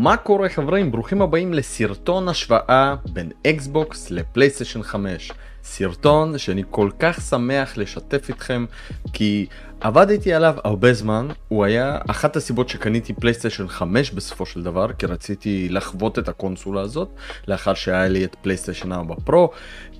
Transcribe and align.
מה 0.00 0.16
קורה 0.16 0.48
חברים? 0.48 0.90
ברוכים 0.90 1.22
הבאים 1.22 1.54
לסרטון 1.54 2.28
השוואה 2.28 2.94
בין 3.12 3.30
אקסבוקס 3.46 4.10
לפלייסטיישן 4.10 4.82
5. 4.82 5.32
סרטון 5.64 6.38
שאני 6.38 6.62
כל 6.70 6.90
כך 6.98 7.20
שמח 7.20 7.76
לשתף 7.76 8.28
איתכם 8.28 8.64
כי 9.12 9.46
עבדתי 9.80 10.32
עליו 10.32 10.54
הרבה 10.64 10.92
זמן, 10.92 11.28
הוא 11.48 11.64
היה 11.64 11.98
אחת 12.10 12.36
הסיבות 12.36 12.68
שקניתי 12.68 13.12
פלייסטיישן 13.12 13.68
5 13.68 14.10
בסופו 14.10 14.46
של 14.46 14.62
דבר, 14.62 14.92
כי 14.92 15.06
רציתי 15.06 15.68
לחוות 15.68 16.18
את 16.18 16.28
הקונסולה 16.28 16.80
הזאת, 16.80 17.08
לאחר 17.48 17.74
שהיה 17.74 18.08
לי 18.08 18.24
את 18.24 18.36
פלייסטיישן 18.42 18.92
4 18.92 19.14
פרו. 19.24 19.50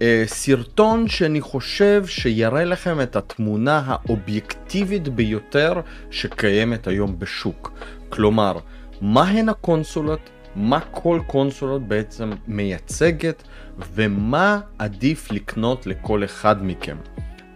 אה, 0.03 0.23
סרטון 0.27 1.09
שאני 1.09 1.41
חושב 1.41 2.07
שיראה 2.07 2.65
לכם 2.65 3.01
את 3.01 3.17
התמונה 3.17 3.83
האובייקטיבית 3.87 5.09
ביותר 5.09 5.73
שקיימת 6.11 6.87
היום 6.87 7.19
בשוק. 7.19 7.73
כלומר, 8.09 8.59
מהן 9.01 9.49
הקונסולות, 9.49 10.31
מה 10.57 10.81
כל 10.91 11.21
קונסולות 11.27 11.83
בעצם 11.83 12.31
מייצגת 12.47 13.43
ומה 13.95 14.61
עדיף 14.79 15.33
לקנות 15.33 15.87
לכל 15.87 16.25
אחד 16.25 16.65
מכם. 16.65 16.97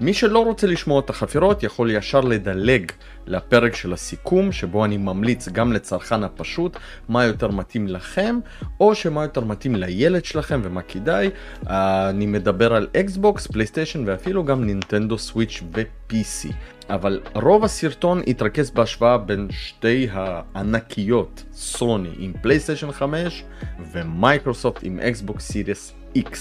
מי 0.01 0.15
שלא 0.15 0.45
רוצה 0.45 0.67
לשמוע 0.67 1.01
את 1.01 1.11
החפירות 1.11 1.63
יכול 1.63 1.91
ישר 1.91 2.21
לדלג 2.21 2.93
לפרק 3.27 3.75
של 3.75 3.93
הסיכום 3.93 4.53
שבו 4.53 4.85
אני 4.85 4.97
ממליץ 4.97 5.49
גם 5.49 5.73
לצרכן 5.73 6.25
הפשוט 6.25 6.77
מה 7.09 7.25
יותר 7.25 7.49
מתאים 7.49 7.89
לכם 7.89 8.39
או 8.81 8.95
שמה 8.95 9.23
יותר 9.23 9.45
מתאים 9.45 9.75
לילד 9.75 10.25
שלכם 10.25 10.61
ומה 10.65 10.83
כדאי. 10.83 11.31
אני 11.67 12.27
מדבר 12.27 12.75
על 12.75 12.89
אקסבוקס, 12.97 13.47
פלייסטיישן 13.47 14.03
ואפילו 14.07 14.45
גם 14.45 14.65
נינטנדו 14.65 15.19
סוויץ' 15.19 15.63
ו-PC. 15.75 16.53
אבל 16.91 17.21
רוב 17.35 17.65
הסרטון 17.65 18.23
התרכז 18.27 18.71
בהשוואה 18.71 19.19
בין 19.19 19.49
שתי 19.51 20.09
הענקיות 20.13 21.45
סוני 21.53 22.11
עם 22.19 22.33
פלייסטיישן 22.43 22.93
5 22.93 23.45
ומייקרוסופט 23.93 24.81
עם 24.85 25.01
אקסבוקס 25.01 25.53
Series 25.53 25.93
X. 26.19 26.37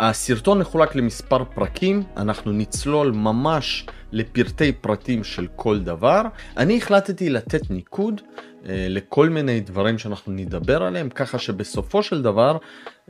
הסרטון 0.00 0.58
מחולק 0.58 0.94
למספר 0.94 1.44
פרקים, 1.44 2.02
אנחנו 2.16 2.52
נצלול 2.52 3.10
ממש 3.10 3.86
לפרטי 4.12 4.72
פרטים 4.72 5.24
של 5.24 5.46
כל 5.56 5.80
דבר. 5.80 6.22
אני 6.56 6.76
החלטתי 6.76 7.30
לתת 7.30 7.70
ניקוד 7.70 8.20
אה, 8.68 8.86
לכל 8.88 9.28
מיני 9.28 9.60
דברים 9.60 9.98
שאנחנו 9.98 10.32
נדבר 10.32 10.82
עליהם, 10.82 11.08
ככה 11.08 11.38
שבסופו 11.38 12.02
של 12.02 12.22
דבר 12.22 12.58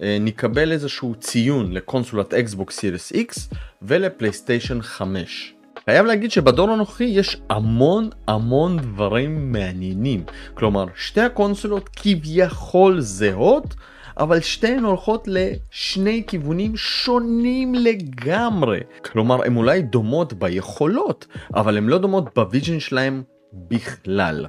אה, 0.02 0.16
נקבל 0.20 0.72
איזשהו 0.72 1.14
ציון 1.14 1.72
לקונסולת 1.72 2.34
אקסבוקס 2.34 2.78
Series 2.78 3.12
X 3.12 3.54
ולפלייסטיישן 3.82 4.82
5. 4.82 5.55
חייב 5.90 6.06
להגיד 6.06 6.30
שבדור 6.30 6.70
הנוכחי 6.70 7.04
יש 7.04 7.40
המון 7.50 8.10
המון 8.28 8.76
דברים 8.76 9.52
מעניינים. 9.52 10.24
כלומר, 10.54 10.86
שתי 10.94 11.20
הקונסולות 11.20 11.88
כביכול 11.88 13.00
זהות, 13.00 13.74
אבל 14.18 14.40
שתיהן 14.40 14.84
הולכות 14.84 15.28
לשני 15.28 16.22
כיוונים 16.26 16.76
שונים 16.76 17.74
לגמרי. 17.74 18.80
כלומר, 19.04 19.44
הן 19.44 19.56
אולי 19.56 19.82
דומות 19.82 20.32
ביכולות, 20.32 21.26
אבל 21.54 21.76
הן 21.76 21.86
לא 21.86 21.98
דומות 21.98 22.34
ב 22.34 22.41
vision 22.41 22.80
שלהן 22.80 23.22
בכלל. 23.52 24.46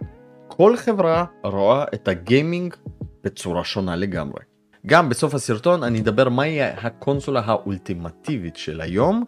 כל 0.48 0.78
חברה 0.78 1.26
רואה 1.44 1.86
את 1.94 2.08
הגיימינג 2.08 2.74
בצורה 3.24 3.64
שונה 3.64 3.96
לגמרי. 3.96 4.42
גם 4.86 5.10
בסוף 5.10 5.34
הסרטון 5.34 5.84
אני 5.84 6.00
אדבר 6.00 6.30
מהי 6.30 6.62
הקונסולה 6.62 7.42
האולטימטיבית 7.46 8.56
של 8.56 8.82
היום 8.82 9.24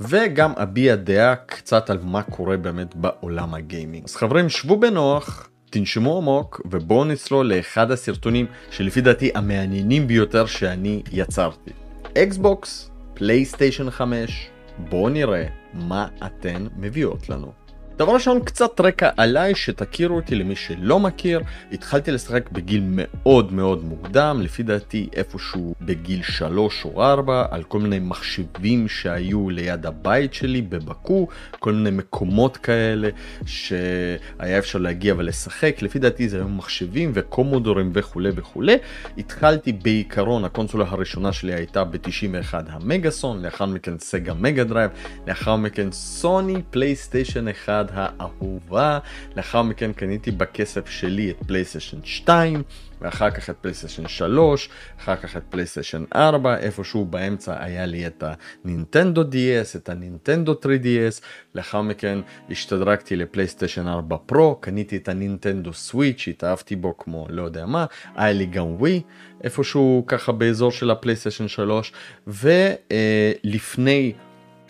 וגם 0.00 0.52
אביע 0.56 0.96
דעה 0.96 1.36
קצת 1.36 1.90
על 1.90 1.98
מה 2.02 2.22
קורה 2.22 2.56
באמת 2.56 2.94
בעולם 2.94 3.54
הגיימינג. 3.54 4.04
אז 4.04 4.16
חברים 4.16 4.48
שבו 4.48 4.80
בנוח 4.80 5.48
תנשמו 5.70 6.16
עמוק 6.18 6.60
ובואו 6.70 7.04
נצלול 7.04 7.46
לאחד 7.46 7.90
הסרטונים 7.90 8.46
שלפי 8.70 9.00
דעתי 9.00 9.30
המעניינים 9.34 10.06
ביותר 10.06 10.46
שאני 10.46 11.02
יצרתי. 11.12 11.70
אקסבוקס, 12.18 12.90
פלייסטיישן 13.14 13.90
5, 13.90 14.50
בואו 14.78 15.08
נראה 15.08 15.44
מה 15.74 16.08
אתן 16.26 16.66
מביאות 16.76 17.28
לנו. 17.28 17.63
דבר 17.98 18.14
ראשון 18.14 18.40
קצת 18.44 18.80
רקע 18.80 19.10
עליי 19.16 19.54
שתכירו 19.54 20.16
אותי 20.16 20.34
למי 20.34 20.56
שלא 20.56 21.00
מכיר. 21.00 21.40
התחלתי 21.72 22.10
לשחק 22.10 22.50
בגיל 22.50 22.82
מאוד 22.86 23.52
מאוד 23.52 23.84
מוקדם 23.84 24.40
לפי 24.42 24.62
דעתי 24.62 25.08
איפשהו 25.12 25.74
בגיל 25.80 26.22
3 26.22 26.84
או 26.84 27.02
4 27.02 27.46
על 27.50 27.62
כל 27.62 27.78
מיני 27.78 27.98
מחשבים 27.98 28.88
שהיו 28.88 29.50
ליד 29.50 29.86
הבית 29.86 30.34
שלי 30.34 30.62
בבקו 30.62 31.28
כל 31.58 31.72
מיני 31.72 31.90
מקומות 31.90 32.56
כאלה 32.56 33.08
שהיה 33.46 34.58
אפשר 34.58 34.78
להגיע 34.78 35.14
ולשחק. 35.18 35.82
לפי 35.82 35.98
דעתי 35.98 36.28
זה 36.28 36.36
היו 36.36 36.48
מחשבים 36.48 37.10
וקומודורים 37.14 37.90
וכולי 37.94 38.30
וכולי. 38.34 38.76
התחלתי 39.18 39.72
בעיקרון 39.72 40.44
הקונסולה 40.44 40.84
הראשונה 40.88 41.32
שלי 41.32 41.54
הייתה 41.54 41.84
ב-91 41.84 42.54
המגאסון 42.68 43.42
לאחר 43.42 43.66
מכן 43.66 43.98
סגה 43.98 44.34
מגה 44.34 44.64
דרייב 44.64 44.90
לאחר 45.26 45.56
מכן 45.56 45.92
סוני 45.92 46.62
פלייסטיישן 46.70 47.48
1 47.48 47.83
האהובה. 47.92 48.98
לאחר 49.36 49.62
מכן 49.62 49.92
קניתי 49.92 50.30
בכסף 50.30 50.88
שלי 50.88 51.30
את 51.30 51.36
פלייסטיישן 51.46 51.98
2, 52.04 52.62
ואחר 53.00 53.30
כך 53.30 53.50
את 53.50 53.56
פלייסטיישן 53.60 54.08
3, 54.08 54.68
אחר 55.00 55.16
כך 55.16 55.36
את 55.36 55.42
פלייסטיישן 55.50 56.04
4, 56.14 56.56
איפשהו 56.56 57.04
באמצע 57.04 57.64
היה 57.64 57.86
לי 57.86 58.06
את 58.06 58.24
הנינטנדו 58.64 59.22
DS, 59.22 59.76
את 59.76 59.88
הנינטנדו 59.88 60.52
3DS, 60.62 61.22
לאחר 61.54 61.82
מכן 61.82 62.18
השתדרגתי 62.50 63.16
לפלייסטיישן 63.16 63.88
4 63.88 64.16
פרו, 64.26 64.54
קניתי 64.60 64.96
את 64.96 65.08
הנינטנדו 65.08 65.72
סוויץ', 65.72 66.24
התאהבתי 66.28 66.76
בו 66.76 66.98
כמו 66.98 67.26
לא 67.30 67.42
יודע 67.42 67.66
מה, 67.66 67.86
היה 68.16 68.32
לי 68.32 68.46
גם 68.46 68.66
ווי, 68.66 69.02
איפשהו 69.44 70.04
ככה 70.06 70.32
באזור 70.32 70.72
של 70.72 70.90
הפלייסטיישן 70.90 71.48
3, 71.48 71.92
ולפני 72.26 74.12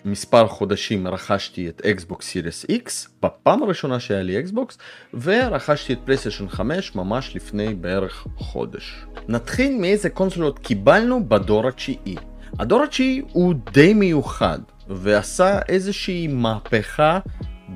מספר 0.05 0.49
חודשים 0.49 1.09
רכשתי 1.09 1.69
את 1.69 1.83
אקסבוקס 1.87 2.27
Series 2.27 2.65
X 2.65 3.09
בפעם 3.23 3.63
הראשונה 3.63 4.01
שהיה 4.01 4.23
לי 4.23 4.41
אקסבוקס 4.41 4.79
ורכשתי 5.15 5.93
את 5.93 5.99
פלייסטיישן 6.05 6.49
5 6.49 6.95
ממש 6.95 7.37
לפני 7.37 7.75
בערך 7.75 8.27
חודש. 8.37 9.05
נתחיל 9.29 9.77
מאיזה 9.81 10.11
קונסולות 10.11 10.59
קיבלנו 10.59 11.29
בדור 11.29 11.69
התשיעי. 11.69 12.17
הדור 12.59 12.83
התשיעי 12.83 13.23
הוא 13.33 13.55
די 13.73 13.95
מיוחד 13.95 14.59
ועשה 14.89 15.59
איזושהי 15.69 16.27
מהפכה 16.27 17.19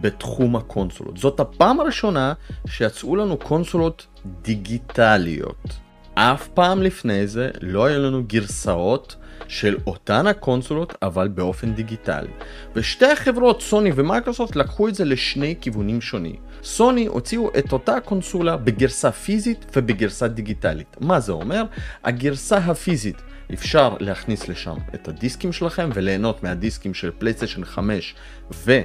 בתחום 0.01 0.57
הקונסולות. 0.57 1.17
זאת 1.17 1.41
הפעם 1.41 1.81
הראשונה 1.81 2.33
שיצאו 2.67 3.17
לנו 3.17 3.37
קונסולות 3.37 4.07
דיגיטליות. 4.43 5.79
אף 6.15 6.49
פעם 6.49 6.83
לפני 6.83 7.27
זה 7.27 7.51
לא 7.61 7.85
היו 7.85 8.03
לנו 8.03 8.25
גרסאות 8.27 9.17
של 9.49 9.77
אותן 9.87 10.27
הקונסולות 10.27 10.95
אבל 11.03 11.29
באופן 11.29 11.75
דיגיטלי. 11.75 12.29
ושתי 12.75 13.07
החברות 13.07 13.63
סוני 13.63 13.91
ומייקרוסופט 13.95 14.57
לקחו 14.57 14.89
את 14.89 14.95
זה 14.95 15.05
לשני 15.05 15.55
כיוונים 15.61 16.01
שונים. 16.01 16.37
סוני 16.63 17.07
הוציאו 17.07 17.51
את 17.59 17.73
אותה 17.73 17.97
הקונסולה 17.97 18.57
בגרסה 18.57 19.13
פיזית 19.13 19.67
ובגרסה 19.77 20.29
דיגיטלית. 20.29 20.97
מה 21.01 21.21
זה 21.21 21.33
אומר? 21.33 21.63
הגרסה 22.05 22.57
הפיזית 22.57 23.17
אפשר 23.55 23.97
להכניס 24.01 24.49
לשם 24.49 24.77
את 24.95 25.09
הדיסקים 25.09 25.53
שלכם 25.53 25.91
וליהנות 25.95 26.43
מהדיסקים 26.43 26.95
של 26.95 27.11
פלייסטיישן 27.19 27.65
5 27.65 28.15
ו... 28.53 28.81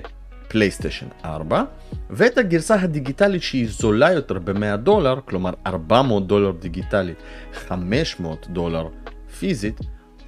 פלייסטיישן 0.48 1.08
4 1.26 1.64
ואת 2.10 2.38
הגרסה 2.38 2.76
הדיגיטלית 2.76 3.44
שהיא 3.44 3.68
זולה 3.70 4.12
יותר 4.12 4.40
ב-100 4.40 4.76
דולר, 4.78 5.20
כלומר 5.26 5.52
400 5.68 6.28
דולר 6.28 6.52
דיגיטלית, 6.52 7.18
500 7.54 8.48
דולר 8.50 8.88
פיזית, 9.40 9.80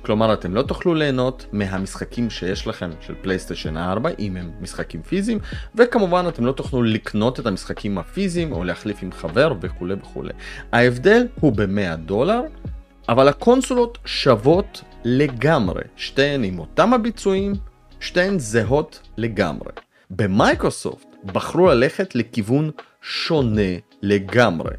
כלומר 0.05 0.33
אתם 0.33 0.55
לא 0.55 0.61
תוכלו 0.61 0.93
ליהנות 0.93 1.45
מהמשחקים 1.51 2.29
שיש 2.29 2.67
לכם 2.67 2.89
של 3.01 3.13
פלייסטיישן 3.21 3.77
4 3.77 4.09
אם 4.19 4.37
הם 4.37 4.51
משחקים 4.61 5.01
פיזיים 5.01 5.39
וכמובן 5.75 6.25
אתם 6.27 6.45
לא 6.45 6.51
תוכלו 6.51 6.83
לקנות 6.83 7.39
את 7.39 7.45
המשחקים 7.45 7.97
הפיזיים 7.97 8.51
או 8.51 8.63
להחליף 8.63 8.97
עם 9.03 9.11
חבר 9.11 9.53
וכולי 9.61 9.93
וכולי. 9.93 10.33
ההבדל 10.71 11.27
הוא 11.39 11.53
ב-100 11.55 11.95
דולר 11.95 12.41
אבל 13.09 13.27
הקונסולות 13.27 13.97
שוות 14.05 14.83
לגמרי, 15.05 15.81
שתיהן 15.95 16.43
עם 16.43 16.59
אותם 16.59 16.93
הביצועים, 16.93 17.53
שתיהן 17.99 18.39
זהות 18.39 19.01
לגמרי. 19.17 19.71
במייקרוסופט 20.09 21.07
בחרו 21.25 21.67
ללכת 21.67 22.15
לכיוון 22.15 22.71
שונה 23.01 23.71
לגמרי. 24.01 24.71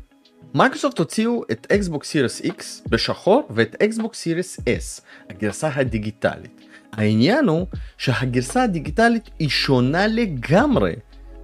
מייקרוסופט 0.57 0.99
הוציאו 0.99 1.43
את 1.51 1.67
אקסבוקס 1.73 2.09
Series 2.09 2.41
X 2.41 2.89
בשחור 2.89 3.49
ואת 3.51 3.83
אקסבוקס 3.83 4.19
Series 4.19 4.61
S, 4.61 5.03
הגרסה 5.31 5.69
הדיגיטלית. 5.75 6.61
העניין 6.93 7.49
הוא 7.49 7.67
שהגרסה 7.99 8.63
הדיגיטלית 8.63 9.31
היא 9.39 9.49
שונה 9.49 10.07
לגמרי 10.07 10.93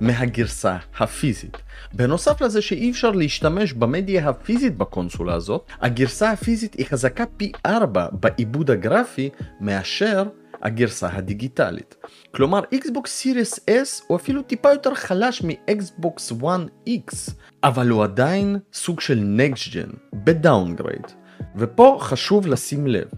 מהגרסה 0.00 0.76
הפיזית. 0.98 1.56
בנוסף 1.92 2.40
לזה 2.40 2.62
שאי 2.62 2.90
אפשר 2.90 3.10
להשתמש 3.10 3.72
במדיה 3.72 4.28
הפיזית 4.28 4.76
בקונסולה 4.76 5.34
הזאת, 5.34 5.66
הגרסה 5.80 6.30
הפיזית 6.30 6.74
היא 6.74 6.86
חזקה 6.86 7.24
פי 7.36 7.52
4 7.66 8.06
בעיבוד 8.12 8.70
הגרפי 8.70 9.30
מאשר 9.60 10.22
הגרסה 10.62 11.08
הדיגיטלית. 11.12 11.94
כלומר 12.34 12.60
Xbox 12.74 13.04
Series 13.04 13.58
S 13.70 14.04
הוא 14.06 14.16
אפילו 14.16 14.42
טיפה 14.42 14.72
יותר 14.72 14.94
חלש 14.94 15.42
מ-Xbox 15.42 16.42
One 16.42 16.88
X, 16.88 17.30
אבל 17.64 17.88
הוא 17.88 18.04
עדיין 18.04 18.58
סוג 18.72 19.00
של 19.00 19.36
Next 19.38 19.72
Gen, 19.72 19.96
ב 20.14 20.23
downgrade. 20.23 21.06
ופה 21.56 21.98
חשוב 22.00 22.46
לשים 22.46 22.86
לב, 22.86 23.08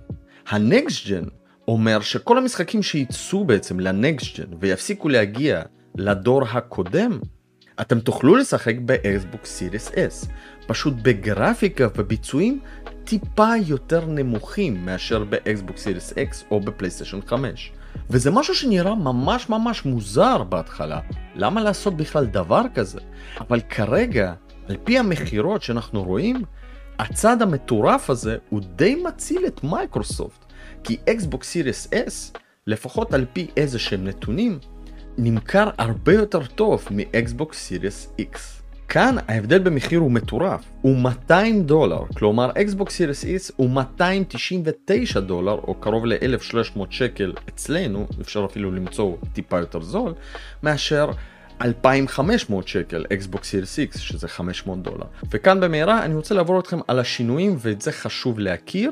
ה-Next 0.49 1.06
Gen 1.06 1.31
אומר 1.69 2.00
שכל 2.00 2.38
המשחקים 2.38 2.82
שייצאו 2.82 3.44
בעצם 3.44 3.81
ל-Next 3.81 4.25
Gen 4.25 4.55
ויפסיקו 4.61 5.08
להגיע 5.08 5.62
לדור 5.96 6.43
הקודם, 6.44 7.19
אתם 7.81 8.00
תוכלו 8.00 8.37
לשחק 8.37 8.75
ב-Xbox 8.85 9.44
Series 9.44 9.94
S, 9.94 10.29
פשוט 10.67 10.94
בגרפיקה 11.02 11.88
וביצועים 11.96 12.61
טיפה 13.05 13.53
יותר 13.67 14.06
נמוכים 14.06 14.87
מאשר 14.87 15.25
ב-Xbox 15.25 15.73
Series 15.73 16.15
X 16.15 16.45
או 16.51 16.61
בפלייסטיישן 16.61 17.21
5. 17.27 17.73
וזה 18.11 18.31
משהו 18.31 18.55
שנראה 18.55 18.95
ממש 18.95 19.49
ממש 19.49 19.85
מוזר 19.85 20.43
בהתחלה, 20.43 21.01
למה 21.35 21.62
לעשות 21.62 21.97
בכלל 21.97 22.27
דבר 22.27 22.62
כזה? 22.75 23.01
אבל 23.41 23.61
כרגע, 23.61 24.33
על 24.69 24.77
פי 24.85 24.99
המכירות 24.99 25.62
שאנחנו 25.62 26.03
רואים, 26.03 26.43
הצד 26.99 27.43
המטורף 27.43 28.11
הזה 28.11 28.37
הוא 28.49 28.61
די 28.77 28.95
מציל 28.95 29.47
את 29.47 29.65
מייקרוסופט, 29.65 30.45
כי 30.85 30.97
Xbox 31.06 31.39
Series 31.41 31.93
S, 31.93 32.39
לפחות 32.67 33.15
על 33.15 33.25
פי 33.33 33.47
איזה 33.56 33.79
שהם 33.79 34.05
נתונים, 34.05 34.59
נמכר 35.19 35.71
הרבה 35.79 36.15
יותר 36.15 36.47
טוב 36.47 36.89
מ-Xbox 36.91 37.51
Series 37.51 38.21
X. 38.21 38.54
כאן 38.89 39.17
ההבדל 39.29 39.59
במחיר 39.59 40.01
הוא 40.01 40.11
מטורף, 40.11 40.65
הוא 40.83 40.97
200 40.97 41.63
דולר, 41.63 42.03
כלומר 42.15 42.51
Xbox 42.51 42.87
Series 42.87 43.25
X 43.25 43.53
הוא 43.57 43.71
299 43.71 45.21
דולר 45.21 45.53
או 45.53 45.75
קרוב 45.75 46.07
ל-1300 46.07 46.81
שקל 46.91 47.33
אצלנו, 47.49 48.07
אפשר 48.21 48.47
אפילו 48.51 48.73
למצוא 48.73 49.17
טיפה 49.33 49.59
יותר 49.59 49.81
זול, 49.81 50.15
מאשר 50.63 51.11
2,500 51.63 52.69
שקל 52.69 53.05
Xbox 53.05 53.39
Series 53.39 53.95
X 53.95 53.99
שזה 53.99 54.29
500 54.29 54.83
דולר. 54.83 55.07
וכאן 55.31 55.61
במהרה 55.61 56.05
אני 56.05 56.15
רוצה 56.15 56.35
לעבור 56.35 56.61
אתכם 56.61 56.79
על 56.89 56.99
השינויים 56.99 57.57
ואת 57.59 57.83
זה 57.83 57.93
חשוב 57.93 58.39
להכיר. 58.39 58.91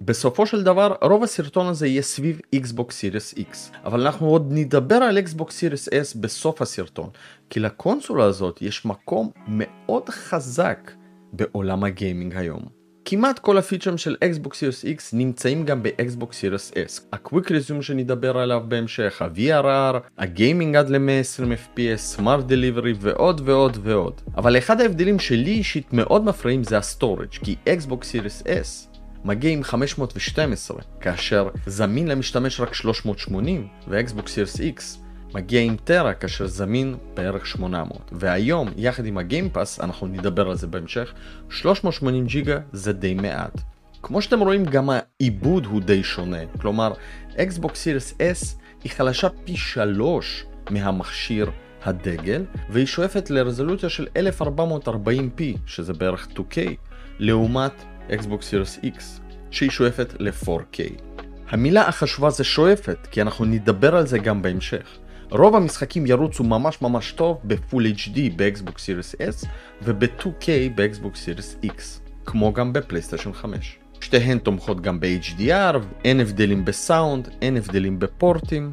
בסופו 0.00 0.46
של 0.46 0.62
דבר 0.62 0.94
רוב 1.02 1.22
הסרטון 1.22 1.66
הזה 1.66 1.86
יהיה 1.86 2.02
סביב 2.02 2.40
Xbox 2.56 2.88
Series 2.88 3.38
X 3.38 3.56
אבל 3.84 4.00
אנחנו 4.00 4.26
עוד 4.26 4.46
נדבר 4.50 4.94
על 4.94 5.18
Xbox 5.18 5.48
Series 5.48 5.88
S 5.88 6.20
בסוף 6.20 6.62
הסרטון 6.62 7.10
כי 7.50 7.60
לקונסולה 7.60 8.24
הזאת 8.24 8.62
יש 8.62 8.86
מקום 8.86 9.30
מאוד 9.48 10.08
חזק 10.08 10.90
בעולם 11.32 11.84
הגיימינג 11.84 12.36
היום. 12.36 12.84
כמעט 13.04 13.38
כל 13.38 13.58
הפיצ'רים 13.58 13.98
של 13.98 14.16
Xbox 14.24 14.48
Series 14.50 14.98
X 14.98 15.02
נמצאים 15.12 15.64
גם 15.64 15.82
ב-Xbox 15.82 16.30
Series 16.30 16.72
S. 16.72 17.02
ה-Quick 17.12 17.48
Resume 17.48 17.82
שנדבר 17.82 18.38
עליו 18.38 18.62
בהמשך, 18.68 19.22
ה-VRR, 19.22 19.96
הגיימינג 20.18 20.76
עד 20.76 20.90
ל-120 20.90 21.42
FPS, 21.42 22.18
Smart 22.18 22.50
Delivery 22.50 22.96
ועוד 23.00 23.40
ועוד 23.44 23.78
ועוד. 23.82 24.20
אבל 24.36 24.58
אחד 24.58 24.80
ההבדלים 24.80 25.18
שלי 25.18 25.50
אישית 25.50 25.92
מאוד 25.92 26.24
מפריעים 26.24 26.64
זה 26.64 26.78
ה-Storage, 26.78 27.44
כי 27.44 27.56
Xbox 27.66 28.00
Series 28.02 28.46
S 28.46 28.93
מגיע 29.24 29.50
עם 29.50 29.62
512, 29.62 30.80
כאשר 31.00 31.48
זמין 31.66 32.08
למשתמש 32.08 32.60
רק 32.60 32.74
380, 32.74 33.68
ו-Xbox 33.88 34.24
Series 34.24 34.58
X 34.78 34.82
מגיע 35.34 35.60
עם 35.60 35.76
טרה 35.84 36.14
כאשר 36.14 36.46
זמין 36.46 36.96
בערך 37.14 37.46
800 37.46 38.10
והיום 38.12 38.68
יחד 38.76 39.06
עם 39.06 39.18
הגיימפאס 39.18 39.80
אנחנו 39.80 40.06
נדבר 40.06 40.48
על 40.50 40.56
זה 40.56 40.66
בהמשך 40.66 41.12
380 41.50 42.26
ג'יגה 42.26 42.58
זה 42.72 42.92
די 42.92 43.14
מעט. 43.14 43.60
כמו 44.02 44.22
שאתם 44.22 44.40
רואים 44.40 44.64
גם 44.64 44.90
העיבוד 44.90 45.66
הוא 45.66 45.80
די 45.80 46.02
שונה 46.02 46.46
כלומר 46.60 46.92
Xbox 47.32 47.70
Series 47.70 48.18
S 48.18 48.46
היא 48.84 48.92
חלשה 48.92 49.28
פי 49.44 49.56
3 49.56 50.44
מהמכשיר 50.70 51.50
הדגל 51.84 52.44
והיא 52.70 52.86
שואפת 52.86 53.30
לרזולוציה 53.30 53.88
של 53.88 54.06
1440p 54.16 55.42
שזה 55.66 55.92
בערך 55.92 56.28
2K 56.36 56.56
לעומת 57.18 57.84
Xbox 58.10 58.40
Series 58.40 58.84
X 58.84 59.02
שהיא 59.50 59.70
שואפת 59.70 60.14
ל-4K. 60.18 60.78
המילה 61.48 61.88
החשובה 61.88 62.30
זה 62.30 62.44
שואפת 62.44 63.06
כי 63.10 63.22
אנחנו 63.22 63.44
נדבר 63.44 63.96
על 63.96 64.06
זה 64.06 64.18
גם 64.18 64.42
בהמשך. 64.42 64.98
רוב 65.30 65.56
המשחקים 65.56 66.06
ירוצו 66.06 66.44
ממש 66.44 66.82
ממש 66.82 67.12
טוב 67.12 67.40
ב-Full 67.44 67.96
HD 67.96 68.18
ב-Xbox 68.36 68.74
Series 68.74 69.42
S 69.42 69.46
וב-2K 69.82 70.48
ב-Xbox 70.74 71.14
Series 71.14 71.66
X, 71.66 71.82
כמו 72.24 72.52
גם 72.52 72.72
בפלייסטיישן 72.72 73.32
5. 73.32 73.78
שתיהן 74.00 74.38
תומכות 74.38 74.80
גם 74.80 75.00
ב-HDR, 75.00 75.76
אין 76.04 76.20
הבדלים 76.20 76.64
בסאונד, 76.64 77.28
אין 77.42 77.56
הבדלים 77.56 77.98
בפורטים, 77.98 78.72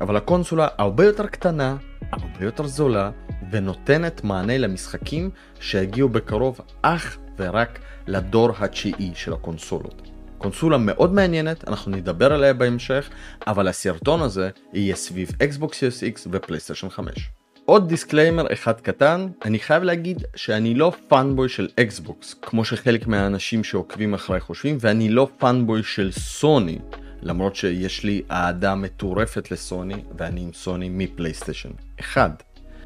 אבל 0.00 0.16
הקונסולה 0.16 0.68
הרבה 0.78 1.04
יותר 1.04 1.26
קטנה, 1.26 1.76
הרבה 2.12 2.44
יותר 2.44 2.66
זולה, 2.66 3.10
ונותנת 3.50 4.24
מענה 4.24 4.58
למשחקים 4.58 5.30
שיגיעו 5.60 6.08
בקרוב 6.08 6.60
אך 6.82 7.18
ורק 7.38 7.78
לדור 8.06 8.50
התשיעי 8.58 9.12
של 9.14 9.32
הקונסולות. 9.32 10.02
קונסולה 10.38 10.78
מאוד 10.78 11.14
מעניינת, 11.14 11.68
אנחנו 11.68 11.92
נדבר 11.92 12.32
עליה 12.32 12.52
בהמשך, 12.52 13.10
אבל 13.46 13.68
הסרטון 13.68 14.22
הזה 14.22 14.50
יהיה 14.72 14.96
סביב 14.96 15.28
Xbox 15.28 15.68
Series 15.68 16.16
X 16.16 16.28
ופלייסטיישן 16.30 16.88
5. 16.88 17.30
עוד 17.64 17.88
disclaimer 17.88 18.52
אחד 18.52 18.80
קטן, 18.80 19.28
אני 19.44 19.58
חייב 19.58 19.82
להגיד 19.82 20.24
שאני 20.36 20.74
לא 20.74 20.92
fanboy 21.08 21.48
של 21.48 21.68
אקסבוקס, 21.80 22.34
כמו 22.42 22.64
שחלק 22.64 23.06
מהאנשים 23.06 23.64
שעוקבים 23.64 24.14
אחריי 24.14 24.40
חושבים, 24.40 24.78
ואני 24.80 25.08
לא 25.08 25.28
fanboy 25.38 25.82
של 25.82 26.12
סוני, 26.12 26.78
למרות 27.22 27.56
שיש 27.56 28.04
לי 28.04 28.22
אהדה 28.30 28.74
מטורפת 28.74 29.50
לסוני, 29.50 30.02
ואני 30.18 30.40
עם 30.40 30.52
סוני 30.52 30.88
מפלייסטיישן 30.88 31.70
1. 32.00 32.42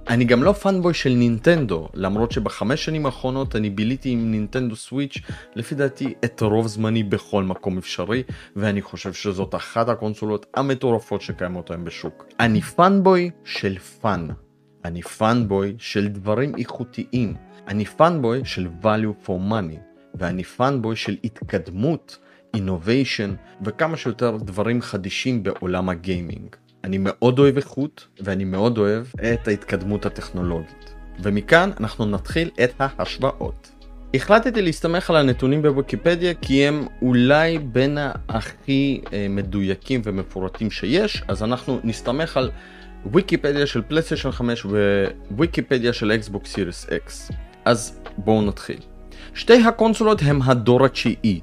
אני 0.08 0.24
גם 0.24 0.42
לא 0.42 0.52
fanboy 0.52 0.94
של 0.94 1.12
נינטנדו, 1.12 1.88
למרות 1.94 2.32
שבחמש 2.32 2.84
שנים 2.84 3.06
האחרונות 3.06 3.56
אני 3.56 3.70
ביליתי 3.70 4.10
עם 4.10 4.30
נינטנדו 4.30 4.76
סוויץ' 4.76 5.18
לפי 5.56 5.74
דעתי 5.74 6.14
את 6.24 6.40
רוב 6.40 6.66
זמני 6.66 7.02
בכל 7.02 7.44
מקום 7.44 7.78
אפשרי, 7.78 8.22
ואני 8.56 8.82
חושב 8.82 9.12
שזאת 9.12 9.54
אחת 9.54 9.88
הקונסולות 9.88 10.46
המטורפות 10.54 11.22
שקיימות 11.22 11.70
היום 11.70 11.84
בשוק. 11.84 12.24
אני 12.40 12.60
fanboy 12.60 13.30
של 13.44 13.78
fun. 13.78 14.28
אני 14.84 15.02
fanboy 15.02 15.74
של 15.78 16.08
דברים 16.08 16.52
איכותיים. 16.58 17.34
אני 17.68 17.84
fanboy 17.84 18.40
של 18.44 18.68
value 18.82 19.26
for 19.26 19.50
money. 19.50 19.78
ואני 20.14 20.44
fanboy 20.44 20.96
של 20.96 21.16
התקדמות, 21.24 22.18
innovation 22.56 23.62
וכמה 23.64 23.96
שיותר 23.96 24.36
דברים 24.36 24.82
חדישים 24.82 25.42
בעולם 25.42 25.88
הגיימינג. 25.88 26.56
אני 26.84 26.98
מאוד 27.00 27.38
אוהב 27.38 27.56
איכות 27.56 28.06
ואני 28.20 28.44
מאוד 28.44 28.78
אוהב 28.78 29.06
את 29.32 29.48
ההתקדמות 29.48 30.06
הטכנולוגית. 30.06 30.94
ומכאן 31.22 31.70
אנחנו 31.80 32.06
נתחיל 32.06 32.50
את 32.64 32.72
ההשוואות. 32.78 33.70
החלטתי 34.14 34.62
להסתמך 34.62 35.10
על 35.10 35.16
הנתונים 35.16 35.62
בוויקיפדיה 35.62 36.34
כי 36.34 36.66
הם 36.66 36.86
אולי 37.02 37.58
בין 37.58 37.98
הכי 38.28 39.00
אה, 39.12 39.26
מדויקים 39.30 40.00
ומפורטים 40.04 40.70
שיש, 40.70 41.22
אז 41.28 41.42
אנחנו 41.42 41.80
נסתמך 41.84 42.36
על 42.36 42.50
ויקיפדיה 43.12 43.66
של 43.66 43.82
פלייסטיישן 43.82 44.30
5 44.30 44.66
וויקיפדיה 45.30 45.92
של 45.92 46.12
אקסבוקס 46.12 46.52
Series 46.52 46.86
X. 46.90 47.30
אז 47.64 48.00
בואו 48.18 48.42
נתחיל. 48.42 48.78
שתי 49.34 49.62
הקונסולות 49.62 50.22
הם 50.22 50.42
הדור 50.42 50.84
התשיעי, 50.84 51.40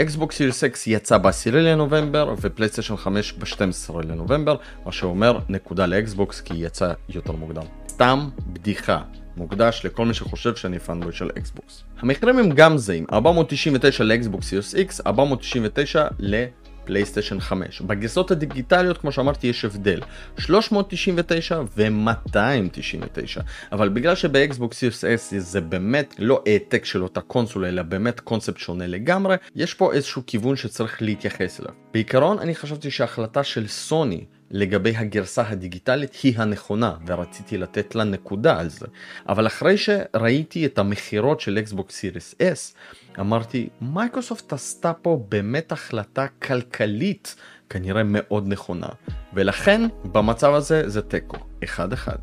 אקסבוקס 0.00 0.36
Series 0.36 0.64
X 0.64 0.86
יצא 0.86 1.18
ב-10 1.18 1.50
לנובמבר 1.52 2.34
ופלייסטיישן 2.40 2.96
5 2.96 3.32
ב-12 3.32 4.02
לנובמבר, 4.04 4.56
מה 4.84 4.92
שאומר 4.92 5.38
נקודה 5.48 5.86
לאקסבוקס 5.86 6.40
כי 6.40 6.54
היא 6.54 6.66
יצא 6.66 6.92
יותר 7.08 7.32
מוקדם. 7.32 7.62
סתם 7.88 8.28
בדיחה. 8.52 9.02
מוקדש 9.36 9.82
לכל 9.84 10.06
מי 10.06 10.14
שחושב 10.14 10.56
שאני 10.56 10.78
fanboy 10.78 11.12
של 11.12 11.30
אקסבוקס. 11.38 11.84
המחירים 11.98 12.38
הם 12.38 12.50
גם 12.50 12.78
זהים, 12.78 13.06
499 13.12 14.04
לאקסבוקס 14.04 14.46
Series 14.48 14.74
X, 14.74 15.00
499 15.06 16.06
ל... 16.18 16.44
פלייסטיישן 16.88 17.40
5. 17.40 17.80
בגרסות 17.80 18.30
הדיגיטליות 18.30 18.98
כמו 18.98 19.12
שאמרתי 19.12 19.46
יש 19.46 19.64
הבדל 19.64 20.00
399 20.38 21.60
ו-299 21.76 23.40
אבל 23.72 23.88
בגלל 23.88 24.14
שבאקסבוקס 24.14 24.78
סיוס 24.78 25.04
S 25.04 25.38
זה 25.38 25.60
באמת 25.60 26.14
לא 26.18 26.42
העתק 26.46 26.84
של 26.84 27.02
אותה 27.02 27.20
קונסולה 27.20 27.68
אלא 27.68 27.82
באמת 27.82 28.20
קונספט 28.20 28.56
שונה 28.56 28.86
לגמרי 28.86 29.36
יש 29.56 29.74
פה 29.74 29.92
איזשהו 29.92 30.22
כיוון 30.26 30.56
שצריך 30.56 31.02
להתייחס 31.02 31.60
אליו. 31.60 31.72
בעיקרון 31.92 32.38
אני 32.38 32.54
חשבתי 32.54 32.90
שההחלטה 32.90 33.44
של 33.44 33.66
סוני 33.66 34.24
לגבי 34.50 34.96
הגרסה 34.96 35.42
הדיגיטלית 35.48 36.14
היא 36.22 36.34
הנכונה 36.36 36.94
ורציתי 37.06 37.58
לתת 37.58 37.94
לה 37.94 38.04
נקודה 38.04 38.60
על 38.60 38.68
זה 38.68 38.86
אבל 39.28 39.46
אחרי 39.46 39.76
שראיתי 39.76 40.66
את 40.66 40.78
המכירות 40.78 41.40
של 41.40 41.58
אקסבוקס 41.58 41.94
Series 41.94 42.34
S 42.34 42.76
אמרתי 43.20 43.68
מייקרוסופט 43.80 44.52
עשתה 44.52 44.92
פה 44.92 45.24
באמת 45.28 45.72
החלטה 45.72 46.26
כלכלית 46.42 47.36
כנראה 47.70 48.02
מאוד 48.04 48.48
נכונה 48.48 48.88
ולכן 49.34 49.82
במצב 50.04 50.54
הזה 50.54 50.88
זה 50.88 51.02
תיקו 51.02 51.36
אחד 51.64 51.92
אחד. 51.92 52.16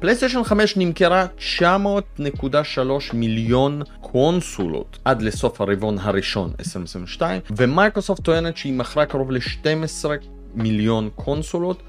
פלייסטיישן 0.00 0.44
5 0.44 0.76
נמכרה 0.76 1.26
19.3 1.60 1.62
מיליון 3.12 3.82
קונסולות 4.00 4.98
עד 5.04 5.22
לסוף 5.22 5.60
הרבעון 5.60 5.98
הראשון 5.98 6.52
2022 6.58 7.40
ומייקרוסופט 7.56 8.24
טוענת 8.24 8.56
שהיא 8.56 8.72
מכרה 8.72 9.06
קרוב 9.06 9.30
ל-12 9.30 10.08
מיליון 10.54 11.10
קונסולות. 11.14 11.82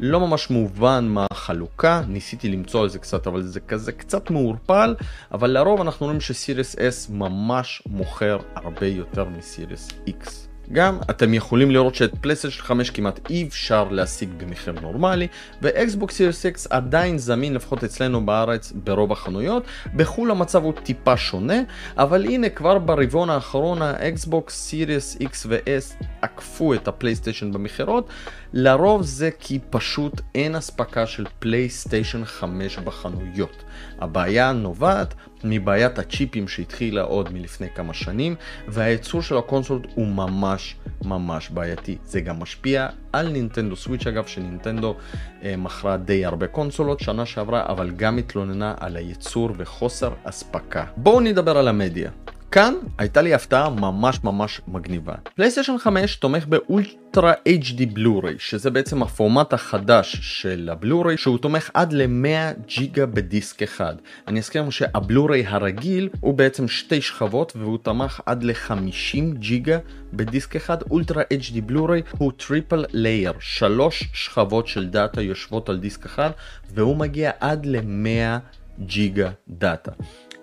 לא 0.00 0.20
ממש 0.20 0.50
מובן 0.50 1.08
מה 1.08 1.26
החלוקה, 1.30 2.02
ניסיתי 2.08 2.48
למצוא 2.48 2.82
על 2.82 2.88
זה 2.88 2.98
קצת, 2.98 3.26
אבל 3.26 3.42
זה 3.42 3.60
כזה 3.60 3.92
קצת 3.92 4.30
מעורפל, 4.30 4.94
אבל 5.32 5.50
לרוב 5.50 5.80
אנחנו 5.80 6.06
רואים 6.06 6.20
ש 6.20 6.34
Series 6.34 6.76
S 6.76 7.12
ממש 7.12 7.82
מוכר 7.86 8.38
הרבה 8.54 8.86
יותר 8.86 9.24
מ 9.24 9.33
Series 9.33 9.88
X. 10.06 10.47
גם 10.72 10.98
אתם 11.10 11.34
יכולים 11.34 11.70
לראות 11.70 11.94
שאת 11.94 12.14
פלייסטיישן 12.20 12.62
5 12.62 12.90
כמעט 12.90 13.20
אי 13.30 13.46
אפשר 13.48 13.88
להשיג 13.90 14.28
במחיר 14.36 14.72
נורמלי 14.80 15.28
ואקסבוקס 15.62 16.14
Series 16.14 16.46
X 16.46 16.66
עדיין 16.70 17.18
זמין 17.18 17.54
לפחות 17.54 17.84
אצלנו 17.84 18.26
בארץ 18.26 18.72
ברוב 18.72 19.12
החנויות. 19.12 19.62
בחו"ל 19.96 20.30
המצב 20.30 20.64
הוא 20.64 20.72
טיפה 20.82 21.16
שונה 21.16 21.60
אבל 21.96 22.24
הנה 22.24 22.48
כבר 22.48 22.78
ברבעון 22.78 23.30
האחרון 23.30 23.82
האקסבוקס 23.82 24.54
Series 24.54 25.16
X 25.16 25.46
ו-S 25.46 26.04
עקפו 26.22 26.74
את 26.74 26.88
הפלייסטיישן 26.88 27.52
במכירות. 27.52 28.08
לרוב 28.52 29.02
זה 29.02 29.30
כי 29.40 29.58
פשוט 29.70 30.20
אין 30.34 30.56
אספקה 30.56 31.06
של 31.06 31.26
פלייסטיישן 31.38 32.24
5 32.24 32.78
בחנויות 32.78 33.64
הבעיה 33.98 34.52
נובעת 34.52 35.14
מבעיית 35.44 35.98
הצ'יפים 35.98 36.48
שהתחילה 36.48 37.02
עוד 37.02 37.32
מלפני 37.32 37.66
כמה 37.74 37.94
שנים 37.94 38.34
והייצור 38.68 39.22
של 39.22 39.36
הקונסולות 39.36 39.86
הוא 39.94 40.06
ממש 40.06 40.76
ממש 41.04 41.50
בעייתי. 41.50 41.96
זה 42.04 42.20
גם 42.20 42.40
משפיע 42.40 42.88
על 43.12 43.28
נינטנדו 43.28 43.76
סוויץ' 43.76 44.06
אגב 44.06 44.26
שנינטנדו 44.26 44.94
אה, 45.42 45.54
מכרה 45.56 45.96
די 45.96 46.24
הרבה 46.24 46.46
קונסולות 46.46 47.00
שנה 47.00 47.26
שעברה 47.26 47.66
אבל 47.68 47.90
גם 47.90 48.18
התלוננה 48.18 48.74
על 48.80 48.96
הייצור 48.96 49.50
וחוסר 49.56 50.12
אספקה. 50.24 50.84
בואו 50.96 51.20
נדבר 51.20 51.58
על 51.58 51.68
המדיה. 51.68 52.10
כאן 52.50 52.74
הייתה 52.98 53.22
לי 53.22 53.34
הפתעה 53.34 53.70
ממש 53.70 54.24
ממש 54.24 54.60
מגניבה. 54.68 55.14
פלייסטיישן 55.34 55.78
5 55.78 56.16
תומך 56.16 56.46
באולטרה 56.46 57.32
HD 57.48 57.86
בלו-ריי, 57.92 58.34
שזה 58.38 58.70
בעצם 58.70 59.02
הפורמט 59.02 59.52
החדש 59.52 60.16
של 60.20 60.68
הבלוריי, 60.72 61.16
שהוא 61.16 61.38
תומך 61.38 61.70
עד 61.74 61.92
ל-100 61.92 62.60
ג'יגה 62.66 63.06
בדיסק 63.06 63.62
אחד. 63.62 63.94
אני 64.28 64.38
אזכיר 64.38 64.70
שהבלוריי 64.70 65.46
הרגיל 65.46 66.08
הוא 66.20 66.34
בעצם 66.34 66.68
שתי 66.68 67.00
שכבות 67.00 67.52
והוא 67.56 67.78
תמך 67.82 68.20
עד 68.26 68.42
ל-50 68.42 69.34
ג'יגה 69.34 69.78
בדיסק 70.12 70.56
אחד. 70.56 70.82
אולטרה 70.90 71.22
HD 71.22 71.60
בלוריי 71.66 72.02
הוא 72.18 72.32
triple 72.36 72.84
layer, 72.92 73.32
שלוש 73.40 74.04
שכבות 74.12 74.66
של 74.66 74.88
data 74.88 75.22
יושבות 75.22 75.68
על 75.68 75.78
דיסק 75.78 76.06
אחד, 76.06 76.30
והוא 76.74 76.96
מגיע 76.96 77.30
עד 77.40 77.66
ל-100 77.66 78.38
ג'יגה 78.80 79.30
data. 79.48 79.92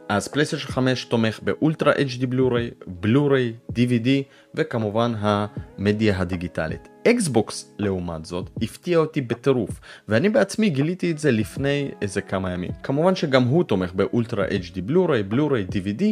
אז 0.10 0.28
פלייסטיישן 0.28 0.68
5 0.68 1.06
תומך 1.06 1.40
באולטרה 1.44 1.94
HD 1.94 2.26
בלוריי, 2.26 2.72
בלוריי, 2.88 3.54
DVD 3.72 4.08
וכמובן 4.56 5.14
המדיה 5.20 6.20
הדיגיטלית. 6.20 6.88
אקסבוקס 7.08 7.74
לעומת 7.80 8.26
זאת 8.26 8.50
הפתיע 8.62 8.98
אותי 8.98 9.22
בטירוף 9.22 9.80
ואני 10.08 10.30
בעצמי 10.30 10.70
גיליתי 10.70 11.12
את 11.12 11.20
זה 11.20 11.32
לפני 11.32 11.92
איזה 12.02 12.22
כמה 12.22 12.52
ימים. 12.52 12.72
כמובן 12.84 13.16
שגם 13.16 13.44
הוא 13.44 13.64
תומך 13.64 13.94
באולטרה 13.94 14.46
HD 14.48 14.82
בלוריי, 14.82 15.24
בלוריי, 15.24 15.66
DVD 15.72 16.04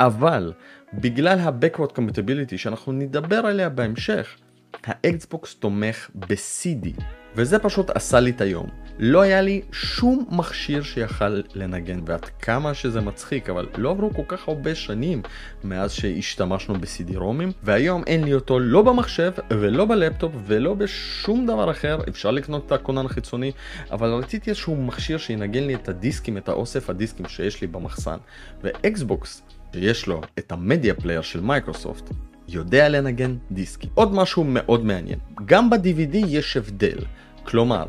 אבל 0.00 0.52
בגלל 0.94 1.38
ה-Backward 1.38 1.92
Compatibility 1.98 2.56
שאנחנו 2.56 2.92
נדבר 2.92 3.36
עליה 3.46 3.68
בהמשך 3.68 4.36
האקסבוקס 4.84 5.54
תומך 5.54 6.10
ב-CD 6.14 7.02
וזה 7.36 7.58
פשוט 7.58 7.90
עשה 7.90 8.20
לי 8.20 8.30
את 8.30 8.40
היום. 8.40 8.85
לא 8.98 9.20
היה 9.20 9.40
לי 9.40 9.62
שום 9.72 10.24
מכשיר 10.30 10.82
שיכל 10.82 11.40
לנגן, 11.54 12.00
ועד 12.06 12.24
כמה 12.24 12.74
שזה 12.74 13.00
מצחיק, 13.00 13.50
אבל 13.50 13.66
לא 13.76 13.90
עברו 13.90 14.14
כל 14.14 14.22
כך 14.28 14.48
הרבה 14.48 14.74
שנים 14.74 15.22
מאז 15.64 15.92
שהשתמשנו 15.92 16.74
ב- 16.74 17.16
CD-ROMים, 17.16 17.52
והיום 17.62 18.02
אין 18.06 18.24
לי 18.24 18.34
אותו 18.34 18.58
לא 18.58 18.82
במחשב 18.82 19.32
ולא 19.50 19.84
בלפטופ 19.84 20.32
ולא 20.46 20.74
בשום 20.74 21.46
דבר 21.46 21.70
אחר, 21.70 21.98
אפשר 22.08 22.30
לקנות 22.30 22.66
את 22.66 22.72
הכונן 22.72 23.06
החיצוני, 23.06 23.52
אבל 23.90 24.08
רציתי 24.08 24.50
איזשהו 24.50 24.76
מכשיר 24.76 25.18
שינגן 25.18 25.64
לי 25.64 25.74
את 25.74 25.88
הדיסקים, 25.88 26.36
את 26.36 26.48
האוסף 26.48 26.90
הדיסקים 26.90 27.26
שיש 27.28 27.60
לי 27.60 27.66
במחסן, 27.66 28.16
ואקסבוקס, 28.62 29.42
שיש 29.72 30.06
לו 30.06 30.20
את 30.38 30.52
ה 30.52 30.59
media 30.59 30.94
player 30.94 31.22
של 31.22 31.40
מייקרוסופט, 31.40 32.10
יודע 32.48 32.88
לנגן 32.88 33.36
דיסקים. 33.50 33.90
עוד 33.94 34.14
משהו 34.14 34.44
מאוד 34.44 34.84
מעניין, 34.84 35.18
גם 35.44 35.70
ב-DVD 35.70 36.16
יש 36.26 36.56
הבדל. 36.56 36.98
כלומר, 37.44 37.84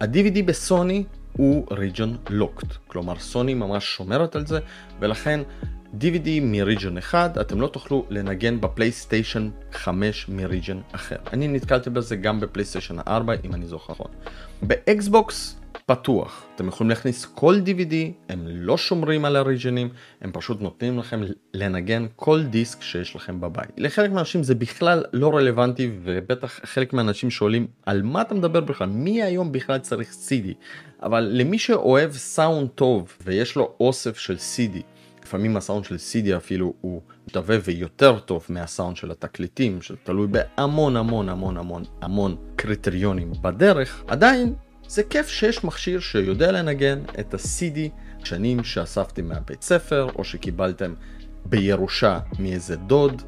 ה-DVD 0.00 0.42
בסוני 0.44 1.04
הוא 1.32 1.66
region 1.70 2.30
locked, 2.30 2.74
כלומר 2.86 3.18
סוני 3.18 3.54
ממש 3.54 3.84
שומרת 3.96 4.36
על 4.36 4.46
זה, 4.46 4.58
ולכן 5.00 5.40
DVD 6.00 6.28
מ-region 6.42 6.98
אחד, 6.98 7.38
אתם 7.38 7.60
לא 7.60 7.66
תוכלו 7.66 8.06
לנגן 8.10 8.60
בפלייסטיישן 8.60 9.50
5 9.72 10.28
מ-region 10.28 10.94
אחר. 10.94 11.16
אני 11.32 11.48
נתקלתי 11.48 11.90
בזה 11.90 12.16
גם 12.16 12.40
בפלייסטיישן 12.40 12.96
4, 13.08 13.34
אם 13.44 13.54
אני 13.54 13.66
זוכר 13.66 13.92
נכון. 13.92 14.10
באקסבוקס 14.62 15.60
פתוח. 15.88 16.46
אתם 16.54 16.68
יכולים 16.68 16.90
להכניס 16.90 17.24
כל 17.24 17.60
DVD, 17.66 17.94
הם 18.28 18.46
לא 18.46 18.76
שומרים 18.76 19.24
על 19.24 19.36
ה 19.36 19.41
regionים, 19.41 19.88
הם 20.20 20.30
פשוט 20.32 20.60
נותנים 20.60 20.98
לכם 20.98 21.20
לנגן 21.54 22.06
כל 22.16 22.42
דיסק 22.42 22.82
שיש 22.82 23.16
לכם 23.16 23.40
בבית. 23.40 23.70
לחלק 23.76 24.10
מהאנשים 24.10 24.42
זה 24.42 24.54
בכלל 24.54 25.04
לא 25.12 25.36
רלוונטי, 25.36 25.90
ובטח 26.02 26.60
חלק 26.64 26.92
מהאנשים 26.92 27.30
שואלים 27.30 27.66
על 27.86 28.02
מה 28.02 28.22
אתה 28.22 28.34
מדבר 28.34 28.60
בכלל, 28.60 28.88
מי 28.88 29.22
היום 29.22 29.52
בכלל 29.52 29.78
צריך 29.78 30.10
CD? 30.10 30.48
אבל 31.02 31.28
למי 31.32 31.58
שאוהב 31.58 32.12
סאונד 32.12 32.68
טוב 32.68 33.16
ויש 33.24 33.56
לו 33.56 33.74
אוסף 33.80 34.18
של 34.18 34.36
CD, 34.36 34.78
לפעמים 35.22 35.56
הסאונד 35.56 35.84
של 35.84 35.94
CD 35.96 36.36
אפילו 36.36 36.74
הוא 36.80 37.02
שווה 37.32 37.56
ויותר 37.64 38.18
טוב 38.18 38.46
מהסאונד 38.48 38.96
של 38.96 39.10
התקליטים, 39.10 39.82
שתלוי 39.82 40.26
בהמון 40.26 40.96
המון 40.96 41.28
המון 41.28 41.56
המון 41.56 41.82
המון 42.02 42.36
קריטריונים 42.56 43.32
בדרך, 43.42 44.04
עדיין 44.08 44.54
זה 44.88 45.02
כיף 45.02 45.28
שיש 45.28 45.64
מכשיר 45.64 46.00
שיודע 46.00 46.52
לנגן 46.52 46.98
את 47.20 47.34
ה-CD 47.34 47.78
שנים 48.24 48.64
שאספתם 48.64 49.28
מהבית 49.28 49.62
ספר 49.62 50.08
או 50.16 50.24
שקיבלתם 50.24 50.94
בירושה 51.46 52.18
מאיזה 52.38 52.76
דוד 52.76 53.22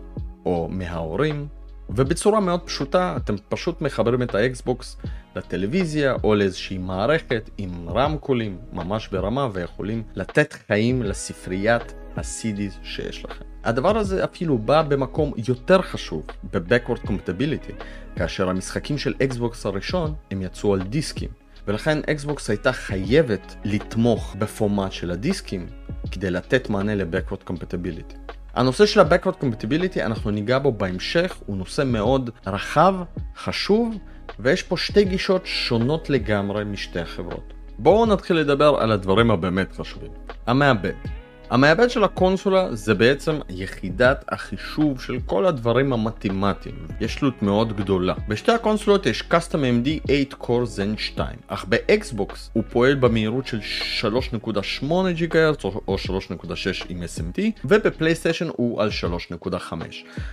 או 0.47 0.69
מההורים 0.71 1.49
ובצורה 1.88 2.40
מאוד 2.40 2.61
פשוטה 2.61 3.17
אתם 3.17 3.35
פשוט 3.49 3.81
מחברים 3.81 4.23
את 4.23 4.35
האקסבוקס 4.35 4.97
לטלוויזיה 5.37 6.14
או 6.25 6.35
לאיזושהי 6.35 6.79
מערכת 6.79 7.50
עם 7.59 7.88
רמקולים 7.88 8.59
ממש 8.73 9.09
ברמה 9.09 9.49
ויכולים 9.52 10.02
לתת 10.14 10.52
חיים 10.52 11.02
לספריית 11.02 11.95
ה-CD 12.17 12.61
שיש 12.83 13.25
לכם. 13.25 13.45
הדבר 13.64 13.99
הזה 13.99 14.25
אפילו 14.25 14.59
בא 14.59 14.83
במקום 14.83 15.33
יותר 15.49 15.83
חשוב, 15.83 16.26
ב-Backward 16.52 17.07
Compatibility, 17.07 17.85
כאשר 18.17 18.49
המשחקים 18.49 18.99
של 18.99 19.14
אקסבוקס 19.23 19.67
הראשון 19.67 20.14
הם 20.31 20.43
יצאו 20.43 20.75
על 20.75 20.83
דיסקים. 20.83 21.39
ולכן 21.71 21.99
אקסבוקס 22.11 22.50
הייתה 22.50 22.73
חייבת 22.73 23.55
לתמוך 23.65 24.37
בפורמט 24.39 24.93
של 24.93 25.11
הדיסקים 25.11 25.67
כדי 26.11 26.31
לתת 26.31 26.71
מענה 26.71 26.95
ל-Backward 26.95 27.50
Compatibility. 27.50 28.33
הנושא 28.55 28.87
של 28.87 29.00
ה-Backward 29.00 29.43
Compatibility 29.43 30.00
אנחנו 30.00 30.31
ניגע 30.31 30.59
בו 30.59 30.73
בהמשך, 30.73 31.37
הוא 31.47 31.57
נושא 31.57 31.83
מאוד 31.87 32.31
רחב, 32.47 32.95
חשוב, 33.37 33.95
ויש 34.39 34.62
פה 34.62 34.77
שתי 34.77 35.05
גישות 35.05 35.43
שונות 35.47 36.11
לגמרי 36.11 36.65
משתי 36.65 37.00
החברות. 37.00 37.53
בואו 37.79 38.07
נתחיל 38.07 38.37
לדבר 38.37 38.77
על 38.81 38.93
הדברים 38.93 39.31
הבאמת 39.31 39.73
חשובים. 39.73 40.11
המעבד. 40.47 41.20
המעבד 41.50 41.90
של 41.90 42.04
הקונסולה 42.04 42.75
זה 42.76 42.95
בעצם 42.95 43.38
יחידת 43.49 44.25
החישוב 44.28 45.00
של 45.00 45.19
כל 45.26 45.47
הדברים 45.47 45.92
המתמטיים. 45.92 46.87
יש 47.00 47.16
תלות 47.16 47.42
מאוד 47.42 47.76
גדולה. 47.76 48.14
בשתי 48.28 48.52
הקונסולות 48.52 49.07
יש 49.07 49.25
Custom 49.30 49.54
AMD 49.54 49.88
8 50.07 50.42
Core 50.42 50.66
Zen 50.76 50.99
2, 50.99 51.26
אך 51.47 51.64
באקסבוקס 51.64 52.50
הוא 52.52 52.62
פועל 52.71 52.95
במהירות 52.95 53.47
של 53.47 53.61
3.8 54.00 54.83
GHz 54.83 55.64
או 55.64 55.97
3.6 55.97 56.87
עם 56.88 57.02
SMT, 57.02 57.40
ובפלייסטיישן 57.64 58.49
הוא 58.57 58.83
על 58.83 58.88
3.5. 59.30 59.75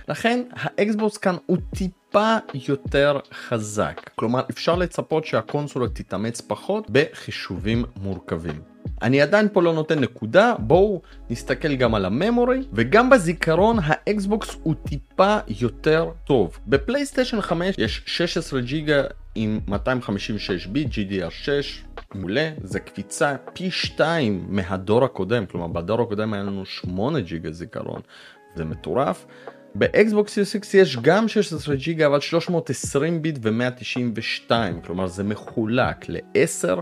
לכן 0.08 0.42
האקסבוקס 0.52 1.16
כאן 1.16 1.36
הוא 1.46 1.58
טיפה 1.74 2.07
יותר 2.68 3.18
חזק. 3.32 4.10
כלומר 4.14 4.42
אפשר 4.50 4.76
לצפות 4.76 5.24
שהקונסולה 5.24 5.88
תתאמץ 5.88 6.40
פחות 6.40 6.90
בחישובים 6.90 7.84
מורכבים. 7.96 8.60
אני 9.02 9.22
עדיין 9.22 9.48
פה 9.52 9.62
לא 9.62 9.74
נותן 9.74 9.98
נקודה, 9.98 10.54
בואו 10.58 11.02
נסתכל 11.30 11.76
גם 11.76 11.94
על 11.94 12.04
ה 12.04 12.11
memory, 12.11 12.60
וגם 12.72 13.10
בזיכרון 13.10 13.78
האקסבוקס 13.82 14.56
הוא 14.62 14.74
טיפה 14.88 15.36
יותר 15.48 16.10
טוב. 16.24 16.58
בפלייסטיישן 16.66 17.40
5 17.40 17.74
יש 17.78 18.02
16 18.06 18.60
ג'יגה 18.60 19.02
עם 19.34 19.60
256 19.68 20.66
ביט 20.66 20.88
GDR6, 20.88 21.48
מעולה, 22.14 22.50
זה 22.62 22.80
קפיצה 22.80 23.36
פי 23.52 23.70
2 23.70 24.46
מהדור 24.48 25.04
הקודם, 25.04 25.46
כלומר 25.46 25.66
בדור 25.66 26.02
הקודם 26.02 26.34
היה 26.34 26.42
לנו 26.42 26.66
8 26.66 27.20
ג'יגה 27.20 27.52
זיכרון, 27.52 28.00
זה 28.54 28.64
מטורף. 28.64 29.26
באקסבוקס 29.74 30.38
Series 30.38 30.62
X 30.62 30.66
יש 30.74 30.96
גם 30.96 31.28
16 31.28 31.76
ג'יגה 31.76 32.06
אבל 32.06 32.20
320 32.20 33.22
ביט 33.22 33.38
ו-192, 33.42 34.50
כלומר 34.86 35.06
זה 35.06 35.24
מחולק 35.24 36.08
ל-10 36.08 36.80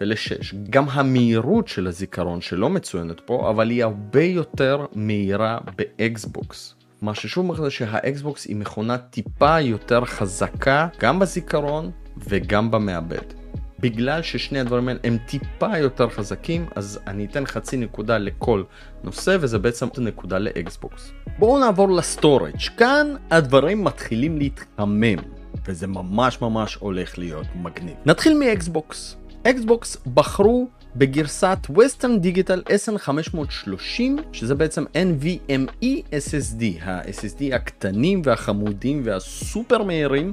ול-6. 0.00 0.54
גם 0.70 0.88
המהירות 0.88 1.68
של 1.68 1.86
הזיכרון 1.86 2.40
שלא 2.40 2.70
מצוינת 2.70 3.20
פה, 3.20 3.50
אבל 3.50 3.70
היא 3.70 3.84
הרבה 3.84 4.22
יותר 4.22 4.86
מהירה 4.94 5.58
באקסבוקס. 5.76 6.74
מה 7.02 7.14
ששוב 7.14 7.46
מראה 7.46 7.70
שהאקסבוקס 7.70 8.46
היא 8.46 8.56
מכונה 8.56 8.98
טיפה 8.98 9.60
יותר 9.60 10.04
חזקה 10.04 10.88
גם 11.00 11.18
בזיכרון 11.18 11.90
וגם 12.16 12.70
במעבד. 12.70 13.47
בגלל 13.80 14.22
ששני 14.22 14.60
הדברים 14.60 14.88
האלה 14.88 15.00
הם 15.04 15.18
טיפה 15.26 15.78
יותר 15.78 16.08
חזקים, 16.08 16.66
אז 16.76 17.00
אני 17.06 17.24
אתן 17.24 17.46
חצי 17.46 17.76
נקודה 17.76 18.18
לכל 18.18 18.62
נושא, 19.04 19.36
וזה 19.40 19.58
בעצם 19.58 19.86
נקודה 19.98 20.38
לאקסבוקס. 20.38 21.12
בואו 21.38 21.58
נעבור 21.58 21.88
ל 21.88 21.96
storage. 21.96 22.56
כאן 22.76 23.14
הדברים 23.30 23.84
מתחילים 23.84 24.38
להתחמם, 24.38 25.18
וזה 25.66 25.86
ממש 25.86 26.40
ממש 26.40 26.74
הולך 26.74 27.18
להיות 27.18 27.46
מגניב. 27.62 27.94
נתחיל 28.06 28.38
מאקסבוקס. 28.38 29.16
אקסבוקס 29.46 29.96
בחרו 30.14 30.68
בגרסת 30.96 31.58
Western 31.70 32.24
Digital 32.24 32.70
SN530 32.70 34.00
שזה 34.32 34.54
בעצם 34.54 34.84
NVMe 34.94 35.84
SSD, 36.10 36.84
ה-SSD 36.84 37.54
הקטנים 37.54 38.22
והחמודים 38.24 39.02
והסופר 39.04 39.82
מהירים 39.82 40.32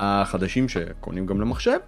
החדשים 0.00 0.68
שקונים 0.68 1.26
גם 1.26 1.40
למחשב, 1.40 1.78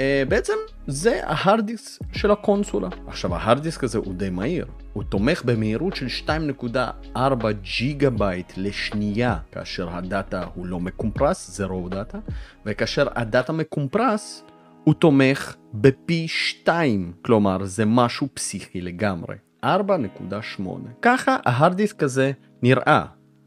אה, 0.00 0.22
בעצם 0.28 0.52
זה 0.86 1.20
ה 1.24 1.32
hard 1.32 1.66
disk 1.66 2.00
של 2.12 2.30
הקונסולה. 2.30 2.88
עכשיו 3.06 3.34
ה 3.34 3.40
hard 3.40 3.62
disk 3.62 3.84
הזה 3.84 3.98
הוא 3.98 4.14
די 4.14 4.30
מהיר, 4.30 4.66
הוא 4.92 5.02
תומך 5.02 5.42
במהירות 5.44 5.96
של 5.96 6.06
2.4 7.14 7.18
ג'יגה 7.62 8.10
בייט 8.10 8.52
לשנייה, 8.56 9.36
כאשר 9.52 9.96
הדאטה 9.96 10.44
הוא 10.54 10.66
לא 10.66 10.80
מקומפרס, 10.80 11.50
זה 11.50 11.64
רואו 11.64 11.88
דאטה, 11.88 12.18
וכאשר 12.66 13.06
הדאטה 13.14 13.52
מקומפרס, 13.52 14.44
הוא 14.84 14.94
תומך 14.94 15.54
בפי 15.74 16.28
2, 16.28 17.12
כלומר 17.22 17.64
זה 17.64 17.84
משהו 17.86 18.28
פסיכי 18.34 18.80
לגמרי. 18.80 19.36
4.8. 19.64 20.62
ככה 21.02 21.36
ה 21.44 21.50
hard 21.50 21.74
disk 21.74 22.02
הזה 22.02 22.32
נראה. 22.62 23.04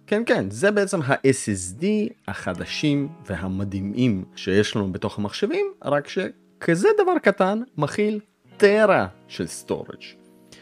כן 0.07 0.23
כן, 0.25 0.49
זה 0.49 0.71
בעצם 0.71 1.01
ה-SSD 1.01 1.85
החדשים 2.27 3.07
והמדהימים 3.25 4.25
שיש 4.35 4.75
לנו 4.75 4.91
בתוך 4.91 5.19
המחשבים, 5.19 5.65
רק 5.83 6.07
שכזה 6.07 6.87
דבר 7.03 7.19
קטן 7.21 7.61
מכיל 7.77 8.19
טרה 8.57 9.07
של 9.27 9.47
storage. 9.47 10.03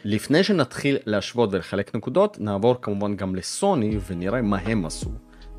לפני 0.04 0.44
שנתחיל 0.44 0.96
להשוות 1.06 1.48
ולחלק 1.52 1.94
נקודות, 1.96 2.40
נעבור 2.40 2.76
כמובן 2.82 3.16
גם 3.16 3.34
לסוני 3.34 3.98
ונראה 4.06 4.42
מה 4.42 4.58
הם 4.58 4.86
עשו. 4.86 5.10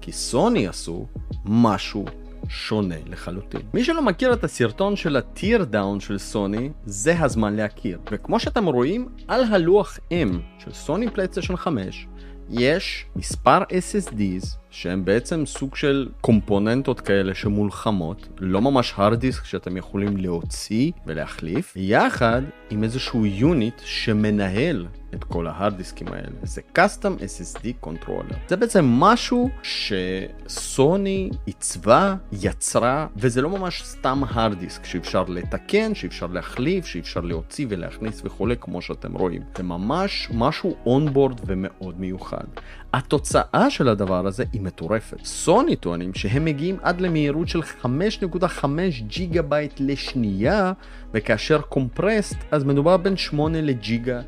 כי 0.01 0.12
סוני 0.12 0.68
עשו 0.68 1.08
משהו 1.46 2.06
שונה 2.50 2.96
לחלוטין. 3.06 3.62
מי 3.74 3.84
שלא 3.84 4.01
מכיר 4.01 4.34
את 4.34 4.44
הסרטון 4.44 4.96
של 4.96 5.15
ה 5.16 5.64
teardown 5.64 6.00
של 6.00 6.18
סוני, 6.18 6.70
זה 6.86 7.20
הזמן 7.20 7.56
להכיר. 7.56 8.00
וכמו 8.12 8.39
שאתם 8.39 8.65
רואים, 8.65 9.10
על 9.27 9.44
הלוח 9.44 9.98
אם 9.98 10.60
של 10.60 10.74
סוני 10.74 11.10
פלייסטיישן 11.10 11.56
5, 11.56 12.08
יש 12.50 13.06
מספר 13.16 13.64
SSDs 13.64 14.65
שהם 14.75 15.05
בעצם 15.05 15.46
סוג 15.46 15.75
של 15.75 16.08
קומפוננטות 16.22 17.00
כאלה 17.01 17.36
שמולחמות, 17.36 18.27
לא 18.39 18.62
ממש 18.62 18.94
hard 18.98 19.22
disk 19.22 19.46
שאתם 19.46 19.77
יכולים 19.77 20.17
להוציא 20.17 20.91
ולהחליף, 21.05 21.74
יחד 21.75 22.41
עם 22.70 22.84
איזשהו 22.84 23.25
יוניט 23.25 23.82
שמנהל 23.86 24.88
את 25.15 25.24
כל 25.24 25.48
ההארד 25.48 25.77
דיסקים 25.77 26.08
האלה. 26.08 26.27
זה 26.44 26.62
custom 26.77 27.20
SSD 27.20 27.88
controller. 27.88 28.36
זה 28.48 28.55
בעצם 28.55 28.86
משהו 28.86 29.50
שסוני 29.63 31.29
עיצבה, 31.46 32.15
יצרה, 32.32 33.08
וזה 33.15 33.41
לא 33.41 33.50
ממש 33.50 33.84
סתם 33.86 34.22
הארד 34.29 34.60
דיסק 34.60 34.86
שאפשר 34.86 35.24
לתקן, 35.27 35.96
שאפשר 35.96 36.27
להחליף, 36.27 36.86
שאפשר 36.86 37.22
להוציא 37.22 37.65
ולהכניס 37.70 38.22
וכולי, 38.24 38.55
כמו 38.62 38.82
שאתם 38.82 39.13
רואים. 39.13 39.41
זה 39.58 39.63
ממש 39.63 40.29
משהו 40.34 40.75
אונבורד 40.86 41.39
ומאוד 41.46 42.00
מיוחד. 42.00 42.46
התוצאה 42.94 43.70
של 43.70 43.89
הדבר 43.89 44.27
הזה 44.27 44.44
היא 44.54 44.62
מטורפת. 44.62 45.25
סוני 45.25 45.75
טוענים 45.75 46.13
שהם 46.13 46.46
מגיעים 46.46 46.77
עד 46.82 47.01
למהירות 47.01 47.48
של 47.48 47.62
5.5 47.62 48.65
ג'יגה 49.08 49.42
בייט 49.42 49.74
לשנייה, 49.80 50.74
וכאשר 51.13 51.62
compressed 51.62 52.38
אז 52.51 52.63
מדובר 52.63 52.98
בין 52.98 53.18
8 53.18 53.62
לג'יגה 53.62 54.22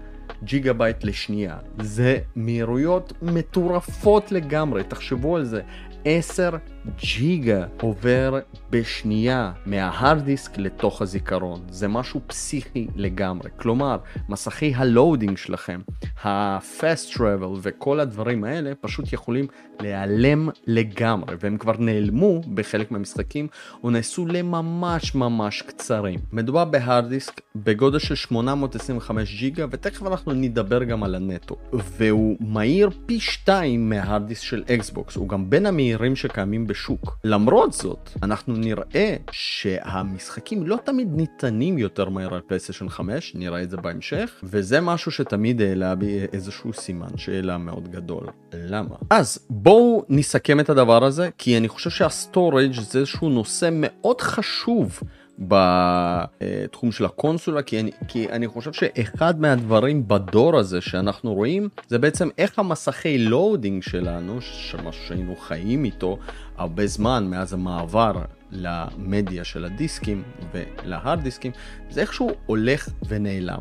ג'יגה 0.43 0.73
בייט 0.73 1.03
לשנייה. 1.03 1.57
זה 1.79 2.17
מהירויות 2.35 3.13
מטורפות 3.21 4.31
לגמרי, 4.31 4.83
תחשבו 4.83 5.35
על 5.35 5.45
זה. 5.45 5.61
10 6.05 6.49
ג'יגה 6.95 7.65
עובר 7.81 8.39
בשנייה 8.69 9.51
מההארד 9.65 10.21
דיסק 10.21 10.57
לתוך 10.57 11.01
הזיכרון. 11.01 11.61
זה 11.69 11.87
משהו 11.87 12.21
פסיכי 12.27 12.87
לגמרי. 12.95 13.49
כלומר, 13.57 13.97
מסכי 14.29 14.73
ה 14.75 14.83
loading 14.83 15.37
שלכם, 15.37 15.81
ה-fast 16.23 17.15
travel 17.15 17.57
וכל 17.61 17.99
הדברים 17.99 18.43
האלה 18.43 18.71
פשוט 18.81 19.13
יכולים 19.13 19.47
להיעלם 19.79 20.49
לגמרי, 20.67 21.35
והם 21.39 21.57
כבר 21.57 21.73
נעלמו 21.79 22.41
בחלק 22.53 22.91
מהמשחקים, 22.91 23.47
או 23.83 23.89
נעשו 23.89 24.25
לממש 24.25 25.15
ממש 25.15 25.61
קצרים. 25.61 26.19
מדובר 26.31 26.65
בהארד 26.65 27.09
דיסק 27.09 27.41
בגודל 27.55 27.99
של 27.99 28.15
825 28.15 29.39
ג'יגה, 29.39 29.65
ותכף 29.71 30.07
אנחנו 30.07 30.33
נדבר 30.33 30.83
גם 30.83 31.03
על 31.03 31.15
הנטו. 31.15 31.55
והוא 31.73 32.37
מהיר 32.39 32.89
פי 33.05 33.19
2 33.19 33.89
מההארד 33.89 34.27
דיסק 34.27 34.43
של 34.43 34.63
אקסבוקס, 34.73 35.15
הוא 35.15 35.29
גם 35.29 35.49
בין 35.49 35.65
המהירים 35.65 36.15
שקיימים 36.15 36.67
בשוק. 36.77 37.17
למרות 37.23 37.73
זאת, 37.73 38.09
אנחנו 38.23 38.53
נראה 38.53 39.15
שהמשחקים 39.31 40.67
לא 40.67 40.77
תמיד 40.83 41.07
נטענים 41.11 41.77
יותר 41.77 42.09
מהר 42.09 42.33
על 42.33 42.41
פלייסטיישן 42.47 42.89
5, 42.89 43.35
נראה 43.35 43.63
את 43.63 43.69
זה 43.69 43.77
בהמשך, 43.77 44.31
וזה 44.43 44.81
משהו 44.81 45.11
שתמיד 45.11 45.61
העלה 45.61 45.95
בי 45.95 46.19
איזשהו 46.33 46.73
סימן 46.73 47.17
שאלה 47.17 47.57
מאוד 47.57 47.91
גדול. 47.91 48.27
למה? 48.53 48.95
אז 49.09 49.39
בואו 49.49 50.05
נסכם 50.09 50.59
את 50.59 50.69
הדבר 50.69 51.03
הזה, 51.03 51.29
כי 51.37 51.57
אני 51.57 51.67
חושב 51.67 51.89
שה 51.89 52.14
storage 52.14 52.73
זה 52.73 52.99
איזשהו 52.99 53.29
נושא 53.29 53.69
מאוד 53.71 54.21
חשוב. 54.21 54.99
בתחום 55.39 56.91
של 56.91 57.05
הקונסולה 57.05 57.61
כי 57.61 57.79
אני, 57.79 57.91
כי 58.07 58.29
אני 58.29 58.47
חושב 58.47 58.73
שאחד 58.73 59.41
מהדברים 59.41 60.07
בדור 60.07 60.57
הזה 60.57 60.81
שאנחנו 60.81 61.33
רואים 61.33 61.69
זה 61.87 61.99
בעצם 61.99 62.29
איך 62.37 62.59
המסכי 62.59 63.17
loading 63.17 63.83
שלנו, 63.83 64.41
שמשהו 64.41 65.03
שהיינו 65.07 65.35
חיים 65.35 65.85
איתו 65.85 66.17
הרבה 66.57 66.87
זמן 66.87 67.27
מאז 67.29 67.53
המעבר 67.53 68.21
למדיה 68.51 69.43
של 69.43 69.65
הדיסקים 69.65 70.23
ולהארד 70.53 71.21
דיסקים, 71.21 71.51
זה 71.89 72.01
איכשהו 72.01 72.31
הולך 72.45 72.89
ונעלם. 73.07 73.59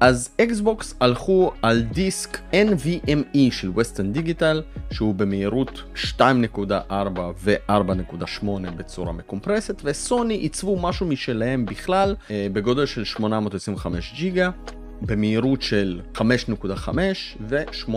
אז 0.00 0.30
אקסבוקס 0.40 0.94
הלכו 1.00 1.52
על 1.62 1.82
דיסק 1.82 2.38
NVMe 2.52 3.50
של 3.50 3.70
Western 3.76 4.16
Digital 4.16 4.82
שהוא 4.92 5.14
במהירות 5.14 5.82
2.4 6.18 6.92
ו-4.8 7.38 8.46
בצורה 8.76 9.12
מקומפרסת 9.12 9.82
וסוני 9.84 10.34
עיצבו 10.34 10.78
משהו 10.78 11.06
משלהם 11.06 11.66
בכלל 11.66 12.14
אה, 12.30 12.46
בגודל 12.52 12.86
של 12.86 13.04
825 13.04 14.14
ג'יגה 14.16 14.50
במהירות 15.02 15.62
של 15.62 16.00
5.5 16.14 16.20
ו-8.9 17.40 17.90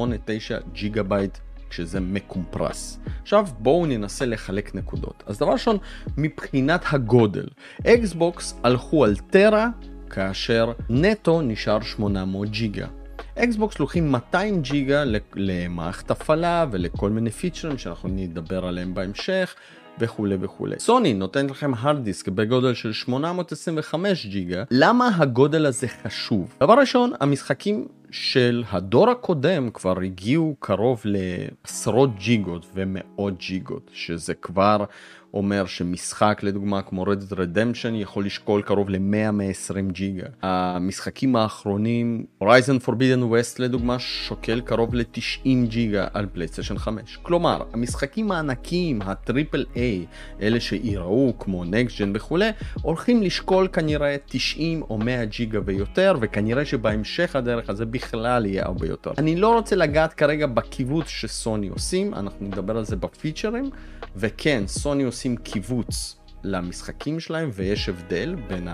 ג'יגה 0.73 1.03
בייט 1.03 1.37
כשזה 1.69 1.99
מקומפרס. 1.99 2.99
עכשיו 3.21 3.47
בואו 3.59 3.85
ננסה 3.85 4.25
לחלק 4.25 4.75
נקודות. 4.75 5.23
אז 5.27 5.39
דבר 5.39 5.51
ראשון, 5.51 5.77
מבחינת 6.17 6.81
הגודל, 6.91 7.47
אקסבוקס 7.87 8.59
הלכו 8.63 9.05
על 9.05 9.15
טרה 9.15 9.67
כאשר 10.09 10.71
נטו 10.89 11.41
נשאר 11.41 11.81
800 11.81 12.49
ג'יגה. 12.49 12.87
אקסבוקס 13.35 13.79
לוקחים 13.79 14.11
200 14.11 14.61
ג'יגה 14.61 15.03
למערכת 15.35 16.11
הפעלה 16.11 16.65
ולכל 16.71 17.09
מיני 17.09 17.29
פיצ'רים 17.29 17.77
שאנחנו 17.77 18.09
נדבר 18.09 18.65
עליהם 18.65 18.93
בהמשך 18.93 19.55
וכולי 19.99 20.37
וכולי. 20.41 20.79
סוני 20.79 21.13
נותנת 21.13 21.51
לכם 21.51 21.71
הארד 21.77 22.03
דיסק 22.03 22.27
בגודל 22.27 22.73
של 22.73 22.93
825 22.93 24.25
ג'יגה. 24.25 24.63
למה 24.71 25.09
הגודל 25.17 25.65
הזה 25.65 25.87
חשוב? 25.87 26.55
דבר 26.59 26.73
ראשון, 26.73 27.11
המשחקים 27.19 27.87
של 28.11 28.63
הדור 28.71 29.09
הקודם 29.09 29.69
כבר 29.73 29.99
הגיעו 30.01 30.55
קרוב 30.59 31.01
לעשרות 31.05 32.09
ג'יגות 32.15 32.65
ומאות 32.73 33.33
ג'יגות, 33.39 33.89
שזה 33.93 34.33
כבר 34.33 34.85
אומר 35.33 35.65
שמשחק 35.65 36.39
לדוגמה 36.43 36.81
כמו 36.81 37.05
Red 37.05 37.31
Dead 37.31 37.33
Redemption 37.33 37.93
יכול 37.93 38.25
לשקול 38.25 38.61
קרוב 38.61 38.89
ל-100-120 38.89 39.91
ג'יגה. 39.91 40.25
המשחקים 40.41 41.35
האחרונים, 41.35 42.25
Horizon 42.43 42.85
Forbidden 42.87 43.23
West 43.31 43.55
לדוגמה 43.59 43.99
שוקל 43.99 44.61
קרוב 44.61 44.95
ל-90 44.95 45.47
ג'יגה 45.67 46.07
על 46.13 46.25
פלייסטיישן 46.33 46.77
5. 46.77 47.17
כלומר, 47.21 47.63
המשחקים 47.73 48.31
הענקיים, 48.31 49.01
הטריפל 49.01 49.65
איי, 49.75 50.05
אלה 50.41 50.59
שיראו 50.59 51.33
כמו 51.39 51.63
Next 51.63 51.97
Gen 51.97 52.09
וכולי, 52.13 52.49
הולכים 52.81 53.23
לשקול 53.23 53.67
כנראה 53.73 54.15
90 54.25 54.81
או 54.81 54.97
100 54.97 55.25
ג'יגה 55.25 55.59
ויותר, 55.65 56.15
וכנראה 56.21 56.65
שבהמשך 56.65 57.35
הדרך 57.35 57.69
הזה 57.69 57.85
בכלל 57.85 58.45
יהיה 58.45 58.65
הרבה 58.65 58.87
יותר. 58.87 59.11
אני 59.17 59.35
לא 59.35 59.53
רוצה 59.55 59.75
לגעת 59.75 60.13
כרגע 60.13 60.47
בקיבוץ 60.47 61.07
שסוני 61.07 61.67
עושים, 61.67 62.13
אנחנו 62.13 62.45
נדבר 62.45 62.77
על 62.77 62.85
זה 62.85 62.95
בפיצ'רים, 62.95 63.69
וכן, 64.15 64.63
סוני 64.67 65.03
עושים 65.03 65.18
כיווץ 65.43 66.15
למשחקים 66.43 67.19
שלהם 67.19 67.49
ויש 67.53 67.89
הבדל 67.89 68.35
בין 68.47 68.67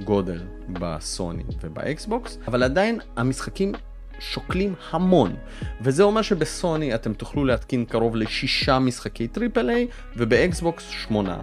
הגודל 0.00 0.40
בסוני 0.68 1.42
ובאקסבוקס, 1.62 2.38
אבל 2.46 2.62
עדיין 2.62 3.00
המשחקים 3.16 3.72
שוקלים 4.18 4.74
המון, 4.90 5.34
וזה 5.80 6.02
אומר 6.02 6.22
שבסוני 6.22 6.94
אתם 6.94 7.12
תוכלו 7.12 7.44
להתקין 7.44 7.84
קרוב 7.84 8.16
לשישה 8.16 8.78
משחקי 8.78 9.28
triple 9.28 9.70
A, 9.70 9.86
ובאקסבוקס 10.16 10.88
שמונה. 10.88 11.40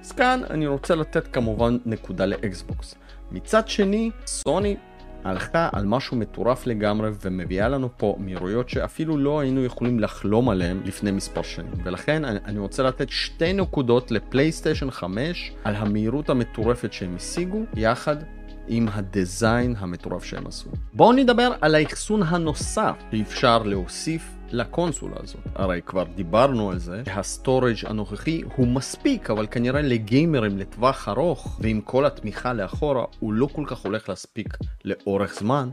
אז 0.00 0.12
כאן 0.12 0.42
אני 0.50 0.66
רוצה 0.66 0.94
לתת 0.94 1.32
כמובן 1.32 1.78
נקודה 1.86 2.26
לאקסבוקס. 2.26 2.94
מצד 3.32 3.68
שני, 3.68 4.10
סוני 4.26 4.76
הלכה 5.24 5.68
על 5.72 5.86
משהו 5.86 6.16
מטורף 6.16 6.66
לגמרי 6.66 7.10
ומביאה 7.24 7.68
לנו 7.68 7.88
פה 7.96 8.16
מהירויות 8.18 8.68
שאפילו 8.68 9.18
לא 9.18 9.40
היינו 9.40 9.64
יכולים 9.64 10.00
לחלום 10.00 10.48
עליהם 10.48 10.80
לפני 10.84 11.10
מספר 11.10 11.42
שנים 11.42 11.72
ולכן 11.84 12.24
אני 12.24 12.58
רוצה 12.58 12.82
לתת 12.82 13.10
שתי 13.10 13.52
נקודות 13.52 14.10
לפלייסטיישן 14.10 14.90
5 14.90 15.52
על 15.64 15.74
המהירות 15.76 16.30
המטורפת 16.30 16.92
שהם 16.92 17.16
השיגו 17.16 17.62
יחד 17.76 18.16
עם 18.68 18.88
ה 18.92 19.04
design 19.04 19.74
המטורף 19.78 20.24
שהם 20.24 20.46
עשו. 20.46 20.70
בואו 20.92 21.12
נדבר 21.12 21.52
על 21.60 21.74
האחסון 21.74 22.22
הנוסף 22.22 22.94
שאפשר 23.12 23.62
להוסיף 23.62 24.39
לקונסולה 24.52 25.16
הזאת. 25.22 25.40
הרי 25.54 25.80
כבר 25.86 26.04
דיברנו 26.14 26.70
על 26.70 26.78
זה 26.78 27.02
שה 27.06 27.27
storage 27.27 27.76
הנוכחי 27.86 28.42
הוא 28.56 28.66
מספיק, 28.66 29.30
אבל 29.30 29.46
כנראה 29.50 29.82
לגיימרים 29.82 30.58
לטווח 30.58 31.08
ארוך, 31.08 31.58
ועם 31.60 31.80
כל 31.80 32.06
התמיכה 32.06 32.52
לאחורה, 32.52 33.04
הוא 33.18 33.32
לא 33.32 33.48
כל 33.52 33.64
כך 33.66 33.78
הולך 33.78 34.08
להספיק 34.08 34.56
לאורך 34.84 35.34
זמן. 35.34 35.68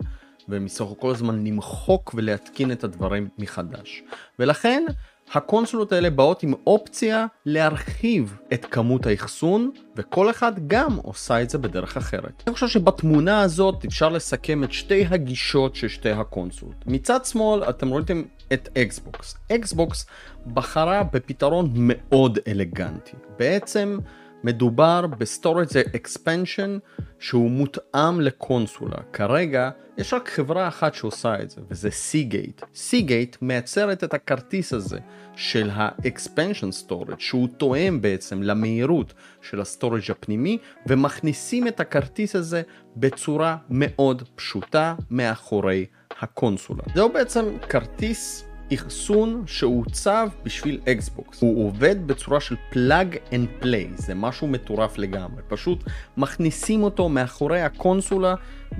ונצטרך 0.49 0.85
כל 0.99 1.11
הזמן 1.11 1.47
למחוק 1.47 2.13
ולהתקין 2.17 2.71
את 2.71 2.83
הדברים 2.83 3.29
מחדש. 3.37 4.03
ולכן 4.39 4.85
הקונסולות 5.33 5.91
האלה 5.91 6.09
באות 6.09 6.43
עם 6.43 6.53
אופציה 6.67 7.25
להרחיב 7.45 8.37
את 8.53 8.65
כמות 8.65 9.05
האחסון 9.05 9.71
וכל 9.95 10.29
אחד 10.29 10.67
גם 10.67 10.95
עושה 10.95 11.41
את 11.41 11.49
זה 11.49 11.57
בדרך 11.57 11.97
אחרת. 11.97 12.43
אני 12.47 12.53
חושב 12.53 12.67
שבתמונה 12.67 13.41
הזאת 13.41 13.85
אפשר 13.85 14.09
לסכם 14.09 14.63
את 14.63 14.71
שתי 14.71 15.05
הגישות 15.09 15.75
של 15.75 15.87
שתי 15.87 16.11
הקונסולות. 16.11 16.75
מצד 16.85 17.25
שמאל 17.25 17.63
אתם 17.63 17.89
רואים 17.89 18.27
את 18.53 18.69
אקסבוקס. 18.77 19.35
אקסבוקס 19.51 20.05
בחרה 20.53 21.03
בפתרון 21.03 21.69
מאוד 21.75 22.39
אלגנטי. 22.47 23.15
בעצם 23.39 23.99
מדובר 24.43 25.07
ב 25.07 25.16
storage 25.16 25.77
expansion 25.95 26.77
שהוא 27.19 27.51
מותאם 27.51 28.21
לקונסולה. 28.21 28.97
כרגע 29.13 29.69
יש 29.97 30.13
רק 30.13 30.29
חברה 30.29 30.67
אחת 30.67 30.93
שעושה 30.93 31.41
את 31.41 31.49
זה, 31.49 31.61
וזה 31.69 31.91
סיגייט. 31.91 32.61
סיגייט 32.75 33.37
מייצרת 33.41 34.03
את 34.03 34.13
הכרטיס 34.13 34.73
הזה 34.73 34.99
של 35.35 35.69
ה-expansion 35.69 36.87
storage, 36.87 37.15
שהוא 37.17 37.47
תואם 37.57 38.01
בעצם 38.01 38.43
למהירות 38.43 39.13
של 39.41 39.61
ה 39.61 39.67
storage 39.67 40.11
הפנימי, 40.11 40.57
ומכניסים 40.87 41.67
את 41.67 41.79
הכרטיס 41.79 42.35
הזה 42.35 42.61
בצורה 42.97 43.57
מאוד 43.69 44.23
פשוטה 44.35 44.95
מאחורי 45.11 45.85
הקונסולה. 46.21 46.83
זהו 46.95 47.13
בעצם 47.13 47.45
כרטיס 47.69 48.47
אחסון 48.73 49.43
שעוצב 49.47 50.29
בשביל 50.43 50.79
אקסבוקס. 50.89 51.41
הוא 51.41 51.67
עובד 51.67 52.07
בצורה 52.07 52.39
של 52.39 52.55
plug 52.69 53.17
and 53.33 53.47
play, 53.59 53.87
זה 53.95 54.15
משהו 54.15 54.47
מטורף 54.47 54.97
לגמרי. 54.97 55.41
פשוט 55.47 55.83
מכניסים 56.17 56.83
אותו 56.83 57.09
מאחורי 57.09 57.61
הקונסולה 57.61 58.35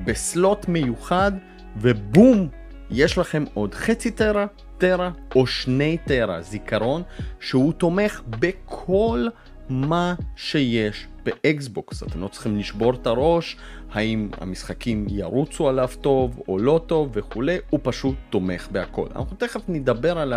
ב 0.06 0.18
slot 0.18 0.68
מיוחד, 0.68 1.32
ובום, 1.78 2.48
יש 2.92 3.18
לכם 3.18 3.44
עוד 3.54 3.74
חצי 3.74 4.12
טרה, 4.12 4.46
טרה 4.78 5.12
או 5.36 5.48
שני 5.48 5.98
טרה 6.06 6.42
זיכרון, 6.42 7.02
שהוא 7.40 7.74
תומך 7.74 8.22
בכל 8.30 9.28
מה 9.70 10.16
שיש 10.36 11.08
באקסבוקס. 11.28 12.04
אתם 12.04 12.22
לא 12.22 12.28
צריכים 12.28 12.58
לשבור 12.58 12.94
את 12.94 13.08
הראש, 13.08 13.58
האם 13.92 14.30
המשחקים 14.42 15.06
ירוצו 15.10 15.70
עליו 15.70 15.90
טוב 16.02 16.42
או 16.48 16.58
לא 16.58 16.82
טוב 16.88 17.10
וכולי, 17.14 17.58
הוא 17.70 17.80
פשוט 17.84 18.16
תומך 18.30 18.68
בהכל. 18.72 19.08
אנחנו 19.16 19.38
תכף 19.38 19.62
נדבר 19.68 20.18
על 20.18 20.34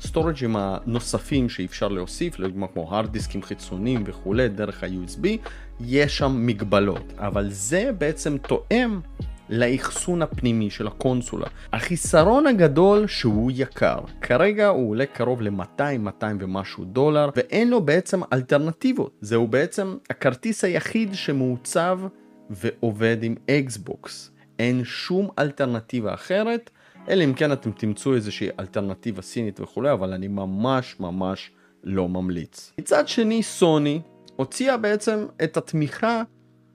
ה 0.00 0.06
storage 0.06 0.45
ים 0.45 0.56
הנוספים 0.56 1.48
שאפשר 1.48 1.88
להוסיף, 1.88 2.38
לדוגמה 2.38 2.66
כמו 2.66 2.94
הארד 2.94 3.12
דיסקים 3.12 3.42
חיצוניים 3.42 4.02
וכולי, 4.06 4.48
דרך 4.48 4.84
ה-USB, 4.84 5.26
יש 5.80 6.18
שם 6.18 6.46
מגבלות, 6.46 7.12
אבל 7.16 7.50
זה 7.50 7.90
בעצם 7.98 8.36
תואם 8.38 9.00
לאחסון 9.50 10.22
הפנימי 10.22 10.70
של 10.70 10.86
הקונסולה. 10.86 11.46
החיסרון 11.72 12.46
הגדול 12.46 13.06
שהוא 13.06 13.50
יקר. 13.54 13.98
כרגע 14.20 14.68
הוא 14.68 14.90
עולה 14.90 15.06
קרוב 15.06 15.42
ל-200, 15.42 15.98
200 15.98 16.38
ומשהו 16.40 16.84
דולר, 16.84 17.30
ואין 17.36 17.70
לו 17.70 17.80
בעצם 17.80 18.20
אלטרנטיבות. 18.32 19.18
זהו 19.20 19.46
בעצם 19.46 19.96
הכרטיס 20.10 20.64
היחיד 20.64 21.14
שמעוצב 21.14 22.00
ועובד 22.50 23.16
עם 23.22 23.34
אקסבוקס. 23.50 24.30
אין 24.58 24.84
שום 24.84 25.28
אלטרנטיבה 25.38 26.14
אחרת, 26.14 26.70
אלא 27.08 27.24
אם 27.24 27.34
כן 27.34 27.52
אתם 27.52 27.70
תמצאו 27.70 28.14
איזושהי 28.14 28.48
אלטרנטיבה 28.60 29.22
סינית 29.22 29.60
וכולי, 29.60 29.92
אבל 29.92 30.12
אני 30.12 30.28
ממש 30.28 30.96
ממש 31.00 31.50
לא 31.84 32.08
ממליץ. 32.08 32.72
מצד 32.78 33.08
שני, 33.08 33.42
סוני 33.42 34.00
הוציאה 34.36 34.76
בעצם 34.76 35.26
את 35.44 35.56
התמיכה 35.56 36.22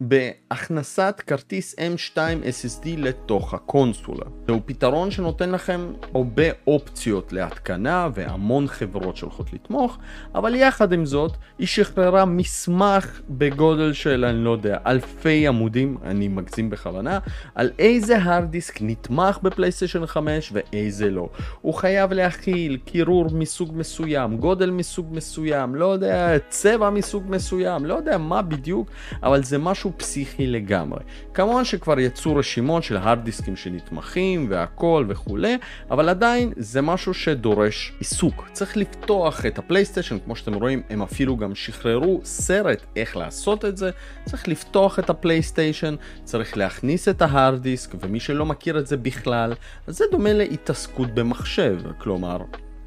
בהכנסת 0.02 1.22
כרטיס 1.28 1.76
M2 1.76 2.18
SSD 2.18 2.88
לתוך 2.98 3.54
הקונסולה. 3.54 4.26
זהו 4.48 4.60
פתרון 4.66 5.12
שנותן 5.12 5.52
לכם 5.52 5.94
הרבה 6.14 6.44
אופציות 6.68 7.34
להתקנה 7.34 8.10
והמון 8.14 8.68
חברות 8.68 9.18
שהולכות 9.18 9.54
לתמוך, 9.54 9.98
אבל 10.36 10.56
יחד 10.56 10.94
עם 10.94 11.06
זאת 11.06 11.32
היא 11.60 11.68
שחררה 11.68 12.26
מסמך 12.26 13.22
בגודל 13.30 13.94
של 13.94 14.26
אני 14.26 14.44
לא 14.44 14.50
יודע 14.50 14.78
אלפי 14.86 15.48
עמודים, 15.48 15.98
אני 16.04 16.28
מגזים 16.28 16.70
בכוונה, 16.70 17.20
על 17.56 17.72
איזה 17.80 18.24
הרד 18.24 18.52
דיסק 18.52 18.82
נתמך 18.82 19.40
בפלייסטיישן 19.44 20.06
5 20.06 20.52
ואיזה 20.54 21.10
לא. 21.10 21.30
הוא 21.62 21.74
חייב 21.74 22.14
להכיל 22.14 22.78
קירור 22.86 23.28
מסוג 23.34 23.72
מסוים, 23.76 24.38
גודל 24.38 24.70
מסוג 24.70 25.08
מסוים, 25.12 25.76
לא 25.76 25.86
יודע, 25.86 26.38
צבע 26.50 26.90
מסוג 26.90 27.24
מסוים, 27.30 27.86
לא 27.86 27.94
יודע 27.94 28.18
מה 28.18 28.42
בדיוק, 28.42 28.90
אבל 29.24 29.44
זה 29.44 29.58
משהו 29.58 29.85
משהו 29.86 29.98
פסיכי 29.98 30.48
לגמרי. 30.48 31.00
כמובן 31.34 31.66
שכבר 31.66 32.00
יצאו 32.00 32.36
רשימות 32.36 32.84
של 32.84 32.98
הארד 32.98 33.20
דיסקים 33.24 33.56
שנתמכים 33.56 34.48
והכל 34.50 35.06
וכולי, 35.10 35.58
אבל 35.92 36.10
עדיין 36.10 36.54
זה 36.58 36.82
משהו 36.82 37.14
שדורש 37.14 37.94
עיסוק. 38.00 38.50
צריך 38.52 38.78
לפתוח 38.78 39.46
את 39.46 39.58
הפלייסטיישן, 39.58 40.18
כמו 40.26 40.36
שאתם 40.36 40.54
רואים, 40.54 40.82
הם 40.90 41.02
אפילו 41.02 41.38
גם 41.38 41.56
שחררו 41.56 42.22
סרט 42.24 42.82
איך 42.96 43.18
לעשות 43.18 43.66
את 43.66 43.78
זה. 43.78 43.90
צריך 44.26 44.48
לפתוח 44.48 45.00
את 45.00 45.10
הפלייסטיישן, 45.10 45.96
צריך 46.24 46.58
להכניס 46.58 47.08
את 47.08 47.22
ההארד 47.22 47.62
דיסק, 47.62 47.96
ומי 48.02 48.20
שלא 48.20 48.46
מכיר 48.46 48.80
את 48.80 48.88
זה 48.88 48.98
בכלל, 48.98 49.54
אז 49.88 49.98
זה 49.98 50.06
דומה 50.12 50.34
להתעסקות 50.34 51.16
במחשב, 51.16 51.80
כלומר, 51.98 52.38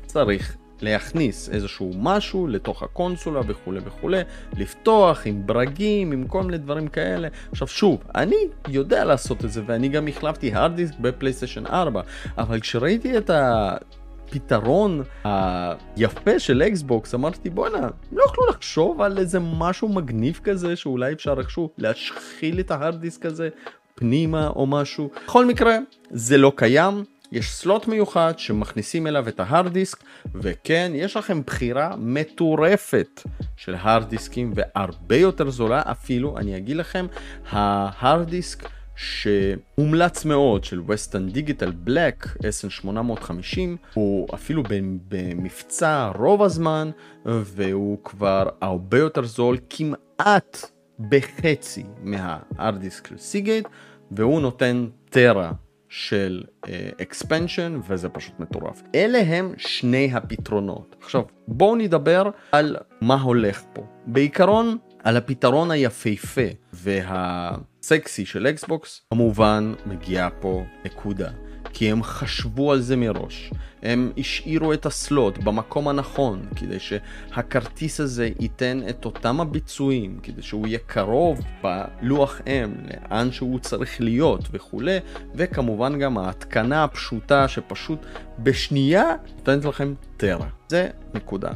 צריך 0.07 0.57
להכניס 0.81 1.49
איזשהו 1.49 1.91
משהו 1.99 2.47
לתוך 2.47 2.83
הקונסולה 2.83 3.41
וכולי 3.47 3.81
וכולי, 3.85 4.21
לפתוח 4.57 5.23
עם 5.25 5.47
ברגים, 5.47 6.13
עם 6.13 6.27
כל 6.27 6.43
מיני 6.43 6.59
דברים 6.59 6.89
כאלה. 6.89 7.29
עכשיו 7.53 7.69
שוב, 7.69 8.05
אני 8.15 8.37
יודע 8.69 9.05
לעשות 9.05 9.45
את 9.45 9.53
זה 9.53 9.63
ואני 9.67 9.89
גם 9.89 10.09
החלפתי 10.09 10.55
הארד 10.55 10.77
דיסק 10.77 10.99
בפלייסטיישן 10.99 11.67
4, 11.67 12.01
אבל 12.39 12.61
כשראיתי 12.61 13.19
את 13.19 13.31
ה... 13.31 13.77
פתרון 14.31 15.03
היפה 15.25 16.39
של 16.39 16.63
אקסבוקס 16.63 17.15
אמרתי 17.15 17.51
בואנה 17.51 17.89
לא 18.13 18.25
יכלו 18.25 18.47
לחשוב 18.47 19.01
על 19.01 19.19
איזה 19.19 19.39
משהו 19.41 19.89
מגניב 19.89 20.41
כזה 20.45 20.77
שאולי 20.77 21.13
אפשר 21.13 21.35
איכשהו 21.39 21.71
להשחיל 21.79 22.61
את 22.61 22.71
ההארד 22.71 23.01
דיסק 23.01 23.27
הזה 23.27 23.49
פנימה 23.95 24.49
או 24.49 24.67
משהו 24.67 25.11
בכל 25.25 25.47
מקרה 25.47 25.79
זה 26.11 26.39
לא 26.39 26.53
קיים 26.57 27.05
יש 27.33 27.53
סלוט 27.53 27.89
מיוחד 27.89 28.39
שמכניסים 28.39 29.07
אליו 29.07 29.29
את 29.29 29.41
ההארד 29.41 29.73
דיסק 29.73 29.99
וכן 30.35 30.93
יש 30.95 31.17
לכם 31.17 31.43
בחירה 31.47 31.95
מטורפת 31.99 33.23
של 33.57 33.75
הארד 33.75 34.09
דיסקים 34.09 34.53
והרבה 34.55 35.17
יותר 35.17 35.51
זולה 35.51 35.83
אפילו 35.87 36.39
אני 36.39 36.57
אגיד 36.57 36.77
לכם 36.77 37.07
ההארד 37.51 38.31
דיסק 38.31 38.69
שהומלץ 38.97 40.25
מאוד 40.25 40.65
של 40.65 40.81
ווסטן 40.81 41.29
דיגיטל 41.29 41.71
בלק 41.71 42.27
SN850 42.27 43.59
הוא 43.95 44.29
אפילו 44.35 44.63
במבצע 45.09 46.11
רוב 46.19 46.43
הזמן 46.43 46.91
והוא 47.25 47.99
כבר 48.05 48.49
הרבה 48.61 48.99
יותר 48.99 49.25
זול 49.25 49.59
כמעט 49.71 50.71
בחצי 51.09 51.85
מההארד 52.03 52.81
דיסק 52.81 53.07
של 53.07 53.19
סיגייט 53.19 53.69
והוא 54.11 54.41
נותן 54.41 54.87
טרה 55.11 55.53
של 55.89 56.43
expansion 57.03 57.81
uh, 57.81 57.85
וזה 57.89 58.09
פשוט 58.09 58.41
מטורף. 58.41 58.83
אלה 58.95 59.19
הם 59.19 59.55
שני 59.57 60.11
הפתרונות. 60.15 60.97
עכשיו 61.01 61.23
בואו 61.49 61.77
נדבר 61.77 62.31
על 62.53 62.77
מה 63.01 63.21
הולך 63.21 63.63
פה. 63.73 63.83
בעיקרון 64.07 64.77
על 65.05 65.17
הפתרון 65.17 65.71
היפהפה 65.71 66.41
והסקסי 66.73 68.27
של 68.27 68.47
אקסבוקס 68.47 69.03
כמובן 69.11 69.73
מגיעה 69.87 70.31
פה 70.31 70.65
נקודה. 70.85 71.31
כי 71.79 71.91
הם 71.91 72.03
חשבו 72.03 72.73
על 72.73 72.81
זה 72.81 72.97
מראש. 72.97 73.51
הם 73.83 74.13
השאירו 74.19 74.73
את 74.73 74.87
ה 74.87 74.97
slot 74.97 75.39
במקום 75.39 75.89
הנכון, 75.89 76.43
כדי 76.57 76.79
שהכרטיס 76.79 78.01
הזה 78.01 78.31
ייתן 78.41 78.81
את 78.91 79.05
אותם 79.05 79.41
הביצועים, 79.41 80.19
כדי 80.23 80.43
שהוא 80.43 80.67
יהיה 80.67 80.79
קרוב 80.87 81.41
בלוח 81.63 82.41
M, 82.41 82.93
לאן 83.11 83.33
שהוא 83.33 83.59
צריך 83.59 84.01
להיות 84.01 84.49
וכולי, 84.53 84.99
וכמובן 85.35 85.99
גם 85.99 86.19
ההתקנה 86.19 86.85
הפשוטה 86.85 87.49
שפשוט 87.49 87.99
בשנייה 88.39 89.15
נותנת 89.37 89.65
לכם 89.65 89.95
טרה. 90.17 90.49
זה 90.69 90.89
נקודה. 91.15 91.51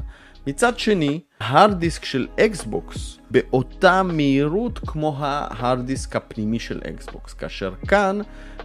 מצד 0.46 0.78
שני, 0.78 1.20
ההארד 1.40 1.78
דיסק 1.78 2.05
של 2.05 2.26
אקסבוקס 2.40 3.18
באותה 3.31 4.02
מהירות 4.02 4.78
כמו 4.78 5.16
ההארד 5.18 5.87
דיסק 5.87 6.16
הפנימי 6.16 6.59
של 6.59 6.81
אקסבוקס, 6.88 7.35
כאשר 7.35 7.74
כאן 7.88 8.20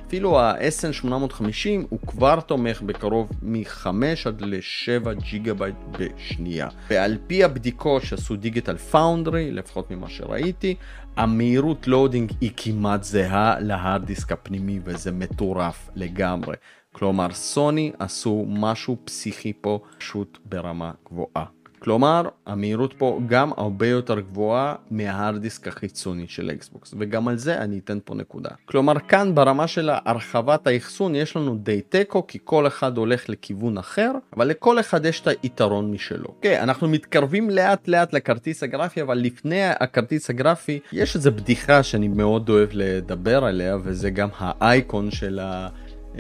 אפילו 0.08 0.40
ה-SN850 0.40 1.86
הוא 1.90 2.00
כבר 2.08 2.40
תומך 2.40 2.82
בקרוב 2.82 3.30
מ-5 3.42 3.88
עד 4.26 4.42
ל-7 4.42 5.14
ג'יגה 5.14 5.54
בייט 5.54 5.76
בשנייה. 5.92 6.68
ועל 6.90 7.18
פי 7.28 7.44
הבדיקות 7.44 8.04
שעשו 8.04 8.36
דיגיטל 8.36 8.78
פאונדרי, 8.78 9.52
לפחות 9.52 9.92
ממה 9.92 10.10
שראיתי, 10.10 10.76
המהירות 11.16 11.88
ל 11.88 11.93
loading 11.93 12.32
היא 12.42 12.52
כמעט 12.58 13.04
זהה 13.04 13.60
להארד 13.60 14.06
דיסק 14.06 14.32
הפנימי 14.32 14.80
וזה 14.84 15.12
מטורף 15.12 15.90
לגמרי. 15.96 16.56
כלומר 16.92 17.34
סוני 17.34 17.92
עשו 18.00 18.46
משהו 18.48 18.98
פסיכי 19.04 19.54
פה 19.62 19.80
פשוט 19.98 20.38
ברמה 20.46 20.92
גבוהה. 21.06 21.57
כלומר, 21.80 22.24
המהירות 22.46 22.94
פה 22.98 23.20
גם 23.28 23.52
הרבה 23.58 23.88
יותר 23.88 24.20
גבוהה 24.20 24.76
מההארד 24.92 25.42
דיסק 25.42 25.68
החיצוני 25.68 26.26
של 26.28 26.52
אקסבוקס, 26.52 26.94
וגם 27.00 27.28
על 27.28 27.38
זה 27.38 27.58
אני 27.58 27.80
אתן 27.80 27.98
פה 28.06 28.16
נקודה. 28.16 28.50
כלומר, 28.66 29.00
כאן 29.00 29.36
ברמה 29.36 29.68
של 29.68 29.90
הרחבת 30.06 30.68
האחסון 30.68 31.16
יש 31.16 31.36
לנו 31.36 31.56
די 31.56 31.82
תיקו, 31.82 32.28
כי 32.28 32.40
כל 32.44 32.68
אחד 32.68 32.98
הולך 32.98 33.30
לכיוון 33.30 33.78
אחר, 33.78 34.12
אבל 34.36 34.48
לכל 34.48 34.80
אחד 34.80 35.06
יש 35.06 35.22
את 35.22 35.28
היתרון 35.44 35.92
משלו. 35.92 36.28
אוקיי, 36.28 36.60
אוקיי, 36.60 36.64
אנחנו 36.64 36.88
מתקרבים 36.88 37.50
לאט 37.50 37.88
לאט 37.88 38.14
לכרטיס 38.14 38.64
הגרפי, 38.64 39.02
אבל 39.02 39.18
לפני 39.18 39.64
הכרטיס 39.64 40.30
הגרפי, 40.30 40.80
יש 40.92 41.16
איזו 41.16 41.32
בדיחה 41.32 41.84
שאני 41.84 42.08
מאוד 42.08 42.50
אוהב 42.50 42.70
לדבר 42.74 43.46
עליה, 43.46 43.78
וזה 43.84 44.10
גם 44.10 44.30
האייקון 44.38 45.12
של 45.12 45.40
ה... 45.40 45.68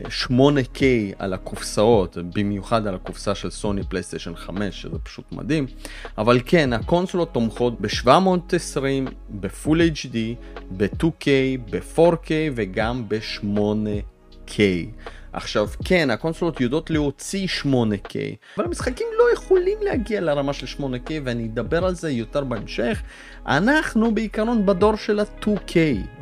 8K 0.05 0.81
על 1.19 1.33
הקופסאות, 1.33 2.17
במיוחד 2.35 2.87
על 2.87 2.95
הקופסה 2.95 3.35
של 3.35 3.49
סוני 3.49 3.83
פלייסטיישן 3.83 4.35
5, 4.35 4.81
שזה 4.81 4.99
פשוט 5.03 5.31
מדהים. 5.31 5.65
אבל 6.17 6.39
כן, 6.45 6.73
הקונסולות 6.73 7.33
תומכות 7.33 7.81
ב-720, 7.81 9.11
ב-Full 9.29 9.79
HD, 9.95 10.17
ב-2K, 10.77 11.27
ב-4K 11.71 12.29
וגם 12.55 13.09
ב-8K. 13.09 14.59
עכשיו 15.37 15.67
כן, 15.85 16.09
הקונסולות 16.09 16.61
יודעות 16.61 16.89
להוציא 16.89 17.47
8K, 17.63 18.15
אבל 18.57 18.65
המשחקים 18.65 19.07
לא 19.19 19.33
יכולים 19.33 19.77
להגיע 19.81 20.21
לרמה 20.21 20.53
של 20.53 20.83
8K 20.83 21.11
ואני 21.23 21.45
אדבר 21.45 21.85
על 21.85 21.95
זה 21.95 22.11
יותר 22.11 22.43
בהמשך. 22.43 23.01
אנחנו 23.47 24.15
בעיקרון 24.15 24.65
בדור 24.65 24.95
של 24.95 25.19
ה-2K, 25.19 25.75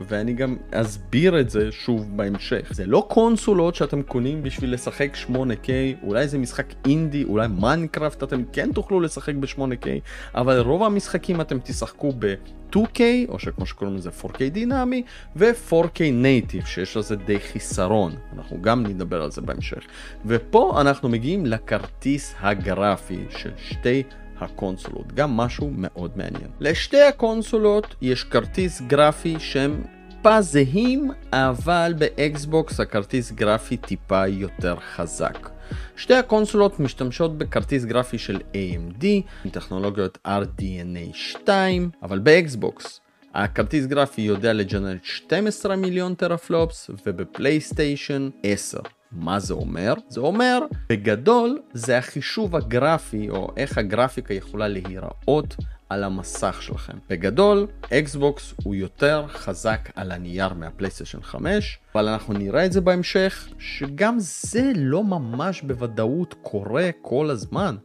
ואני 0.08 0.34
גם 0.34 0.58
אסביר 0.72 1.40
את 1.40 1.50
זה 1.50 1.72
שוב 1.72 2.18
בהמשך. 2.18 2.68
זה 2.72 2.86
לא 2.86 3.08
קונסולות 3.10 3.76
שאתם 3.76 4.04
קונים 4.04 4.44
בשביל 4.44 4.74
לשחק 4.74 5.18
8K, 5.30 5.70
אולי 6.04 6.28
זה 6.28 6.38
משחק 6.38 6.74
אינדי, 6.86 7.24
אולי 7.24 7.48
מיינקראפט 7.48 8.24
אתם 8.24 8.44
כן 8.54 8.72
תוכלו 8.72 9.02
לשחק 9.02 9.36
ב-8K, 9.36 9.88
אבל 10.36 10.60
רוב 10.60 10.84
המשחקים 10.84 11.42
אתם 11.42 11.58
תשחקו 11.64 12.14
ב... 12.20 12.34
2K, 12.76 13.00
או 13.30 13.40
שכמו 13.40 13.66
שקוראים 13.66 13.96
לזה 13.96 14.10
4K 14.22 14.50
דינמי, 14.52 15.04
ו-4K 15.36 16.02
native, 16.14 16.66
שיש 16.66 16.98
לזה 16.98 17.16
די 17.16 17.40
חיסרון. 17.40 18.16
אנחנו 18.38 18.62
גם 18.62 18.84
נדבר 18.86 19.22
על 19.22 19.32
זה 19.32 19.42
בהמשך. 19.42 19.84
ופה 20.26 20.82
אנחנו 20.82 21.10
מגיעים 21.10 21.46
לכרטיס 21.46 22.36
הגרפי 22.40 23.26
של 23.30 23.52
שתי 23.58 24.04
הקונסולות, 24.40 25.14
גם 25.14 25.38
משהו 25.38 25.72
מאוד 25.78 26.12
מעניין. 26.18 26.48
לשתי 26.60 27.02
הקונסולות 27.02 27.96
יש 28.02 28.24
כרטיס 28.24 28.82
גרפי 28.82 29.36
שהם 29.40 29.84
טיפה 30.10 30.42
זהים, 30.42 31.12
אבל 31.34 31.94
באקסבוקס 31.98 32.80
הכרטיס 32.80 33.32
גרפי 33.32 33.78
טיפה 33.78 34.28
יותר 34.28 34.76
חזק. 34.96 35.55
שתי 35.96 36.14
הקונסולות 36.14 36.80
משתמשות 36.80 37.38
בכרטיס 37.38 37.86
גרפי 37.86 38.18
של 38.18 38.38
AMD 38.54 39.06
עם 39.46 39.52
טכנולוגיות 39.52 40.18
RDNA 40.28 41.14
2, 41.14 41.90
אבל 42.04 42.20
באקסבוקס 42.20 43.00
הכרטיס 43.34 43.86
גרפי 43.86 44.22
יודע 44.22 44.54
לג'נרט 44.54 45.04
12 45.04 45.76
מיליון 45.76 46.16
טרפלופס 46.16 46.90
ובפלייסטיישן 47.06 48.30
10. 48.44 48.80
מה 49.12 49.40
זה 49.40 49.54
אומר? 49.54 49.94
זה 50.10 50.20
אומר, 50.20 50.60
בגדול, 50.90 51.60
זה 51.74 51.98
החישוב 51.98 52.56
הגרפי, 52.56 53.30
או 53.30 53.52
איך 53.58 53.78
הגרפיקה 53.78 54.34
יכולה 54.34 54.68
להיראות 54.68 55.56
על 55.96 56.04
המסך 56.04 56.62
שלכם. 56.62 56.94
בגדול, 57.10 57.68
אקסבוקס 57.94 58.54
הוא 58.64 58.76
יותר 58.76 59.26
חזק 59.28 59.90
על 59.96 60.12
הנייר 60.12 60.54
מהפלייסטיישן 60.54 61.22
5, 61.22 61.80
אבל 61.96 62.08
אנחנו 62.08 62.34
נראה 62.34 62.66
את 62.66 62.72
זה 62.72 62.82
בהמשך, 62.82 63.48
שגם 63.60 64.16
זה 64.20 64.72
לא 64.76 65.04
ממש 65.04 65.62
בוודאות 65.62 66.36
קורה 66.42 66.90
כל 67.02 67.30
הזמן, 67.30 67.76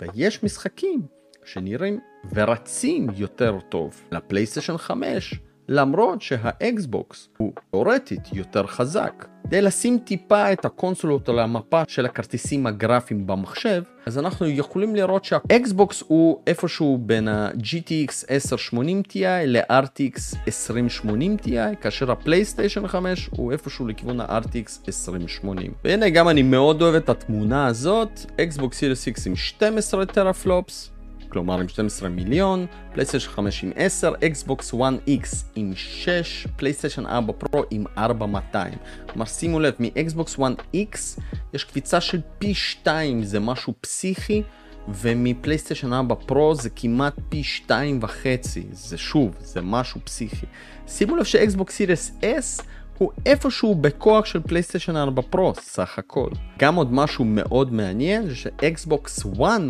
ויש 0.00 0.42
משחקים 0.42 1.02
שנראים 1.44 2.00
ורצים 2.34 3.06
יותר 3.16 3.58
טוב 3.68 4.02
לפלייסטיישן 4.12 4.76
5, 4.76 5.34
למרות 5.72 6.22
שהאקסבוקס 6.22 7.28
הוא 7.36 7.52
תאורטית 7.70 8.32
יותר 8.32 8.66
חזק. 8.66 9.26
כדי 9.44 9.62
לשים 9.62 9.98
טיפה 9.98 10.52
את 10.52 10.64
הקונסולות 10.64 11.28
על 11.28 11.38
המפה 11.38 11.82
של 11.88 12.06
הכרטיסים 12.06 12.66
הגרפיים 12.66 13.26
במחשב, 13.26 13.82
אז 14.06 14.18
אנחנו 14.18 14.46
יכולים 14.46 14.96
לראות 14.96 15.24
שהאקסבוקס 15.24 16.02
הוא 16.06 16.38
איפשהו 16.46 16.98
בין 16.98 17.28
ה-GTX 17.28 18.24
1080 18.30 19.02
Ti 19.08 19.18
ל-RTX 19.46 20.36
2080 20.46 21.36
Ti, 21.42 21.76
כאשר 21.80 22.10
הפלייסטיישן 22.10 22.86
5 22.86 23.30
הוא 23.32 23.52
איפשהו 23.52 23.86
לכיוון 23.86 24.20
ה-RTX 24.20 24.86
2080. 24.88 25.72
והנה 25.84 26.10
גם 26.10 26.28
אני 26.28 26.42
מאוד 26.42 26.82
אוהב 26.82 26.94
את 26.94 27.08
התמונה 27.08 27.66
הזאת, 27.66 28.20
אקסבוקס 28.40 28.78
סירייס 28.78 29.08
X 29.08 29.12
עם 29.26 29.36
12 29.36 30.06
טרפלופס. 30.06 30.89
כלומר 31.30 31.60
עם 31.60 31.68
12 31.68 32.08
מיליון, 32.08 32.66
פלייסטיישן 32.92 33.30
5 33.30 33.64
עם 33.64 33.72
10, 33.76 34.12
אקסבוקס 34.26 34.74
1X 34.74 35.26
עם 35.54 35.72
6, 35.74 36.46
פלייסטיישן 36.56 37.06
4 37.06 37.32
פרו 37.32 37.62
עם 37.70 37.84
4200. 37.98 38.74
כלומר 39.08 39.24
שימו 39.24 39.60
לב, 39.60 39.74
מאקסבוקס 39.78 40.36
1X 40.36 41.20
יש 41.54 41.64
קפיצה 41.64 42.00
של 42.00 42.20
פי 42.38 42.54
2, 42.54 43.24
זה 43.24 43.40
משהו 43.40 43.74
פסיכי, 43.80 44.42
ומפלייסטיישן 44.88 45.92
4 45.92 46.14
פרו 46.14 46.54
זה 46.54 46.70
כמעט 46.70 47.14
פי 47.28 47.44
2 47.44 47.98
וחצי, 48.02 48.66
זה 48.72 48.98
שוב, 48.98 49.34
זה 49.40 49.60
משהו 49.60 50.00
פסיכי. 50.04 50.46
שימו 50.88 51.16
לב 51.16 51.24
שאקסבוקס 51.24 51.74
סירייס 51.74 52.12
S 52.22 52.62
הוא 52.98 53.10
איפשהו 53.26 53.74
בכוח 53.74 54.24
של 54.24 54.40
פלייסטיישן 54.42 54.96
4 54.96 55.22
פרו, 55.22 55.52
סך 55.54 55.98
הכל. 55.98 56.30
גם 56.58 56.74
עוד 56.74 56.92
משהו 56.92 57.24
מאוד 57.24 57.72
מעניין 57.72 58.28
זה 58.28 58.34
שאקסבוקס 58.34 59.26
1 59.26 59.60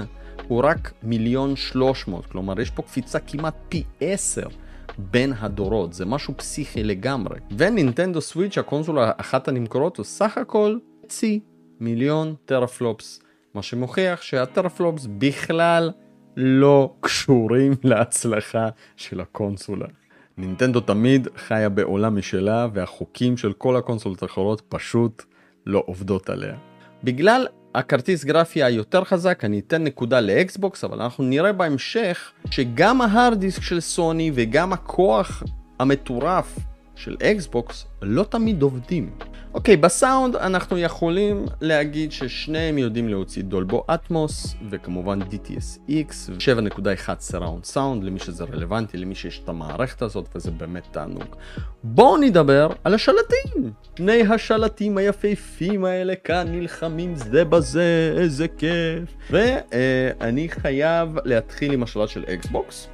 הוא 0.51 0.61
רק 0.65 0.93
מיליון 1.03 1.57
שלוש 1.57 2.09
מאות, 2.09 2.27
כלומר 2.27 2.61
יש 2.61 2.71
פה 2.71 2.83
קפיצה 2.83 3.19
כמעט 3.19 3.55
פי 3.69 3.83
עשר 4.01 4.47
בין 4.99 5.33
הדורות, 5.41 5.93
זה 5.93 6.07
משהו 6.07 6.35
פסיכי 6.37 6.85
לגמרי. 6.85 7.39
ונינטנדו 7.59 8.21
סוויץ' 8.21 8.59
הקונסולה 8.59 9.13
אחת 9.17 9.49
הנמכורות 9.49 9.97
הוא 9.97 10.05
סך 10.05 10.39
הכל 10.39 10.79
חצי 11.05 11.41
מיליון 11.81 12.35
טרפלופס, 12.45 13.21
מה 13.55 13.63
שמוכיח 13.63 14.23
שהטרפלופס 14.23 15.07
בכלל 15.19 15.91
לא 16.37 16.95
קשורים 17.01 17.73
להצלחה 17.85 18.69
של 18.97 19.21
הקונסולה. 19.21 19.87
נינטנדו 20.39 20.81
תמיד 20.81 21.29
חיה 21.37 21.69
בעולם 21.69 22.19
משלה 22.19 22.67
והחוקים 22.73 23.37
של 23.37 23.53
כל 23.53 23.77
הקונסולות 23.77 24.23
האחרות 24.23 24.63
פשוט 24.69 25.23
לא 25.67 25.83
עובדות 25.87 26.31
עליה. 26.31 26.57
בגלל 27.05 27.47
הכרטיס 27.75 28.25
גרפי 28.25 28.63
היותר 28.63 29.05
חזק, 29.05 29.45
אני 29.45 29.59
אתן 29.59 29.85
נקודה 29.85 30.21
לאקסבוקס, 30.21 30.85
אבל 30.85 31.03
אנחנו 31.03 31.25
נראה 31.25 31.53
בהמשך 31.53 32.33
שגם 32.51 33.01
ההארד 33.01 33.41
דיסק 33.41 33.63
של 33.63 33.81
סוני 33.81 34.31
וגם 34.35 34.73
הכוח 34.73 35.43
המטורף 35.79 36.59
של 37.01 37.17
אקסבוקס 37.23 37.87
לא 38.03 38.23
תמיד 38.23 38.63
עובדים. 38.63 39.11
אוקיי, 39.55 39.77
בסאונד 39.77 40.37
אנחנו 40.37 40.79
יכולים 40.79 41.47
להגיד 41.61 42.13
ששניהם 42.13 42.79
יודעים 42.79 43.09
להוציא 43.09 43.43
דולבו 43.43 43.85
אטמוס 43.95 44.55
וכמובן 44.71 45.23
DTSX 45.23 46.13
7.1 47.09 47.11
surround 47.21 47.65
sound 47.65 48.05
למי 48.05 48.19
שזה 48.19 48.45
רלוונטי, 48.45 48.97
למי 48.97 49.15
שיש 49.15 49.41
את 49.45 49.49
המערכת 49.49 50.03
הזאת 50.03 50.29
וזה 50.35 50.51
באמת 50.51 50.83
תענוג. 50.91 51.37
בואו 51.85 52.17
נדבר 52.17 52.69
על 52.85 52.95
השלטים. 52.95 53.73
שני 53.97 54.23
השלטים 54.23 54.99
היפהפים 54.99 55.85
האלה 55.85 56.15
כאן 56.15 56.47
נלחמים 56.51 57.15
זה 57.17 57.45
בזה, 57.45 58.15
איזה 58.19 58.49
כיף. 58.49 59.31
ואני 59.31 60.49
חייב 60.49 61.17
להתחיל 61.25 61.73
עם 61.73 61.83
השלט 61.83 62.09
של 62.09 62.25
אקסבוקס. 62.29 62.89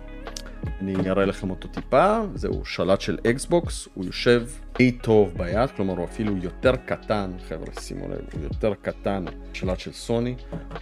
אני 0.81 1.11
אראה 1.11 1.24
לכם 1.24 1.50
אותו 1.50 1.68
טיפה, 1.68 2.18
זהו 2.35 2.64
שלט 2.64 3.00
של 3.00 3.18
אקסבוקס, 3.26 3.88
הוא 3.94 4.05
יושב 4.05 4.46
די 4.79 4.92
טוב 4.92 5.35
ביד, 5.37 5.70
כלומר 5.70 5.92
הוא 5.92 6.05
אפילו 6.05 6.37
יותר 6.37 6.76
קטן, 6.76 7.31
חבר'ה 7.48 7.81
שימו 7.81 8.09
לב, 8.09 8.20
הוא 8.33 8.42
יותר 8.42 8.74
קטן 8.83 9.24
שלט 9.52 9.81
של 9.81 9.92
סוני, 9.92 10.35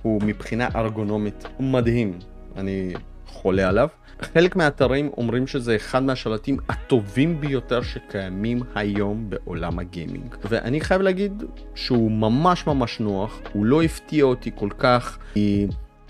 הוא 0.02 0.22
מבחינה 0.22 0.68
ארגונומית 0.74 1.44
מדהים, 1.60 2.18
אני 2.56 2.94
חולה 3.26 3.68
עליו. 3.68 3.88
חלק 4.20 4.56
מהאתרים 4.56 5.10
אומרים 5.16 5.46
שזה 5.46 5.76
אחד 5.76 6.02
מהשלטים 6.02 6.56
הטובים 6.68 7.40
ביותר 7.40 7.82
שקיימים 7.82 8.62
היום 8.74 9.30
בעולם 9.30 9.78
הגיימינג. 9.78 10.36
ואני 10.48 10.80
חייב 10.80 11.02
להגיד 11.02 11.42
שהוא 11.74 12.10
ממש 12.10 12.66
ממש 12.66 13.00
נוח, 13.00 13.40
הוא 13.52 13.66
לא 13.66 13.82
הפתיע 13.82 14.24
אותי 14.24 14.50
כל 14.54 14.68
כך, 14.78 15.18
כי 15.34 15.66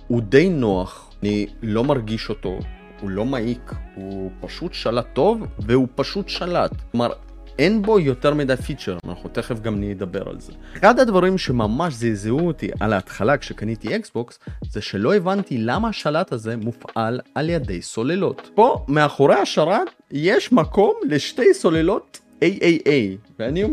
הוא 0.06 0.20
די 0.20 0.48
נוח, 0.48 1.10
אני 1.22 1.46
לא 1.62 1.84
מרגיש 1.84 2.28
אותו, 2.30 2.58
הוא 3.00 3.10
לא 3.10 3.24
מעיק, 3.24 3.72
הוא 3.94 4.30
פשוט 4.40 4.74
שלט 4.74 5.06
טוב 5.12 5.46
והוא 5.58 5.88
פשוט 5.94 6.28
שלט. 6.28 6.72
כלומר, 6.90 7.10
אין 7.58 7.82
בו 7.82 8.00
יותר 8.00 8.34
מדי 8.34 8.56
פיצ'ר, 8.56 8.98
אנחנו 9.08 9.28
תכף 9.28 9.60
גם 9.60 9.80
נדבר 9.80 10.28
על 10.28 10.40
זה. 10.40 10.52
אחד 10.76 11.00
הדברים 11.00 11.38
שממש 11.38 11.94
זעזעו 11.94 12.40
אותי 12.46 12.70
על 12.80 12.92
ההתחלה 12.92 13.36
כשקניתי 13.36 13.96
אקסבוקס, 13.96 14.38
זה 14.70 14.80
שלא 14.80 15.14
הבנתי 15.14 15.58
למה 15.58 15.88
השלט 15.88 16.32
הזה 16.32 16.56
מופעל 16.56 17.20
על 17.34 17.50
ידי 17.50 17.82
סוללות. 17.82 18.50
פה, 18.54 18.84
מאחורי 18.88 19.34
השרת, 19.34 19.88
יש 20.10 20.52
מקום 20.52 20.94
לשתי 21.08 21.54
סוללות 21.54 22.20
AAA, 22.40 22.88
ואני 23.38 23.64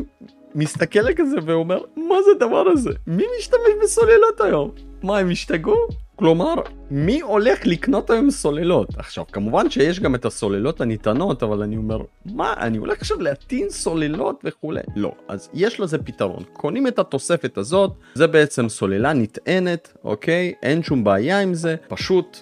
מסתכל 0.55 1.13
כזה 1.15 1.38
ואומר, 1.45 1.79
מה 1.95 2.15
זה 2.25 2.31
הדבר 2.36 2.63
הזה? 2.67 2.91
מי 3.07 3.23
משתמש 3.39 3.71
בסוללות 3.84 4.41
היום? 4.41 4.71
מה, 5.03 5.17
הם 5.17 5.29
השתגעו? 5.29 5.88
כלומר, 6.21 6.53
מי 6.91 7.21
הולך 7.21 7.60
לקנות 7.65 8.10
היום 8.10 8.31
סוללות? 8.31 8.88
עכשיו, 8.97 9.23
כמובן 9.31 9.69
שיש 9.69 9.99
גם 9.99 10.15
את 10.15 10.25
הסוללות 10.25 10.81
הניתנות, 10.81 11.43
אבל 11.43 11.63
אני 11.63 11.77
אומר, 11.77 12.01
מה, 12.25 12.53
אני 12.57 12.77
הולך 12.77 13.01
עכשיו 13.01 13.21
להטעין 13.21 13.69
סוללות 13.69 14.41
וכולי? 14.43 14.81
לא, 14.95 15.12
אז 15.27 15.49
יש 15.53 15.79
לזה 15.79 15.97
פתרון. 15.97 16.43
קונים 16.53 16.88
את 16.88 16.99
התוספת 16.99 17.57
הזאת, 17.57 17.91
זה 18.13 18.27
בעצם 18.27 18.69
סוללה 18.69 19.13
נטענת, 19.13 19.93
אוקיי? 20.03 20.53
אין 20.63 20.84
שום 20.84 21.03
בעיה 21.03 21.39
עם 21.39 21.53
זה, 21.53 21.75
פשוט 21.88 22.38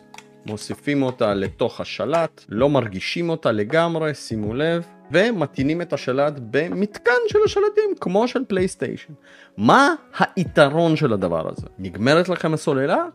מוסיפים 0.45 1.03
אותה 1.03 1.33
לתוך 1.33 1.81
השלט, 1.81 2.45
לא 2.49 2.69
מרגישים 2.69 3.29
אותה 3.29 3.51
לגמרי, 3.51 4.13
שימו 4.13 4.53
לב. 4.53 4.85
ומטעינים 5.11 5.81
את 5.81 5.93
השלט 5.93 6.33
במתקן 6.51 7.21
של 7.27 7.39
השלטים 7.45 7.95
כמו 7.99 8.27
של 8.27 8.45
פלייסטיישן. 8.47 9.13
מה 9.57 9.93
היתרון 10.35 10.95
של 10.95 11.13
הדבר 11.13 11.49
הזה? 11.51 11.67
נגמרת 11.79 12.29
לכם 12.29 12.53
הסוללה? 12.53 13.05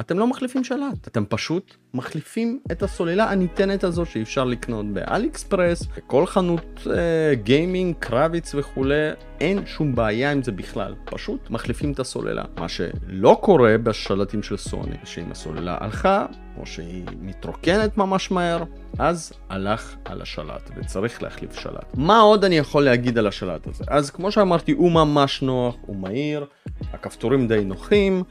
אתם 0.00 0.18
לא 0.18 0.26
מחליפים 0.26 0.64
שלט, 0.64 1.08
אתם 1.08 1.24
פשוט 1.28 1.76
מחליפים 1.94 2.60
את 2.72 2.82
הסוללה 2.82 3.30
הניתנת 3.30 3.84
הזו 3.84 4.06
שאי 4.06 4.22
אפשר 4.22 4.44
לקנות 4.44 4.86
באלי 4.86 5.28
אקספרס, 5.28 5.86
בכל 5.96 6.26
חנות 6.26 6.86
אה, 6.90 7.34
גיימינג, 7.34 7.94
קרביץ 7.98 8.54
וכולי, 8.54 9.10
אין 9.40 9.66
שום 9.66 9.94
בעיה 9.94 10.32
עם 10.32 10.42
זה 10.42 10.52
בכלל, 10.52 10.94
פשוט 11.04 11.50
מחליפים 11.50 11.92
את 11.92 12.00
הסוללה. 12.00 12.44
מה 12.58 12.68
שלא 12.68 13.38
קורה 13.40 13.78
בשלטים 13.78 14.42
של 14.42 14.56
סוני, 14.56 14.96
שאם 15.04 15.30
הסוללה 15.30 15.76
הלכה, 15.80 16.26
או 16.58 16.66
שהיא 16.66 17.04
מתרוקנת 17.20 17.96
ממש 17.96 18.30
מהר, 18.30 18.64
אז 18.98 19.32
הלך 19.48 19.96
על 20.04 20.22
השלט 20.22 20.70
וצריך 20.76 21.22
להחליף 21.22 21.58
שלט. 21.58 21.94
מה 21.94 22.20
עוד 22.20 22.44
אני 22.44 22.58
יכול 22.58 22.84
להגיד 22.84 23.18
על 23.18 23.26
השלט 23.26 23.66
הזה? 23.66 23.84
אז 23.88 24.10
כמו 24.10 24.32
שאמרתי, 24.32 24.72
הוא 24.72 24.92
ממש 24.92 25.42
נוח, 25.42 25.76
הוא 25.80 25.96
מהיר, 25.96 26.46
הכפתורים 26.92 27.48
די 27.48 27.64
נוחים. 27.64 28.22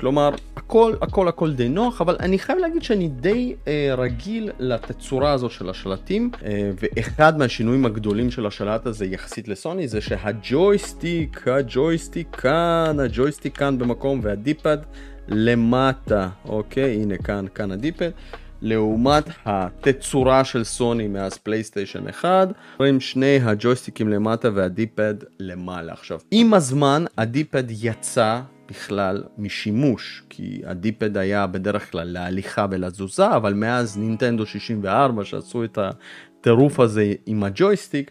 כלומר, 0.00 0.30
הכל, 0.56 0.94
הכל, 1.02 1.28
הכל 1.28 1.52
די 1.52 1.68
נוח, 1.68 2.00
אבל 2.00 2.16
אני 2.20 2.38
חייב 2.38 2.58
להגיד 2.58 2.82
שאני 2.82 3.08
די 3.08 3.54
אה, 3.68 3.94
רגיל 3.98 4.50
לתצורה 4.58 5.32
הזו 5.32 5.50
של 5.50 5.70
השלטים, 5.70 6.30
אה, 6.44 6.70
ואחד 6.80 7.38
מהשינויים 7.38 7.86
הגדולים 7.86 8.30
של 8.30 8.46
השלט 8.46 8.86
הזה 8.86 9.06
יחסית 9.06 9.48
לסוני 9.48 9.88
זה 9.88 10.00
שהג'ויסטיק, 10.00 11.48
הג'ויסטיק 11.48 12.36
כאן, 12.36 12.96
הג'ויסטיק 13.00 13.56
כאן 13.56 13.78
במקום 13.78 14.20
וה 14.22 14.38
D-pad 14.38 14.78
למטה, 15.28 16.28
אוקיי? 16.48 17.02
הנה 17.02 17.16
כאן, 17.18 17.44
כאן 17.54 17.70
ה 17.70 17.76
D-pad. 17.76 18.10
לעומת 18.62 19.24
התצורה 19.44 20.44
של 20.44 20.64
סוני 20.64 21.08
מאז 21.08 21.38
פלייסטיישן 21.38 22.08
1, 22.08 22.48
רואים 22.78 23.00
שני 23.00 23.40
הג'ויסטיקים 23.42 24.08
למטה 24.08 24.48
וה 24.54 24.71
D-pad 24.71 25.14
למעלה. 25.38 25.92
עכשיו, 25.92 26.18
עם 26.30 26.54
הזמן 26.54 27.04
ה 27.18 27.26
D-pad 27.26 27.64
יצא 27.70 28.40
בכלל 28.70 29.22
משימוש, 29.38 30.22
כי 30.28 30.62
ה 30.64 30.73
D-pad 30.73 31.16
היה 31.16 31.46
בדרך 31.46 31.90
כלל 31.92 32.08
להליכה 32.12 32.66
ולתזוזה, 32.70 33.36
אבל 33.36 33.54
מאז 33.54 33.98
נינטנדו 33.98 34.46
64 34.46 35.24
שעשו 35.24 35.64
את 35.64 35.78
הטירוף 35.78 36.80
הזה 36.80 37.12
עם 37.26 37.44
הג'ויסטיק, 37.44 38.10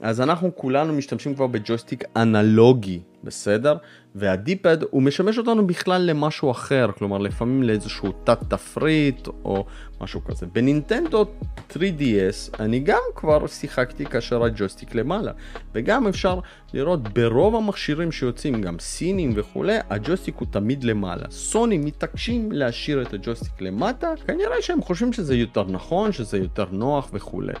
אז 0.00 0.20
אנחנו 0.20 0.56
כולנו 0.56 0.92
משתמשים 0.92 1.34
כבר 1.34 1.46
בג'ויסטיק 1.46 2.04
אנלוגי, 2.16 3.00
בסדר? 3.24 3.76
וה 4.14 4.33
D-pad 4.33 4.82
הוא 4.90 5.02
משמש 5.02 5.38
אותנו 5.38 5.66
בכלל 5.66 6.02
למשהו 6.02 6.50
אחר, 6.50 6.90
כלומר 6.98 7.18
לפעמים 7.18 7.62
לאיזשהו 7.62 8.12
תת 8.24 8.38
תפריט 8.48 9.28
או 9.44 9.64
משהו 10.00 10.24
כזה. 10.24 10.46
בנינטנדו 10.46 11.24
3DS 11.70 12.60
אני 12.60 12.80
גם 12.80 13.00
כבר 13.14 13.46
שיחקתי 13.46 14.06
כאשר 14.06 14.44
הג'ויסטיק 14.44 14.94
למעלה, 14.94 15.32
וגם 15.74 16.06
אפשר 16.06 16.38
לראות 16.74 17.08
ברוב 17.08 17.56
המכשירים 17.56 18.12
שיוצאים, 18.12 18.62
גם 18.62 18.78
סינים 18.78 19.32
וכולי, 19.36 19.76
הג'ויסטיק 19.90 20.36
הוא 20.36 20.48
תמיד 20.50 20.84
למעלה. 20.84 21.24
סוני 21.30 21.78
מתעקשים 21.78 22.52
להשאיר 22.52 23.02
את 23.02 23.14
הג'ויסטיק 23.14 23.60
למטה, 23.60 24.08
כנראה 24.26 24.62
שהם 24.62 24.82
חושבים 24.82 25.12
שזה 25.12 25.34
יותר 25.34 25.64
נכון, 25.64 26.12
שזה 26.12 26.38
יותר 26.38 26.66
נוח 26.72 27.10
וכולי. 27.12 27.52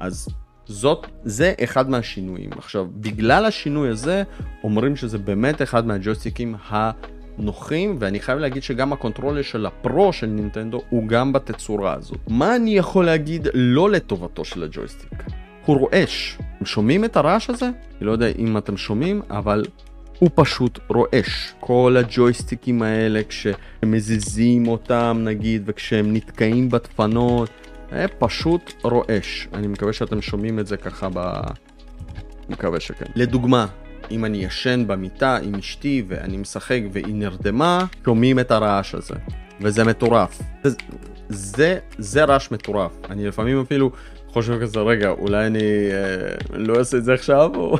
אז 0.00 0.28
זאת, 0.68 1.06
זה 1.24 1.52
אחד 1.64 1.90
מהשינויים. 1.90 2.50
עכשיו, 2.58 2.86
בגלל 2.94 3.44
השינוי 3.44 3.88
הזה, 3.88 4.22
אומרים 4.64 4.96
שזה 4.96 5.18
באמת 5.18 5.62
אחד 5.62 5.86
מהג'ויסטיקים 5.86 6.54
הנוחים, 6.68 7.96
ואני 7.98 8.20
חייב 8.20 8.38
להגיד 8.38 8.62
שגם 8.62 8.92
ה 8.92 8.96
controller 8.96 9.42
של 9.42 9.66
הפרו 9.66 10.12
של 10.12 10.26
נינטנדו 10.26 10.80
הוא 10.90 11.08
גם 11.08 11.32
בתצורה 11.32 11.94
הזאת. 11.94 12.18
מה 12.28 12.56
אני 12.56 12.76
יכול 12.76 13.04
להגיד 13.04 13.48
לא 13.54 13.90
לטובתו 13.90 14.44
של 14.44 14.62
הג'ויסטיק? 14.62 15.22
הוא 15.66 15.78
רועש. 15.78 16.38
אתם 16.56 16.66
שומעים 16.66 17.04
את 17.04 17.16
הרעש 17.16 17.50
הזה? 17.50 17.66
אני 17.66 18.06
לא 18.06 18.12
יודע 18.12 18.28
אם 18.38 18.56
אתם 18.56 18.76
שומעים, 18.76 19.22
אבל 19.30 19.64
הוא 20.18 20.30
פשוט 20.34 20.78
רועש. 20.88 21.52
כל 21.60 21.96
הג'ויסטיקים 21.98 22.82
האלה 22.82 23.20
כשמזיזים 23.28 24.68
אותם 24.68 25.20
נגיד 25.24 25.62
וכשהם 25.66 26.12
נתקעים 26.12 26.68
בדפנות 26.68 27.50
זה 27.90 28.06
פשוט 28.18 28.72
רועש. 28.82 29.48
אני 29.54 29.66
מקווה 29.66 29.92
שאתם 29.92 30.22
שומעים 30.22 30.58
את 30.58 30.66
זה 30.66 30.76
ככה 30.76 31.08
ב... 31.14 31.40
מקווה 32.48 32.80
שכן. 32.80 33.06
לדוגמה, 33.14 33.66
אם 34.10 34.24
אני 34.24 34.44
ישן 34.44 34.84
במיטה 34.86 35.36
עם 35.36 35.54
אשתי 35.54 36.02
ואני 36.08 36.36
משחק 36.36 36.80
והיא 36.92 37.14
נרדמה, 37.14 37.84
שומעים 38.04 38.38
את 38.38 38.50
הרעש 38.50 38.94
הזה. 38.94 39.14
וזה 39.60 39.84
מטורף. 39.84 40.42
זה, 40.64 40.76
זה, 41.28 41.78
זה 41.98 42.24
רעש 42.24 42.50
מטורף. 42.50 42.92
אני 43.10 43.26
לפעמים 43.26 43.60
אפילו 43.60 43.90
חושב 44.28 44.60
כזה, 44.62 44.80
רגע, 44.80 45.08
אולי 45.08 45.46
אני 45.46 45.58
אה, 45.92 46.58
לא 46.58 46.78
אעשה 46.78 46.96
את 46.96 47.04
זה 47.04 47.14
עכשיו, 47.14 47.50
או... 47.54 47.78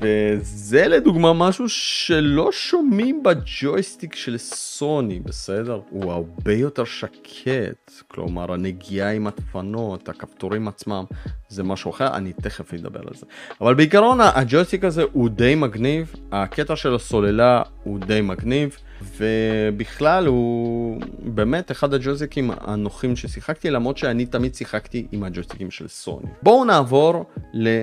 וזה 0.00 0.86
לדוגמה 0.86 1.32
משהו 1.32 1.68
שלא 1.68 2.52
שומעים 2.52 3.22
בג'ויסטיק 3.22 4.14
של 4.14 4.38
סוני, 4.38 5.20
בסדר? 5.20 5.80
הוא 5.90 6.12
הרבה 6.12 6.52
יותר 6.52 6.84
שקט, 6.84 7.90
כלומר 8.08 8.52
הנגיעה 8.52 9.12
עם 9.12 9.26
הדפנות, 9.26 10.08
הכפתורים 10.08 10.68
עצמם, 10.68 11.04
זה 11.48 11.62
משהו 11.62 11.90
אחר, 11.90 12.16
אני 12.16 12.32
תכף 12.32 12.74
אדבר 12.74 13.00
על 13.00 13.14
זה. 13.14 13.26
אבל 13.60 13.74
בעיקרון 13.74 14.18
הג'ויסטיק 14.20 14.84
הזה 14.84 15.02
הוא 15.12 15.28
די 15.28 15.54
מגניב, 15.54 16.14
הקטע 16.32 16.76
של 16.76 16.94
הסוללה 16.94 17.62
הוא 17.82 17.98
די 17.98 18.20
מגניב. 18.20 18.76
ובכלל 19.16 20.26
הוא 20.26 21.00
באמת 21.20 21.70
אחד 21.70 21.94
הג'ויסטיקים 21.94 22.50
הנוחים 22.60 23.16
ששיחקתי 23.16 23.70
למרות 23.70 23.98
שאני 23.98 24.26
תמיד 24.26 24.54
שיחקתי 24.54 25.06
עם 25.12 25.24
הג'ויסטיקים 25.24 25.70
של 25.70 25.88
סוני. 25.88 26.26
בואו 26.42 26.64
נעבור 26.64 27.24
ל... 27.54 27.82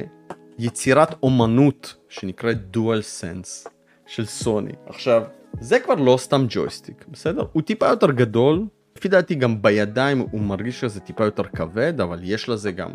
יצירת 0.63 1.15
אומנות 1.23 1.95
שנקראת 2.09 2.71
דואל 2.71 3.01
סנס 3.01 3.67
של 4.05 4.25
סוני. 4.25 4.71
עכשיו, 4.85 5.23
זה 5.59 5.79
כבר 5.79 5.93
לא 5.95 6.17
סתם 6.17 6.45
ג'ויסטיק, 6.49 7.05
בסדר? 7.11 7.45
הוא 7.51 7.61
טיפה 7.61 7.87
יותר 7.87 8.11
גדול, 8.11 8.65
לפי 8.97 9.07
דעתי 9.07 9.35
גם 9.35 9.61
בידיים 9.61 10.19
הוא 10.31 10.41
מרגיש 10.41 10.79
שזה 10.79 10.99
טיפה 10.99 11.25
יותר 11.25 11.43
כבד, 11.43 12.01
אבל 12.01 12.19
יש 12.23 12.49
לזה 12.49 12.71
גם 12.71 12.89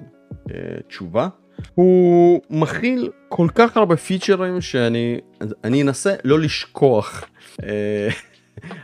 אה, 0.51 0.55
תשובה. 0.89 1.29
הוא 1.75 2.41
מכיל 2.51 3.11
כל 3.29 3.49
כך 3.55 3.77
הרבה 3.77 3.97
פיצ'רים 3.97 4.61
שאני 4.61 5.21
אני 5.65 5.83
אנסה 5.83 6.15
לא 6.25 6.41
לשכוח 6.41 7.25
אה, 7.63 8.09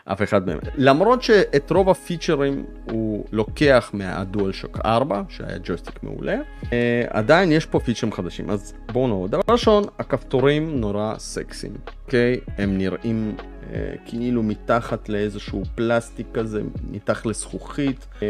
אף 0.04 0.22
אחד 0.22 0.46
מהם. 0.46 0.58
למרות 0.76 1.22
שאת 1.22 1.70
רוב 1.70 1.90
הפיצ'רים 1.90 2.64
הוא 2.90 3.24
לוקח 3.32 3.90
מהדואל 3.92 4.52
שוק 4.52 4.78
4, 4.84 5.22
שהיה 5.28 5.58
ג'ויסטיק 5.64 6.02
מעולה, 6.02 6.36
אה, 6.72 7.04
עדיין 7.10 7.52
יש 7.52 7.66
פה 7.66 7.78
פיצ'רים 7.78 8.12
חדשים, 8.12 8.50
אז 8.50 8.74
בואו 8.92 9.08
נראה. 9.08 9.28
דבר 9.28 9.42
ראשון, 9.48 9.84
הכפתורים 9.98 10.80
נורא 10.80 11.14
סקסיים, 11.18 11.72
אוקיי? 12.04 12.40
הם 12.58 12.78
נראים 12.78 13.36
אה, 13.72 13.94
כאילו 14.06 14.42
מתחת 14.42 15.08
לאיזשהו 15.08 15.62
פלסטיק 15.74 16.26
כזה, 16.34 16.62
מתחת 16.90 17.26
לזכוכית, 17.26 18.06
אה, 18.22 18.26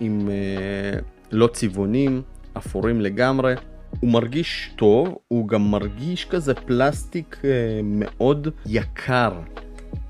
עם 0.00 0.28
אה, 0.30 1.00
לא 1.32 1.46
צבעונים, 1.46 2.22
אפורים 2.56 3.00
לגמרי. 3.00 3.54
הוא 4.00 4.10
מרגיש 4.10 4.70
טוב, 4.76 5.18
הוא 5.28 5.48
גם 5.48 5.70
מרגיש 5.70 6.24
כזה 6.24 6.54
פלסטיק 6.54 7.36
אה, 7.44 7.80
מאוד 7.82 8.48
יקר, 8.66 9.32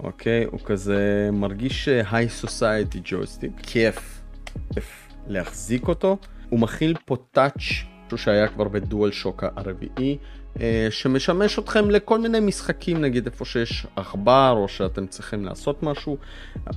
אוקיי? 0.02 0.44
הוא 0.44 0.60
כזה 0.64 1.30
מרגיש 1.32 1.88
היי 1.88 2.28
סוסייטי 2.28 3.00
ג'ויסטיק, 3.04 3.52
כיף, 3.62 4.20
כיף 4.74 5.08
להחזיק 5.26 5.88
אותו. 5.88 6.16
הוא 6.48 6.60
מכיל 6.60 6.94
פה 7.04 7.16
טאץ', 7.32 7.62
משהו 8.08 8.18
שהיה 8.18 8.48
כבר 8.48 8.68
בדואל 8.68 9.12
שוק 9.12 9.44
הרביעי, 9.56 10.18
אה, 10.60 10.86
שמשמש 10.90 11.58
אתכם 11.58 11.90
לכל 11.90 12.20
מיני 12.20 12.40
משחקים, 12.40 13.00
נגיד 13.00 13.26
איפה 13.26 13.44
שיש 13.44 13.86
עכבר 13.96 14.54
או 14.56 14.68
שאתם 14.68 15.06
צריכים 15.06 15.44
לעשות 15.44 15.82
משהו. 15.82 16.16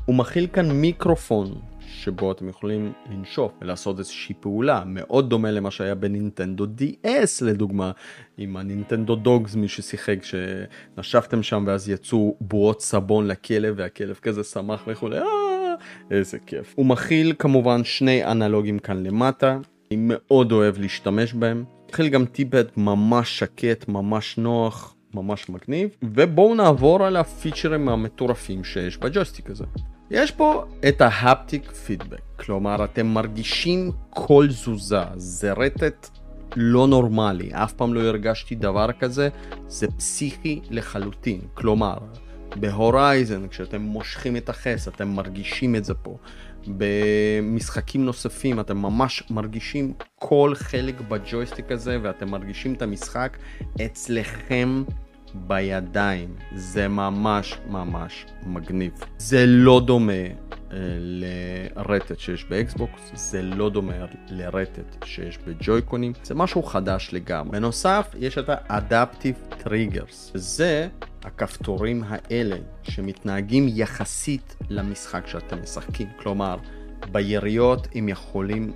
הוא 0.06 0.16
מכיל 0.16 0.48
כאן 0.54 0.72
מיקרופון 0.72 1.56
שבו 1.88 2.32
אתם 2.32 2.50
יכולים 2.50 2.94
לנשוף 3.10 3.52
ולעשות 3.62 4.00
איזושהי 4.00 4.36
פעולה, 4.40 4.84
מאוד 4.86 5.30
דומה 5.30 5.52
למה 5.52 5.72
שהיה 5.72 5.96
בנינטנדו 5.96 6.66
DS 6.66 7.46
לדוגמה, 7.46 7.92
עם 8.38 8.58
הנינטנדו 8.58 9.16
דוגס, 9.16 9.56
מי 9.56 9.68
ששיחק, 9.68 10.20
שנשפתם 10.24 11.44
שם 11.44 11.64
ואז 11.68 11.90
יצאו 11.90 12.38
בועות 12.42 12.82
סבון 12.82 13.28
לכלב 13.28 13.74
והכלב 13.78 14.16
כזה 14.22 14.44
שמח 14.44 14.84
וכולי, 14.88 15.18
אה, 15.18 15.26
איזה 16.12 16.38
כיף. 16.46 16.74
הוא 16.76 16.86
מכיל 16.86 17.34
כמובן 17.40 17.84
שני 17.84 18.26
אנלוגים 18.26 18.80
כאן 18.80 19.04
למטה, 19.04 19.58
אני 19.92 20.00
מאוד 20.02 20.52
אוהב 20.52 20.78
להשתמש 20.78 21.34
בהם. 21.34 21.64
מכיל 21.90 22.08
גם 22.08 22.26
טיפד 22.26 22.64
ממש 22.78 23.40
שקט, 23.40 23.88
ממש 23.88 24.38
נוח. 24.38 24.96
ממש 25.16 25.50
מגניב 25.50 25.90
ובואו 26.04 26.56
נעבור 26.56 27.06
על 27.06 27.16
הפיצ'רים 27.16 27.90
המטורפים 27.90 28.64
שיש 28.64 28.98
בג'ויסטיק 28.98 29.50
הזה. 29.50 29.66
יש 30.12 30.32
פה 30.32 30.66
את 30.88 31.01
ההפטיק 31.01 31.72
פידבק, 31.72 32.22
כלומר 32.36 32.84
אתם 32.84 33.08
מרגישים 33.08 33.91
כל 34.10 34.45
תזוזה, 34.49 35.03
זה 35.16 35.53
רטט 35.53 36.10
לא 36.56 36.88
נורמלי, 36.88 37.49
אף 37.53 37.74
פעם 37.74 37.93
לא 37.93 37.99
הרגשתי 37.99 38.56
דבר 38.56 38.91
כזה, 38.91 39.30
זה 39.68 39.88
פסיכי 39.97 40.62
לחלוטין, 40.70 41.41
כלומר 41.53 41.97
בהורייזן 42.56 43.47
כשאתם 43.47 43.82
מושכים 43.82 44.38
את 44.38 44.49
החץ 44.50 44.88
אתם 44.88 45.08
מרגישים 45.08 45.76
את 45.76 45.86
זה 45.86 45.93
פה, 45.93 46.18
במשחקים 46.68 48.06
נוספים 48.06 48.60
אתם 48.60 48.78
ממש 48.78 49.24
מרגישים 49.30 49.93
כל 50.20 50.53
חלק 50.56 51.01
בג'ויסטיק 51.01 51.72
הזה 51.72 51.97
ואתם 52.01 52.30
מרגישים 52.30 52.74
את 52.74 52.82
המשחק 52.82 53.38
אצלכם 53.86 54.84
בידיים. 55.36 56.36
זה 56.56 56.88
ממש 56.88 57.58
ממש 57.70 58.26
מגניב. 58.46 58.92
זה 59.18 59.46
לא 59.46 59.82
דומה 59.86 60.12
אה, 60.14 60.78
לרטט 61.00 62.20
שיש 62.20 62.46
באקסבוקס, 62.46 63.12
זה 63.14 63.42
לא 63.42 63.70
דומה 63.70 63.94
לרטט 64.30 65.06
שיש 65.06 65.38
בג'ויקונים, 65.38 66.14
זה 66.24 66.36
משהו 66.36 66.64
חדש 66.64 67.10
לגמרי. 67.14 67.52
בנוסף, 67.60 68.16
יש 68.20 68.38
את 68.38 68.50
ה-Adaptive 68.50 69.64
Triggers, 69.64 70.32
זה 70.34 70.88
הכפתורים 71.24 72.04
האלה 72.08 72.56
שמתנהגים 72.84 73.66
יחסית 73.70 74.56
למשחק 74.70 75.28
שאתם 75.28 75.62
משחקים. 75.64 76.08
כלומר, 76.20 76.58
ביריות 77.12 77.88
הם 77.96 78.10
יכולים 78.10 78.72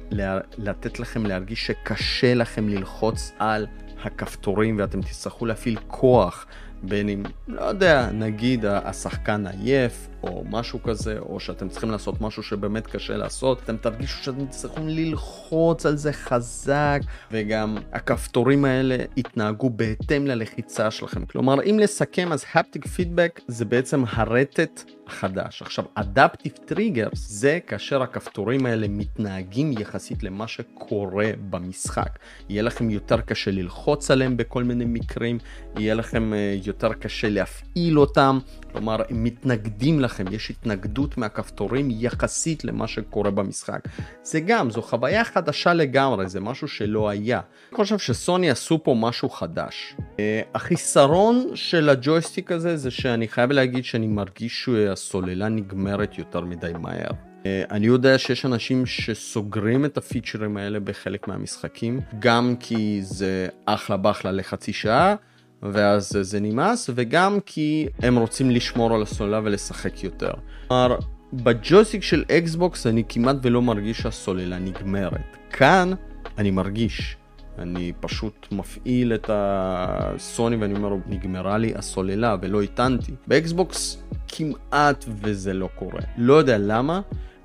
לתת 0.58 1.00
לכם 1.00 1.26
להרגיש 1.26 1.68
שקשה 1.68 2.34
לכם 2.34 2.70
ללחוץ 2.70 3.32
על 3.40 3.68
הכפתורים 4.04 4.80
ואתם 4.80 5.02
תצטרכו 5.02 5.46
להפעיל 5.46 5.80
כוח 5.88 6.46
בין 6.84 7.10
אם, 7.10 7.24
לא 7.48 7.62
יודע, 7.62 8.10
נגיד 8.12 8.66
השחקן 8.66 9.48
עייף 9.48 10.08
או 10.24 10.44
משהו 10.50 10.84
כזה, 10.84 11.20
או 11.20 11.40
שאתם 11.40 11.70
צריכים 11.70 11.92
לעשות 11.92 12.22
משהו 12.22 12.44
שבאמת 12.44 12.88
קשה 12.88 13.18
לעשות, 13.18 13.62
אתם 13.64 13.78
תרגישו 13.78 14.24
שאתם 14.24 14.48
צריכים 14.48 14.88
ללחוץ 14.88 15.86
על 15.86 15.96
זה 15.96 16.14
חזק, 16.14 17.00
וגם 17.32 17.78
הכפתורים 17.94 18.66
האלה 18.66 18.98
יתנהגו 19.18 19.70
בהתאם 19.70 20.28
ללחיצה 20.28 20.92
שלכם. 20.92 21.26
כלומר, 21.26 21.64
אם 21.64 21.80
לסכם, 21.80 22.32
אז 22.32 22.46
הפטיק 22.56 22.88
פידבק 22.88 23.42
זה 23.48 23.66
בעצם 23.66 24.04
הרטט 24.08 24.84
חדש. 25.10 25.62
עכשיו, 25.62 25.86
Adaptive 26.00 26.72
Triggers 26.72 27.16
זה 27.16 27.60
כאשר 27.68 28.02
הכפתורים 28.02 28.66
האלה 28.66 28.88
מתנהגים 28.88 29.72
יחסית 29.72 30.24
למה 30.24 30.48
שקורה 30.48 31.32
במשחק. 31.50 32.20
יהיה 32.50 32.62
לכם 32.62 32.90
יותר 32.90 33.22
קשה 33.22 33.52
ללחוץ 33.52 34.12
עליהם 34.12 34.38
בכל 34.38 34.64
מיני 34.64 34.86
מקרים, 34.88 35.38
יהיה 35.78 35.94
לכם 35.94 36.34
אה, 36.34 36.56
יותר 36.66 36.94
קשה 36.94 37.30
להפעיל 37.30 38.00
אותם, 38.00 38.40
כלומר, 38.72 39.02
הם 39.10 39.24
מתנגדים 39.24 40.00
לכם, 40.00 40.26
יש 40.32 40.50
התנגדות 40.50 41.18
מהכפתורים 41.18 41.88
יחסית 41.92 42.64
למה 42.66 42.88
שקורה 42.88 43.32
במשחק. 43.32 43.80
זה 44.24 44.40
גם, 44.40 44.70
זו 44.70 44.82
חוויה 44.82 45.24
חדשה 45.24 45.74
לגמרי, 45.74 46.30
זה 46.30 46.40
משהו 46.40 46.68
שלא 46.68 47.10
היה. 47.10 47.42
אני 47.70 47.76
חושב 47.78 47.98
שסוני 47.98 48.50
עשו 48.50 48.84
פה 48.84 48.96
משהו 49.00 49.30
חדש. 49.30 49.96
Uh, 49.98 50.20
החיסרון 50.56 51.46
של 51.56 51.90
הג'ויסטיק 51.90 52.52
הזה 52.52 52.78
זה 52.78 52.92
שאני 52.92 53.28
חייב 53.28 53.52
להגיד 53.52 53.86
שאני 53.86 54.08
מרגיש 54.08 54.64
שהסוללה 54.64 55.50
נגמרת 55.50 56.18
יותר 56.18 56.42
מדי 56.42 56.72
מהר. 56.80 57.10
Uh, 57.10 57.46
אני 57.72 57.88
יודע 57.88 58.18
שיש 58.18 58.46
אנשים 58.46 58.86
שסוגרים 58.86 59.86
את 59.86 59.98
הפיצ'רים 59.98 60.58
האלה 60.58 60.80
בחלק 60.80 61.28
מהמשחקים, 61.28 62.00
גם 62.20 62.56
כי 62.60 63.00
זה 63.04 63.48
אחלה 63.66 63.98
בחלה 63.98 64.32
לחצי 64.32 64.74
שעה, 64.74 65.16
ואז 65.64 66.18
זה 66.22 66.40
נמאס, 66.40 66.90
וגם 66.96 67.40
כי 67.46 67.88
הם 68.00 68.18
רוצים 68.18 68.52
לשמור 68.52 68.96
על 68.96 69.02
הסוללה 69.02 69.40
ולשחק 69.44 70.04
יותר. 70.04 70.32
כלומר, 70.68 70.98
בג'ויסטיק 71.34 72.04
של 72.04 72.24
אקסבוקס 72.32 72.88
אני 72.88 73.04
כמעט 73.10 73.36
ולא 73.42 73.62
מרגיש 73.62 74.02
שהסוללה 74.02 74.60
נגמרת. 74.60 75.38
כאן 75.50 75.92
אני 76.38 76.52
מרגיש. 76.52 77.18
אני 77.60 77.94
פשוט 78.00 78.48
מפעיל 78.52 79.14
את 79.14 79.30
הסוני 79.34 80.56
ואני 80.56 80.74
אומר, 80.74 80.96
נגמרה 81.08 81.58
לי 81.58 81.74
הסוללה 81.76 82.36
ולא 82.42 82.62
הטענתי. 82.62 83.12
באקסבוקס 83.28 84.04
כמעט 84.28 85.06
וזה 85.08 85.54
לא 85.54 85.70
קורה. 85.76 86.02
לא 86.18 86.34
יודע 86.34 86.58
למה, 86.58 87.02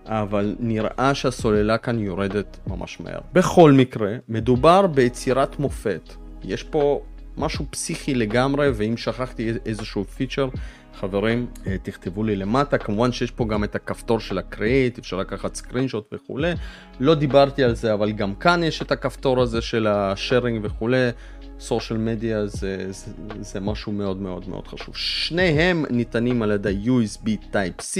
אבל 0.07 0.57
נראה 0.61 1.15
שהסוללה 1.15 1.79
כאן 1.79 1.99
יורדת 1.99 2.59
ממש 2.67 3.01
מהר. 3.01 3.21
בכל 3.33 3.73
מקרה, 3.73 4.17
מדובר 4.29 4.87
ביצירת 4.87 5.59
מופת. 5.59 6.15
יש 6.45 6.62
פה 6.62 7.03
משהו 7.37 7.66
פסיכי 7.70 8.14
לגמרי, 8.14 8.70
ואם 8.74 8.97
שכחתי 8.97 9.53
איזשהו 9.66 10.05
פיצ'ר, 10.05 10.49
חברים, 10.95 11.47
אה, 11.66 11.76
תכתבו 11.82 12.24
לי 12.24 12.37
למטה. 12.37 12.78
כמובן 12.78 13.12
שיש 13.12 13.30
פה 13.30 13.45
גם 13.45 13.64
את 13.64 13.74
הכפתור 13.74 14.20
של 14.20 14.39
הקריאייט, 14.39 14.99
אפשר 14.99 15.16
לקחת 15.16 15.55
סקרינשוט 15.55 16.09
וכולי. 16.12 16.53
לא 17.01 17.14
דיברתי 17.14 17.64
על 17.64 17.74
זה, 17.74 17.95
אבל 17.95 18.12
גם 18.12 18.35
כאן 18.35 18.62
יש 18.62 18.82
את 18.82 18.93
הכפתור 18.93 19.43
הזה 19.43 19.61
של 19.61 19.87
השארינג 19.87 20.61
וכולי. 20.62 21.11
סושיאל 21.61 21.99
מדיה 21.99 22.47
זה, 22.47 22.93
זה, 22.93 23.12
זה 23.41 23.61
משהו 23.61 23.93
מאוד 23.93 24.16
מאוד 24.16 24.49
מאוד 24.49 24.66
חשוב. 24.66 24.97
שניהם 24.97 25.85
ניתנים 25.91 26.43
על 26.43 26.51
ידי 26.51 26.85
USB 26.85 27.28
Type-C 27.53 27.97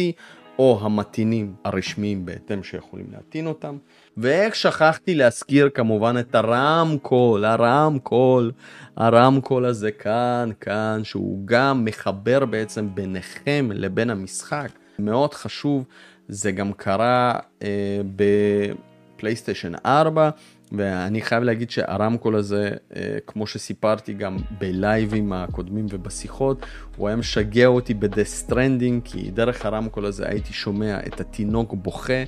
או 0.59 0.79
המתינים 0.83 1.55
הרשמיים 1.65 2.27
בהתאם 2.27 2.63
שיכולים 2.63 3.07
להטעין 3.13 3.47
אותם. 3.47 3.77
ואיך 4.17 4.55
שכחתי 4.55 5.15
להזכיר 5.15 5.69
כמובן 5.75 6.17
את 6.19 6.35
הרמקול, 6.35 7.45
הרמקול, 7.45 8.53
הרמקול 8.97 9.65
הזה 9.65 9.91
כאן, 9.91 10.51
כאן, 10.61 11.01
שהוא 11.05 11.43
גם 11.45 11.85
מחבר 11.85 12.45
בעצם 12.45 12.95
ביניכם 12.95 13.69
לבין 13.73 14.11
המשחק. 14.11 14.69
מאוד 14.99 15.35
חשוב, 15.35 15.85
זה 16.29 16.53
גם 16.53 16.73
קרה 16.73 17.39
אה, 17.63 18.01
בפלייסטיישן 19.17 19.73
4. 19.87 20.31
ואני 20.73 21.23
חייב 21.23 21.43
להגיד 21.43 21.71
שהרמקול 21.71 22.37
הזה, 22.37 22.71
אה, 22.97 23.17
כמו 23.27 23.47
שסיפרתי 23.47 24.13
גם 24.13 24.37
בלייבים 24.59 25.33
הקודמים 25.33 25.87
ובשיחות, 25.91 26.67
הוא 26.97 27.09
היה 27.09 27.17
משגע 27.17 27.67
אותי 27.67 27.95
ב 27.95 28.02
Death 28.02 28.35
Stranding, 28.35 29.03
כי 29.05 29.31
דרך 29.31 29.67
הרמקול 29.67 30.07
הזה 30.07 30.29
הייתי 30.29 30.53
שומע 30.53 30.99
את 31.07 31.21
התינוק 31.21 31.75
בוכה, 31.75 32.23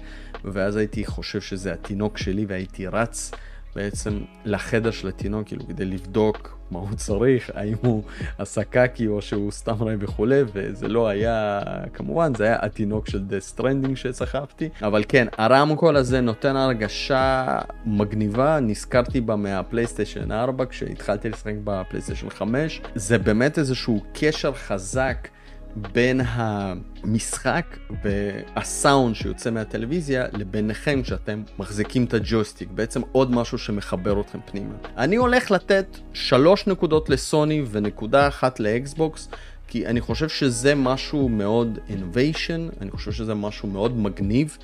ואז 0.44 0.76
הייתי 0.76 1.04
חושב 1.04 1.40
שזה 1.40 1.72
התינוק 1.72 2.18
שלי 2.18 2.44
והייתי 2.48 2.86
רץ 2.86 3.30
בעצם 3.76 4.18
לחדר 4.44 4.90
של 4.90 5.08
התינוק, 5.08 5.46
כאילו 5.46 5.68
כדי 5.68 5.84
לבדוק 5.84 6.58
מה 6.70 6.78
הוא 6.78 6.94
צריך, 6.96 7.50
האם 7.54 7.74
הוא 7.82 8.02
עשה 8.38 8.64
קקי 8.64 9.06
או 9.06 9.22
שהוא 9.22 9.52
סתם 9.52 9.82
רעב 9.82 9.96
וכולי, 10.00 10.42
וזה 10.52 10.88
לא 10.88 11.08
היה, 11.08 11.60
כמובן, 11.94 12.34
זה 12.34 12.44
היה 12.44 12.56
התינוק 12.62 13.08
של 13.08 13.24
Death 13.24 13.40
Stranding 13.40 13.96
שסחבתי, 13.96 14.68
אבל 14.82 15.04
כן, 15.08 15.26
הרמקול 15.38 15.96
הזה 15.96 16.20
נותן 16.20 16.56
הרגשה 16.56 17.58
מגניבה, 17.86 18.60
נזכרתי 18.60 19.20
בה 19.20 19.36
מהפלייסטיישן 19.36 20.32
4 20.32 20.66
כשהתחלתי 20.66 21.28
לשחק 21.28 21.54
בפלייסטיישן 21.64 22.30
5, 22.30 22.80
זה 22.94 23.18
באמת 23.18 23.58
איזשהו 23.58 24.04
קשר 24.12 24.52
חזק. 24.52 25.28
בין 25.76 26.20
המשחק 26.24 27.76
והסאונד 28.04 29.14
שיוצא 29.14 29.50
מהטלוויזיה 29.50 30.26
לביניכם 30.32 31.02
כשאתם 31.02 31.42
מחזיקים 31.58 32.04
את 32.04 32.14
הג'ויסטיק. 32.14 32.68
בעצם 32.74 33.00
עוד 33.12 33.30
משהו 33.30 33.58
שמחבר 33.58 34.20
אתכם 34.20 34.38
פנימה. 34.44 34.74
אני 34.96 35.16
הולך 35.16 35.50
לתת 35.50 35.98
שלוש 36.12 36.66
נקודות 36.66 37.08
לסוני 37.08 37.62
ונקודה 37.70 38.28
אחת 38.28 38.60
לאקסבוקס. 38.60 39.28
כי 39.68 39.86
אני 39.86 40.00
חושב 40.00 40.28
שזה 40.28 40.74
משהו 40.74 41.28
מאוד 41.28 41.78
innovation, 41.88 42.80
אני 42.80 42.90
חושב 42.90 43.12
שזה 43.12 43.34
משהו 43.34 43.68
מאוד 43.68 43.98
מגניב. 43.98 44.58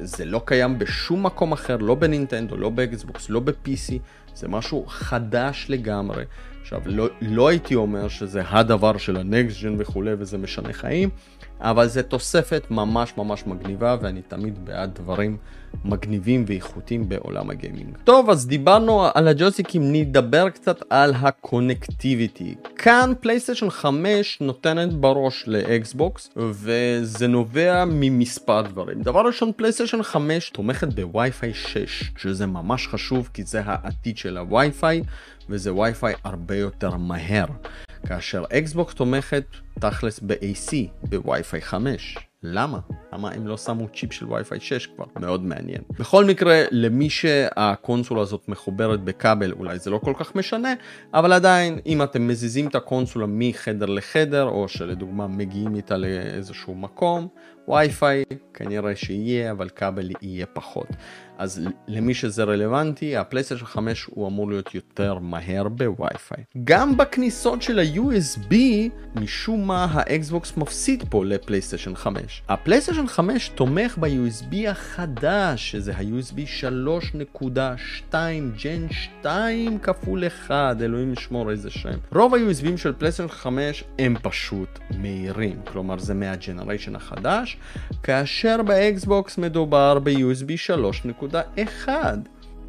זה 0.00 0.24
לא 0.24 0.42
קיים 0.44 0.78
בשום 0.78 1.26
מקום 1.26 1.52
אחר, 1.52 1.76
לא 1.76 1.94
בנינטנדו, 1.94 2.56
לא 2.56 2.70
באקסבוקס, 2.70 3.30
לא 3.30 3.40
ב-PC, 3.40 3.92
זה 4.34 4.48
משהו 4.48 4.84
חדש 4.86 5.66
לגמרי. 5.68 6.24
עכשיו, 6.66 6.82
לא, 6.86 7.08
לא 7.20 7.48
הייתי 7.48 7.74
אומר 7.74 8.08
שזה 8.08 8.42
הדבר 8.48 8.96
של 8.96 9.16
ה 9.16 9.25
next 9.25 9.62
gen 9.62 9.74
וכולי 9.78 10.10
וזה 10.18 10.38
משנה 10.38 10.72
חיים, 10.72 11.08
אבל 11.60 11.86
זה 11.86 12.02
תוספת 12.02 12.66
ממש 12.70 13.12
ממש 13.16 13.46
מגניבה 13.46 13.96
ואני 14.00 14.22
תמיד 14.22 14.64
בעד 14.64 14.94
דברים 14.94 15.36
מגניבים 15.84 16.44
ואיכותיים 16.46 17.08
בעולם 17.08 17.50
הגיימינג. 17.50 17.96
טוב, 18.04 18.30
אז 18.30 18.46
דיברנו 18.46 19.06
על 19.14 19.28
הג'ויסטיקים, 19.28 19.92
נדבר 19.92 20.50
קצת 20.50 20.82
על 20.90 21.14
ה 21.14 21.24
connectivity. 21.24 22.54
כאן 22.76 23.12
פלייסטיישן 23.20 23.70
5 23.70 24.38
נותנת 24.40 24.92
בראש 24.92 25.44
לאקסבוקס 25.46 26.30
וזה 26.36 27.26
נובע 27.26 27.84
ממספר 27.84 28.62
דברים. 28.62 29.02
דבר 29.02 29.26
ראשון, 29.26 29.52
פלייסטיישן 29.56 30.02
5 30.02 30.50
תומכת 30.50 30.88
בווי-פיי 30.88 31.54
6, 31.54 32.12
שזה 32.16 32.46
ממש 32.46 32.88
חשוב 32.88 33.30
כי 33.34 33.42
זה 33.42 33.62
העתיד 33.64 34.18
של 34.18 34.38
הווי-פיי. 34.38 35.02
וזה 35.48 35.74
וי-פיי 35.74 36.14
הרבה 36.24 36.56
יותר 36.56 36.96
מהר. 36.96 37.46
כאשר 38.06 38.44
אקסבוקס 38.52 38.94
תומכת 38.94 39.44
תכלס 39.80 40.20
ב-AC, 40.20 40.72
בווי-פיי 41.02 41.60
5. 41.60 42.18
למה? 42.42 42.78
למה 43.12 43.30
הם 43.30 43.46
לא 43.46 43.56
שמו 43.56 43.88
צ'יפ 43.88 44.12
של 44.12 44.26
וי-פיי 44.32 44.60
6 44.60 44.86
כבר? 44.86 45.04
מאוד 45.16 45.44
מעניין. 45.44 45.82
בכל 45.98 46.24
מקרה, 46.24 46.64
למי 46.70 47.10
שהקונסולה 47.10 48.22
הזאת 48.22 48.48
מחוברת 48.48 49.00
בכבל, 49.00 49.52
אולי 49.52 49.78
זה 49.78 49.90
לא 49.90 49.98
כל 49.98 50.12
כך 50.18 50.36
משנה, 50.36 50.74
אבל 51.14 51.32
עדיין, 51.32 51.78
אם 51.86 52.02
אתם 52.02 52.28
מזיזים 52.28 52.68
את 52.68 52.74
הקונסולה 52.74 53.26
מחדר 53.28 53.86
לחדר, 53.86 54.44
או 54.44 54.68
שלדוגמה 54.68 55.26
מגיעים 55.26 55.74
איתה 55.74 55.96
לאיזשהו 55.96 56.74
מקום, 56.74 57.28
וי-פיי 57.68 58.24
כנראה 58.54 58.96
שיהיה, 58.96 59.50
אבל 59.50 59.68
כבל 59.68 60.08
יהיה 60.22 60.46
פחות. 60.46 60.88
אז 61.38 61.60
למי 61.88 62.14
שזה 62.14 62.44
רלוונטי, 62.44 63.16
הפלייסטיישן 63.16 63.64
5 63.64 64.04
הוא 64.04 64.28
אמור 64.28 64.48
להיות 64.48 64.74
יותר 64.74 65.18
מהר 65.18 65.68
בווי-פיי. 65.68 66.44
גם 66.64 66.96
בכניסות 66.96 67.62
של 67.62 67.78
ה-USB, 67.78 68.54
משום 69.14 69.66
מה 69.66 69.86
האקסבוקס 69.90 70.56
מפסיד 70.56 71.04
פה 71.10 71.24
לפלייסטיישן 71.24 71.94
5. 71.94 72.42
הפלייסטיישן 72.48 73.06
5 73.06 73.48
תומך 73.48 73.98
ב-USB 73.98 74.68
החדש, 74.68 75.70
שזה 75.70 75.96
ה-USB 75.96 76.38
3.2 77.30 78.14
gen 78.64 78.86
2 79.20 79.78
כפול 79.78 80.26
1, 80.26 80.76
אלוהים 80.80 81.12
ישמור 81.12 81.50
איזה 81.50 81.70
שם. 81.70 81.98
רוב 82.12 82.34
ה-USBים 82.34 82.76
של 82.76 82.92
פלייסטיישן 82.92 83.32
5 83.32 83.84
הם 83.98 84.14
פשוט 84.22 84.78
מהירים, 84.98 85.60
כלומר 85.72 85.98
זה 85.98 86.14
מה 86.14 86.28
generation 86.28 86.96
החדש, 86.96 87.56
כאשר 88.02 88.62
באקסבוקס 88.62 89.38
מדובר 89.38 89.98
ב-USB 89.98 90.56
3.1. 91.26 91.88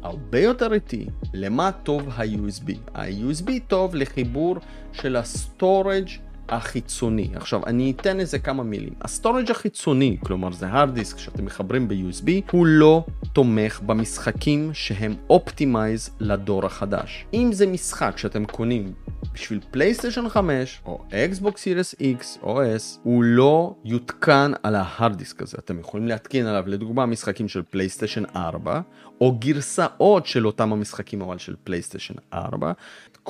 הרבה 0.02 0.40
יותר 0.40 0.72
איטי. 0.72 1.06
למה 1.34 1.70
טוב 1.72 2.08
ה-USB? 2.08 2.72
ה-USB 2.94 3.50
טוב 3.68 3.94
לחיבור 3.94 4.56
של 4.92 5.16
ה 5.16 5.28
storage 5.28 6.08
החיצוני. 6.48 7.30
עכשיו, 7.34 7.66
אני 7.66 7.90
אתן 7.90 8.20
איזה 8.20 8.38
כמה 8.38 8.62
מילים. 8.62 8.92
ה 9.02 9.08
storage 9.08 9.50
החיצוני, 9.50 10.16
כלומר 10.20 10.52
זה 10.52 10.66
hard 10.72 10.98
disk 10.98 11.18
שאתם 11.18 11.44
מחברים 11.44 11.88
ב-USB, 11.88 12.30
הוא 12.50 12.66
לא 12.66 13.04
תומך 13.32 13.80
במשחקים 13.86 14.70
שהם 14.72 15.14
optimized 15.30 16.10
לדור 16.20 16.66
החדש. 16.66 17.26
אם 17.34 17.50
זה 17.52 17.66
משחק 17.66 18.18
שאתם 18.18 18.44
קונים 18.44 18.92
בשביל 19.34 19.60
פלייסטיישן 19.70 20.28
5 20.28 20.80
או 20.86 21.04
אקסבוקס 21.12 21.62
Series 21.62 21.94
X 21.94 22.42
או 22.42 22.62
S, 22.62 22.98
הוא 23.02 23.24
לא 23.24 23.74
יותקן 23.84 24.52
על 24.62 24.74
ה 24.74 24.82
hard 24.82 25.16
disk 25.16 25.42
הזה. 25.42 25.56
אתם 25.60 25.78
יכולים 25.78 26.08
להתקין 26.08 26.46
עליו 26.46 26.64
לדוגמה 26.66 27.06
משחקים 27.06 27.48
של 27.48 27.62
פלייסטיישן 27.70 28.22
4 28.36 28.80
או 29.20 29.32
גרסאות 29.38 30.26
של 30.26 30.46
אותם 30.46 30.72
המשחקים 30.72 31.22
אבל 31.22 31.38
של 31.38 31.54
פלייסטיישן 31.64 32.14
4. 32.32 32.72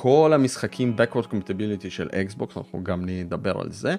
כל 0.01 0.31
המשחקים 0.33 0.95
backward 0.97 1.25
compatibility 1.25 1.89
של 1.89 2.09
אקסבוקס, 2.11 2.57
אנחנו 2.57 2.83
גם 2.83 3.05
נדבר 3.05 3.59
על 3.61 3.71
זה. 3.71 3.95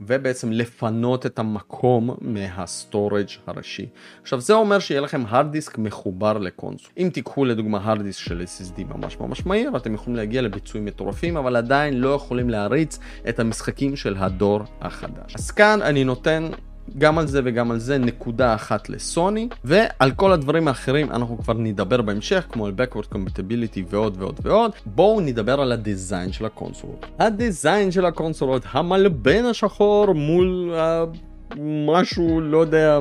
ובעצם 0.00 0.52
לפנות 0.52 1.26
את 1.26 1.38
המקום 1.38 2.10
מה 2.20 2.44
storage 2.44 3.26
הראשי. 3.46 3.86
עכשיו 4.22 4.40
זה 4.40 4.52
אומר 4.52 4.78
שיהיה 4.78 5.00
לכם 5.00 5.24
hard 5.26 5.54
disk 5.54 5.74
מחובר 5.78 6.38
ל 6.38 6.44
console. 6.44 6.90
אם 6.98 7.08
תיקחו 7.12 7.44
לדוגמה 7.44 7.92
hard 7.94 7.98
disk 7.98 8.12
של 8.12 8.42
SSD 8.42 8.84
ממש 8.84 9.18
ממש 9.20 9.46
מהיר, 9.46 9.76
אתם 9.76 9.94
יכולים 9.94 10.16
להגיע 10.16 10.42
לביצועים 10.42 10.84
מטורפים, 10.84 11.36
אבל 11.36 11.56
עדיין 11.56 12.00
לא 12.00 12.08
יכולים 12.08 12.50
להריץ 12.50 12.98
את 13.28 13.40
המשחקים 13.40 13.96
של 13.96 14.16
הדור 14.18 14.60
החדש. 14.80 15.34
אז 15.34 15.50
כאן 15.50 15.82
אני 15.82 16.04
נותן 16.04 16.50
גם 16.98 17.18
על 17.18 17.26
זה 17.26 17.40
וגם 17.44 17.70
על 17.70 17.78
זה 17.78 17.98
נקודה 17.98 18.54
אחת 18.54 18.88
לסוני, 18.88 19.48
ועל 19.64 20.10
כל 20.10 20.32
הדברים 20.32 20.68
האחרים 20.68 21.10
אנחנו 21.10 21.38
כבר 21.38 21.54
נדבר 21.54 22.02
בהמשך, 22.02 22.46
כמו 22.52 22.66
על 22.66 22.72
Backward 22.76 23.14
Compatibility 23.14 23.80
ועוד 23.88 24.16
ועוד 24.18 24.40
ועוד. 24.42 24.72
בואו 24.86 25.20
נדבר 25.20 25.60
על 25.60 25.72
הדיזיין 25.72 26.32
של 26.32 26.44
הקונסולות. 26.46 27.06
הדיזיין 27.18 27.90
של 27.90 28.04
הקונסולות, 28.04 28.62
המלבן 28.72 29.44
השחור 29.44 30.12
מול 30.12 30.74
אה, 30.74 31.29
משהו, 31.58 32.40
לא 32.40 32.58
יודע, 32.58 32.98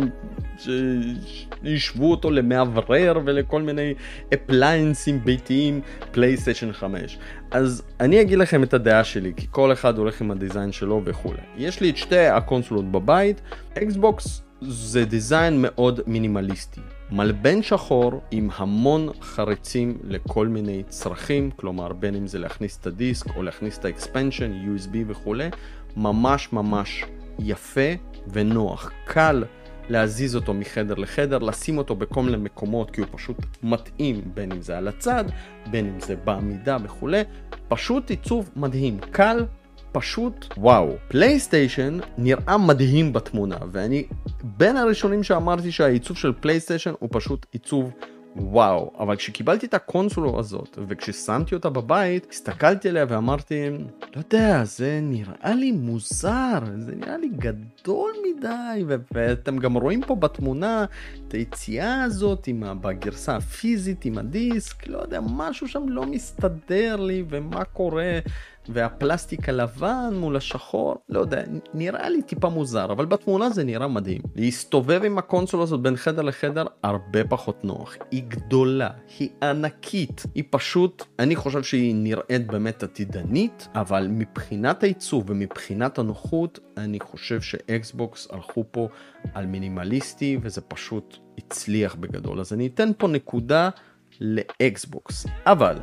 שישוו 0.57 2.11
אותו 2.11 2.31
למאוורר 2.31 3.19
ולכל 3.25 3.61
מיני 3.61 3.93
appliance 4.34 5.04
ים 5.04 5.19
ביתיים 5.23 5.81
פלייסטיישן 6.11 6.71
5. 6.71 7.17
אז 7.51 7.83
אני 7.99 8.21
אגיד 8.21 8.37
לכם 8.37 8.63
את 8.63 8.73
הדעה 8.73 9.03
שלי, 9.03 9.33
כי 9.37 9.47
כל 9.51 9.73
אחד 9.73 9.97
הולך 9.97 10.21
עם 10.21 10.31
הדיזיין 10.31 10.71
שלו 10.71 11.01
וכולי. 11.05 11.41
יש 11.57 11.81
לי 11.81 11.89
את 11.89 11.97
שתי 11.97 12.25
הקונסולות 12.27 12.91
בבית, 12.91 13.41
אקסבוקס 13.77 14.41
זה 14.61 15.05
design 15.05 15.61
מאוד 15.61 15.99
מינימליסטי. 16.07 16.81
מלבן 17.11 17.61
שחור 17.61 18.21
עם 18.31 18.49
המון 18.55 19.09
חריצים 19.21 19.97
לכל 20.03 20.47
מיני 20.47 20.83
צרכים, 20.87 21.51
כלומר 21.55 21.93
בין 21.93 22.15
אם 22.15 22.27
זה 22.27 22.39
להכניס 22.39 22.77
את 22.81 22.87
הדיסק 22.87 23.35
או 23.35 23.43
להכניס 23.43 23.77
את 23.77 23.85
ה-expansion, 23.86 24.51
USB 24.51 24.95
וכולי, 25.07 25.49
ממש 25.97 26.53
ממש 26.53 27.05
יפה 27.39 27.91
ונוח, 28.34 28.91
קל 29.05 29.43
להזיז 29.89 30.36
אותו 30.36 30.53
מחדר 30.53 30.95
לחדר, 30.95 31.38
לשים 31.38 31.77
אותו 31.77 31.95
בכל 31.95 32.23
מיני 32.23 32.38
מקומות 32.38 32.91
כי 32.91 33.01
הוא 33.01 33.07
פשוט 33.11 33.38
מתאים 33.63 34.21
בין 34.34 34.51
אם 34.51 34.61
זה 34.61 34.77
על 34.77 34.88
הצד, 34.88 35.25
בין 35.71 35.86
אם 35.86 35.99
זה 35.99 36.15
בעמידה 36.15 36.77
וכולי, 36.84 37.21
פשוט 37.67 38.09
עיצוב 38.09 38.49
מדהים, 38.55 38.99
קל, 39.11 39.45
פשוט 39.91 40.45
וואו. 40.57 40.95
פלייסטיישן 41.07 41.97
נראה 42.17 42.57
מדהים 42.57 43.13
בתמונה 43.13 43.57
ואני 43.71 44.03
בין 44.43 44.77
הראשונים 44.77 45.23
שאמרתי 45.23 45.71
שהעיצוב 45.71 46.17
של 46.17 46.34
פלייסטיישן 46.39 46.93
הוא 46.99 47.09
פשוט 47.11 47.45
עיצוב 47.51 47.91
וואו, 48.41 48.91
אבל 48.99 49.15
כשקיבלתי 49.15 49.65
את 49.65 49.73
הקונסולה 49.73 50.39
הזאת 50.39 50.77
וכששמתי 50.87 51.55
אותה 51.55 51.69
בבית, 51.69 52.27
הסתכלתי 52.31 52.89
עליה 52.89 53.05
ואמרתי, 53.09 53.69
לא 54.15 54.21
יודע, 54.33 54.63
זה 54.63 54.99
נראה 55.03 55.53
לי 55.53 55.71
מוזר, 55.71 56.59
זה 56.77 56.95
נראה 56.95 57.17
לי 57.17 57.29
גדול 57.37 58.11
מדי, 58.37 58.83
ו- 58.87 58.95
ואתם 59.11 59.57
גם 59.57 59.73
רואים 59.77 60.01
פה 60.07 60.15
בתמונה 60.15 60.85
את 61.27 61.31
היציאה 61.33 62.03
הזאת 62.03 62.47
עם 62.47 62.63
ה- 62.63 62.73
בגרסה 62.73 63.35
הפיזית 63.35 64.05
עם 64.05 64.17
הדיסק, 64.17 64.87
לא 64.87 64.97
יודע, 64.97 65.19
משהו 65.21 65.67
שם 65.67 65.89
לא 65.89 66.05
מסתדר 66.05 66.95
לי 66.95 67.23
ומה 67.29 67.63
קורה. 67.63 68.19
והפלסטיק 68.74 69.49
הלבן 69.49 70.13
מול 70.13 70.38
השחור, 70.38 70.95
לא 71.09 71.20
יודע, 71.20 71.43
נראה 71.74 72.09
לי 72.09 72.22
טיפה 72.22 72.49
מוזר, 72.49 72.91
אבל 72.91 73.05
בתמונה 73.05 73.49
זה 73.49 73.63
נראה 73.63 73.88
מדהים. 73.88 74.22
להסתובב 74.36 75.01
עם 75.03 75.17
הקונסולה 75.17 75.63
הזאת 75.63 75.82
בין 75.82 75.95
חדר 75.95 76.22
לחדר 76.22 76.65
הרבה 76.84 77.24
פחות 77.24 77.63
נוח. 77.63 77.95
היא 78.11 78.24
גדולה, 78.28 78.89
היא 79.20 79.30
ענקית, 79.43 80.24
היא 80.36 80.43
פשוט, 80.49 81.03
אני 81.20 81.36
חושב 81.36 81.63
שהיא 81.63 81.95
נראית 81.95 82.47
באמת 82.47 82.84
עתידנית, 82.84 83.67
אבל 83.76 84.07
מבחינת 84.09 84.84
העיצוב 84.84 85.24
ומבחינת 85.28 85.99
הנוחות, 85.99 86.59
אני 86.78 86.99
חושב 86.99 87.41
שאקסבוקס 87.41 88.28
הלכו 88.32 88.65
פה 88.72 88.88
על 89.34 89.45
מינימליסטי 89.45 90.38
וזה 90.41 90.61
פשוט 90.61 91.17
הצליח 91.38 91.95
בגדול. 91.95 92.39
אז 92.39 92.53
אני 92.53 92.67
אתן 92.67 92.89
פה 92.97 93.07
נקודה 93.07 93.70
לאקסבוקס. 94.22 95.26
אבל... 95.45 95.78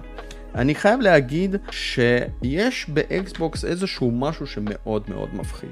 אני 0.57 0.75
חייב 0.75 1.01
להגיד 1.01 1.57
שיש 1.71 2.89
באקסבוקס 2.89 3.65
איזשהו 3.65 4.11
משהו 4.11 4.47
שמאוד 4.47 5.03
מאוד 5.09 5.35
מפחיד. 5.35 5.71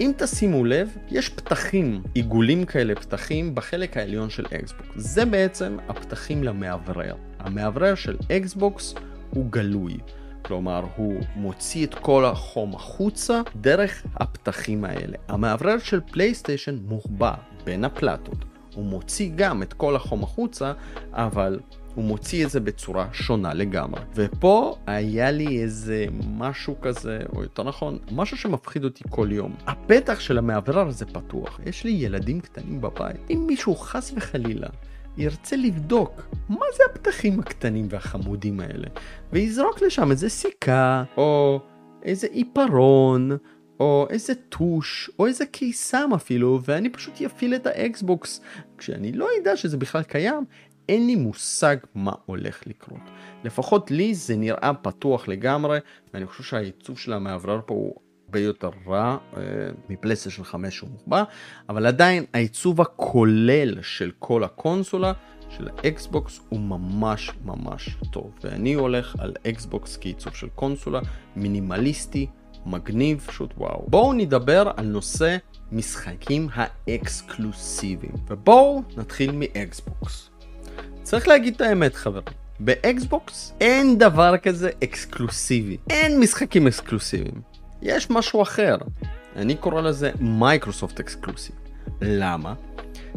אם 0.00 0.12
תשימו 0.16 0.64
לב, 0.64 0.96
יש 1.10 1.28
פתחים, 1.28 2.02
עיגולים 2.14 2.64
כאלה 2.64 2.94
פתחים 2.94 3.54
בחלק 3.54 3.96
העליון 3.96 4.30
של 4.30 4.46
אקסבוקס. 4.46 4.88
זה 4.96 5.24
בעצם 5.24 5.76
הפתחים 5.88 6.44
למאוורר. 6.44 7.14
המאוורר 7.38 7.94
של 7.94 8.16
אקסבוקס 8.32 8.94
הוא 9.30 9.46
גלוי. 9.50 9.96
כלומר, 10.42 10.84
הוא 10.96 11.20
מוציא 11.36 11.86
את 11.86 11.94
כל 11.94 12.24
החום 12.24 12.74
החוצה 12.74 13.40
דרך 13.56 14.02
הפתחים 14.14 14.84
האלה. 14.84 15.16
המאוורר 15.28 15.78
של 15.78 16.00
פלייסטיישן 16.00 16.78
מוחבא 16.88 17.34
בין 17.64 17.84
הפלטות. 17.84 18.44
הוא 18.74 18.84
מוציא 18.84 19.30
גם 19.36 19.62
את 19.62 19.72
כל 19.72 19.96
החום 19.96 20.22
החוצה, 20.22 20.72
אבל 21.12 21.60
הוא 21.94 22.04
מוציא 22.04 22.44
את 22.44 22.50
זה 22.50 22.60
בצורה 22.60 23.08
שונה 23.12 23.54
לגמרי. 23.54 24.00
ופה 24.14 24.76
היה 24.86 25.30
לי 25.30 25.62
איזה 25.62 26.06
משהו 26.28 26.80
כזה, 26.80 27.18
או 27.36 27.42
יותר 27.42 27.62
נכון, 27.62 27.98
משהו 28.12 28.36
שמפחיד 28.36 28.84
אותי 28.84 29.04
כל 29.10 29.28
יום. 29.32 29.54
הפתח 29.66 30.20
של 30.20 30.38
המאוורר 30.38 30.88
הזה 30.88 31.06
פתוח, 31.06 31.60
יש 31.66 31.84
לי 31.84 31.90
ילדים 31.90 32.40
קטנים 32.40 32.80
בבית. 32.80 33.16
אם 33.30 33.44
מישהו 33.46 33.76
חס 33.76 34.12
וחלילה 34.16 34.68
ירצה 35.16 35.56
לבדוק 35.56 36.22
מה 36.48 36.66
זה 36.76 36.82
הפתחים 36.90 37.40
הקטנים 37.40 37.86
והחמודים 37.90 38.60
האלה, 38.60 38.88
ויזרוק 39.32 39.82
לשם 39.82 40.10
איזה 40.10 40.28
סיכה, 40.28 41.04
או 41.16 41.60
איזה 42.02 42.26
עיפרון, 42.30 43.30
או 43.80 44.06
איזה 44.10 44.34
טוש, 44.34 45.10
או 45.18 45.26
איזה 45.26 45.46
קיסם 45.46 46.10
אפילו, 46.14 46.60
ואני 46.64 46.90
פשוט 46.90 47.22
אפעיל 47.22 47.54
את 47.54 47.66
האקסבוקס. 47.66 48.40
כשאני 48.78 49.12
לא 49.12 49.28
אדע 49.42 49.56
שזה 49.56 49.76
בכלל 49.76 50.02
קיים, 50.02 50.44
אין 50.88 51.06
לי 51.06 51.16
מושג 51.16 51.76
מה 51.94 52.12
הולך 52.26 52.60
לקרות. 52.66 53.00
לפחות 53.44 53.90
לי 53.90 54.14
זה 54.14 54.36
נראה 54.36 54.70
פתוח 54.82 55.28
לגמרי, 55.28 55.78
ואני 56.14 56.26
חושב 56.26 56.42
שהעיצוב 56.42 56.98
של 56.98 57.12
המאוורר 57.12 57.60
פה 57.66 57.74
הוא 57.74 57.94
הרבה 58.24 58.38
יותר 58.40 58.70
רע 58.86 59.16
אה, 59.36 59.42
מפלייסטיישן 59.88 60.44
5 60.44 60.76
שהוא 60.76 60.90
מוחבא, 60.90 61.24
אבל 61.68 61.86
עדיין 61.86 62.24
העיצוב 62.34 62.80
הכולל 62.80 63.82
של 63.82 64.10
כל 64.18 64.44
הקונסולה 64.44 65.12
של 65.50 65.68
האקסבוקס 65.68 66.40
הוא 66.48 66.60
ממש 66.60 67.30
ממש 67.44 67.96
טוב, 68.12 68.30
ואני 68.44 68.74
הולך 68.74 69.16
על 69.18 69.32
אקסבוקס 69.46 69.98
כעיצוב 70.00 70.34
של 70.34 70.48
קונסולה 70.48 71.00
מינימליסטי, 71.36 72.26
מגניב, 72.66 73.24
פשוט 73.26 73.54
וואו. 73.56 73.84
בואו 73.88 74.12
נדבר 74.12 74.70
על 74.76 74.86
נושא 74.86 75.36
משחקים 75.72 76.48
האקסקלוסיביים, 76.52 78.14
ובואו 78.28 78.82
נתחיל 78.96 79.30
מאקסבוקס. 79.34 80.30
צריך 81.04 81.28
להגיד 81.28 81.54
את 81.54 81.60
האמת 81.60 81.94
חברים, 81.94 82.24
באקסבוקס 82.60 83.52
אין 83.60 83.98
דבר 83.98 84.36
כזה 84.36 84.70
אקסקלוסיבי, 84.84 85.76
אין 85.90 86.20
משחקים 86.20 86.66
אקסקלוסיביים, 86.66 87.40
יש 87.82 88.10
משהו 88.10 88.42
אחר, 88.42 88.76
אני 89.36 89.54
קורא 89.56 89.80
לזה 89.80 90.10
Microsoft 90.20 91.00
exclusive. 91.00 91.56
למה? 92.02 92.54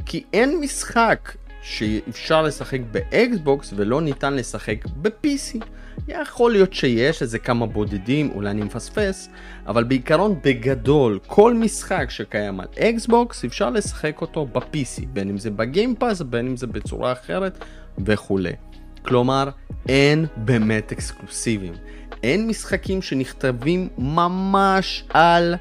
כי 0.05 0.23
אין 0.33 0.59
משחק 0.59 1.35
שאפשר 1.61 2.41
לשחק 2.41 2.79
באקסבוקס 2.91 3.73
ולא 3.75 4.01
ניתן 4.01 4.33
לשחק 4.33 4.85
ב-PC. 5.01 5.65
יכול 6.07 6.51
להיות 6.51 6.73
שיש 6.73 7.21
איזה 7.21 7.39
כמה 7.39 7.65
בודדים, 7.65 8.31
אולי 8.35 8.49
אני 8.49 8.63
מפספס, 8.63 9.29
אבל 9.67 9.83
בעיקרון 9.83 10.39
בגדול, 10.43 11.19
כל 11.27 11.53
משחק 11.53 12.09
שקיים 12.09 12.59
על 12.59 12.67
אקסבוקס 12.79 13.45
אפשר 13.45 13.69
לשחק 13.69 14.21
אותו 14.21 14.45
ב-PC, 14.45 15.05
בין 15.13 15.29
אם 15.29 15.37
זה 15.37 15.51
ב-Game 15.51 15.89
Pass, 15.89 16.21
בין 16.21 16.47
אם 16.47 16.57
זה 16.57 16.67
בצורה 16.67 17.11
אחרת 17.11 17.63
וכולי. 18.05 18.53
כלומר, 19.01 19.49
אין 19.89 20.25
באמת 20.37 20.91
אקסקלוסיבים. 20.91 21.73
אין 22.23 22.47
משחקים 22.47 23.01
שנכתבים 23.01 23.87
ממש 23.97 25.03
על 25.09 25.55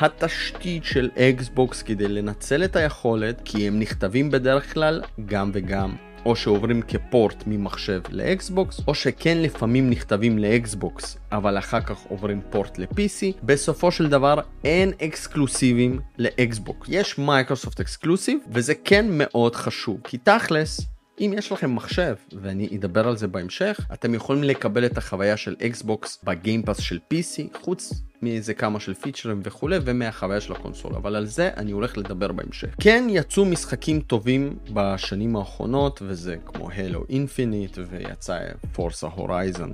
התשתית 0.00 0.84
של 0.84 1.10
אקסבוקס 1.18 1.82
כדי 1.82 2.08
לנצל 2.08 2.64
את 2.64 2.76
היכולת, 2.76 3.40
כי 3.44 3.68
הם 3.68 3.78
נכתבים 3.78 4.30
בדרך 4.30 4.74
כלל 4.74 5.02
גם 5.26 5.50
וגם. 5.54 6.09
או 6.26 6.36
שעוברים 6.36 6.82
כ-port 6.82 7.44
ממחשב 7.46 8.00
לאקסבוקס, 8.10 8.80
או 8.88 8.94
שכן 8.94 9.38
לפעמים 9.38 9.90
נכתבים 9.90 10.38
לאקסבוקס, 10.38 11.18
אבל 11.32 11.58
אחר 11.58 11.80
כך 11.80 11.98
עוברים 12.08 12.40
port 12.50 12.78
ל-PC. 12.78 13.36
בסופו 13.42 13.92
של 13.92 14.08
דבר 14.08 14.40
אין 14.64 14.92
אקסקלוסיבים 15.02 16.00
לאקסבוקס. 16.18 16.88
יש 16.88 17.18
Microsoft 17.18 17.80
exclusive, 17.80 18.38
וזה 18.52 18.74
כן 18.74 19.06
מאוד 19.10 19.56
חשוב, 19.56 20.00
כי 20.04 20.18
תכלס, 20.18 20.80
אם 21.20 21.34
יש 21.38 21.52
לכם 21.52 21.74
מחשב, 21.74 22.14
ואני 22.42 22.68
אדבר 22.76 23.08
על 23.08 23.16
זה 23.16 23.28
בהמשך, 23.28 23.80
אתם 23.92 24.14
יכולים 24.14 24.42
לקבל 24.44 24.86
את 24.86 24.98
החוויה 24.98 25.36
של 25.36 25.56
אקסבוקס 25.62 26.18
ב-Game 26.24 26.58
Pass 26.58 26.80
של 26.80 26.98
PC, 27.14 27.58
חוץ 27.62 28.02
מאיזה 28.22 28.54
כמה 28.54 28.80
של 28.80 28.94
פיצ'רים 28.94 29.40
וכולי, 29.44 29.78
ומהחוויה 29.84 30.40
של 30.40 30.52
הקונסולה, 30.52 30.96
אבל 30.96 31.16
על 31.16 31.26
זה 31.26 31.50
אני 31.56 31.72
הולך 31.72 31.98
לדבר 31.98 32.32
בהמשך. 32.32 32.74
כן 32.80 33.06
יצאו 33.08 33.44
משחקים 33.44 34.00
טובים 34.00 34.58
בשנים 34.72 35.36
האחרונות, 35.36 36.02
וזה 36.06 36.36
כמו 36.46 36.70
Halo 36.70 37.04
Infinite, 37.08 37.78
ויצא 37.90 38.38
Forza 38.72 39.06
Horizon 39.06 39.70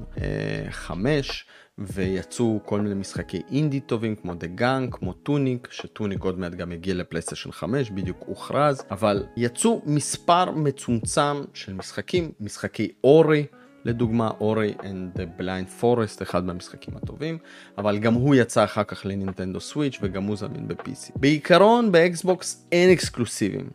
5. 0.71 1.47
ויצאו 1.79 2.61
כל 2.65 2.81
מיני 2.81 2.95
משחקי 2.95 3.43
אינדי 3.51 3.81
טובים 3.81 4.17
כמו 4.17 4.35
The 4.35 4.47
Gunk, 4.47 4.95
כמו 4.95 5.13
Tunic, 5.13 5.69
ש-Tunic 5.71 6.25
עוד 6.25 6.39
מעט 6.39 6.53
גם 6.53 6.73
הגיע 6.73 6.95
לפלייסטיישן 6.95 7.53
5, 7.53 7.91
בדיוק 7.91 8.17
הוכרז, 8.27 8.83
אבל 8.91 9.25
יצאו 9.37 9.83
מספר 9.87 10.51
מצומצם 10.51 11.43
של 11.55 11.73
משחקים, 11.73 12.33
משחקי 12.41 12.89
Ori. 13.05 13.47
לדוגמה 13.87 14.31
Ori 14.41 14.75
and 14.81 15.19
the 15.19 15.41
Blind 15.41 15.83
Forest 15.83 16.23
אחד 16.23 16.45
מהמשחקים 16.45 16.97
הטובים 16.97 17.39
אבל 17.79 17.99
גם 17.99 18.15
הוא 18.15 18.35
יצא 18.35 18.65
אחר 18.65 18.85
כך 18.85 19.07
לנינטנדו 19.07 19.61
סוויץ' 19.61 19.99
וגם 20.03 20.25
הוא 20.25 20.37
זמין 20.37 20.69
ב-PC. 20.69 21.13
בעיקרון 21.17 21.93
באקסבוקס 21.93 22.67
אין 22.73 22.91
אקסקלוסיבים 22.91 23.71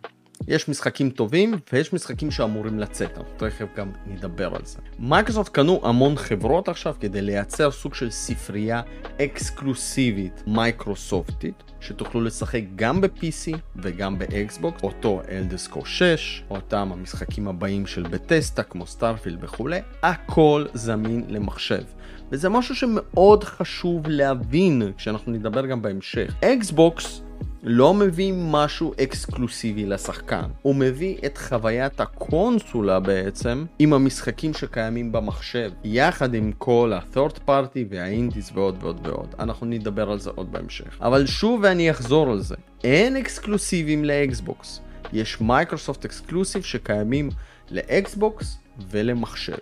יש 0.48 0.70
משחקים 0.70 1.10
טובים 1.10 1.54
ויש 1.74 1.94
משחקים 1.94 2.32
שאמורים 2.32 2.80
לצאת, 2.80 3.18
אנחנו 3.18 3.34
תכף 3.38 3.66
גם 3.78 3.92
נדבר 4.08 4.56
על 4.56 4.62
זה. 4.66 4.80
מייקרוסופט 5.00 5.52
קנו 5.54 5.82
המון 5.84 6.16
חברות 6.16 6.70
עכשיו 6.70 6.96
כדי 7.00 7.22
לייצר 7.22 7.72
סוג 7.72 7.94
של 7.94 8.12
ספרייה 8.12 8.82
אקסקלוסיבית 9.22 10.44
מייקרוסופטית, 10.48 11.64
שתוכלו 11.80 12.22
לשחק 12.22 12.62
גם 12.76 13.02
ב-PC 13.02 13.58
וגם 13.76 14.20
באקסבוקס, 14.20 14.84
אותו 14.84 15.22
Elder 15.30 15.53
Scrolls 15.53 15.86
6, 15.86 16.44
אותם 16.50 16.90
המשחקים 16.94 17.48
הבאים 17.48 17.88
של 17.88 18.04
Bethesda 18.04 18.64
כמו 18.64 18.88
Starfield 18.88 19.44
וכולי, 19.44 19.80
הכל 20.04 20.66
זמין 20.74 21.24
למחשב. 21.30 21.84
וזה 22.32 22.50
משהו 22.50 22.76
שמאוד 22.76 23.44
חשוב 23.44 24.04
להבין 24.08 24.92
כשאנחנו 24.98 25.32
נדבר 25.32 25.66
גם 25.66 25.82
בהמשך. 25.82 26.36
אקסבוקס 26.44 27.22
לא 27.64 27.94
מביא 27.94 28.34
משהו 28.36 28.94
אקסקלוסיבי 29.04 29.86
לשחקן, 29.86 30.46
הוא 30.62 30.76
מביא 30.76 31.18
את 31.26 31.38
חוויית 31.38 32.00
הקונסולה 32.00 33.00
בעצם 33.00 33.66
עם 33.80 33.94
המשחקים 33.94 34.54
שקיימים 34.54 35.12
במחשב, 35.12 35.72
יחד 35.84 36.34
עם 36.34 36.52
כל 36.58 36.94
ה-third 36.96 37.38
party 37.48 37.80
וה-indies 37.90 38.52
ועוד 38.54 38.78
ועוד 38.82 39.08
ועוד. 39.08 39.36
אנחנו 39.40 39.66
נדבר 39.66 40.12
על 40.12 40.20
זה 40.20 40.30
עוד 40.36 40.52
בהמשך. 40.52 40.98
אבל 41.02 41.26
שוב 41.26 41.60
ואני 41.64 41.92
אחזור 41.92 42.32
על 42.32 42.40
זה, 42.40 42.56
אין 42.84 43.18
אקסקלוסיבים 43.18 44.06
לאקסבוקס, 44.06 44.82
יש 45.14 45.42
Microsoft 45.42 46.06
exclusive 46.06 46.64
שקיימים 46.64 47.30
לאקסבוקס 47.72 48.58
ולמחשב. 48.90 49.58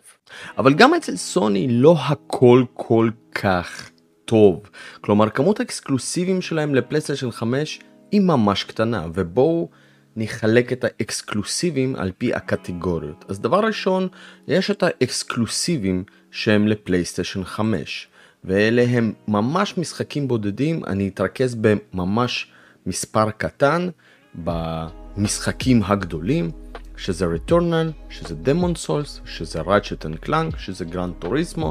אבל 0.57 0.73
גם 0.73 0.93
אצל 0.93 1.15
סוני 1.15 1.67
לא 1.69 1.95
הכל 1.99 2.63
כל 2.73 3.09
כך 3.35 3.89
טוב. 4.25 4.61
כלומר 5.01 5.29
כמות 5.29 5.59
האקסקלוסיבים 5.59 6.41
שלהם 6.41 6.75
לפלייסטיישן 6.75 7.31
5 7.31 7.79
היא 8.11 8.21
ממש 8.21 8.63
קטנה 8.63 9.07
ובואו 9.13 9.69
נחלק 10.15 10.73
את 10.73 10.83
האקסקלוסיבים 10.83 11.95
על 11.95 12.11
פי 12.17 12.33
הקטגוריות. 12.33 13.25
אז 13.27 13.39
דבר 13.39 13.59
ראשון 13.59 14.07
יש 14.47 14.71
את 14.71 14.83
האקסקלוסיבים 14.83 16.03
שהם 16.31 16.67
לפלייסטיישן 16.67 17.43
5 17.43 18.07
ואלה 18.43 18.85
הם 18.89 19.13
ממש 19.27 19.77
משחקים 19.77 20.27
בודדים 20.27 20.85
אני 20.85 21.07
אתרכז 21.07 21.55
בממש 21.55 22.51
מספר 22.85 23.31
קטן 23.31 23.89
במשחקים 24.35 25.83
הגדולים 25.83 26.51
שזה 26.97 27.25
Returnal, 27.25 28.09
שזה 28.09 28.35
Demon's 28.45 28.87
Souls, 28.87 29.25
שזה 29.25 29.61
Ratchet 29.61 30.05
and 30.05 30.27
Clank, 30.27 30.57
שזה 30.57 30.85
Gran 30.91 31.25
Turismo 31.25 31.65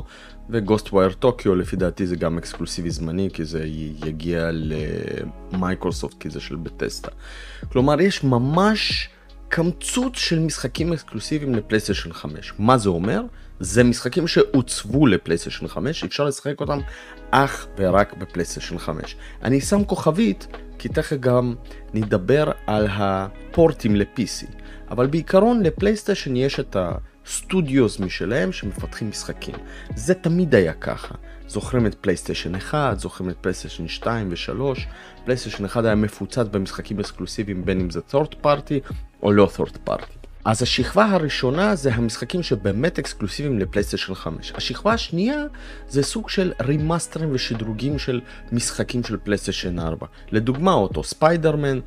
וגוסט 0.51 0.93
ווייר 0.93 1.13
טוקיו 1.13 1.55
לפי 1.55 1.77
דעתי 1.77 2.07
זה 2.07 2.17
גם 2.17 2.39
אקסקלוסיבי 2.39 2.91
זמני 2.91 3.29
כי 3.33 3.45
זה 3.45 3.65
יגיע 4.07 4.51
למייקרוסופט 4.53 6.21
כי 6.21 6.31
זה 6.31 6.41
של 6.41 6.57
Bethesda. 6.57 7.11
כלומר 7.73 8.01
יש 8.01 8.25
ממש 8.25 9.09
קמצוץ 9.49 10.17
של 10.17 10.39
משחקים 10.39 10.93
אקסקלוסיביים 10.93 11.55
לפלייסטיישן 11.55 12.13
5. 12.13 12.53
מה 12.59 12.79
זה 12.79 12.89
אומר? 12.89 13.23
זה 13.61 13.85
משחקים 13.85 14.29
שעוצבו 14.29 15.07
לפלייסטיישן 15.07 15.69
5, 15.69 16.05
אפשר 16.05 16.25
לשחק 16.25 16.61
אותם 16.61 16.79
אך 17.31 17.67
ורק 17.79 18.15
בפלייסטיישן 18.17 18.79
5. 18.79 19.17
אני 19.43 19.61
שם 19.61 19.85
כוכבית 19.85 20.47
כי 20.79 20.89
תכף 20.89 21.17
גם 21.17 21.55
נדבר 21.95 22.51
על 22.67 22.89
הפורטים 22.91 23.97
ל-PC, 23.97 24.47
אבל 24.91 25.07
בעיקרון 25.07 25.63
לפלייסטיישן 25.63 26.37
יש 26.37 26.61
את 26.61 26.77
ה... 26.77 26.93
studios 27.29 28.01
משלהם 28.01 28.53
שמפתחים 28.53 29.09
משחקים. 29.09 29.55
זה 29.97 30.15
תמיד 30.15 30.55
היה 30.55 30.73
ככה. 30.73 31.15
זוכרים 31.49 31.87
את 31.87 31.95
פלייסטיישן 31.95 32.55
1, 32.55 32.99
זוכרים 32.99 33.31
את 33.31 33.37
פלייסטיישן 33.41 33.89
2 33.89 34.31
ו-3. 34.31 34.81
פלייסטיישן 35.25 35.65
1 35.65 35.85
היה 35.85 35.95
מפוצץ 35.95 36.47
במשחקים 36.51 37.01
אקסקלוסיביים 37.01 37.65
בין 37.65 37.81
אם 37.81 37.91
זה 37.91 38.01
third 38.11 38.45
party 38.45 38.93
או 39.23 39.33
לא 39.33 39.49
third 39.57 39.91
party. 39.91 40.18
אז 40.49 40.63
השכבה 40.63 41.05
הראשונה 41.05 41.75
זה 41.75 41.95
המשחקים 41.95 42.43
שבאמת 42.43 42.99
אקסקלוסיביים 42.99 43.59
לפלייסטיישן 43.59 44.15
5. 44.15 44.53
השכבה 44.55 44.93
השנייה 44.93 45.45
זה 45.89 46.03
סוג 46.03 46.29
של 46.29 46.53
רימאסטרים 46.63 47.29
ושדרוגים 47.33 47.99
של 47.99 48.21
משחקים 48.53 49.05
של 49.05 49.17
פלייסטיישן 49.17 49.79
4. 49.79 50.07
לדוגמה 50.33 50.73
אותו 50.73 51.05
ספיידרמן, 51.05 51.79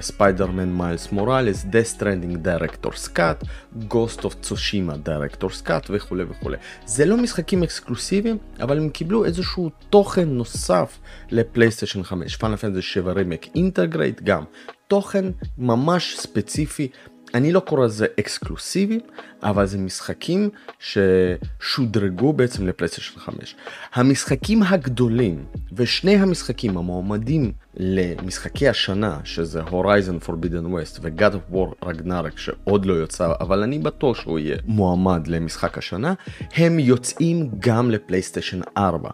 Spider-Man 0.00 0.72
Miles 0.72 1.12
Morales, 1.12 1.64
Death 1.64 1.84
Stranding 1.84 2.36
Director's 2.36 2.92
Cut, 2.92 3.44
Ghost 3.88 4.24
of 4.24 4.34
Tsushima 4.34 4.96
Director's 4.96 5.50
Cut 5.50 5.86
וכולי 5.90 6.24
וכולי. 6.28 6.56
זה 6.86 7.04
לא 7.04 7.16
משחקים 7.16 7.62
אקסקלוסיביים, 7.62 8.38
אבל 8.60 8.78
הם 8.78 8.88
קיבלו 8.88 9.24
איזשהו 9.24 9.70
תוכן 9.90 10.28
נוסף 10.28 10.98
לפלייסטיישן 11.30 12.02
5. 12.02 12.36
Final 12.36 12.56
Fantasy 12.56 12.82
7 12.82 13.12
Remake 13.12 13.46
Intergrade 13.54 14.22
גם. 14.22 14.44
תוכן 14.88 15.24
ממש 15.58 16.16
ספציפי 16.18 16.88
אני 17.34 17.52
לא 17.52 17.60
קורא 17.60 17.84
לזה 17.84 18.06
אקסקלוסיבי, 18.20 19.00
אבל 19.42 19.66
זה 19.66 19.78
משחקים 19.78 20.50
ששודרגו 20.78 22.32
בעצם 22.32 22.66
לפלייסטיישן 22.66 23.20
5. 23.20 23.56
המשחקים 23.94 24.62
הגדולים, 24.62 25.44
ושני 25.72 26.16
המשחקים 26.16 26.78
המועמדים 26.78 27.52
למשחקי 27.76 28.68
השנה, 28.68 29.20
שזה 29.24 29.62
Horizon 29.62 30.28
Forbidden 30.28 30.66
West 30.66 30.98
ו-God 31.02 31.32
of 31.32 31.54
War 31.54 31.84
Ragnarok, 31.84 32.36
שעוד 32.36 32.86
לא 32.86 32.92
יוצא, 32.92 33.32
אבל 33.40 33.62
אני 33.62 33.78
בטוח 33.78 34.16
שהוא 34.20 34.38
יהיה 34.38 34.56
מועמד 34.64 35.26
למשחק 35.26 35.78
השנה, 35.78 36.14
הם 36.56 36.78
יוצאים 36.78 37.50
גם 37.58 37.90
לפלייסטיישן 37.90 38.60
4. 38.76 39.10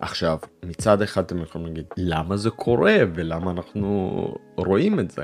עכשיו, 0.00 0.38
מצד 0.64 1.02
אחד 1.02 1.24
אתם 1.24 1.42
יכולים 1.42 1.66
להגיד, 1.66 1.84
למה 1.96 2.36
זה 2.36 2.50
קורה 2.50 2.96
ולמה 3.14 3.50
אנחנו 3.50 4.34
רואים 4.56 5.00
את 5.00 5.10
זה? 5.10 5.22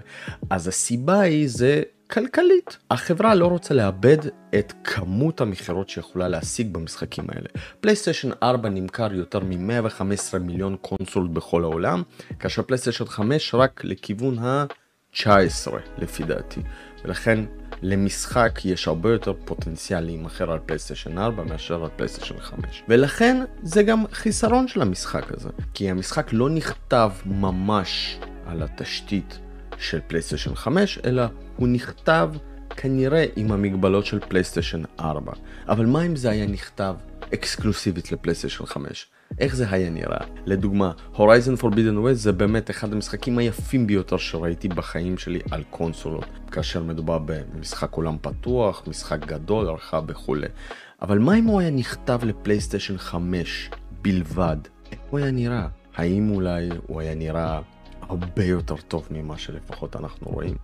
אז 0.51 0.69
הסיבה 0.69 1.21
היא 1.21 1.49
זה 1.49 1.83
כלכלית. 2.11 2.79
החברה 2.91 3.35
לא 3.35 3.47
רוצה 3.47 3.75
לאבד 3.75 4.19
את 4.59 4.73
כמות 4.85 5.41
המכירות 5.41 5.89
שיכולה 5.89 6.29
להשיג 6.29 6.73
במשחקים 6.73 7.25
האלה. 7.29 7.49
פלייסטיישן 7.81 8.31
4 8.43 8.69
נמכר 8.69 9.15
יותר 9.15 9.41
מ-115 9.41 10.39
מיליון 10.39 10.77
קונסולות 10.81 11.33
בכל 11.35 11.65
העולם, 11.65 12.03
כאשר 12.39 12.63
פלייסטיישן 12.63 13.05
5 13.05 13.55
רק 13.55 13.81
לכיוון 13.85 14.39
ה-19 14.39 15.27
לפי 15.99 16.23
דעתי. 16.23 16.61
ולכן 17.05 17.45
למשחק 17.83 18.61
יש 18.65 18.89
הרבה 18.89 19.13
יותר 19.13 19.33
פוטנציאל 19.45 20.01
להימכר 20.01 20.53
על 20.53 20.59
פלייסטיישן 20.67 21.19
4 21.19 21.43
מאשר 21.43 21.85
על 21.85 21.91
פלייסטיישן 21.97 22.41
5. 22.41 22.83
ולכן 22.89 23.45
זה 23.63 23.83
גם 23.83 24.05
חיסרון 24.13 24.69
של 24.69 24.83
המשחק 24.83 25.33
הזה, 25.33 25.49
כי 25.75 25.91
המשחק 25.91 26.33
לא 26.33 26.51
נכתב 26.51 27.11
ממש 27.27 28.19
על 28.47 28.63
התשתית 28.63 29.39
של 29.79 30.01
פלייסטיישן 30.07 30.55
5, 30.55 30.99
אלא 31.05 31.23
הוא 31.57 31.69
נכתב 31.69 32.31
כנראה 32.77 33.25
עם 33.37 33.53
המגבלות 33.53 34.07
של 34.07 34.21
פלייסטיישן 34.29 34.83
4. 35.01 35.33
אבל 35.69 35.87
מה 35.87 36.03
אם 36.07 36.17
זה 36.17 36.31
היה 36.31 36.47
נכתב 36.47 36.95
אקסקלוסיבית 37.35 38.13
לפלייסטיישן 38.13 38.67
5? 38.67 39.07
איך 39.39 39.57
זה 39.57 39.67
היה 39.71 39.91
נראה? 39.91 40.27
לדוגמה, 40.47 40.93
Horizon 41.15 41.61
Forbidden 41.61 42.05
West 42.05 42.13
זה 42.13 42.33
באמת 42.33 42.71
אחד 42.71 42.93
המשחקים 42.93 43.39
היפים 43.39 43.87
ביותר 43.87 44.17
שראיתי 44.17 44.69
בחיים 44.69 45.19
שלי 45.19 45.41
על 45.51 45.63
קונסולות, 45.71 46.27
כאשר 46.51 46.83
מדובר 46.83 47.19
במשחק 47.19 47.93
עולם 47.93 48.17
פתוח, 48.21 48.83
משחק 48.87 49.27
גדול, 49.27 49.67
רחב 49.67 50.05
וכולי. 50.09 50.47
אבל 51.03 51.19
מה 51.19 51.39
אם 51.39 51.45
הוא 51.45 51.61
היה 51.61 51.71
נכתב 51.71 52.21
לפלייסטיישן 52.23 52.99
5 52.99 53.71
בלבד? 54.03 54.57
איך 54.93 55.01
הוא 55.11 55.19
היה 55.19 55.31
נראה? 55.31 55.67
האם 55.97 56.31
אולי 56.31 56.69
הוא 56.87 57.01
היה 57.01 57.15
נראה 57.15 57.61
הרבה 58.09 58.45
יותר 58.45 58.77
טוב 58.77 59.09
ממה 59.11 59.39
שלפחות 59.39 59.97
אנחנו 59.97 60.31
רואים. 60.31 60.57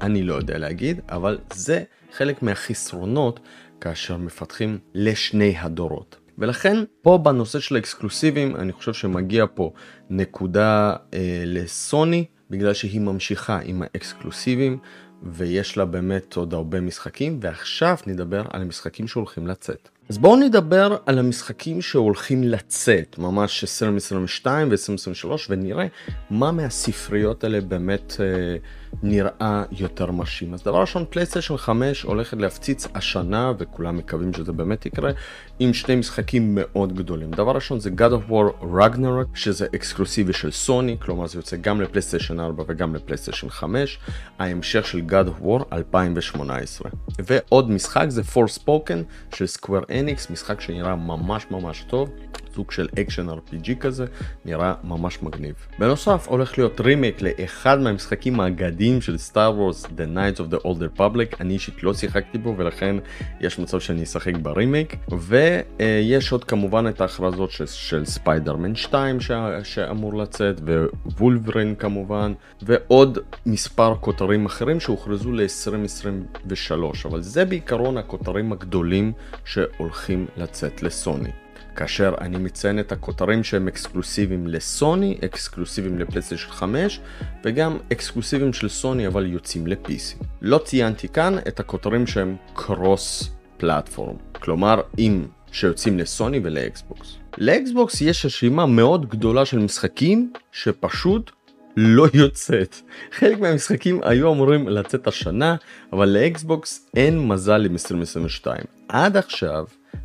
אני 0.00 0.22
לא 0.22 0.34
יודע 0.34 0.58
להגיד, 0.58 1.00
אבל 1.08 1.38
זה 1.52 1.82
חלק 2.12 2.42
מהחסרונות 2.42 3.40
כאשר 3.80 4.16
מפתחים 4.16 4.78
לשני 4.94 5.54
הדורות. 5.58 6.16
ולכן 6.38 6.76
פה 7.02 7.18
בנושא 7.18 7.60
של 7.60 7.76
האקסקלוסיבים 7.76 8.56
אני 8.56 8.72
חושב 8.72 8.92
שמגיע 8.92 9.44
פה 9.54 9.72
נקודה 10.10 10.96
אה, 11.14 11.42
לסוני 11.46 12.24
בגלל 12.50 12.74
שהיא 12.74 13.00
ממשיכה 13.00 13.60
עם 13.64 13.82
האקסקלוסיבים 13.82 14.78
ויש 15.22 15.76
לה 15.76 15.84
באמת 15.84 16.36
עוד 16.36 16.54
הרבה 16.54 16.80
משחקים 16.80 17.38
ועכשיו 17.42 17.96
נדבר 18.06 18.42
על 18.50 18.62
המשחקים 18.62 19.08
שהולכים 19.08 19.46
לצאת. 19.46 19.88
אז 20.08 20.18
בואו 20.18 20.36
נדבר 20.36 20.96
על 21.06 21.18
המשחקים 21.18 21.82
שהולכים 21.82 22.42
לצאת 22.42 23.18
ממש 23.18 23.64
2022 23.64 24.68
ו-2023 24.70 25.28
ונראה 25.48 25.86
מה 26.30 26.52
מהספריות 26.52 27.44
האלה 27.44 27.60
באמת 27.60 28.16
אה, 28.20 28.56
נראה 29.02 29.64
יותר 29.70 30.10
מרשים. 30.10 30.54
אז 30.54 30.62
דבר 30.62 30.80
ראשון 30.80 31.04
פלייסטיישן 31.10 31.56
5 31.56 32.02
הולכת 32.02 32.36
להפציץ 32.36 32.86
השנה 32.94 33.52
וכולם 33.58 33.96
מקווים 33.96 34.32
שזה 34.32 34.52
באמת 34.52 34.86
יקרה 34.86 35.10
עם 35.58 35.74
שני 35.74 35.96
משחקים 35.96 36.54
מאוד 36.54 36.96
גדולים. 36.96 37.30
דבר 37.30 37.52
ראשון 37.52 37.80
זה 37.80 37.90
God 37.90 38.12
of 38.12 38.30
War 38.30 38.62
Ragnarok 38.62 39.34
שזה 39.34 39.66
אקסקלוסיבי 39.74 40.32
של 40.32 40.50
סוני 40.50 40.96
כלומר 41.00 41.26
זה 41.26 41.38
יוצא 41.38 41.56
גם 41.56 41.80
לפלייסטיישן 41.80 42.40
4 42.40 42.64
וגם 42.68 42.94
לפלייסטיישן 42.94 43.48
5 43.48 43.98
ההמשך 44.38 44.86
של 44.86 45.00
God 45.08 45.28
of 45.28 45.44
War 45.44 45.64
2018 45.72 46.90
ועוד 47.18 47.70
משחק 47.70 48.06
זה 48.08 48.22
Forspoken 48.34 49.34
של 49.34 49.44
Square 49.44 49.84
Enix 49.88 50.32
משחק 50.32 50.60
שנראה 50.60 50.96
ממש 50.96 51.46
ממש 51.50 51.84
טוב 51.88 52.10
סוג 52.54 52.70
של 52.70 52.88
אקשן 53.00 53.28
RPG 53.28 53.74
כזה, 53.80 54.04
נראה 54.44 54.74
ממש 54.84 55.22
מגניב. 55.22 55.54
בנוסף 55.78 56.26
הולך 56.28 56.58
להיות 56.58 56.80
רימייק 56.80 57.22
לאחד 57.22 57.80
מהמשחקים 57.80 58.40
האגדיים 58.40 59.00
של 59.00 59.18
סטאר 59.18 59.54
וורס, 59.56 59.84
The 59.84 60.16
Knights 60.16 60.40
of 60.40 60.54
the 60.54 60.64
Old 60.64 60.98
Republic, 60.98 61.36
אני 61.40 61.54
אישית 61.54 61.82
לא 61.82 61.94
שיחקתי 61.94 62.38
בו 62.38 62.54
ולכן 62.56 62.96
יש 63.40 63.58
מצב 63.58 63.80
שאני 63.80 64.02
אשחק 64.02 64.36
ברימייק, 64.36 64.96
ויש 65.18 66.32
עוד 66.32 66.44
כמובן 66.44 66.88
את 66.88 67.00
ההכרזות 67.00 67.50
של, 67.50 67.66
של 67.66 68.04
ספיידרמן 68.04 68.74
2 68.74 69.20
ש, 69.20 69.30
שאמור 69.62 70.14
לצאת, 70.14 70.60
ווולברין 71.06 71.74
כמובן, 71.74 72.32
ועוד 72.62 73.18
מספר 73.46 73.94
כותרים 74.00 74.46
אחרים 74.46 74.80
שהוכרזו 74.80 75.32
ל-2023, 75.32 76.72
אבל 77.04 77.22
זה 77.22 77.44
בעיקרון 77.44 77.96
הכותרים 77.98 78.52
הגדולים 78.52 79.12
שהולכים 79.44 80.26
לצאת 80.36 80.82
לסוני. 80.82 81.43
כאשר 81.76 82.14
אני 82.20 82.38
מציין 82.38 82.78
את 82.78 82.92
הכותרים 82.92 83.44
שהם 83.44 83.68
אקסקלוסיביים 83.68 84.46
לסוני, 84.46 85.18
אקסקלוסיביים 85.24 85.98
לפלייסטיישן 85.98 86.50
5 86.50 87.00
וגם 87.44 87.78
אקסקלוסיביים 87.92 88.52
של 88.52 88.68
סוני 88.68 89.06
אבל 89.06 89.26
יוצאים 89.26 89.66
ל-PC. 89.66 90.24
לא 90.42 90.58
ציינתי 90.58 91.08
כאן 91.08 91.38
את 91.48 91.60
הכותרים 91.60 92.06
שהם 92.06 92.36
קרוס 92.54 93.30
פלטפורם, 93.56 94.16
כלומר 94.32 94.80
אם 94.98 95.24
שיוצאים 95.52 95.98
לסוני 95.98 96.40
ולאקסבוקס. 96.42 97.16
לאקסבוקס 97.38 98.00
יש 98.00 98.26
רשימה 98.26 98.66
מאוד 98.66 99.08
גדולה 99.08 99.44
של 99.44 99.58
משחקים 99.58 100.32
שפשוט 100.52 101.30
לא 101.76 102.06
יוצאת. 102.14 102.76
חלק 103.12 103.40
מהמשחקים 103.40 104.00
היו 104.02 104.32
אמורים 104.32 104.68
לצאת 104.68 105.06
השנה, 105.06 105.56
אבל 105.92 106.08
לאקסבוקס 106.08 106.90
אין 106.96 107.28
מזל 107.28 107.64
עם 107.64 107.72
2022. 107.72 108.60
עד 108.88 109.16
עכשיו 109.16 109.64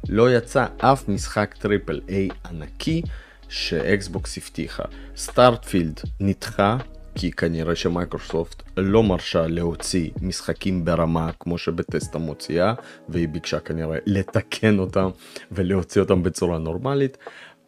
לא 0.09 0.37
יצא 0.37 0.65
אף 0.77 1.09
משחק 1.09 1.55
triple 1.59 2.01
A 2.09 2.29
ענקי 2.45 3.01
שאקסבוקס 3.49 4.37
הבטיחה. 4.37 4.83
Starfield 5.17 5.99
נדחה 6.19 6.77
כי 7.15 7.31
כנראה 7.31 7.75
שמייקרוסופט 7.75 8.63
לא 8.77 9.03
מרשה 9.03 9.47
להוציא 9.47 10.09
משחקים 10.21 10.85
ברמה 10.85 11.29
כמו 11.39 11.57
ש 11.57 11.69
Bethesda 11.69 12.17
מוציאה 12.17 12.73
והיא 13.09 13.27
ביקשה 13.27 13.59
כנראה 13.59 13.97
לתקן 14.05 14.79
אותם 14.79 15.09
ולהוציא 15.51 16.01
אותם 16.01 16.23
בצורה 16.23 16.57
נורמלית. 16.57 17.17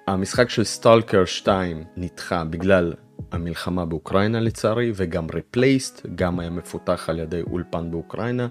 המשחק 0.07 0.49
של 0.49 0.63
סטלקר 0.63 1.25
2 1.25 1.83
נדחה 1.97 2.43
בגלל 2.43 2.93
המלחמה 3.31 3.85
באוקראינה 3.85 4.39
לצערי 4.39 4.91
וגם 4.95 5.27
ריפלייסט 5.33 6.05
גם 6.15 6.39
היה 6.39 6.49
מפותח 6.49 7.09
על 7.09 7.19
ידי 7.19 7.41
אולפן 7.41 7.91
באוקראינה 7.91 8.47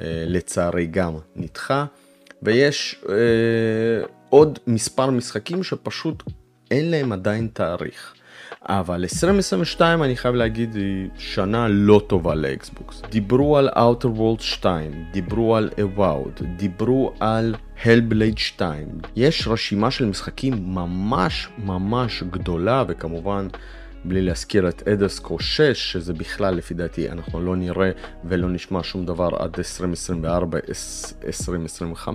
אה, 0.00 0.24
לצערי 0.26 0.86
גם 0.86 1.14
נדחה. 1.36 1.86
ויש 2.44 3.04
אה, 3.08 3.14
עוד 4.28 4.58
מספר 4.66 5.10
משחקים 5.10 5.62
שפשוט 5.62 6.22
אין 6.70 6.90
להם 6.90 7.12
עדיין 7.12 7.48
תאריך. 7.52 8.14
אבל 8.68 9.00
2022 9.02 10.02
אני 10.02 10.16
חייב 10.16 10.34
להגיד 10.34 10.74
היא 10.74 11.08
שנה 11.18 11.68
לא 11.68 12.02
טובה 12.06 12.34
לאקסבוקס. 12.34 13.02
דיברו 13.10 13.58
על 13.58 13.68
Outer 13.68 14.18
World 14.18 14.42
2, 14.42 15.04
דיברו 15.12 15.56
על 15.56 15.70
Avowed, 15.76 16.42
דיברו 16.56 17.12
על 17.20 17.54
Hellblade 17.82 18.36
2. 18.36 18.88
יש 19.16 19.48
רשימה 19.48 19.90
של 19.90 20.04
משחקים 20.04 20.54
ממש 20.74 21.48
ממש 21.58 22.22
גדולה 22.22 22.84
וכמובן 22.88 23.46
בלי 24.04 24.22
להזכיר 24.22 24.68
את 24.68 24.88
אדרסקו 24.88 25.38
6, 25.38 25.92
שזה 25.92 26.12
בכלל 26.12 26.54
לפי 26.54 26.74
דעתי 26.74 27.10
אנחנו 27.10 27.40
לא 27.40 27.56
נראה 27.56 27.90
ולא 28.24 28.48
נשמע 28.48 28.80
שום 28.82 29.06
דבר 29.06 29.28
עד 29.38 29.56
2024-2025, 32.04 32.08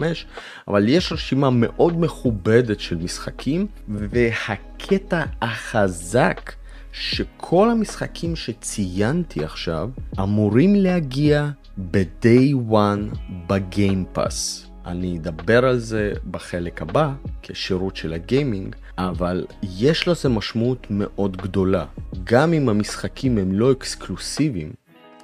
אבל 0.67 0.89
יש 0.89 1.11
רשימה 1.11 1.49
מאוד 1.49 1.99
מכובדת 1.99 2.79
של 2.79 2.95
משחקים, 2.95 3.67
והקטע 3.89 5.23
החזק 5.41 6.51
שכל 6.91 7.69
המשחקים 7.69 8.35
שציינתי 8.35 9.43
עכשיו 9.43 9.89
אמורים 10.19 10.75
להגיע 10.75 11.49
ב-day 11.77 12.71
one 12.71 13.17
ב 13.47 13.59
Game 13.59 14.06
Pass. 14.06 14.65
אני 14.85 15.17
אדבר 15.17 15.65
על 15.65 15.77
זה 15.77 16.13
בחלק 16.31 16.81
הבא 16.81 17.13
כשירות 17.41 17.95
של 17.95 18.13
הגיימינג, 18.13 18.75
אבל 19.07 19.45
יש 19.79 20.07
לזה 20.07 20.29
משמעות 20.29 20.87
מאוד 20.89 21.37
גדולה. 21.37 21.85
גם 22.23 22.53
אם 22.53 22.69
המשחקים 22.69 23.37
הם 23.37 23.51
לא 23.51 23.71
אקסקלוסיביים, 23.71 24.73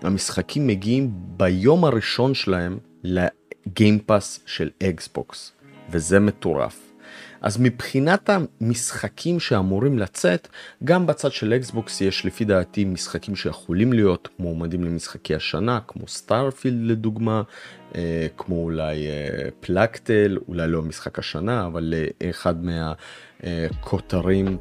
המשחקים 0.01 0.67
מגיעים 0.67 1.11
ביום 1.13 1.85
הראשון 1.85 2.33
שלהם 2.33 2.77
ל 3.03 3.18
Game 3.18 3.79
Pass 3.79 4.39
של 4.45 4.69
אקסבוקס, 4.83 5.51
וזה 5.89 6.19
מטורף. 6.19 6.85
אז 7.41 7.57
מבחינת 7.59 8.29
המשחקים 8.29 9.39
שאמורים 9.39 9.99
לצאת, 9.99 10.47
גם 10.83 11.07
בצד 11.07 11.31
של 11.31 11.53
אקסבוקס 11.53 12.01
יש 12.01 12.25
לפי 12.25 12.45
דעתי 12.45 12.85
משחקים 12.85 13.35
שיכולים 13.35 13.93
להיות 13.93 14.29
מועמדים 14.39 14.83
למשחקי 14.83 15.35
השנה, 15.35 15.79
כמו 15.87 16.07
Starfield 16.07 16.91
לדוגמה, 16.91 17.41
אה, 17.95 18.27
כמו 18.37 18.63
אולי 18.63 19.07
אה, 19.07 19.49
פלקטל, 19.59 20.37
אולי 20.47 20.67
לא 20.67 20.81
משחק 20.81 21.19
השנה, 21.19 21.65
אבל 21.65 21.93
אה, 21.97 22.29
אחד 22.29 22.55
מהכותרים 23.43 24.57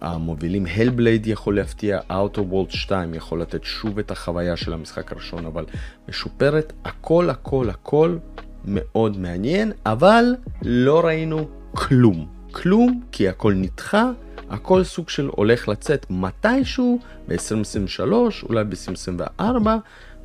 המובילים, 0.00 0.66
הלבלייד 0.66 1.26
יכול 1.26 1.56
להפתיע, 1.56 2.00
Outer 2.10 2.52
World 2.52 2.76
2 2.76 3.14
יכול 3.14 3.40
לתת 3.40 3.64
שוב 3.64 3.98
את 3.98 4.10
החוויה 4.10 4.56
של 4.56 4.72
המשחק 4.72 5.12
הראשון, 5.12 5.46
אבל 5.46 5.64
משופרת, 6.08 6.72
הכל 6.84 7.30
הכל 7.30 7.70
הכל 7.70 8.16
מאוד 8.64 9.18
מעניין, 9.18 9.72
אבל 9.86 10.34
לא 10.62 11.00
ראינו 11.00 11.48
כלום. 11.72 12.26
כלום, 12.52 13.00
כי 13.12 13.28
הכל 13.28 13.54
נדחה, 13.54 14.10
הכל 14.50 14.84
סוג 14.84 15.08
של 15.08 15.26
הולך 15.26 15.68
לצאת 15.68 16.06
מתישהו 16.10 16.98
ב-2023, 17.28 18.12
אולי 18.42 18.64
ב-2024, 18.64 19.42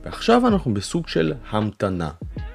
ועכשיו 0.03 0.47
אנחנו 0.47 0.73
בסוג 0.73 1.07
של 1.07 1.33
המתנה. 1.49 2.09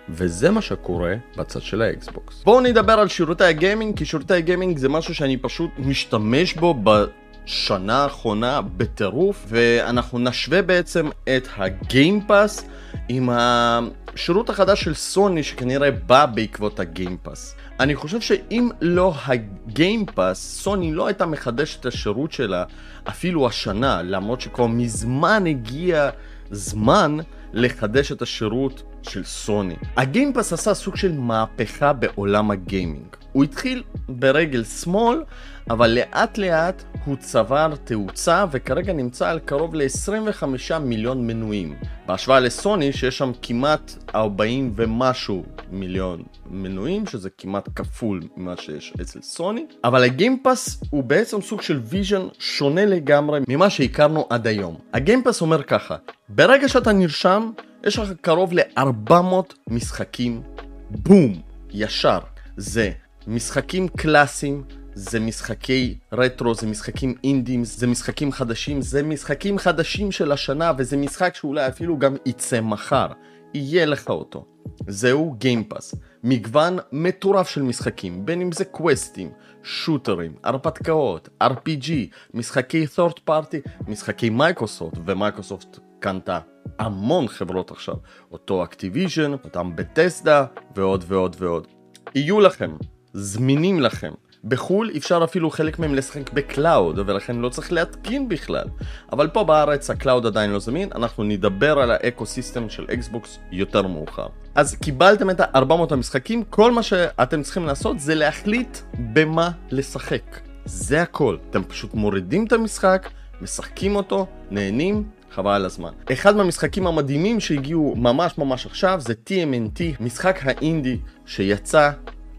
וזה 0.08 0.50
מה 0.50 0.60
שקורה 0.60 1.14
בצד 1.36 1.62
של 1.62 1.82
האקסבוקס. 1.82 2.42
בואו 2.44 2.60
נדבר 2.60 2.92
על 2.92 3.08
שירותי 3.08 3.44
הגיימינג, 3.44 3.98
כי 3.98 4.04
שירותי 4.04 4.34
הגיימינג 4.34 4.78
זה 4.78 4.88
משהו 4.88 5.14
שאני 5.14 5.36
פשוט 5.36 5.70
משתמש 5.78 6.54
בו 6.54 6.74
בשנה 6.84 8.02
האחרונה 8.02 8.60
בטירוף, 8.60 9.46
ואנחנו 9.48 10.18
נשווה 10.18 10.62
בעצם 10.62 11.08
את 11.24 11.48
ה 11.56 11.69
Game 11.69 12.19
Pass 12.19 12.68
עם 13.08 13.28
השירות 13.32 14.50
החדש 14.50 14.84
של 14.84 14.94
סוני 14.94 15.42
שכנראה 15.42 15.90
בא 15.90 16.26
בעקבות 16.26 16.80
ה 16.80 16.88
Game 16.88 17.17
Pass. 17.17 17.54
אני 17.80 17.94
חושב 17.94 18.20
שאם 18.20 18.68
לא 18.80 19.14
ה 19.26 19.40
Game 19.40 19.93
Pass, 19.93 20.60
סוני 20.62 20.92
לא 20.92 21.06
הייתה 21.06 21.26
מחדשת 21.26 21.80
את 21.80 21.86
השירות 21.86 22.32
שלה 22.32 22.64
אפילו 23.08 23.46
השנה, 23.46 24.02
למרות 24.02 24.40
שכבר 24.40 24.66
מזמן 24.66 25.46
הגיע 25.46 26.10
זמן 26.50 27.16
לחדש 27.52 28.12
את 28.12 28.22
השירות 28.22 28.82
של 29.08 29.24
סוני. 29.24 29.76
ה 29.96 30.03
Game 30.03 30.28
Pass 30.28 30.52
עשה 30.52 30.74
סוג 30.74 30.96
של 30.96 31.12
מהפכה 31.12 31.92
בעולם 31.92 32.50
הגיימינג. 32.50 33.16
הוא 33.32 33.44
התחיל 33.44 33.82
ברגל 34.08 34.64
שמאל, 34.64 35.22
אבל 35.70 35.90
לאט 35.90 36.38
לאט 36.38 36.82
הוא 37.04 37.16
צבר 37.16 37.72
תאוצה 37.84 38.44
וכרגע 38.50 38.92
נמצא 38.92 39.28
על 39.28 39.38
קרוב 39.38 39.74
ל-25 39.74 40.78
מיליון 40.80 41.26
מנויים. 41.26 41.76
בהשוואה 42.06 42.40
לסוני 42.40 42.92
שיש 42.92 43.18
שם 43.18 43.32
כמעט 43.42 43.92
40 44.14 44.72
ומשהו 44.76 45.44
מיליון 45.70 46.22
מנויים, 46.50 47.06
שזה 47.06 47.30
כמעט 47.38 47.68
כפול 47.76 48.22
ממה 48.36 48.56
שיש 48.56 48.94
אצל 49.00 49.22
סוני. 49.22 49.66
אבל 49.84 50.04
ה 50.04 50.13
Game 50.13 50.47
Pass 50.47 50.80
הוא 50.90 51.04
בעצם 51.04 51.40
סוג 51.42 51.62
של 51.62 51.80
vision 51.84 52.26
שונה 52.38 52.84
לגמרי 52.84 53.40
ממה 53.48 53.70
שהכרנו 53.70 54.26
עד 54.30 54.46
היום. 54.46 54.76
ה 54.92 54.98
Game 54.98 55.19
Pass 55.19 55.40
אומר 55.40 55.62
ככה, 55.62 55.96
ברגע 56.28 56.68
שאתה 56.68 56.92
נרשם, 56.92 57.50
יש 57.84 57.98
לך 57.98 58.12
קרוב 58.20 58.52
ל-400 58.52 59.54
משחקים, 59.70 60.42
בום, 60.90 61.40
ישר. 61.70 62.18
זה 62.56 62.90
משחקים 63.26 63.88
קלאסיים, 63.88 64.62
זה 64.98 65.20
משחקי 65.20 65.98
רטרו, 66.12 66.54
זה 66.54 66.66
משחקים 66.66 67.14
אינדים, 67.24 67.64
זה 67.64 67.86
משחקים 67.86 68.32
חדשים, 68.32 68.82
זה 68.82 69.02
משחקים 69.02 69.58
חדשים 69.58 70.12
של 70.12 70.32
השנה, 70.32 70.72
וזה 70.78 70.96
משחק 70.96 71.34
שאולי 71.34 71.68
אפילו 71.68 71.98
גם 71.98 72.16
יצא 72.26 72.60
מחר. 72.60 73.06
יהיה 73.54 73.86
לך 73.86 74.08
אותו. 74.08 74.44
זהו 74.88 75.34
גיימפאס. 75.38 75.94
מגוון 76.24 76.78
מטורף 76.92 77.48
של 77.48 77.62
משחקים, 77.62 78.26
בין 78.26 78.40
אם 78.40 78.52
זה 78.52 78.64
קווסטים, 78.64 79.30
שוטרים, 79.62 80.34
הרפתקאות, 80.44 81.28
RPG, 81.42 81.90
משחקי 82.34 82.86
third 82.96 83.30
party, 83.30 83.88
משחקי 83.88 84.30
מייקרוסופט, 84.30 84.98
ומייקרוסופט 85.06 85.78
קנתה 86.00 86.38
המון 86.78 87.28
חברות 87.28 87.70
עכשיו. 87.70 87.94
אותו 88.32 88.64
Activision, 88.64 89.32
אותם 89.32 89.76
Bethesda, 89.76 90.44
ועוד 90.76 91.04
ועוד 91.08 91.36
ועוד. 91.38 91.66
יהיו 92.14 92.40
לכם, 92.40 92.70
זמינים 93.12 93.80
לכם. 93.80 94.12
בחו"ל 94.44 94.90
אפשר 94.96 95.20
אפילו 95.24 95.50
חלק 95.50 95.78
מהם 95.78 95.94
לשחק 95.94 96.32
ב 96.32 96.42
cloud, 96.42 96.98
ולכן 97.06 97.36
לא 97.36 97.48
צריך 97.48 97.72
להתקין 97.72 98.28
בכלל. 98.28 98.64
אבל 99.12 99.28
פה 99.28 99.44
בארץ 99.44 99.90
ה 99.90 99.96
cloud 99.96 100.26
עדיין 100.26 100.50
לא 100.50 100.58
זמין, 100.58 100.88
אנחנו 100.94 101.24
נדבר 101.24 101.78
על 101.78 101.90
ה 101.90 102.26
ecosystem 102.26 102.68
של 102.68 102.86
אקסבוקס 102.94 103.38
יותר 103.52 103.82
מאוחר. 103.82 104.26
אז 104.54 104.74
קיבלתם 104.74 105.30
את 105.30 105.40
ה-400 105.40 105.72
המשחקים, 105.90 106.44
כל 106.50 106.72
מה 106.72 106.82
שאתם 106.82 107.42
צריכים 107.42 107.66
לעשות 107.66 108.00
זה 108.00 108.14
להחליט 108.14 108.78
במה 109.12 109.50
לשחק. 109.70 110.40
זה 110.64 111.02
הכל. 111.02 111.36
אתם 111.50 111.64
פשוט 111.64 111.94
מורידים 111.94 112.46
את 112.46 112.52
המשחק, 112.52 113.10
משחקים 113.40 113.96
אותו, 113.96 114.26
נהנים, 114.50 115.04
חבל 115.30 115.52
על 115.52 115.64
הזמן. 115.64 115.90
אחד 116.12 116.36
מהמשחקים 116.36 116.86
המדהימים 116.86 117.40
שהגיעו 117.40 117.94
ממש 117.96 118.38
ממש 118.38 118.66
עכשיו 118.66 119.00
זה 119.00 119.14
TMNT, 119.28 119.80
משחק 120.00 120.38
האינדי 120.42 120.98
שיצא 121.26 121.90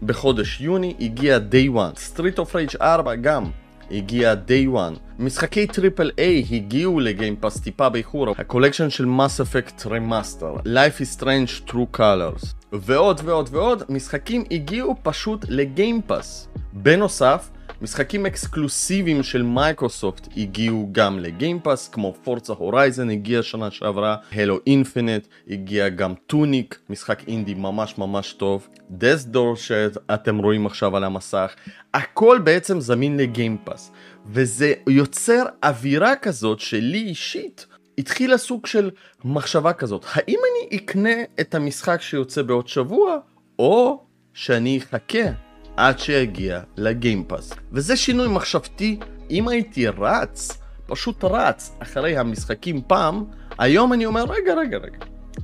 בחודש 0.02 0.60
יוני 0.60 0.94
הגיע 1.00 1.38
Day 1.50 1.76
One. 1.76 2.16
Street 2.16 2.38
of 2.38 2.52
Rage 2.52 2.76
4 2.80 3.14
גם 3.14 3.44
הגיע 3.90 4.34
Day 4.48 4.74
One. 4.76 4.98
משחקי 5.18 5.66
triple 5.66 6.10
A 6.18 6.44
הגיעו 6.50 7.00
ל 7.00 7.07
Game 7.07 7.33
Pass 7.33 7.60
טיפה 7.60 7.88
באיחור. 7.88 8.34
ה 8.38 8.43
collection 8.43 8.90
של 8.90 9.04
Mass 9.04 9.40
Effect 9.42 9.86
Remaster, 9.86 10.62
Life 10.64 11.00
is 11.00 11.20
Strange 11.20 11.70
True 11.70 11.98
Colors 11.98 12.46
ועוד 12.72 13.20
ועוד 13.24 13.48
ועוד 13.52 13.82
משחקים 13.88 14.44
הגיעו 14.50 14.94
פשוט 15.02 15.44
ל 15.48 15.58
Game 15.58 15.98
Pass. 15.98 16.48
בנוסף, 16.72 17.50
משחקים 17.82 18.26
אקסקלוסיביים 18.26 19.22
של 19.22 19.42
מייקרוסופט 19.42 20.28
הגיעו 20.36 20.88
גם 20.92 21.18
ל 21.18 21.25
Game 21.25 21.53
Pass, 21.53 21.88
כמו 21.88 22.14
Forza 22.24 22.52
Horizon 22.52 23.10
הגיע 23.10 23.42
שנה 23.42 23.70
שעברה, 23.70 24.16
Halo 24.32 24.58
Infinite, 24.66 25.26
הגיע 25.50 25.88
גם 25.88 26.14
Tunic, 26.26 26.78
משחק 26.90 27.28
אינדי 27.28 27.54
ממש 27.54 27.98
ממש 27.98 28.32
טוב, 28.32 28.68
Death's 28.90 29.32
Door 29.32 29.56
שאתם 29.56 30.38
רואים 30.38 30.66
עכשיו 30.66 30.96
על 30.96 31.04
המסך, 31.04 31.54
הכל 31.94 32.38
בעצם 32.44 32.80
זמין 32.80 33.16
ל 33.16 33.24
Game 33.24 33.54
Pass, 33.54 33.92
וזה 34.26 34.74
יוצר 34.88 35.44
אווירה 35.62 36.16
כזאת 36.16 36.60
שלי 36.60 36.98
אישית 36.98 37.66
התחילה 37.98 38.38
סוג 38.38 38.66
של 38.66 38.90
מחשבה 39.24 39.72
כזאת, 39.72 40.04
האם 40.12 40.38
אני 40.52 40.78
אקנה 40.78 41.22
את 41.40 41.54
המשחק 41.54 42.00
שיוצא 42.00 42.42
בעוד 42.42 42.68
שבוע, 42.68 43.18
או 43.58 44.04
שאני 44.34 44.78
אחכה 44.78 45.47
עד 45.78 45.98
שיגיע 45.98 46.60
לגיימפאס. 46.76 47.52
וזה 47.72 47.96
שינוי 47.96 48.28
מחשבתי, 48.28 48.98
אם 49.30 49.48
הייתי 49.48 49.88
רץ, 49.88 50.58
פשוט 50.86 51.24
רץ 51.24 51.76
אחרי 51.78 52.16
המשחקים 52.16 52.80
פעם, 52.86 53.24
היום 53.58 53.92
אני 53.92 54.06
אומר 54.06 54.24
רגע 54.24 54.54
רגע 54.54 54.76
רגע, 54.78 54.98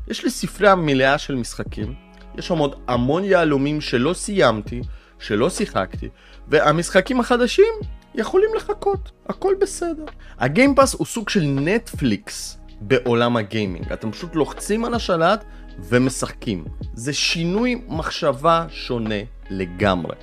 יש 0.09 0.25
לי 0.25 0.31
ספרייה 0.31 0.75
מלאה 0.75 1.19
של 1.19 1.35
משחקים, 1.35 1.95
יש 2.39 2.47
שם 2.49 2.59
עוד 2.59 2.75
המון 2.89 3.25
יהלומים 3.25 3.81
שלא 3.81 4.15
סיימתי, 4.15 4.81
שלא 5.19 5.51
שיחקתי, 5.51 6.09
והמשחקים 6.49 7.21
החדשים 7.21 7.75
יכולים 8.15 8.51
לחכות, 8.57 9.11
הכל 9.29 9.55
בסדר. 9.61 10.05
הגיימפאס 10.39 10.95
הוא 10.95 11.07
סוג 11.07 11.29
של 11.29 11.43
נטפליקס 11.43 12.59
בעולם 12.81 13.37
הגיימינג, 13.37 13.93
אתם 13.93 14.13
פשוט 14.13 14.37
לוחצים 14.37 14.85
על 14.85 14.95
השלט 14.95 15.45
ומשחקים. 15.79 16.65
זה 16.95 17.13
שינוי 17.13 17.83
מחשבה 17.89 18.67
שונה 18.71 19.34
לגמרי. 19.51 20.15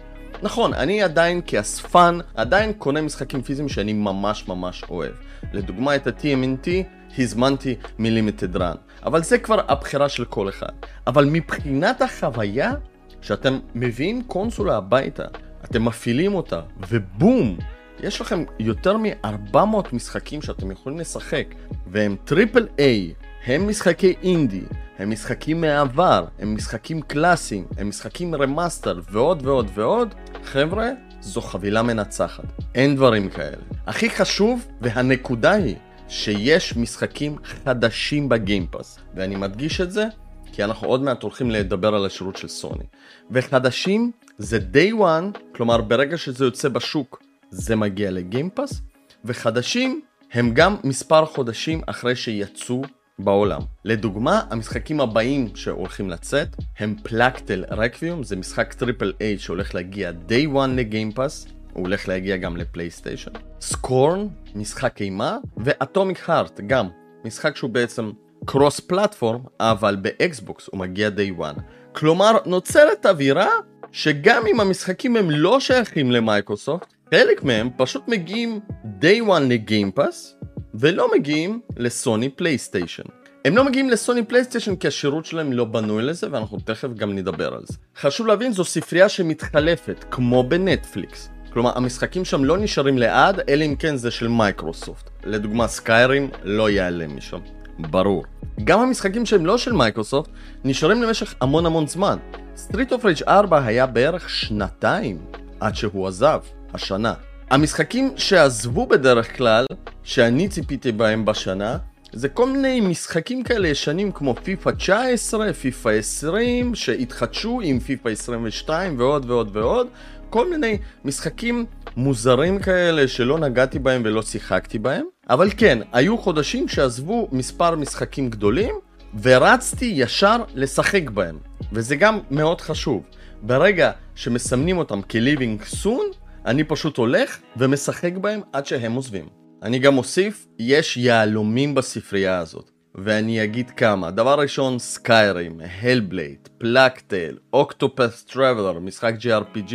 נכון, 0.44 0.74
אני 0.74 1.04
עדיין 1.04 1.42
כאספן, 1.48 2.18
עדיין 2.36 2.74
קונה 2.74 3.02
משחקים 3.02 3.42
פיזיים 3.42 3.70
שאני 3.70 3.94
ממש 3.94 4.48
ממש 4.48 4.84
אוהב. 4.90 5.14
לדוגמה 5.54 5.96
את 5.96 6.08
ה-TMNT 6.08 6.70
הזמנתי 7.18 7.76
מלימיטד 8.00 8.58
רן, 8.58 8.76
אבל 9.04 9.24
זה 9.24 9.38
כבר 9.38 9.62
הבחירה 9.68 10.10
של 10.10 10.26
כל 10.26 10.50
אחד. 10.50 10.72
אבל 11.08 11.26
מבחינת 11.26 12.02
החוויה, 12.02 12.74
שאתם 13.22 13.60
מביאים 13.76 14.24
קונסולה 14.24 14.78
הביתה, 14.78 15.26
אתם 15.64 15.86
מפעילים 15.86 16.36
אותה, 16.36 16.62
ובום! 16.90 17.58
יש 18.00 18.22
לכם 18.22 18.44
יותר 18.60 18.98
מ-400 18.98 19.56
משחקים 19.94 20.42
שאתם 20.42 20.72
יכולים 20.72 21.00
לשחק, 21.00 21.46
והם 21.88 22.16
triple 22.26 22.68
A, 22.80 23.14
הם 23.46 23.68
משחקי 23.68 24.14
אינדי, 24.24 24.62
הם 25.00 25.10
משחקים 25.10 25.62
מהעבר, 25.62 26.26
הם 26.40 26.56
משחקים 26.56 27.02
קלאסיים, 27.02 27.66
הם 27.78 27.90
משחקים 27.90 28.36
remaster 28.36 29.00
ועוד 29.12 29.46
ועוד 29.46 29.70
ועוד, 29.74 30.16
חבר'ה, 30.44 30.90
זו 31.22 31.42
חבילה 31.42 31.82
מנצחת. 31.82 32.44
אין 32.76 32.96
דברים 32.96 33.30
כאלה. 33.30 33.64
הכי 33.88 34.10
חשוב, 34.10 34.68
והנקודה 34.82 35.52
היא, 35.52 35.76
שיש 36.08 36.78
משחקים 36.78 37.36
חדשים 37.44 38.30
ב 38.30 38.37
Game 38.37 38.65
Pass, 38.65 39.00
ואני 39.16 39.36
מדגיש 39.36 39.82
את 39.82 39.92
זה, 39.92 40.06
כי 40.52 40.64
אנחנו 40.64 40.88
עוד 40.88 41.02
מעט 41.02 41.24
הולכים 41.24 41.52
לדבר 41.52 41.96
על 41.96 42.06
השירות 42.06 42.38
של 42.38 42.48
סוני. 42.48 42.86
וחדשים 43.32 44.12
זה 44.38 44.60
day 44.74 44.94
one, 45.00 45.38
כלומר 45.56 45.82
ברגע 45.82 46.18
שזה 46.18 46.46
יוצא 46.46 46.70
בשוק 46.70 47.24
זה 47.50 47.76
מגיע 47.76 48.12
ל 48.12 48.19
Game 48.19 48.47
Pass, 48.47 48.82
וחדשים 49.26 50.02
הם 50.34 50.54
גם 50.54 50.76
מספר 50.84 51.26
חודשים 51.26 51.82
אחרי 51.88 52.16
שיצאו 52.16 52.82
בעולם. 53.26 53.62
לדוגמה, 53.86 54.42
המשחקים 54.50 55.02
הבאים 55.02 55.48
שהולכים 55.56 56.10
לצאת 56.10 56.56
הם 56.80 56.96
Plague 57.04 57.41
Tale 57.41 57.66
Requiem, 57.72 58.24
זה 58.24 58.36
משחק 58.36 58.74
triple 58.74 59.14
A 59.22 59.38
שהולך 59.38 59.76
להגיע 59.76 60.12
day 60.30 60.56
one 60.56 60.70
ל 60.76 60.83
Game 60.83 61.12
Pass, 61.12 61.48
הוא 61.74 61.84
הולך 61.84 62.08
להגיע 62.08 62.38
גם 62.38 62.58
לפלייסטיישן. 62.58 63.32
Scorn, 63.62 64.28
משחק 64.56 65.02
אימה, 65.02 65.38
ו 65.58 65.68
Atomic 65.68 66.30
Heart, 66.30 66.60
גם 66.68 66.88
משחק 67.26 67.56
שהוא 67.56 67.70
בעצם 67.70 68.12
cross 68.46 68.80
platform, 68.80 69.42
אבל 69.60 69.96
ב 69.96 70.11
Xbox 70.11 70.70
הוא 70.72 70.80
מגיע 70.80 71.10
day 71.10 71.42
one. 71.42 71.62
כלומר, 71.92 72.38
נוצרת 72.46 73.06
אווירה 73.06 73.50
שגם 73.92 74.44
אם 74.48 74.60
המשחקים 74.60 75.16
הם 75.16 75.32
לא 75.32 75.60
שייכים 75.60 76.12
למייקרוסופט, 76.12 76.94
חלק 77.14 77.44
מהם 77.44 77.70
פשוט 77.78 78.08
מגיעים 78.08 78.60
day 79.02 79.28
one 79.28 79.40
ל 79.40 79.49
Game 79.49 79.88
Pass, 79.88 80.36
ולא 80.74 81.12
מגיעים 81.16 81.62
לסוני 81.78 82.30
פלייסטיישן. 82.30 83.04
הם 83.46 83.58
לא 83.58 83.66
מגיעים 83.66 83.90
לסוני 83.90 84.24
פלייסטיישן 84.24 84.76
כי 84.76 84.88
השירות 84.88 85.26
שלהם 85.26 85.54
לא 85.54 85.66
בנוי 85.66 86.04
לזה 86.04 86.28
ואנחנו 86.32 86.60
תכף 86.66 86.88
גם 86.94 87.16
נדבר 87.16 87.54
על 87.54 87.62
זה. 87.66 87.78
חשוב 88.00 88.28
להבין 88.28 88.54
זו 88.54 88.64
ספרייה 88.64 89.10
שמתחלפת 89.10 90.06
כמו 90.12 90.44
בנטפליקס. 90.44 91.30
כלומר 91.54 91.72
המשחקים 91.78 92.26
שם 92.26 92.44
לא 92.44 92.58
נשארים 92.58 92.98
לעד 92.98 93.42
אלא 93.50 93.66
אם 93.66 93.76
כן 93.76 93.96
זה 93.96 94.12
של 94.12 94.28
מייקרוסופט. 94.28 95.10
לדוגמה 95.24 95.68
Skyrim 95.68 96.30
לא 96.44 96.70
ייעלם 96.70 97.18
משם. 97.18 97.40
ברור. 97.80 98.24
גם 98.64 98.80
המשחקים 98.80 99.26
שהם 99.26 99.46
לא 99.46 99.58
של 99.58 99.74
מייקרוסופט 99.74 100.30
נשארים 100.64 101.02
למשך 101.02 101.36
המון 101.42 101.66
המון 101.66 101.88
זמן. 101.88 102.18
Streets 102.56 102.92
of 102.92 103.06
Rage 103.06 103.24
4 103.28 103.66
היה 103.66 103.86
בערך 103.86 104.30
שנתיים 104.30 105.18
עד 105.60 105.76
שהוא 105.76 106.08
עזב, 106.08 106.40
השנה. 106.74 107.14
המשחקים 107.52 108.14
שעזבו 108.18 108.88
בדרך 108.88 109.38
כלל, 109.38 109.66
שאני 110.04 110.48
ציפיתי 110.48 110.92
בהם 110.92 111.26
בשנה, 111.26 111.78
זה 112.14 112.30
כל 112.30 112.48
מיני 112.48 112.82
משחקים 112.82 113.44
כאלה 113.44 113.68
ישנים 113.68 114.12
כמו 114.12 114.36
פיפא 114.44 114.72
19, 114.72 115.54
פיפא 115.54 115.90
20, 115.90 116.76
שהתחדשו 116.76 117.62
עם 117.64 117.80
פיפא 117.80 118.10
22 118.10 119.00
ועוד 119.00 119.30
ועוד 119.30 119.56
ועוד. 119.58 119.88
כל 120.30 120.50
מיני 120.50 120.78
משחקים 121.06 121.66
מוזרים 121.98 122.60
כאלה 122.60 123.08
שלא 123.08 123.40
נגעתי 123.40 123.80
בהם 123.80 124.02
ולא 124.06 124.22
שיחקתי 124.22 124.80
בהם. 124.80 125.06
אבל 125.30 125.50
כן, 125.58 125.80
היו 125.94 126.18
חודשים 126.18 126.68
שעזבו 126.68 127.28
מספר 127.32 127.76
משחקים 127.76 128.30
גדולים, 128.30 128.76
ורצתי 129.22 129.94
ישר 129.96 130.38
לשחק 130.56 131.10
בהם. 131.10 131.38
וזה 131.74 131.96
גם 131.96 132.20
מאוד 132.32 132.62
חשוב. 132.62 133.04
ברגע 133.42 133.92
שמסמנים 134.16 134.78
אותם 134.78 135.02
כ-Leaving 135.10 135.84
Soon, 135.84 136.21
אני 136.46 136.64
פשוט 136.64 136.98
הולך 136.98 137.40
ומשחק 137.58 138.14
בהם 138.14 138.42
עד 138.54 138.66
שהם 138.66 138.94
עוזבים. 138.94 139.26
אני 139.64 139.80
גם 139.80 139.98
אוסיף, 139.98 140.48
יש 140.60 140.98
יהלומים 140.98 141.76
בספרייה 141.76 142.40
הזאת. 142.40 142.72
ואני 142.96 143.44
אגיד 143.44 143.70
כמה. 143.70 144.12
דבר 144.12 144.40
ראשון, 144.40 144.80
Skyrim, 144.80 145.62
Hellblade, 145.82 146.50
Plague 146.58 147.01
Tale, 147.01 147.38
Octopath 147.54 148.24
Traveler, 148.24 148.80
משחק 148.80 149.14
JRPG, 149.20 149.74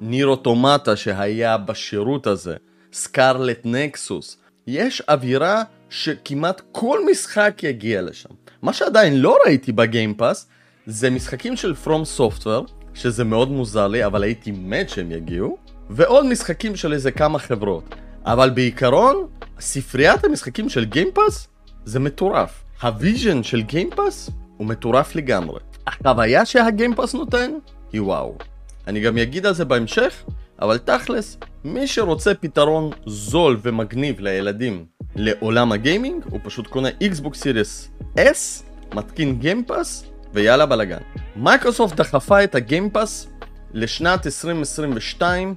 Nier 0.00 0.26
Automata 0.26 0.96
שהיה 0.96 1.58
בשירות 1.58 2.26
הזה, 2.26 2.56
Scarlet 2.92 3.60
Nexus. 3.64 4.38
יש 4.66 5.00
אווירה 5.00 5.62
שכמעט 5.90 6.62
כל 6.72 7.00
משחק 7.10 7.60
יגיע 7.62 8.02
לשם. 8.02 8.30
מה 8.62 8.72
שעדיין 8.72 9.20
לא 9.20 9.38
ראיתי 9.46 9.72
ב 9.72 9.80
Game 9.80 10.14
Pass 10.14 10.48
זה 10.86 11.10
משחקים 11.10 11.56
של 11.56 11.74
From 11.84 12.18
Software, 12.18 12.70
שזה 12.94 13.24
מאוד 13.24 13.50
מוזר 13.50 13.88
לי, 13.88 14.06
אבל 14.06 14.22
הייתי 14.22 14.50
מת 14.50 14.88
שהם 14.88 15.12
יגיעו, 15.12 15.63
ועוד 15.90 16.26
משחקים 16.26 16.76
של 16.76 16.92
איזה 16.92 17.10
כמה 17.10 17.38
חברות. 17.38 17.94
אבל 18.24 18.50
בעיקרון, 18.50 19.26
ספריית 19.60 20.24
המשחקים 20.24 20.68
של 20.68 20.84
Game 20.84 21.16
Pass 21.16 21.48
זה 21.84 22.00
מטורף. 22.00 22.64
ה 22.82 22.91
vision 22.91 23.42
של 23.42 23.62
Game 23.62 23.96
Pass 23.96 24.30
הוא 24.56 24.66
מטורף 24.66 25.14
לגמרי. 25.14 25.60
החוויה 25.86 26.44
שה 26.44 26.63
Game 26.63 26.89
Pass 26.89 27.14
נותן 27.14 27.50
היא 27.92 28.02
וואו. 28.02 28.38
אני 28.86 29.00
גם 29.00 29.18
אגיד 29.18 29.46
על 29.46 29.54
זה 29.54 29.64
בהמשך, 29.64 30.24
אבל 30.62 30.78
תכלס, 30.78 31.38
מי 31.64 31.86
שרוצה 31.86 32.34
פתרון 32.34 32.90
זול 33.06 33.58
ומגניב 33.62 34.20
לילדים 34.20 34.84
לעולם 35.16 35.72
הגיימינג, 35.72 36.24
הוא 36.30 36.40
פשוט 36.42 36.66
קונה 36.66 36.88
Xbox 36.88 37.34
Series 37.34 38.04
S, 38.18 38.64
מתקין 38.94 39.38
Game 39.38 39.67
Pass, 39.67 40.04
ויאללה 40.32 40.66
בלאגן. 40.66 40.98
מייקרוסופט 41.36 41.96
דחפה 41.96 42.44
את 42.44 42.54
ה 42.54 42.62
Game 42.62 42.95
Pass 42.95 43.28
לשנת 43.72 44.26
2022 44.26 45.54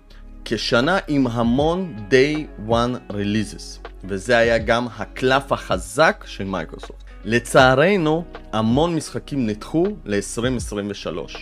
כשנה 0.50 0.98
עם 1.08 1.28
המון 1.28 1.96
day 2.10 2.70
one 2.70 3.12
releases, 3.12 3.88
וזה 4.04 4.38
היה 4.38 4.58
גם 4.58 4.88
הקלף 4.98 5.52
החזק 5.52 6.24
של 6.28 6.44
מייקרוסופט. 6.44 7.04
לצערנו, 7.26 8.26
המון 8.54 8.96
משחקים 8.96 9.48
נדחו 9.48 9.88
ל-2023, 10.06 11.38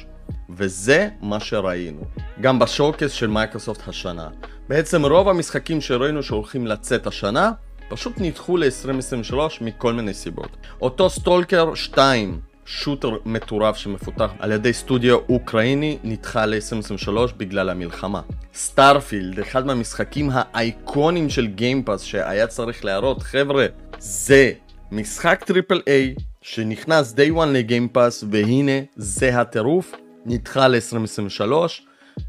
וזה 0.50 1.10
מה 1.22 1.40
שראינו. 1.40 2.02
גם 2.42 2.60
ב 2.60 2.66
showcase 2.66 3.12
של 3.12 3.28
מייקרוסופט 3.28 3.88
השנה. 3.88 4.30
בעצם 4.70 5.06
רוב 5.06 5.30
המשחקים 5.30 5.82
שראינו 5.82 6.24
שהולכים 6.24 6.68
לצאת 6.68 7.08
השנה, 7.08 7.52
פשוט 7.90 8.14
נדחו 8.18 8.58
ל-2023 8.58 9.36
מכל 9.62 9.94
מיני 9.94 10.14
סיבות. 10.14 10.58
אותו 10.82 11.10
Stalker 11.10 11.76
2 11.76 12.40
shooter 12.66 13.18
מטורף 13.26 13.78
שמפותח 13.78 14.32
על 14.40 14.52
ידי 14.52 14.74
סטודיו 14.74 15.18
אוקראיני 15.30 15.98
נדחה 16.04 16.46
ל-2023 16.46 17.12
בגלל 17.38 17.70
המלחמה. 17.70 18.22
Starfield, 18.54 19.40
אחד 19.40 19.66
מהמשחקים 19.66 20.30
האייקונים 20.34 21.30
של 21.30 21.48
Game 21.48 21.75
Pass 21.75 22.02
שהיה 22.02 22.48
צריך 22.48 22.86
להראות, 22.86 23.22
חבר'ה, 23.22 23.66
זה 24.00 24.52
משחק 24.92 25.44
triple 25.46 25.82
A 25.88 26.16
שנכנס 26.42 27.14
day 27.14 27.38
one 27.38 27.46
ל 27.46 27.55
Game 27.55 27.89
Pass 27.89 28.24
והנה 28.32 28.80
זה 28.96 29.40
הטירוף, 29.40 29.96
נדחה 30.26 30.68
ל-2023 30.68 31.52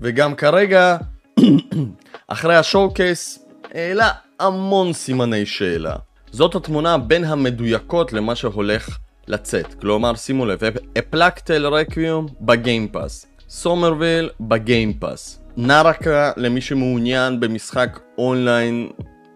וגם 0.01 0.35
כרגע 0.35 0.97
אחרי 2.29 2.57
ה 2.57 2.95
showcase 2.95 3.47
העלה 3.75 4.11
המון 4.41 4.93
סימני 4.93 5.47
שאלה. 5.47 5.95
זאת 6.31 6.55
התמונה 6.55 6.99
בין 6.99 7.25
המדויקות 7.25 8.13
למה 8.13 8.35
שהולך 8.35 8.99
לצאת. 9.29 9.75
כלומר, 9.75 10.15
שימו 10.15 10.47
לב, 10.47 10.59
אפלקטל 10.99 11.67
רקוויום 11.67 12.27
בגיימפאס, 12.41 13.27
Somerville 13.49 14.31
ב 14.41 14.51
Game 14.51 14.92
Pass, 14.92 15.43
Naraka 15.57 16.33
למי 16.37 16.61
שמעוניין 16.61 17.41
במשחק 17.41 18.01
אונליין 18.19 18.89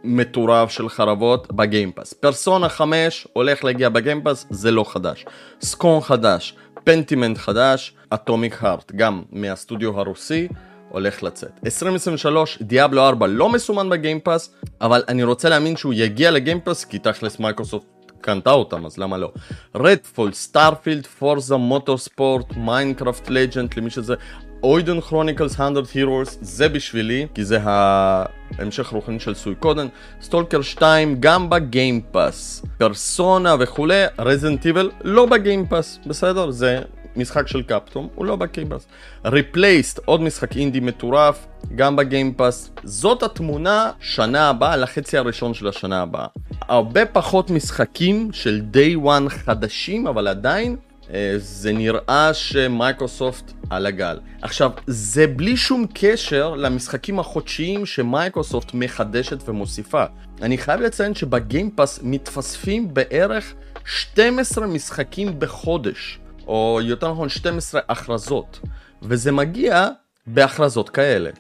מטורף 0.05 0.71
של 0.71 0.89
חרבות 0.89 1.53
ב 1.53 1.59
Game 1.59 1.83
Pass. 1.83 2.13
Persona 2.13 2.69
5 2.69 3.29
הולך 3.33 3.65
להגיע 3.65 3.89
ב 3.89 3.95
Game 3.95 4.18
Pass, 4.18 4.47
זה 4.51 4.71
לא 4.71 4.85
חדש. 4.85 5.25
Scorn 5.63 6.01
חדש, 6.01 6.55
Pentiment 6.85 7.39
חדש, 7.39 7.95
Atomic 8.15 8.65
Heart, 8.65 8.93
גם 8.97 9.23
מהסטודיו 9.33 10.01
הרוסי. 10.01 10.49
הולך 10.91 11.23
לצאת. 11.23 11.51
2023, 11.65 12.59
Diablo 12.63 13.03
4 13.03 13.27
לא 13.27 13.49
מסומן 13.49 13.91
ב 13.91 13.97
Game 13.97 14.23
Pass, 14.23 14.55
אבל 14.81 15.03
אני 15.09 15.23
רוצה 15.23 15.49
להאמין 15.49 15.77
שהוא 15.77 15.95
יגיע 15.95 16.31
ל 16.31 16.37
Game 16.37 16.61
Pass 16.61 16.85
כי 16.85 16.99
תכלס 16.99 17.41
מייקרוסופט 17.41 17.87
קנתה 18.21 18.51
אותם, 18.51 18.87
אז 18.87 18.99
למה 18.99 19.19
לא? 19.19 19.33
Redfall, 19.75 20.33
Starfield, 20.33 21.07
Forza 21.07 21.57
Motorsport, 21.57 22.57
Minecraft 22.57 23.31
Legends, 23.31 23.75
למי 23.77 23.91
שזה, 23.91 24.15
Eiyuden 24.63 25.01
Chronicles 25.01 25.61
100 25.61 25.71
Heroes, 25.95 26.39
זה 26.41 26.69
בשבילי, 26.69 27.27
כי 27.35 27.45
זה 27.45 27.59
ההמשך 27.63 28.87
רוחני 28.87 29.21
של 29.21 29.35
Suikoden, 29.35 29.87
Stalker 30.23 30.63
2 30.63 31.17
גם 31.21 31.51
ב 31.51 31.62
Game 31.62 32.07
Pass, 32.07 32.63
Persona 32.79 33.57
וכולי, 33.61 34.05
Resident 34.19 34.67
Evil 34.67 34.91
לא 35.05 35.27
ב 35.27 35.34
Game 35.34 35.63
Pass, 35.63 35.99
בסדר? 36.07 36.51
זה 36.51 36.79
משחק 37.17 37.49
של 37.49 37.63
Capcom, 37.63 38.09
הוא 38.15 38.27
לא 38.27 38.37
ב 38.37 38.42
Game 38.42 38.62
Pass. 38.62 38.87
Replaced, 39.25 40.01
עוד 40.05 40.21
משחק 40.23 40.57
אינדי 40.57 40.81
מטורף, 40.81 41.47
גם 41.75 41.97
ב 41.97 42.04
Game 42.04 42.34
Pass. 42.34 42.71
זאת 42.85 43.23
התמונה 43.23 43.91
שנה 44.01 44.49
הבאה, 44.49 44.77
לחצי 44.77 45.19
הראשון 45.19 45.55
של 45.55 45.69
השנה 45.69 46.03
הבאה. 46.03 46.27
הרבה 46.69 47.07
פחות 47.07 47.51
משחקים 47.51 48.33
של 48.33 48.63
day 48.73 49.07
one 49.07 49.29
חדשים, 49.29 50.07
אבל 50.07 50.29
עדיין 50.29 50.77
אה, 51.15 51.35
זה 51.37 51.73
נראה 51.73 52.35
שמייקרוסופט 52.35 53.53
על 53.71 53.87
הגל. 53.87 54.19
עכשיו, 54.43 54.71
זה 54.87 55.27
בלי 55.27 55.57
שום 55.57 55.87
קשר 55.95 56.55
למשחקים 56.55 57.19
החודשיים 57.19 57.87
שמייקרוסופט 57.87 58.75
מחדשת 58.75 59.49
ומוסיפה. 59.49 60.05
אני 60.43 60.59
חייב 60.59 60.81
לציין 60.81 61.15
שב 61.15 61.38
Game 61.38 61.70
Pass 61.70 62.01
מתווספים 62.03 62.95
בערך 62.95 63.55
12 63.85 64.67
משחקים 64.67 65.39
בחודש. 65.39 66.20
או 66.51 66.81
יותר 66.83 67.13
נכון 67.13 67.29
12 67.29 67.81
הכרזות, 67.89 68.61
וזה 69.03 69.33
מגיע 69.33 69.89
בהכרזות 70.27 70.89
כאלה. 70.91 71.31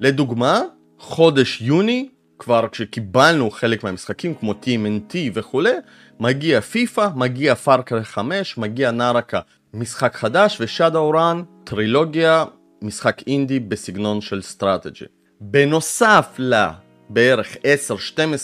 לדוגמה, 0.00 0.60
חודש 0.98 1.60
יוני, 1.60 2.08
כבר 2.38 2.68
כשקיבלנו 2.72 3.50
חלק 3.50 3.84
מהמשחקים 3.84 4.34
כמו 4.34 4.52
TMNT 4.52 5.14
וכולי, 5.34 5.72
מגיע 6.20 6.60
פיפא, 6.60 7.08
מגיע 7.14 7.54
Far 7.54 7.78
Cry 7.78 8.02
5, 8.02 8.58
מגיע 8.58 8.90
Naraka, 8.90 9.40
משחק 9.74 10.16
חדש, 10.16 10.56
ו 10.60 11.10
Shadowrun, 11.10 11.42
טרילוגיה, 11.64 12.44
משחק 12.82 13.22
אינדי 13.26 13.60
בסגנון 13.60 14.20
של 14.20 14.42
strategy. 14.42 15.04
בנוסף 15.40 16.36
לבערך 16.38 17.56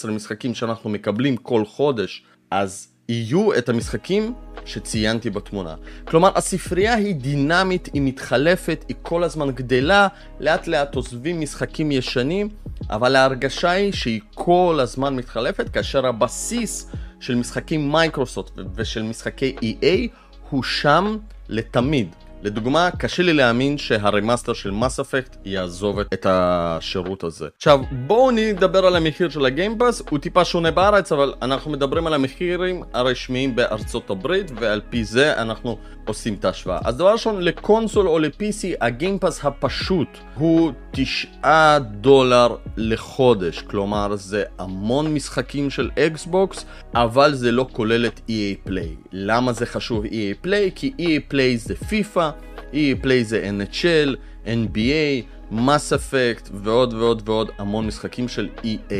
10-12 0.04 0.10
משחקים 0.10 0.54
שאנחנו 0.54 0.90
מקבלים 0.90 1.36
כל 1.36 1.64
חודש, 1.64 2.24
אז 2.50 2.88
יהיו 3.08 3.54
את 3.58 3.68
המשחקים 3.68 4.34
שציינתי 4.68 5.30
בתמונה. 5.30 5.74
כלומר, 6.04 6.30
הספרייה 6.34 6.94
היא 6.94 7.14
דינמית, 7.14 7.88
היא 7.92 8.02
מתחלפת, 8.02 8.84
היא 8.88 8.96
כל 9.02 9.24
הזמן 9.24 9.50
גדלה, 9.50 10.08
לאט 10.40 10.66
לאט 10.66 10.94
עוזבים 10.94 11.40
משחקים 11.40 11.92
ישנים, 11.92 12.48
אבל 12.90 13.16
ההרגשה 13.16 13.70
היא 13.70 13.92
שהיא 13.92 14.20
כל 14.34 14.78
הזמן 14.82 15.16
מתחלפת, 15.16 15.68
כאשר 15.68 16.06
הבסיס 16.06 16.90
של 17.20 17.34
משחקים 17.34 17.92
מייקרוסופט 17.92 18.52
ושל 18.74 19.02
משחקי 19.02 19.56
EA 19.60 20.08
הוא 20.50 20.62
שם 20.62 21.16
לתמיד. 21.48 22.08
לדוגמה, 22.42 22.88
קשה 22.98 23.22
לי 23.22 23.32
להאמין 23.32 23.78
שה 23.78 23.98
remaster 23.98 24.52
של 24.52 24.70
Mass 24.70 25.00
Effect 25.00 25.36
יעזוב 25.44 25.98
את 25.98 26.26
השירות 26.28 27.24
הזה. 27.24 27.46
עכשיו, 27.56 27.80
בואו 28.06 28.30
נדבר 28.30 28.86
על 28.86 28.96
המחיר 28.96 29.28
של 29.28 29.44
ה 29.44 29.50
Game 29.50 29.73
Pass, 29.73 30.02
הוא 30.10 30.18
טיפה 30.18 30.44
שונה 30.44 30.70
בארץ, 30.70 31.12
אבל 31.12 31.34
אנחנו 31.42 31.70
מדברים 31.70 32.06
על 32.06 32.14
המחירים 32.14 32.82
הרשמיים 32.92 33.56
בארצות 33.56 34.10
הברית, 34.10 34.50
ועל 34.54 34.80
פי 34.90 35.04
זה 35.04 35.42
אנחנו 35.42 35.78
עושים 36.08 36.34
את 36.34 36.44
ההשוואה. 36.44 36.78
אז 36.84 36.96
דבר 36.96 37.12
ראשון, 37.12 37.42
ל 37.42 37.50
console 37.51 38.08
או 38.08 38.18
ל-PC, 38.18 38.76
ה 38.80 38.87
Game 38.87 39.16
Pass 39.16 39.44
הפשוט 39.44 40.08
הוא 40.34 40.72
9 40.90 41.78
דולר 41.78 42.56
לחודש, 42.76 43.62
כלומר 43.62 44.16
זה 44.16 44.44
המון 44.58 45.14
משחקים 45.14 45.70
של 45.70 45.90
אקסבוקס, 45.98 46.64
אבל 46.94 47.34
זה 47.34 47.52
לא 47.52 47.66
כולל 47.72 48.06
את 48.06 48.20
EA 48.28 48.68
Play. 48.68 49.08
למה 49.12 49.52
זה 49.52 49.66
חשוב 49.66 50.04
EA 50.04 50.46
Play? 50.46 50.70
כי 50.74 50.92
EA 50.98 51.32
Play 51.32 51.56
זה 51.56 51.74
פיפא, 51.74 52.30
EA 52.72 53.04
Play 53.04 53.22
זה 53.22 53.50
NHL, 53.58 54.16
NBA, 54.46 55.24
Mass 55.52 55.92
Effect 55.92 56.50
ועוד 56.52 56.94
ועוד 56.94 57.22
ועוד 57.28 57.50
המון 57.58 57.86
משחקים 57.86 58.28
של 58.28 58.48
EA. 58.62 58.94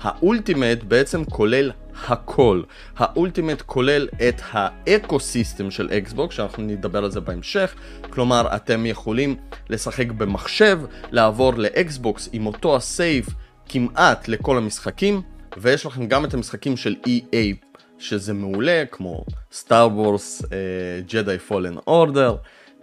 ה 0.00 0.09
Ultimate 0.09 0.82
בעצם 0.82 1.24
כולל 1.24 1.70
הכל. 2.08 2.62
ה 2.96 3.03
Ultimate 3.03 3.62
כולל 3.62 4.08
את 4.28 4.40
ה 4.50 5.20
ecosystem 5.20 5.70
של 5.70 5.90
אקסבוקס, 5.92 6.34
שאנחנו 6.34 6.62
נדבר 6.62 7.04
על 7.04 7.10
זה 7.10 7.20
בהמשך, 7.20 7.74
כלומר 8.10 8.56
אתם 8.56 8.86
יכולים 8.86 9.36
לשחק 9.70 10.10
במחשב, 10.10 10.80
לעבור 11.10 11.54
לאקסבוקס 11.54 12.28
עם 12.32 12.46
אותו 12.46 12.76
ה 12.76 12.86
save 12.86 13.26
כמעט 13.68 14.28
לכל 14.28 14.58
המשחקים, 14.58 15.22
ויש 15.56 15.86
לכם 15.86 16.06
גם 16.06 16.24
את 16.24 16.34
המשחקים 16.34 16.76
של 16.76 16.94
EA, 17.06 17.66
שזה 17.98 18.32
מעולה, 18.32 18.84
כמו 18.90 19.24
Star 19.52 19.88
Wars, 19.92 20.42
Jedi 21.06 21.38
Fallen 21.38 21.76
Order, 21.86 22.36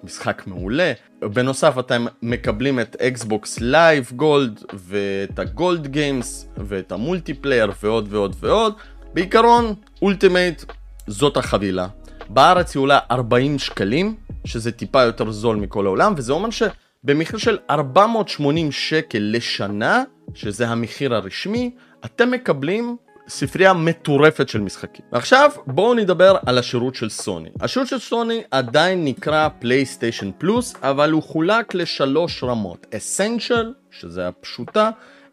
משחק 0.04 0.44
מעולה. 0.48 0.94
בנוסף 1.22 1.76
אתם 1.80 2.06
מקבלים 2.22 2.80
את 2.80 2.96
Xbox 2.96 3.60
Live 3.60 4.12
Gold 4.16 4.64
ואת 4.74 5.40
ה 5.40 5.49
Gold 5.49 5.88
Games 5.88 6.48
ואת 6.58 6.92
ה 6.92 6.99
multiplayer 6.99 7.72
ועוד 7.84 8.08
ועוד 8.10 8.36
ועוד. 8.40 8.74
בעיקרון, 9.14 9.74
Ultimate 10.02 10.64
זאת 11.08 11.38
החבילה. 11.38 11.88
בארץ 12.30 12.76
היא 12.76 12.82
עולה 12.82 13.00
40 13.12 13.60
שקלים, 13.60 14.16
שזה 14.46 14.72
טיפה 14.72 15.04
יותר 15.04 15.32
זול 15.32 15.56
מכל 15.56 15.86
העולם, 15.86 16.14
וזה 16.18 16.34
אומר 16.34 16.50
שבמחיר 16.50 17.40
של 17.40 17.58
480 17.70 18.72
שקל 18.72 19.20
לשנה, 19.22 20.04
שזה 20.34 20.68
המחיר 20.68 21.16
הרשמי, 21.16 21.76
אתם 22.06 22.32
מקבלים 22.32 22.98
ספרייה 23.28 23.74
מטורפת 23.74 24.50
של 24.50 24.62
משחקים. 24.62 25.06
ועכשיו 25.12 25.52
בואו 25.68 25.94
נדבר 25.94 26.38
על 26.46 26.58
השירות 26.58 26.96
של 26.96 27.10
סוני. 27.10 27.50
השירות 27.62 27.88
של 27.88 28.00
סוני 28.00 28.44
עדיין 28.52 29.06
נקרא 29.06 29.50
PlayStation 29.60 30.32
Plus, 30.38 30.76
אבל 30.82 31.12
הוא 31.12 31.24
חולק 31.24 31.74
לשלוש 31.74 32.44
רמות. 32.44 32.88
Essential, 32.98 33.74
שזה 33.92 34.28
הפשוטה, 34.28 34.90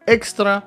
Extra 0.09 0.59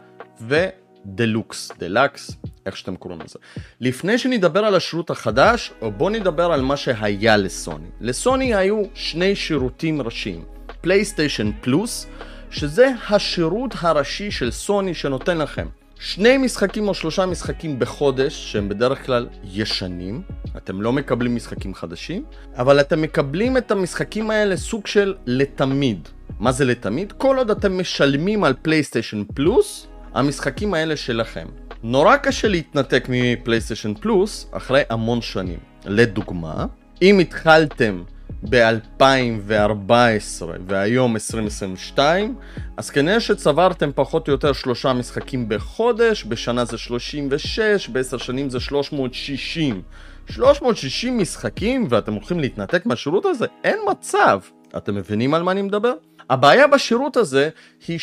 ו 1.07 1.15
Deluxe, 1.15 1.73
Deluxe, 1.79 2.37
איך 2.67 2.77
שאתם 2.77 2.97
קוראים 2.97 3.21
לזה. 3.21 3.39
לפני 3.81 4.19
שנדבר 4.19 4.65
על 4.65 4.75
השירות 4.75 5.11
החדש, 5.11 5.73
בואו 5.97 6.11
נדבר 6.11 6.53
על 6.53 6.61
מה 6.61 6.77
שהיה 6.77 7.37
לסוני. 7.37 7.89
לסוני 8.01 8.55
היו 8.55 8.83
שני 8.95 9.37
שירותים 9.37 10.03
ראשיים. 10.03 10.45
PlayStation 10.81 11.51
Plus, 11.61 12.07
שזה 12.51 12.93
השירות 13.11 13.75
הראשי 13.81 14.31
של 14.31 14.51
סוני 14.51 14.95
שנותן 14.95 15.39
לכם 15.39 15.67
שני 16.05 16.39
משחקים 16.39 16.89
או 16.89 16.95
שלושה 16.95 17.27
משחקים 17.27 17.79
בחודש, 17.79 18.53
שהם 18.53 18.69
בדרך 18.69 19.07
כלל 19.07 19.27
ישנים, 19.45 20.23
אתם 20.57 20.83
לא 20.83 20.93
מקבלים 20.93 21.35
משחקים 21.37 21.75
חדשים, 21.75 22.25
אבל 22.57 22.81
אתם 22.81 23.03
מקבלים 23.03 23.57
את 23.57 23.71
המשחקים 23.71 24.31
האלה 24.31 24.57
סוג 24.57 24.87
של 24.87 25.15
לתמיד. 25.27 26.09
מה 26.41 26.53
זה 26.53 26.65
לתמיד? 26.65 27.13
כל 27.13 27.39
עוד 27.39 27.51
אתם 27.51 27.79
משלמים 27.79 28.45
על 28.45 28.55
פלייסטיישן 28.63 29.25
פלוס, 29.35 29.87
המשחקים 30.15 30.75
האלה 30.75 30.97
שלכם. 30.97 31.47
נורא 31.83 32.17
קשה 32.17 32.49
להתנתק 32.49 33.07
מפלייסטיישן 33.09 33.95
פלוס 33.95 34.47
אחרי 34.51 34.83
המון 34.91 35.23
שנים. 35.23 35.59
לדוגמה, 35.85 36.67
אם 37.03 37.19
התחלתם 37.19 38.03
ב-2014 38.51 40.43
והיום 40.67 41.15
2022, 41.15 42.35
אז 42.77 42.91
כנראה 42.91 43.21
שצברתם 43.21 43.91
פחות 43.95 44.29
או 44.29 44.33
יותר 44.33 44.53
שלושה 44.53 44.93
משחקים 44.93 45.49
בחודש, 45.49 46.25
בשנה 46.25 46.65
זה 46.65 46.79
36, 46.79 47.89
בעשר 47.89 48.19
שנים 48.19 48.51
זה 48.51 48.61
360. 48.61 49.83
360 50.31 51.19
משחקים 51.19 51.87
ואתם 51.91 52.13
הולכים 52.13 52.41
להתנתק 52.41 52.87
מהשירות 52.87 53.25
הזה? 53.25 53.47
אין 53.65 53.79
מצב. 53.91 54.41
אתם 54.77 54.95
מבינים 54.95 55.35
על 55.35 55.43
מה 55.43 55.53
אני 55.53 55.63
מדבר? 55.63 55.93
הבעיה 56.31 56.67
בשירות 56.67 57.17
הזה 57.17 57.49
היא 57.89 57.99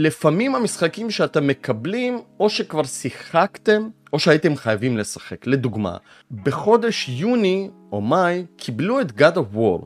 שלפעמים 0.00 0.54
המשחקים 0.54 1.10
שאתם 1.10 1.46
מקבלים, 1.46 2.20
או 2.40 2.50
שכבר 2.50 2.84
שיחקתם, 2.84 3.88
או 4.12 4.18
שהייתם 4.18 4.56
חייבים 4.56 4.98
לשחק. 4.98 5.46
לדוגמה, 5.46 5.96
בחודש 6.30 7.08
יוני 7.08 7.70
או 7.92 8.00
מאי 8.00 8.44
קיבלו 8.56 9.00
את 9.00 9.10
God 9.10 9.36
of 9.36 9.56
War 9.56 9.84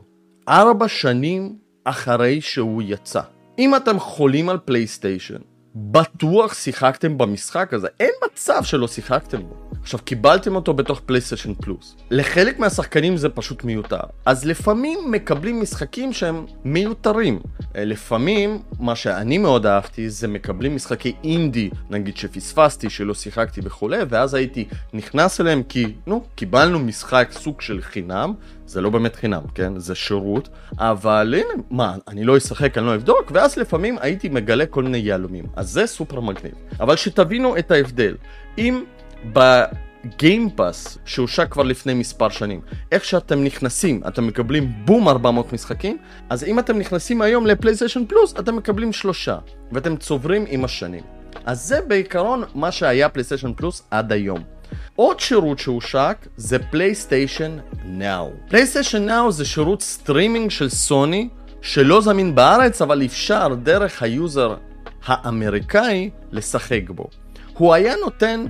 ארבע 0.49 0.87
שנים 0.87 1.57
אחרי 1.83 2.41
שהוא 2.41 2.81
יצא. 2.85 3.21
אם 3.59 3.75
אתם 3.75 3.99
חולים 3.99 4.49
על 4.49 4.57
פלייסטיישן, 4.65 5.39
בטוח 5.75 6.53
שיחקתם 6.53 7.17
במשחק 7.17 7.73
הזה, 7.73 7.87
אין 7.99 8.11
מצב 8.25 8.63
שלא 8.63 8.87
שיחקתם 8.87 9.43
בו. 9.43 9.64
עכשיו, 9.85 9.99
קיבלתם 10.05 10.55
אותו 10.55 10.73
בתוך 10.73 11.01
פלייסטיישן 11.05 11.53
פלוס. 11.53 11.95
לחלק 12.11 12.59
מהשחקנים 12.59 13.17
זה 13.17 13.29
פשוט 13.29 13.63
מיותר. 13.63 13.99
אז 14.25 14.45
לפעמים 14.45 14.99
מקבלים 15.11 15.61
משחקים 15.61 16.13
שהם 16.13 16.45
מיותרים. 16.63 17.39
אה, 17.75 17.85
לפעמים, 17.85 18.59
מה 18.79 18.95
שאני 18.95 19.37
מאוד 19.37 19.65
אהבתי, 19.65 20.09
זה 20.09 20.27
מקבלים 20.27 20.75
משחקי 20.75 21.13
אינדי, 21.23 21.69
נגיד 21.89 22.17
שפספסתי, 22.17 22.89
שלא 22.89 23.13
שיחקתי 23.13 23.61
וכולי, 23.63 23.97
ואז 24.09 24.33
הייתי 24.33 24.67
נכנס 24.93 25.41
אליהם 25.41 25.63
כי, 25.63 25.93
נו, 26.07 26.23
קיבלנו 26.35 26.79
משחק 26.79 27.29
סוג 27.31 27.61
של 27.61 27.81
חינם, 27.81 28.33
זה 28.67 28.81
לא 28.81 28.89
באמת 28.89 29.15
חינם, 29.15 29.41
כן? 29.55 29.79
זה 29.79 29.95
שירות, 29.95 30.49
אבל 30.77 31.33
הנה, 31.37 31.63
מה, 31.69 31.95
אני 32.07 32.23
לא 32.23 32.37
אשחק, 32.37 32.77
אני 32.77 32.85
לא 32.85 32.95
אבדוק, 32.95 33.31
ואז 33.33 33.57
לפעמים 33.57 33.97
הייתי 34.01 34.29
מגלה 34.29 34.65
כל 34.65 34.83
מיני 34.83 34.97
יהלומים. 34.97 35.45
אז 35.55 35.69
זה 35.69 35.87
סופר 35.87 36.19
מגניב. 36.19 36.53
אבל 36.79 36.95
שתבינו 36.95 37.57
את 37.57 37.71
ההבדל. 37.71 38.15
אם 38.57 38.83
בגיימפאס 39.33 40.97
שהושק 41.05 41.51
כבר 41.51 41.63
לפני 41.63 41.93
מספר 41.93 42.29
שנים, 42.29 42.61
איך 42.91 43.05
שאתם 43.05 43.43
נכנסים, 43.43 44.01
אתם 44.07 44.27
מקבלים 44.27 44.71
בום 44.85 45.07
400 45.07 45.53
משחקים, 45.53 45.97
אז 46.29 46.43
אם 46.43 46.59
אתם 46.59 46.77
נכנסים 46.77 47.21
היום 47.21 47.47
לפלייסטיישן 47.47 48.05
פלוס, 48.05 48.33
אתם 48.39 48.55
מקבלים 48.55 48.93
שלושה, 48.93 49.37
ואתם 49.71 49.97
צוברים 49.97 50.45
עם 50.47 50.65
השנים. 50.65 51.03
אז 51.45 51.61
זה 51.61 51.81
בעיקרון 51.81 52.43
מה 52.55 52.71
שהיה 52.71 53.09
PlayStation 53.09 53.53
Plus 53.53 53.83
עד 53.91 54.11
היום. 54.11 54.39
עוד 54.95 55.19
שירות 55.19 55.59
שהושק 55.59 56.27
זה 56.37 56.59
PlayStation 56.59 57.57
Now. 57.85 58.31
PlayStation 58.49 59.05
Now 59.05 59.31
זה 59.31 59.45
שירות 59.45 59.81
סטרימינג 59.81 60.51
של 60.51 60.69
סוני 60.69 61.29
שלא 61.61 62.01
זמין 62.01 62.35
בארץ 62.35 62.81
אבל 62.81 63.05
אפשר 63.05 63.55
דרך 63.63 64.03
ה 64.03 64.13
user 64.13 64.55
האמריקאי 65.05 66.09
לשחק 66.31 66.89
בו. 66.89 67.07
הוא 67.53 67.73
היה 67.73 67.95
נותן 67.95 68.45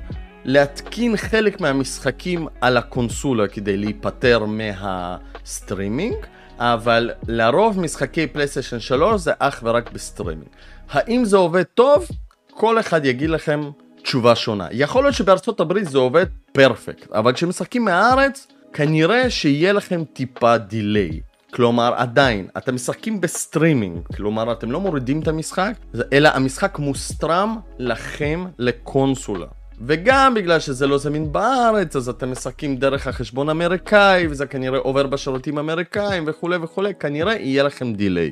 להתקין 0.45 1.17
חלק 1.17 1.61
מהמשחקים 1.61 2.47
על 2.61 2.77
הקונסולה 2.77 3.47
כדי 3.47 3.77
להיפטר 3.77 4.45
מהסטרימינג, 4.45 6.15
אבל 6.59 7.11
לרוב 7.27 7.79
משחקי 7.79 8.27
פלייסטיישן 8.27 8.79
3 8.79 9.21
זה 9.21 9.31
אך 9.39 9.59
ורק 9.63 9.91
בסטרימינג. 9.91 10.49
האם 10.89 11.25
זה 11.25 11.37
עובד 11.37 11.63
טוב? 11.63 12.07
כל 12.51 12.79
אחד 12.79 13.05
יגיד 13.05 13.29
לכם 13.29 13.61
תשובה 14.03 14.35
שונה. 14.35 14.67
יכול 14.71 15.03
להיות 15.03 15.15
שבארצות 15.15 15.59
הברית 15.59 15.89
זה 15.89 15.97
עובד 15.97 16.25
perfect, 16.51 17.11
אבל 17.11 17.33
כשמשחקים 17.33 17.85
מהארץ, 17.85 18.47
כנראה 18.73 19.29
שיהיה 19.29 19.73
לכם 19.73 20.03
טיפה 20.13 20.57
delay. 20.57 21.19
כלומר 21.53 21.93
עדיין 21.95 22.47
אתם 22.57 22.75
משחקים 22.75 23.21
בסטרימינג 23.21 23.99
כלומר 24.15 24.51
אתם 24.51 24.71
לא 24.71 24.81
מורידים 24.81 25.19
את 25.19 25.27
המשחק 25.27 25.73
אלא 26.13 26.29
המשחק 26.33 26.79
מוסטרם 26.79 27.57
לכם 27.79 28.45
לקונסולה 28.59 29.45
וגם 29.81 30.33
בגלל 30.33 30.59
שזה 30.59 30.87
לא 30.87 30.97
זמין 30.97 31.31
בארץ 31.31 31.95
אז 31.95 32.09
אתם 32.09 32.31
משחקים 32.31 32.75
דרך 32.75 33.07
החשבון 33.07 33.49
האמריקאי 33.49 34.27
וזה 34.27 34.45
כנראה 34.45 34.79
עובר 34.79 35.07
בשרתים 35.07 35.57
האמריקאים 35.57 36.23
וכולי 36.27 36.57
וכולי 36.61 36.93
כנראה 36.99 37.35
יהיה 37.35 37.63
לכם 37.63 37.93
delay. 37.93 38.31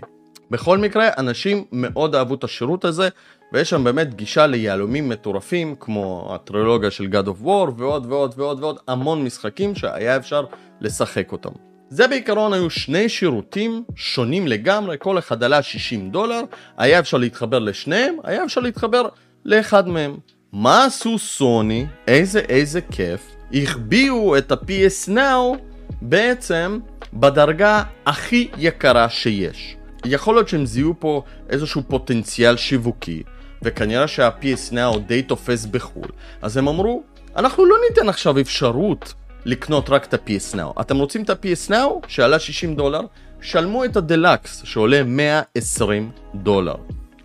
בכל 0.51 0.77
מקרה 0.77 1.09
אנשים 1.17 1.65
מאוד 1.71 2.15
אהבו 2.15 2.35
את 2.35 2.43
השירות 2.43 2.85
הזה 2.85 3.09
ויש 3.53 3.69
שם 3.69 3.83
באמת 3.83 4.13
גישה 4.13 4.47
ליהלומים 4.47 5.09
מטורפים 5.09 5.75
כמו 5.79 6.31
הטרילוגיה 6.35 6.91
של 6.91 7.07
God 7.11 7.25
of 7.27 7.45
War 7.45 7.71
ועוד 7.77 8.05
ועוד 8.09 8.33
ועוד 8.37 8.63
ועוד 8.63 8.77
המון 8.87 9.23
משחקים 9.23 9.75
שהיה 9.75 10.17
אפשר 10.17 10.45
לשחק 10.81 11.31
אותם. 11.31 11.49
זה 11.89 12.07
בעיקרון 12.07 12.53
היו 12.53 12.69
שני 12.69 13.09
שירותים 13.09 13.83
שונים 13.95 14.47
לגמרי, 14.47 14.95
כל 14.99 15.17
אחד 15.17 15.43
עלה 15.43 15.61
60 15.61 16.09
דולר, 16.09 16.41
היה 16.77 16.99
אפשר 16.99 17.17
להתחבר 17.17 17.59
לשניהם, 17.59 18.15
היה 18.23 18.43
אפשר 18.43 18.61
להתחבר 18.61 19.07
לאחד 19.45 19.87
מהם. 19.87 20.17
מה 20.53 20.85
עשו 20.85 21.19
סוני? 21.19 21.85
איזה 22.07 22.39
איזה 22.39 22.81
כיף. 22.81 23.21
החביאו 23.53 24.37
את 24.37 24.51
ה-PS 24.51 25.09
Now 25.09 25.57
בעצם 26.01 26.79
בדרגה 27.13 27.83
הכי 28.05 28.47
יקרה 28.57 29.09
שיש. 29.09 29.77
יכול 30.05 30.35
להיות 30.35 30.47
שהם 30.47 30.65
זיהו 30.65 30.93
פה 30.99 31.23
איזשהו 31.49 31.81
פוטנציאל 31.87 32.57
שיווקי, 32.57 33.23
וכנראה 33.61 34.07
שה-PS 34.07 34.73
Now 34.73 34.99
די 34.99 35.21
תופס 35.21 35.65
בחו"ל, 35.65 36.07
אז 36.41 36.57
הם 36.57 36.67
אמרו, 36.67 37.03
אנחנו 37.35 37.65
לא 37.65 37.75
ניתן 37.89 38.09
עכשיו 38.09 38.39
אפשרות 38.39 39.13
לקנות 39.45 39.89
רק 39.89 40.05
את 40.05 40.13
ה-PS 40.13 40.55
Now. 40.55 40.81
אתם 40.81 40.97
רוצים 40.97 41.23
את 41.23 41.29
ה-PS 41.29 41.71
Now 41.71 42.07
שעלה 42.07 42.39
60 42.39 42.75
דולר, 42.75 43.01
שלמו 43.41 43.85
את 43.85 43.95
הדלקס 43.95 44.61
שעולה 44.65 45.03
120 45.03 46.11
דולר. 46.35 46.75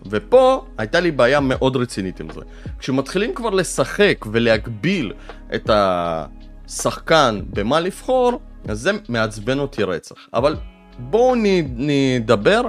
ופה 0.09 0.65
הייתה 0.77 0.99
לי 0.99 1.11
בעיה 1.11 1.39
מאוד 1.39 1.75
רצינית 1.75 2.19
עם 2.19 2.27
זה. 2.33 2.41
כשמתחילים 2.79 3.33
כבר 3.33 3.49
לשחק 3.49 4.25
ולהגביל 4.31 5.13
את 5.55 5.69
השחקן 5.73 7.41
במה 7.49 7.79
לבחור, 7.79 8.39
אז 8.67 8.79
זה 8.79 8.91
מעצבן 9.09 9.59
אותי 9.59 9.83
רצח. 9.83 10.15
אבל 10.33 10.55
בואו 10.99 11.35
נדבר 11.75 12.61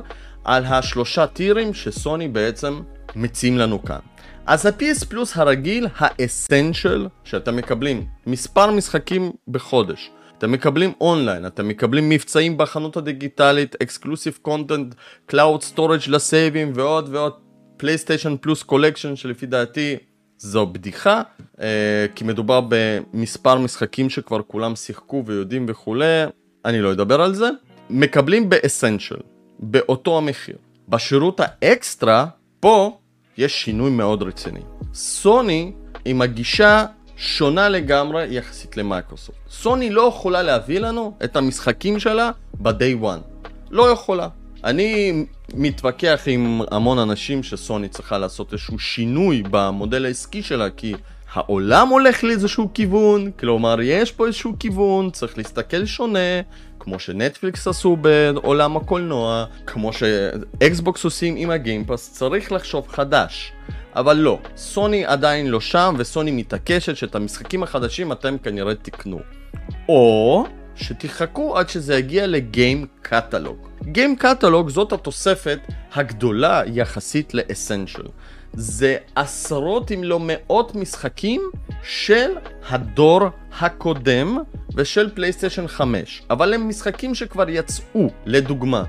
על 0.44 0.64
השלושה 0.64 1.26
tier 1.26 1.58
ים 1.58 1.74
שסוני 1.74 2.28
בעצם 2.28 2.80
מציעים 3.16 3.58
כאן. 3.86 3.98
אז 4.46 4.66
ה-PS 4.66 5.06
פלוס 5.08 5.36
הרגיל, 5.36 5.88
ה 5.96 6.06
Essential, 6.06 7.08
שאתם 7.24 7.56
מקבלים 7.56 8.06
מספר 8.26 8.70
משחקים 8.70 9.32
בחודש. 9.48 10.10
אתם 10.40 10.52
מקבלים 10.52 10.92
אונליין, 11.00 11.46
אתם 11.46 11.68
מקבלים 11.68 12.08
מבצעים 12.08 12.58
בחנות 12.58 12.96
הדיגיטלית, 12.96 13.76
exclusive 13.82 14.38
content, 14.42 14.94
cloud 15.26 15.62
storage 15.62 16.00
ל 16.08 16.17
save 16.17 16.54
ים 16.54 16.72
ועוד 16.74 17.08
ועוד 17.12 17.32
PlayStation 17.76 18.36
Plus 18.40 18.62
Collection 18.62 19.16
שלפי 19.16 19.46
דעתי 19.46 19.96
זו 20.38 20.66
בדיחה, 20.66 21.22
אה, 21.60 22.06
כי 22.14 22.24
מדובר 22.24 22.60
במספר 22.68 23.58
משחקים 23.58 24.10
שכבר 24.10 24.40
כולם 24.46 24.76
שיחקו 24.76 25.22
ויודעים 25.26 25.66
וכולי, 25.68 26.24
אני 26.64 26.80
לא 26.80 26.92
אדבר 26.92 27.20
על 27.20 27.34
זה. 27.34 27.48
מקבלים 27.90 28.48
באסנשל, 28.48 29.20
באותו 29.58 30.18
המחיר. 30.18 30.56
בשירות 30.88 31.40
האקסטרה, 31.40 32.26
פה 32.60 32.98
יש 33.38 33.62
שינוי 33.62 33.90
מאוד 33.90 34.22
רציני. 34.22 34.60
סוני 34.94 35.72
עם 36.04 36.22
הגישה 36.22 36.86
שונה 37.20 37.68
לגמרי 37.68 38.26
יחסית 38.30 38.76
למייקרוסופט. 38.76 39.38
סוני 39.50 39.90
לא 39.90 40.08
יכולה 40.08 40.42
להביא 40.42 40.80
לנו 40.80 41.16
את 41.24 41.36
המשחקים 41.36 41.98
שלה 41.98 42.30
ב-day 42.54 43.02
one. 43.02 43.48
לא 43.70 43.90
יכולה. 43.90 44.28
אני 44.64 45.24
מתווכח 45.54 46.22
עם 46.26 46.60
המון 46.70 46.98
אנשים 46.98 47.42
שסוני 47.42 47.88
צריכה 47.88 48.18
לעשות 48.18 48.52
איזשהו 48.52 48.78
שינוי 48.78 49.42
במודל 49.50 50.04
העסקי 50.04 50.42
שלה 50.42 50.70
כי 50.70 50.94
העולם 51.32 51.88
הולך 51.88 52.24
לאיזשהו 52.24 52.70
כיוון, 52.74 53.30
כלומר 53.38 53.80
יש 53.82 54.12
פה 54.12 54.26
איזשהו 54.26 54.52
כיוון, 54.58 55.10
צריך 55.10 55.38
להסתכל 55.38 55.84
שונה, 55.84 56.40
כמו 56.80 56.98
שנטפליקס 56.98 57.68
עשו 57.68 57.96
בעולם 57.96 58.76
הקולנוע, 58.76 59.44
כמו 59.66 59.92
שאקסבוקס 59.92 61.04
עושים 61.04 61.36
עם 61.36 61.50
הגיימפאס, 61.50 62.12
צריך 62.12 62.52
לחשוב 62.52 62.88
חדש. 62.88 63.52
אבל 63.96 64.16
לא, 64.16 64.38
סוני 64.56 65.06
עדיין 65.06 65.46
לא 65.46 65.60
שם, 65.60 65.94
וסוני 65.98 66.30
מתעקשת 66.30 66.96
שאת 66.96 67.14
המשחקים 67.14 67.62
החדשים 67.62 68.12
אתם 68.12 68.38
כנראה 68.38 68.74
תקנו. 68.74 69.20
או 69.88 70.44
שתחכו 70.74 71.58
עד 71.58 71.68
שזה 71.68 71.94
יגיע 71.98 72.26
לגיים 72.26 72.86
קטלוג. 73.02 73.68
גיים 73.82 74.16
קטלוג 74.16 74.68
זאת 74.68 74.92
התוספת 74.92 75.58
הגדולה 75.94 76.62
יחסית 76.66 77.34
לאסנשל. 77.34 78.06
זה 78.52 78.96
עשרות 79.14 79.92
אם 79.92 80.04
לא 80.04 80.18
מאות 80.22 80.74
משחקים 80.74 81.42
של 81.82 82.30
הדור 82.68 83.20
הקודם 83.60 84.38
ושל 84.74 85.10
פלייסטיישן 85.14 85.68
5, 85.68 86.22
אבל 86.30 86.54
הם 86.54 86.68
משחקים 86.68 87.14
שכבר 87.14 87.50
יצאו, 87.50 88.10
לדוגמה. 88.26 88.84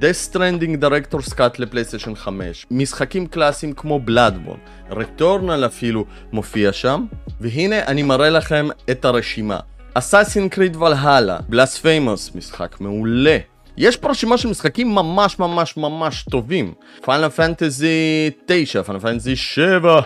Death 0.00 0.32
Stranding 0.32 0.82
Director's 0.82 1.34
Cut 1.34 1.58
לפלייסטיישן 1.58 2.14
5, 2.14 2.66
משחקים 2.70 3.26
קלאסיים 3.26 3.72
כמו 3.72 4.00
Bloodborne, 4.06 4.92
Returnal 4.92 5.66
אפילו 5.66 6.04
מופיע 6.32 6.72
שם, 6.72 7.06
והנה 7.40 7.84
אני 7.84 8.02
מראה 8.02 8.30
לכם 8.30 8.68
את 8.90 9.04
הרשימה. 9.04 9.58
Assassin's 9.98 10.54
Creed 10.54 10.76
Valhalla, 10.76 11.52
Blasphemous, 11.52 12.36
משחק 12.36 12.80
מעולה. 12.80 13.38
יש 13.80 13.96
פה 13.96 14.10
רשימה 14.10 14.38
של 14.38 14.48
משחקים 14.48 14.94
ממש 14.94 15.38
ממש 15.38 15.76
ממש 15.76 16.24
טובים. 16.30 16.74
Final 17.04 17.28
Fantasy 17.28 18.30
9, 18.46 18.82
Final 18.82 19.00
Fantasy 19.00 19.36
7, 19.36 20.00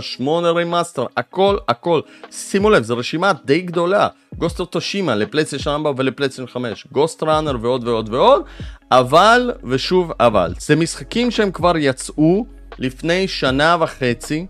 8 0.00 0.50
remaster, 0.50 1.06
הכל 1.16 1.56
הכל. 1.68 2.00
שימו 2.30 2.70
לב, 2.70 2.82
זו 2.82 2.96
רשימה 2.96 3.32
די 3.44 3.60
גדולה. 3.60 4.08
Ghost 4.38 4.60
of 4.60 4.68
Tsushima 4.68 5.14
לפלייסטיישן 5.14 5.70
4 5.70 5.92
ולפלייסטיישן 5.96 6.52
5, 6.52 6.86
Ghostrunner 6.92 7.56
ועוד 7.60 7.88
ועוד 7.88 8.14
ועוד, 8.14 8.42
אבל, 8.92 9.52
ושוב 9.64 10.12
אבל, 10.20 10.54
זה 10.58 10.76
משחקים 10.76 11.30
שהם 11.30 11.50
כבר 11.50 11.76
יצאו 11.76 12.46
לפני 12.78 13.28
שנה 13.28 13.76
וחצי, 13.80 14.46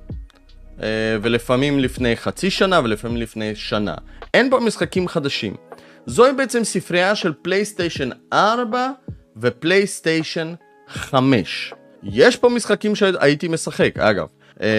אה, 0.83 0.89
ולפעמים 1.23 1.79
לפני 1.79 2.17
חצי 2.17 2.51
שנה 2.51 2.81
ולפעמים 2.85 3.17
לפני 3.17 3.55
שנה. 3.55 3.95
אין 4.35 4.51
פה 4.51 4.61
משחקים 4.61 5.09
חדשים. 5.09 5.68
זוהי 6.07 6.33
בעצם 6.33 6.65
ספרייה 6.65 7.15
של 7.15 7.33
פלייסטיישן 7.43 8.09
4 8.33 8.91
ופלייסטיישן 9.37 10.55
5. 10.89 11.75
יש 12.03 12.37
פה 12.37 12.49
משחקים 12.49 12.95
שהייתי 12.95 13.49
משחק, 13.49 13.99
אגב. 13.99 14.27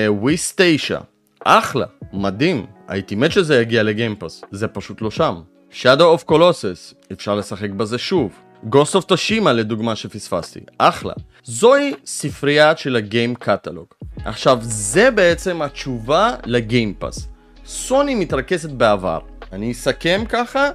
Ys 0.08 0.52
uh, 0.52 0.54
9, 0.56 1.00
אחלה, 1.46 1.86
מדהים, 2.14 2.66
הייתי 2.88 3.16
מת 3.16 3.32
שזה 3.32 3.62
יגיע 3.62 3.84
ל 3.84 3.90
Game 3.90 4.13
Pass, 4.13 4.42
זה 4.52 4.68
פשוט 4.68 5.02
לא 5.02 5.12
שם. 5.12 5.42
Shadow 5.72 6.20
of 6.20 6.30
Colossus, 6.32 7.12
אפשר 7.12 7.36
לשחק 7.36 7.70
בזה 7.70 7.98
שוב. 7.98 8.32
Ghost 8.66 8.96
of 8.96 9.12
Toshima 9.12 9.50
לדוגמה 9.50 9.96
שפספסתי, 9.96 10.60
אחלה. 10.78 11.14
זוהי 11.44 11.94
ספרייה 12.06 12.78
של 12.78 12.96
הגיים 12.96 13.36
קטלוג. 13.36 13.88
עכשיו, 14.26 14.58
זה 14.62 15.12
בעצם 15.12 15.62
התשובה 15.62 16.36
לגיימפאס. 16.46 17.28
סוני 17.66 18.16
מתרכזת 18.16 18.70
בעבר. 18.70 19.20
אני 19.54 19.72
אסכם 19.72 20.24
ככה, 20.30 20.70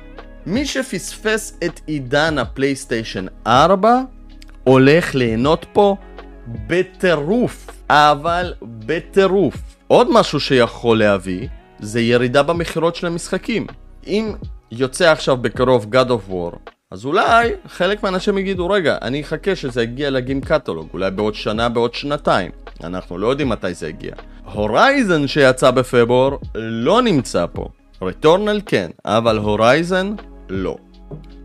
מי 0.46 0.66
שפספס 0.66 1.58
את 1.64 1.80
עידן 1.86 2.38
הפלייסטיישן 2.38 3.26
4 3.46 4.00
הולך 4.64 5.14
ליהנות 5.14 5.66
פה 5.72 5.96
בטירוף, 6.46 7.70
אבל 7.90 8.52
בטירוף. 8.62 9.56
עוד 9.86 10.10
משהו 10.10 10.40
שיכול 10.40 10.98
להביא 10.98 11.48
זה 11.80 12.00
ירידה 12.00 12.42
במכירות 12.42 12.96
של 12.96 13.06
המשחקים. 13.06 13.66
אם 14.06 14.32
יוצא 14.70 15.10
עכשיו 15.10 15.36
בקרוב 15.36 15.86
God 15.94 16.08
of 16.08 16.30
War, 16.30 16.56
אז 16.90 17.04
אולי 17.04 17.52
חלק 17.68 18.02
מהאנשים 18.02 18.38
יגידו, 18.38 18.70
רגע, 18.70 18.96
אני 19.02 19.20
אחכה 19.20 19.56
שזה 19.56 19.82
יגיע 19.82 20.10
לגים 20.10 20.40
קטלוג, 20.40 20.88
אולי 20.92 21.10
בעוד 21.10 21.34
שנה, 21.34 21.68
בעוד 21.68 21.94
שנתיים. 21.94 22.50
אנחנו 22.84 23.18
לא 23.18 23.26
יודעים 23.26 23.48
מתי 23.48 23.74
זה 23.74 23.88
יגיע. 23.88 24.12
הורייזן 24.52 25.26
שיצא 25.26 25.70
בפברואר 25.70 26.36
לא 26.54 27.02
נמצא 27.02 27.46
פה. 27.52 27.68
רטורנל 28.02 28.60
כן, 28.66 28.90
אבל 29.04 29.38
הורייזן 29.38 30.14
לא. 30.48 30.76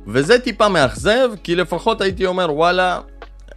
וזה 0.07 0.39
טיפה 0.39 0.69
מאכזב, 0.69 1.29
כי 1.43 1.55
לפחות 1.55 2.01
הייתי 2.01 2.25
אומר, 2.25 2.53
וואלה, 2.53 3.01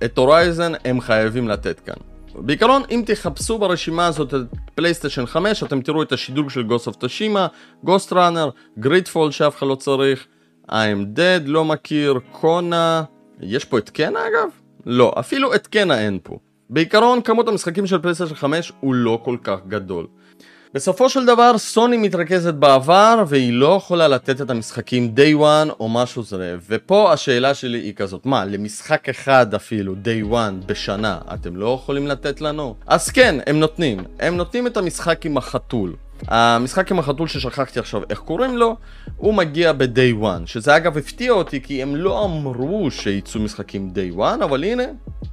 את 0.05 0.19
הורייזן 0.19 0.73
הם 0.85 1.01
חייבים 1.01 1.49
לתת 1.49 1.81
כאן. 1.81 1.95
בעיקרון, 2.35 2.83
אם 2.91 3.03
תחפשו 3.07 3.59
ברשימה 3.59 4.07
הזאת 4.07 4.35
את 4.35 4.41
פלייסטיישן 4.75 5.27
5, 5.27 5.63
אתם 5.63 5.81
תראו 5.81 6.03
את 6.03 6.13
השדרוג 6.13 6.51
של 6.51 6.63
Ghost 6.63 6.87
of 6.87 6.97
Tsushima, 6.99 7.47
Ghostrunner, 7.85 8.51
Greedfall 8.79 9.31
שאף 9.31 9.57
אחד 9.57 9.67
לא 9.67 9.75
צריך, 9.75 10.27
I 10.69 10.85
Am 10.85 11.17
Dead, 11.17 11.47
לא 11.47 11.65
מכיר, 11.65 12.15
Kona, 12.31 13.03
יש 13.41 13.65
פה 13.65 13.79
את 13.79 13.91
Kena 13.91 14.19
אגב? 14.29 14.49
לא, 14.87 15.13
אפילו 15.19 15.55
את 15.55 15.67
Kena 15.67 16.01
אין 16.01 16.19
פה. 16.23 16.39
בעיקרון, 16.71 17.23
כמות 17.23 17.49
המשחקים 17.49 17.87
של 17.87 17.99
פלייסטיישן 17.99 18.35
5 18.35 18.73
הוא 18.81 18.95
לא 18.95 19.21
כל 19.25 19.37
כך 19.43 19.59
גדול. 19.69 20.07
בסופו 20.75 21.09
של 21.09 21.27
דבר 21.27 21.59
סוני 21.59 21.97
מתרכזת 21.97 22.55
בעבר 22.55 23.25
והיא 23.27 23.53
לא 23.53 23.75
יכולה 23.77 24.09
לתת 24.09 24.41
את 24.41 24.51
המשחקים 24.51 25.15
day 25.17 25.41
one 25.41 25.73
או 25.81 25.89
משהו 25.89 26.23
זה. 26.23 26.57
ופה 26.69 27.13
השאלה 27.13 27.55
שלי 27.55 27.79
היא 27.79 27.95
כזאת 27.95 28.27
מה 28.27 28.45
למשחק 28.45 29.09
אחד 29.09 29.55
אפילו 29.55 29.95
day 30.05 30.33
one 30.33 30.67
בשנה 30.67 31.19
אתם 31.35 31.57
לא 31.57 31.79
יכולים 31.81 32.07
לתת 32.07 32.41
לנו? 32.41 32.75
אז 32.87 33.11
כן 33.11 33.35
הם 33.47 33.61
נותנים. 33.61 34.05
הם 34.21 34.37
נותנים 34.37 34.67
את 34.67 34.77
המשחק 34.77 35.27
עם 35.27 35.37
החתול. 35.37 35.97
המשחק 36.29 36.91
עם 36.91 36.99
החתול 36.99 37.29
ששכחתי 37.29 37.79
עכשיו 37.79 38.03
איך 38.11 38.19
קוראים 38.19 38.57
לו, 38.57 38.77
הוא 39.17 39.35
מגיע 39.35 39.73
ב-day 39.73 40.23
one, 40.23 40.47
שזה 40.47 40.77
אגב 40.77 40.99
הפתיע 40.99 41.33
אותי 41.33 41.61
כי 41.63 41.83
הם 41.83 41.97
לא 41.97 42.25
אמרו 42.25 42.91
שייצאו 42.91 43.41
משחקים 43.41 43.93
day 43.95 44.19
one, 44.19 44.45
אבל 44.45 44.65
הנה, 44.65 44.83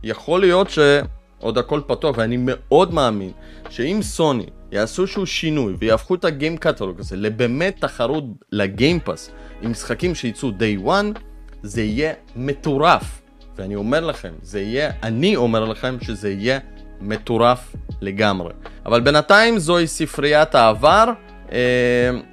יכול 0.04 0.40
להיות 0.40 0.68
שעוד 0.70 1.58
הכל 1.58 1.82
פתוח, 1.88 2.18
ואני 2.18 2.38
מאוד 2.40 2.94
מאמין 2.94 3.32
שאם 3.70 4.00
סוני 4.02 4.46
יעשו 4.72 5.08
שהוא 5.08 5.26
שינוי 5.26 5.74
ויהפכו 5.80 6.16
את 6.16 6.26
הגיים 6.26 6.58
קטלוג 6.58 7.00
הזה 7.00 7.16
לבאמת 7.16 7.76
תחרות 7.80 8.24
לגיימפאס 8.52 9.32
עם 9.62 9.72
משחקים 9.72 10.16
שייצאו 10.16 10.50
day 10.50 10.86
one, 10.88 11.20
זה 11.64 11.82
יהיה 11.82 12.14
מטורף. 12.36 13.22
ואני 13.56 13.76
אומר 13.76 14.06
לכם, 14.06 14.34
זה 14.42 14.62
יהיה, 14.62 14.92
אני 15.04 15.36
אומר 15.36 15.66
לכם 15.66 15.98
שזה 16.02 16.30
יהיה 16.30 16.60
מטורף 17.02 17.76
לגמרי. 18.02 18.54
אבל 18.86 19.02
בינתיים 19.02 19.60
זוהי 19.60 19.88
ספריית 19.88 20.56
העבר, 20.56 21.06
אה, 21.52 21.58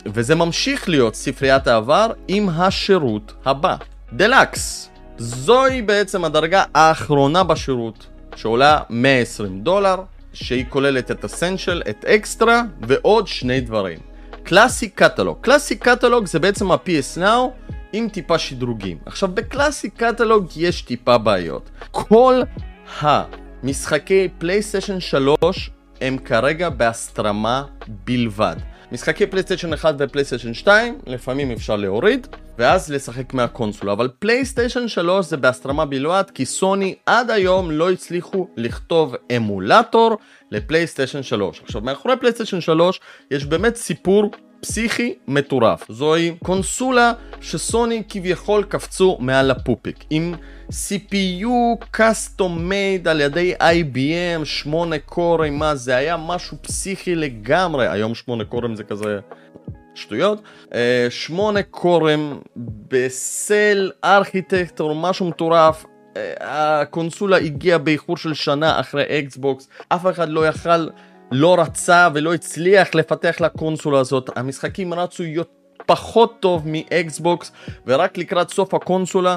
וזה 0.06 0.34
ממשיך 0.34 0.88
להיות 0.88 1.14
ספריית 1.14 1.66
העבר 1.66 2.10
עם 2.28 2.48
השירות 2.48 3.32
הבא. 3.44 3.76
דלקס, 4.12 4.90
זוהי 5.18 5.82
בעצם 5.82 6.24
הדרגה 6.24 6.64
האחרונה 6.74 7.44
בשירות, 7.44 8.06
שעולה 8.36 8.78
120 8.90 9.60
דולר, 9.60 9.96
שהיא 10.36 10.64
כוללת 10.68 11.10
את 11.10 11.24
אסנשל, 11.24 11.82
את 11.90 12.04
אקסטרה 12.04 12.62
ועוד 12.80 13.26
שני 13.26 13.60
דברים. 13.60 13.98
קלאסי 14.42 14.88
קטלוג, 14.88 15.36
קלאסי 15.40 15.76
קטלוג 15.76 16.26
זה 16.26 16.38
בעצם 16.38 16.70
ה-PS 16.70 17.18
Now 17.18 17.70
עם 17.92 18.08
טיפה 18.08 18.38
שדרוגים. 18.38 18.98
עכשיו 19.06 19.28
בקלאסי 19.34 19.90
קטלוג 19.90 20.46
יש 20.56 20.82
טיפה 20.82 21.18
בעיות. 21.18 21.70
כל 21.90 22.42
ה... 23.02 23.22
משחקי 23.62 24.28
פלייסטיישן 24.38 25.00
3 25.00 25.70
הם 26.00 26.18
כרגע 26.18 26.68
בהסטרמה 26.68 27.64
בלבד. 27.88 28.56
משחקי 28.92 29.26
פלייסטיישן 29.26 29.72
1 29.72 29.94
ופלייסטיישן 29.98 30.54
2 30.54 30.98
לפעמים 31.06 31.50
אפשר 31.50 31.76
להוריד 31.76 32.26
ואז 32.58 32.92
לשחק 32.92 33.34
מהקונסולה. 33.34 33.92
אבל 33.92 34.08
פלייסטיישן 34.18 34.88
3 34.88 35.26
זה 35.26 35.36
בהסטרמה 35.36 35.84
בלבד 35.84 36.24
כי 36.34 36.44
סוני 36.44 36.94
עד 37.06 37.30
היום 37.30 37.70
לא 37.70 37.90
הצליחו 37.90 38.48
לכתוב 38.56 39.14
אמולטור 39.36 40.16
לפלייסטיישן 40.50 41.22
3 41.22 41.60
עכשיו 41.62 41.80
מאחורי 41.80 42.16
פלייסטיישן 42.16 42.60
3 42.60 43.00
יש 43.30 43.44
באמת 43.44 43.76
סיפור 43.76 44.30
פסיכי 44.60 45.14
מטורף. 45.28 45.84
זוהי 45.88 46.34
קונסולה 46.44 47.12
שסוני 47.40 48.02
כביכול 48.08 48.64
קפצו 48.64 49.16
מעל 49.20 49.50
הפופיק 49.50 50.04
עם 50.10 50.34
CPU 50.70 51.84
custom 51.96 52.70
made 52.70 53.08
על 53.08 53.20
ידי 53.20 53.54
IBM, 53.60 54.44
8 54.44 54.98
קורים, 54.98 55.58
מה 55.58 55.74
זה 55.74 55.96
היה? 55.96 56.16
משהו 56.16 56.56
פסיכי 56.62 57.14
לגמרי, 57.14 57.88
היום 57.88 58.14
8 58.14 58.44
קורים 58.44 58.76
זה 58.76 58.84
כזה 58.84 59.18
שטויות, 59.94 60.42
8 61.10 61.62
קורים 61.62 62.40
בסל 62.88 63.90
ארכיטקטור, 64.04 64.94
משהו 64.94 65.28
מטורף, 65.28 65.84
הקונסולה 66.40 67.36
הגיעה 67.36 67.78
באיחור 67.78 68.16
של 68.16 68.34
שנה 68.34 68.80
אחרי 68.80 69.04
אקסבוקס, 69.18 69.68
אף 69.88 70.06
אחד 70.06 70.28
לא 70.28 70.48
יכל 70.48 70.88
לא 71.32 71.60
רצה 71.60 72.08
ולא 72.14 72.34
הצליח 72.34 72.94
לפתח 72.94 73.36
לקונסולה 73.40 73.98
הזאת, 73.98 74.30
המשחקים 74.36 74.94
רצו 74.94 75.24
פחות 75.86 76.36
טוב 76.40 76.62
מאקסבוקס 76.66 77.52
ורק 77.86 78.18
לקראת 78.18 78.50
סוף 78.50 78.74
הקונסולה 78.74 79.36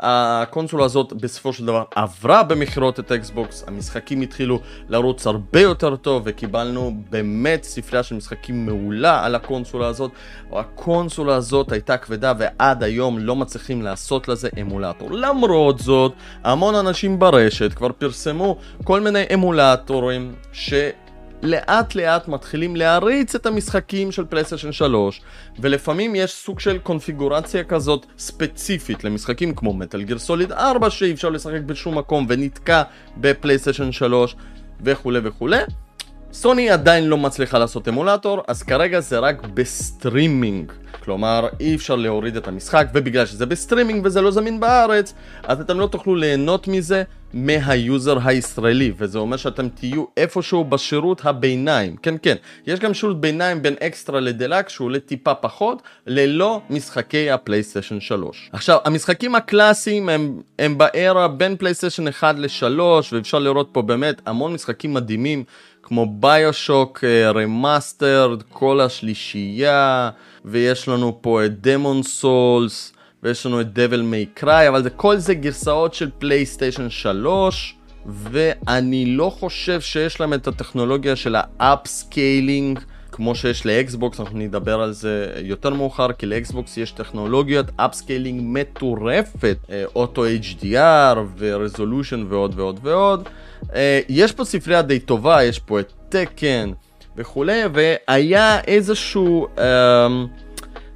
הקונסולה 0.00 0.84
הזאת 0.84 1.12
בסופו 1.12 1.52
של 1.52 1.66
דבר 1.66 1.84
עברה 1.94 2.42
במכירות 2.42 3.00
את 3.00 3.12
אקסבוקס, 3.12 3.64
המשחקים 3.66 4.20
התחילו 4.20 4.60
לרוץ 4.88 5.26
הרבה 5.26 5.60
יותר 5.60 5.96
טוב 5.96 6.22
וקיבלנו 6.26 6.94
באמת 7.10 7.64
ספרייה 7.64 8.02
של 8.02 8.14
משחקים 8.14 8.66
מעולה 8.66 9.24
על 9.24 9.34
הקונסולה 9.34 9.86
הזאת. 9.86 10.10
הקונסולה 10.52 11.34
הזאת 11.34 11.72
הייתה 11.72 11.96
כבדה 11.96 12.32
ועד 12.38 12.82
היום 12.82 13.18
לא 13.18 13.36
מצליחים 13.36 13.82
לעשות 13.82 14.28
לזה 14.28 14.48
אמולטור. 14.60 15.12
למרות 15.12 15.78
זאת, 15.78 16.12
המון 16.44 16.74
אנשים 16.74 17.18
ברשת 17.18 17.72
כבר 17.74 17.92
פרסמו 17.98 18.56
כל 18.84 19.00
מיני 19.00 19.24
אמולטורים 19.34 20.34
ש... 20.52 20.74
לאט 21.42 21.94
לאט 21.94 22.28
מתחילים 22.28 22.76
להריץ 22.76 23.34
את 23.34 23.46
המשחקים 23.46 24.12
של 24.12 24.24
פלייסטיישן 24.24 24.72
3 24.72 25.20
ולפעמים 25.58 26.14
יש 26.14 26.32
סוג 26.32 26.60
של 26.60 26.78
קונפיגורציה 26.78 27.64
כזאת 27.64 28.06
ספציפית 28.18 29.04
למשחקים 29.04 29.54
כמו 29.54 29.74
Metal 29.74 30.02
Gear 30.02 30.18
Solid 30.18 30.52
4 30.52 30.90
שאי 30.90 31.12
אפשר 31.12 31.28
לשחק 31.28 31.60
בשום 31.66 31.98
מקום 31.98 32.26
ונתקע 32.28 32.82
בפלייסטיישן 33.16 33.92
3 33.92 34.36
וכולי 34.80 35.18
וכולי 35.22 35.62
סוני 36.32 36.70
עדיין 36.70 37.06
לא 37.06 37.16
מצליחה 37.16 37.58
לעשות 37.58 37.88
אמולטור, 37.88 38.42
אז 38.48 38.62
כרגע 38.62 39.00
זה 39.00 39.18
רק 39.18 39.46
בסטרימינג. 39.54 40.72
כלומר, 41.04 41.48
אי 41.60 41.74
אפשר 41.74 41.96
להוריד 41.96 42.36
את 42.36 42.48
המשחק, 42.48 42.86
ובגלל 42.94 43.26
שזה 43.26 43.46
בסטרימינג 43.46 44.06
וזה 44.06 44.20
לא 44.20 44.30
זמין 44.30 44.60
בארץ, 44.60 45.14
אז 45.42 45.60
אתם 45.60 45.80
לא 45.80 45.86
תוכלו 45.86 46.14
ליהנות 46.14 46.68
מזה 46.68 47.02
מה 47.34 47.62
user 47.62 48.18
הישראלי, 48.24 48.92
וזה 48.98 49.18
אומר 49.18 49.36
שאתם 49.36 49.68
תהיו 49.68 50.04
איפשהו 50.16 50.64
בשירות 50.64 51.24
הביניים. 51.24 51.96
כן, 51.96 52.14
כן, 52.22 52.36
יש 52.66 52.80
גם 52.80 52.94
שירות 52.94 53.20
ביניים 53.20 53.62
בין 53.62 53.74
אקסטרה 53.80 54.20
לדלק, 54.20 54.68
שהוא 54.68 54.84
עולה 54.84 55.00
טיפה 55.00 55.34
פחות, 55.34 55.82
ללא 56.06 56.60
משחקי 56.70 57.30
הפלייסטיישן 57.30 58.00
3. 58.00 58.50
עכשיו, 58.52 58.78
המשחקים 58.84 59.34
הקלאסיים 59.34 60.08
הם, 60.08 60.40
הם 60.58 60.78
ב 60.78 60.91
era 60.91 61.28
בין 61.28 61.56
פלייסטיישן 61.56 62.08
1 62.08 62.34
ל-3, 62.38 62.80
ואפשר 63.12 63.38
לראות 63.38 63.68
פה 63.72 63.82
באמת 63.82 64.22
המון 64.26 64.52
משחקים 64.52 64.94
מדהימים. 64.94 65.44
כמו 65.88 66.06
BioShock 66.06 67.04
Remastered, 67.34 68.42
כל 68.42 68.80
השלישייה, 68.80 70.10
ויש 70.44 70.88
לנו 70.88 71.18
פה 71.20 71.44
את 71.44 71.60
Demon's 71.60 72.02
Souls, 72.02 72.92
ויש 73.22 73.46
לנו 73.46 73.60
את 73.60 73.72
Devil 73.72 74.00
May 74.02 74.26
Cry, 74.34 74.68
אבל 74.68 74.82
זה, 74.82 74.90
כל 74.90 75.16
זה 75.16 75.34
גרסאות 75.34 75.94
של 75.94 76.10
פלייסטיישן 76.18 76.90
3, 76.90 77.76
ואני 78.06 79.06
לא 79.06 79.30
חושב 79.30 79.80
שיש 79.80 80.20
להם 80.20 80.34
את 80.34 80.46
הטכנולוגיה 80.46 81.16
של 81.16 81.36
ה 81.58 81.69
upscaling. 81.69 82.78
כמו 83.18 83.34
שיש 83.34 83.66
לאקסבוקס, 83.66 84.20
אנחנו 84.20 84.38
נדבר 84.38 84.80
על 84.80 84.92
זה 84.92 85.32
יותר 85.42 85.70
מאוחר, 85.74 86.12
כי 86.12 86.26
לאקסבוקס 86.26 86.76
יש 86.76 86.90
טכנולוגיית 86.90 87.66
upscaling 87.76 88.40
מטורפת, 88.44 89.56
auto 89.96 90.24
HDR 90.26 91.18
ו 91.38 91.46
resolution 91.46 92.24
ועוד 92.28 92.52
ועוד 92.56 92.80
ועוד. 92.82 93.28
אה, 93.74 94.00
יש 94.08 94.32
פה 94.32 94.44
ספרייה 94.44 94.82
די 94.82 94.98
טובה, 94.98 95.44
יש 95.44 95.58
פה 95.58 95.80
את 95.80 95.92
Tekken 96.08 96.70
וכולי, 97.16 97.62
והיה 97.72 98.60
איזשהו... 98.60 99.46
אמ, 99.58 100.26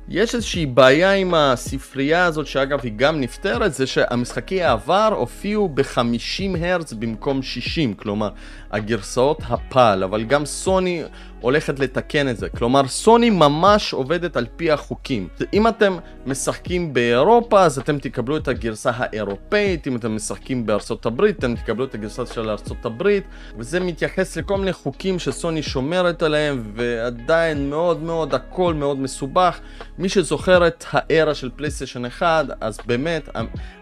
יש 0.09 0.35
איזושהי 0.35 0.67
בעיה 0.67 1.13
עם 1.13 1.35
הספרייה 1.35 2.25
הזאת, 2.25 2.47
שאגב 2.47 2.81
היא 2.83 2.93
גם 2.97 3.21
נפתרת, 3.21 3.75
זה 3.75 3.87
שהמשחקי 3.87 4.63
העבר 4.63 5.15
הופיעו 5.17 5.69
ב-50 5.69 6.59
הרץ 6.61 6.93
במקום 6.93 7.43
60, 7.43 7.95
כלומר 7.95 8.29
הגרסאות 8.73 9.43
הפל, 9.49 10.03
אבל 10.05 10.25
גם 10.25 10.47
סוני 10.47 11.03
הולכת 11.43 11.79
לתקן 11.79 12.29
את 12.29 12.37
זה. 12.37 12.49
כלומר, 12.49 12.89
סוני 12.89 13.31
ממש 13.31 13.93
עובדת 13.93 14.37
על 14.37 14.47
פי 14.57 14.71
החוקים. 14.71 15.29
אם 15.53 15.69
אתם 15.69 15.97
משחקים 16.27 16.93
באירופה, 16.93 17.63
אז 17.63 17.79
אתם 17.79 17.99
תקבלו 17.99 18.37
את 18.37 18.49
הגרסה 18.49 18.91
האירופאית, 18.95 19.87
אם 19.87 19.97
אתם 19.97 20.17
משחקים 20.17 20.67
בארצות 20.67 21.07
הברית, 21.07 21.39
אתם 21.39 21.55
תקבלו 21.57 21.85
את 21.85 21.95
הגרסה 21.95 22.27
של 22.27 22.51
ארצות 22.51 22.85
הברית, 22.85 23.25
וזה 23.59 23.81
מתייחס 23.81 24.37
לכל 24.37 24.59
מיני 24.59 24.73
חוקים 24.73 25.19
שסוני 25.19 25.63
שומרת 25.63 26.23
עליהם, 26.23 26.73
ועדיין 26.75 27.71
מאוד 27.71 28.03
מאוד 28.03 28.35
הכל 28.35 28.75
מאוד 28.75 28.99
מסובך. 28.99 29.61
מי 29.99 30.09
שזוכר 30.09 30.67
את 30.67 30.85
ה 30.91 31.02
era 31.02 31.35
של 31.35 31.51
פלייסטיישן 31.57 32.05
1, 32.05 32.47
אז 32.61 32.79
באמת, 32.87 33.29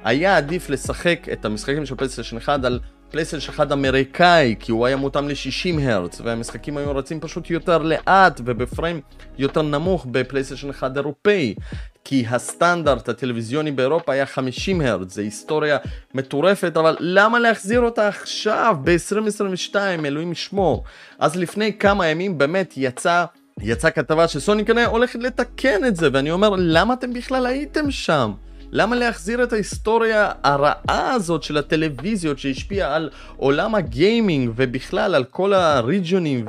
היה 0.05 0.37
עדיף 0.37 0.71
לשחק 0.71 1.27
את 1.33 1.45
המשחקים 1.45 1.87
של 1.87 1.95
פלייסטיישן 1.95 2.37
1 2.37 2.65
על 2.65 2.81
פלייסטיישן 3.11 3.53
1 3.53 3.73
אמריקאי, 3.73 4.55
כי 4.61 4.73
הוא 4.73 4.87
היה 4.87 4.97
מותאם 4.97 5.29
ל-60 5.29 5.81
הרץ, 5.83 6.21
והמשחקים 6.25 6.77
היו 6.77 6.97
רצים 6.97 7.21
פשוט 7.21 7.51
יותר 7.51 7.79
לאט 7.79 8.41
וב 8.45 8.61
frame 8.61 9.01
יותר 9.39 9.63
נמוך 9.63 10.07
בפלייסטיישן 10.11 10.71
1 10.71 10.97
אירופאי. 10.97 11.55
כי 12.05 12.25
הסטנדרט 12.31 13.09
הטלוויזיוני 13.09 13.71
באירופה 13.71 14.13
היה 14.13 14.27
50 14.27 14.81
הרץ, 14.81 15.15
זה 15.15 15.23
היסטוריה 15.23 15.79
מטורפת, 16.15 16.77
אבל 16.77 16.97
למה 17.01 17.39
להחזיר 17.39 17.81
אותה 17.81 18.09
עכשיו, 18.09 18.77
ב-2022, 18.85 19.77
אלוהים 20.05 20.33
ישמור. 20.33 20.85
אז 21.19 21.37
לפני 21.37 21.79
כמה 21.79 22.07
ימים 22.07 22.39
באמת 22.39 22.75
יצא... 22.77 23.25
יצאה 23.63 23.91
כתבה 23.91 24.29
שסוני 24.29 24.65
כנראה 24.65 24.87
הולכת 24.87 25.19
לתקן 25.19 25.85
את 25.85 25.97
זה, 25.97 26.09
ואני 26.13 26.31
אומר, 26.31 26.55
למה 26.59 26.95
אתם 26.95 27.13
בכלל 27.13 27.47
הייתם 27.47 27.91
שם? 27.91 28.33
למה 28.73 28.97
להחזיר 28.97 29.43
את 29.43 29.53
ההיסטוריה 29.53 30.33
הרעה 30.43 31.13
הזאת 31.13 31.43
של 31.43 31.57
הטלוויזיות 31.57 32.39
שהשפיעה 32.39 32.95
על 32.97 33.11
עולם 33.37 33.75
הגיימינג 33.75 34.51
ובכלל 34.57 35.15
על 35.15 35.25
כל 35.25 35.53
הריג'ונים 35.53 36.45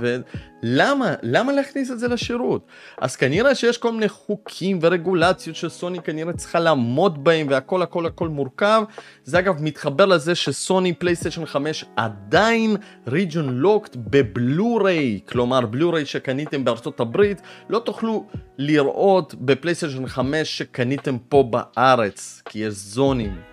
למה? 0.63 1.13
למה 1.21 1.51
להכניס 1.51 1.91
את 1.91 1.99
זה 1.99 2.07
לשירות? 2.07 2.65
אז 2.97 3.15
כנראה 3.15 3.55
שיש 3.55 3.77
כל 3.77 3.91
מיני 3.91 4.09
חוקים 4.09 4.79
ורגולציות 4.81 5.55
שסוני 5.55 5.99
כנראה 5.99 6.33
צריכה 6.33 6.59
לעמוד 6.59 7.23
בהם 7.23 7.47
והכל 7.49 7.81
הכל 7.81 8.05
הכל 8.05 8.27
מורכב. 8.27 8.83
זה 9.23 9.39
אגב 9.39 9.61
מתחבר 9.61 10.05
לזה 10.05 10.35
שסוני 10.35 10.93
פלייסטיישן 10.93 11.45
5 11.45 11.85
עדיין 11.95 12.75
region 13.07 13.49
locked 13.49 13.95
בבלו-ריי, 13.95 15.19
כלומר 15.29 15.65
בלו-ריי 15.65 16.05
שקניתם 16.05 16.65
בארצות 16.65 16.99
הברית, 16.99 17.41
לא 17.69 17.79
תוכלו 17.79 18.25
לראות 18.57 19.35
בפלייסטיישן 19.35 20.07
5 20.07 20.57
שקניתם 20.57 21.17
פה 21.29 21.43
בארץ, 21.43 22.41
כי 22.45 22.59
יש 22.59 22.73
זונים. 22.73 23.51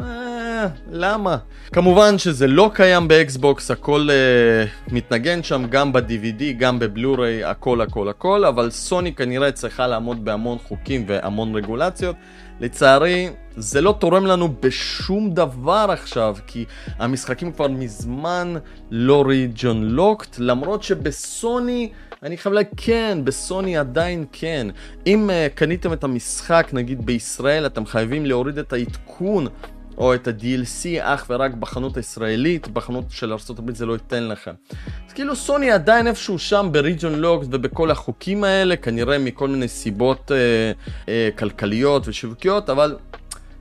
אה, 0.00 0.66
למה? 0.92 1.36
כמובן 1.72 2.18
שזה 2.18 2.46
לא 2.46 2.70
קיים 2.74 3.08
באקסבוקס, 3.08 3.70
הכל 3.70 4.08
uh, 4.08 4.92
מתנגן 4.94 5.42
שם 5.42 5.66
גם 5.70 5.92
ב-DVD, 5.92 6.42
גם 6.58 6.78
בבלו-ריי, 6.78 7.44
הכל 7.44 7.80
הכל 7.80 8.08
הכל, 8.08 8.44
אבל 8.44 8.70
סוני 8.70 9.14
כנראה 9.14 9.52
צריכה 9.52 9.86
לעמוד 9.86 10.24
בהמון 10.24 10.58
חוקים 10.58 11.04
והמון 11.08 11.54
רגולציות. 11.54 12.16
לצערי, 12.60 13.28
זה 13.56 13.80
לא 13.80 13.96
תורם 13.98 14.26
לנו 14.26 14.48
בשום 14.60 15.30
דבר 15.30 15.86
עכשיו, 15.88 16.36
כי 16.46 16.64
המשחקים 16.98 17.52
כבר 17.52 17.68
מזמן 17.68 18.54
לא 18.90 19.24
ריג'ון 19.28 19.84
לוקט, 19.84 20.36
למרות 20.38 20.82
שבסוני... 20.82 21.90
אני 22.22 22.36
חייב 22.36 22.54
להגיד, 22.54 22.72
כן, 22.76 23.18
בסוני 23.24 23.76
עדיין 23.76 24.24
כן. 24.32 24.66
אם 25.06 25.30
uh, 25.30 25.54
קניתם 25.54 25.92
את 25.92 26.04
המשחק, 26.04 26.68
נגיד 26.72 27.06
בישראל, 27.06 27.66
אתם 27.66 27.86
חייבים 27.86 28.26
להוריד 28.26 28.58
את 28.58 28.72
העדכון 28.72 29.46
או 29.98 30.14
את 30.14 30.28
ה-DLC 30.28 30.86
אך 31.00 31.26
ורק 31.30 31.54
בחנות 31.54 31.96
הישראלית, 31.96 32.68
בחנות 32.68 33.04
של 33.10 33.32
ארה"ב 33.32 33.74
זה 33.74 33.86
לא 33.86 33.92
ייתן 33.92 34.28
לכם. 34.28 34.52
אז 35.06 35.12
כאילו 35.12 35.36
סוני 35.36 35.70
עדיין 35.70 36.06
איפשהו 36.06 36.38
שם 36.38 36.68
בריג'ון 36.72 37.14
לוקס 37.14 37.46
ובכל 37.50 37.90
החוקים 37.90 38.44
האלה, 38.44 38.76
כנראה 38.76 39.18
מכל 39.18 39.48
מיני 39.48 39.68
סיבות 39.68 40.32
אה, 40.32 40.36
אה, 41.08 41.28
כלכליות 41.38 42.08
ושיווקיות, 42.08 42.70
אבל 42.70 42.96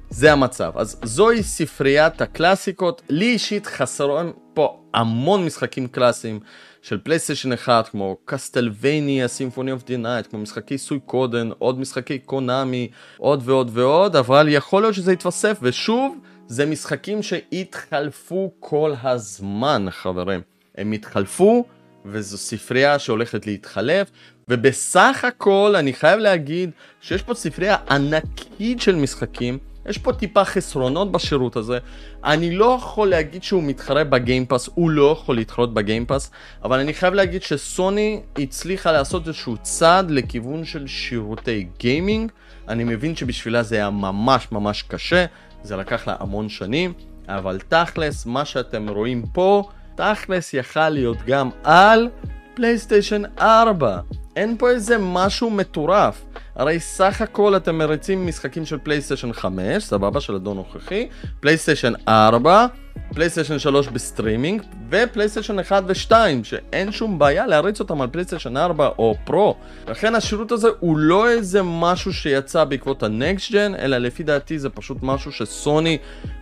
זה 0.09 0.33
המצב. 0.33 0.71
אז 0.75 0.99
זוהי 1.03 1.43
ספריית 1.43 2.21
הקלאסיקות, 2.21 3.01
לי 3.09 3.25
אישית 3.25 3.65
חסרים 3.65 4.33
פה 4.53 4.79
המון 4.93 5.45
משחקים 5.45 5.87
קלאסיים. 5.87 6.39
של 6.85 6.97
פלייסטיישן 6.97 7.53
1 7.53 7.87
כמו 7.87 8.17
Castlevania, 8.25 9.27
Symphony 9.27 9.71
of 9.71 9.85
the 9.85 9.97
Night, 9.97 10.27
כמו 10.27 10.39
משחקי 10.39 10.77
Suikoden, 10.77 11.49
עוד 11.57 11.79
משחקי 11.79 12.19
קונאמי, 12.19 12.87
עוד 13.17 13.41
ועוד 13.45 13.69
ועוד, 13.73 14.15
אבל 14.15 14.47
יכול 14.49 14.81
להיות 14.81 14.93
שזה 14.93 15.13
יתווסף, 15.13 15.57
ושוב, 15.61 16.17
זה 16.47 16.65
משחקים 16.65 17.23
שיתחלפו 17.23 18.51
כל 18.59 18.93
הזמן, 19.03 19.85
חברים. 19.89 20.41
הם 20.77 20.91
יתחלפו, 20.91 21.65
וזו 22.05 22.37
ספרייה 22.37 22.99
שהולכת 22.99 23.47
להתחלף, 23.47 24.11
ובסך 24.47 25.25
הכל 25.27 25.73
אני 25.77 25.93
חייב 25.93 26.19
להגיד 26.19 26.69
שיש 27.01 27.21
פה 27.21 27.33
ספרייה 27.33 27.77
ענקית 27.89 28.81
של 28.81 28.95
משחקים. 28.95 29.57
יש 29.85 29.97
פה 29.97 30.13
טיפה 30.13 30.45
חסרונות 30.45 31.11
בשירות 31.11 31.55
הזה. 31.55 31.77
אני 32.23 32.55
לא 32.55 32.77
יכול 32.79 33.09
להגיד 33.09 33.43
שהוא 33.43 33.63
מתחרה 33.63 34.03
בגיימפאס, 34.03 34.69
הוא 34.73 34.89
לא 34.89 35.11
יכול 35.11 35.35
להתחרות 35.35 35.73
בגיימפאס, 35.73 36.31
אבל 36.63 36.79
אני 36.79 36.93
חייב 36.93 37.13
להגיד 37.13 37.43
שסוני 37.43 38.21
הצליחה 38.37 38.91
לעשות 38.91 39.27
איזשהו 39.27 39.57
צעד 39.61 40.11
לכיוון 40.11 40.65
של 40.65 40.87
שירותי 40.87 41.67
גיימינג. 41.79 42.31
אני 42.67 42.83
מבין 42.83 43.15
שבשבילה 43.15 43.63
זה 43.63 43.75
היה 43.75 43.89
ממש 43.89 44.47
ממש 44.51 44.81
קשה, 44.81 45.25
זה 45.63 45.75
לקח 45.75 46.07
לה 46.07 46.15
המון 46.19 46.49
שנים, 46.49 46.93
אבל 47.27 47.59
תכלס, 47.67 48.25
מה 48.25 48.45
שאתם 48.45 48.89
רואים 48.89 49.23
פה, 49.33 49.63
תכלס 49.95 50.53
יכל 50.53 50.89
להיות 50.89 51.17
גם 51.27 51.49
על 51.63 52.09
פלייסטיישן 52.53 53.21
4. 53.39 53.99
אין 54.35 54.55
פה 54.57 54.69
איזה 54.69 54.97
משהו 54.99 55.49
מטורף. 55.49 56.25
הרי 56.55 56.79
סך 56.79 57.21
הכל 57.21 57.55
אתם 57.55 57.77
מריצים 57.77 58.27
משחקים 58.27 58.65
של 58.65 58.77
פלייסטיישן 58.77 59.33
5, 59.33 59.83
סבבה, 59.83 60.21
של 60.21 60.35
הדור 60.35 60.57
נוכחי, 60.57 61.07
פלייסטיישן 61.39 61.93
4, 62.07 62.65
פלייסטיישן 63.13 63.59
3 63.59 63.87
בסטרימינג, 63.87 64.61
ופלייסטיישן 64.89 65.59
1 65.59 65.83
ו-2, 65.87 66.11
שאין 66.43 66.91
שום 66.91 67.19
בעיה 67.19 67.47
להריץ 67.47 67.79
אותם 67.79 68.01
על 68.01 68.07
פלייסטיישן 68.07 68.57
4 68.57 68.89
או 68.97 69.15
Pro. 69.23 69.55
לכן 69.87 70.15
השירות 70.15 70.51
הזה 70.51 70.67
הוא 70.79 70.97
לא 70.97 71.29
איזה 71.29 71.61
משהו 71.63 72.13
שיצא 72.13 72.63
בעקבות 72.63 73.03
ה 73.03 73.13
next 73.13 73.51
gen, 73.51 73.75
אלא 73.75 73.97
לפי 73.97 74.23
דעתי 74.23 74.59
זה 74.59 74.69
פשוט 74.69 74.97
משהו 75.01 75.31
שסוני 75.31 75.97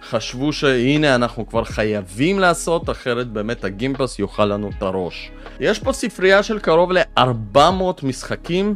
חשבו 0.10 0.54
שהנה 0.54 1.16
אנחנו 1.16 1.48
כבר 1.48 1.64
חייבים 1.64 2.40
לעשות, 2.40 2.90
אחרת 2.90 3.28
באמת 3.28 3.64
ה 3.64 3.70
Game 3.70 3.95
Pass 3.95 4.20
יאכל 4.20 4.46
לנו 4.46 4.70
את 4.78 4.84
הראש. 4.84 5.32
יש 5.60 5.80
פה 5.80 5.94
ספרייה 5.94 6.44
של 6.44 6.60
קרוב 6.60 6.92
ל-400 6.92 7.83
משחקים 8.04 8.76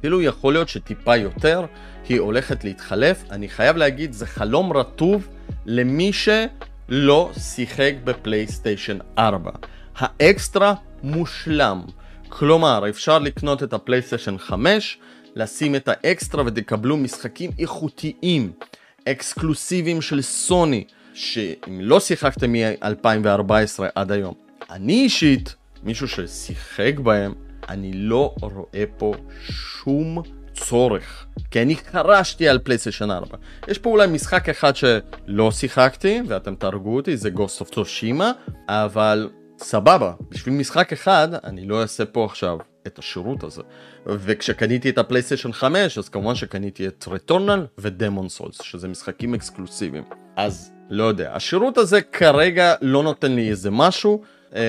אפילו 0.00 0.22
יכול 0.22 0.52
להיות 0.52 0.68
שטיפה 0.68 1.16
יותר, 1.16 1.64
היא 2.08 2.20
הולכת 2.20 2.64
להתחלף. 2.64 3.24
אני 3.30 3.48
חייב 3.48 3.76
להגיד, 3.76 4.12
זה 4.12 4.26
חלום 4.26 4.72
רטוב 4.76 5.28
למי 5.66 6.12
שלא 6.12 7.30
שיחק 7.38 7.92
בפלייסטיישן 8.04 8.98
4. 9.18 9.50
האקסטרה 9.96 10.74
מושלם. 11.02 11.82
כלומר, 12.28 12.88
אפשר 12.88 13.18
לקנות 13.18 13.62
את 13.62 13.72
הפלייסטיישן 13.72 14.38
5, 14.38 14.98
לשים 15.36 15.74
את 15.74 15.88
האקסטרה 15.88 16.42
ותקבלו 16.46 16.96
משחקים 16.96 17.50
איכותיים, 17.58 18.52
אקסקלוסיביים 19.08 20.02
של 20.02 20.22
סוני, 20.22 20.84
שאם 21.14 21.80
לא 21.80 22.00
שיחקתם 22.00 22.52
מ-2014 22.52 23.82
עד 23.94 24.12
היום, 24.12 24.34
אני 24.70 24.92
אישית, 24.92 25.54
מישהו 25.82 26.08
ששיחק 26.08 26.98
בהם, 27.02 27.32
אני 27.70 27.92
לא 27.92 28.34
רואה 28.40 28.84
פה 28.96 29.14
שום 29.40 30.22
צורך, 30.54 31.26
כי 31.50 31.62
אני 31.62 31.76
חרשתי 31.76 32.48
על 32.48 32.58
פלייסטיישן 32.58 33.10
4. 33.10 33.36
יש 33.68 33.78
פה 33.78 33.90
אולי 33.90 34.06
משחק 34.06 34.48
אחד 34.48 34.72
שלא 34.76 35.50
שיחקתי, 35.50 36.22
ואתם 36.28 36.54
תהרגו 36.54 36.96
אותי, 36.96 37.16
זה 37.16 37.30
Ghost 37.34 37.62
of 37.62 37.74
Tsushima, 37.74 38.52
אבל 38.68 39.30
סבבה, 39.58 40.12
בשביל 40.30 40.54
משחק 40.54 40.92
אחד 40.92 41.28
אני 41.44 41.66
לא 41.66 41.82
אעשה 41.82 42.04
פה 42.04 42.24
עכשיו 42.24 42.58
את 42.86 42.98
השירות 42.98 43.44
הזה. 43.44 43.62
וכשקניתי 44.06 44.90
את 44.90 44.98
הפלייסטיישן 44.98 45.52
5, 45.52 45.98
אז 45.98 46.08
כמובן 46.08 46.34
שקניתי 46.34 46.86
את 46.86 47.04
Returnal 47.08 47.66
ו 47.78 47.84
Demon's 47.84 48.28
Souls, 48.28 48.62
שזה 48.62 48.88
משחקים 48.88 49.34
אקסקלוסיביים. 49.34 50.04
אז 50.36 50.72
לא 50.90 51.04
יודע, 51.04 51.34
השירות 51.34 51.78
הזה 51.78 52.02
כרגע 52.02 52.74
לא 52.82 53.02
נותן 53.02 53.32
לי 53.32 53.50
איזה 53.50 53.70
משהו. 53.70 54.22
אה, 54.54 54.60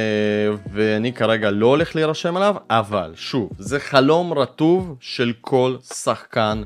ואני 0.73 1.13
כרגע 1.13 1.51
לא 1.51 1.65
הולך 1.65 1.95
להירשם 1.95 2.37
עליו, 2.37 2.55
אבל 2.69 3.11
שוב, 3.15 3.49
זה 3.59 3.79
חלום 3.79 4.33
רטוב 4.33 4.95
של 4.99 5.33
כל 5.41 5.75
שחקן 5.93 6.63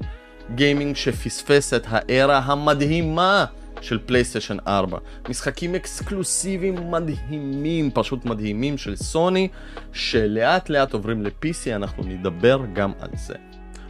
גיימינג 0.55 0.95
שפספס 0.95 1.73
את 1.73 1.85
הארה 1.89 2.37
המדהימה 2.37 3.45
של 3.81 3.99
פלייסטיישן 4.05 4.57
4. 4.67 4.97
משחקים 5.29 5.75
אקסקלוסיביים 5.75 6.91
מדהימים, 6.91 7.91
פשוט 7.93 8.25
מדהימים 8.25 8.77
של 8.77 8.95
סוני, 8.95 9.47
שלאט 9.93 10.69
לאט 10.69 10.93
עוברים 10.93 11.23
ל-PC, 11.23 11.75
אנחנו 11.75 12.03
נדבר 12.03 12.61
גם 12.73 12.91
על 12.99 13.09
זה. 13.13 13.35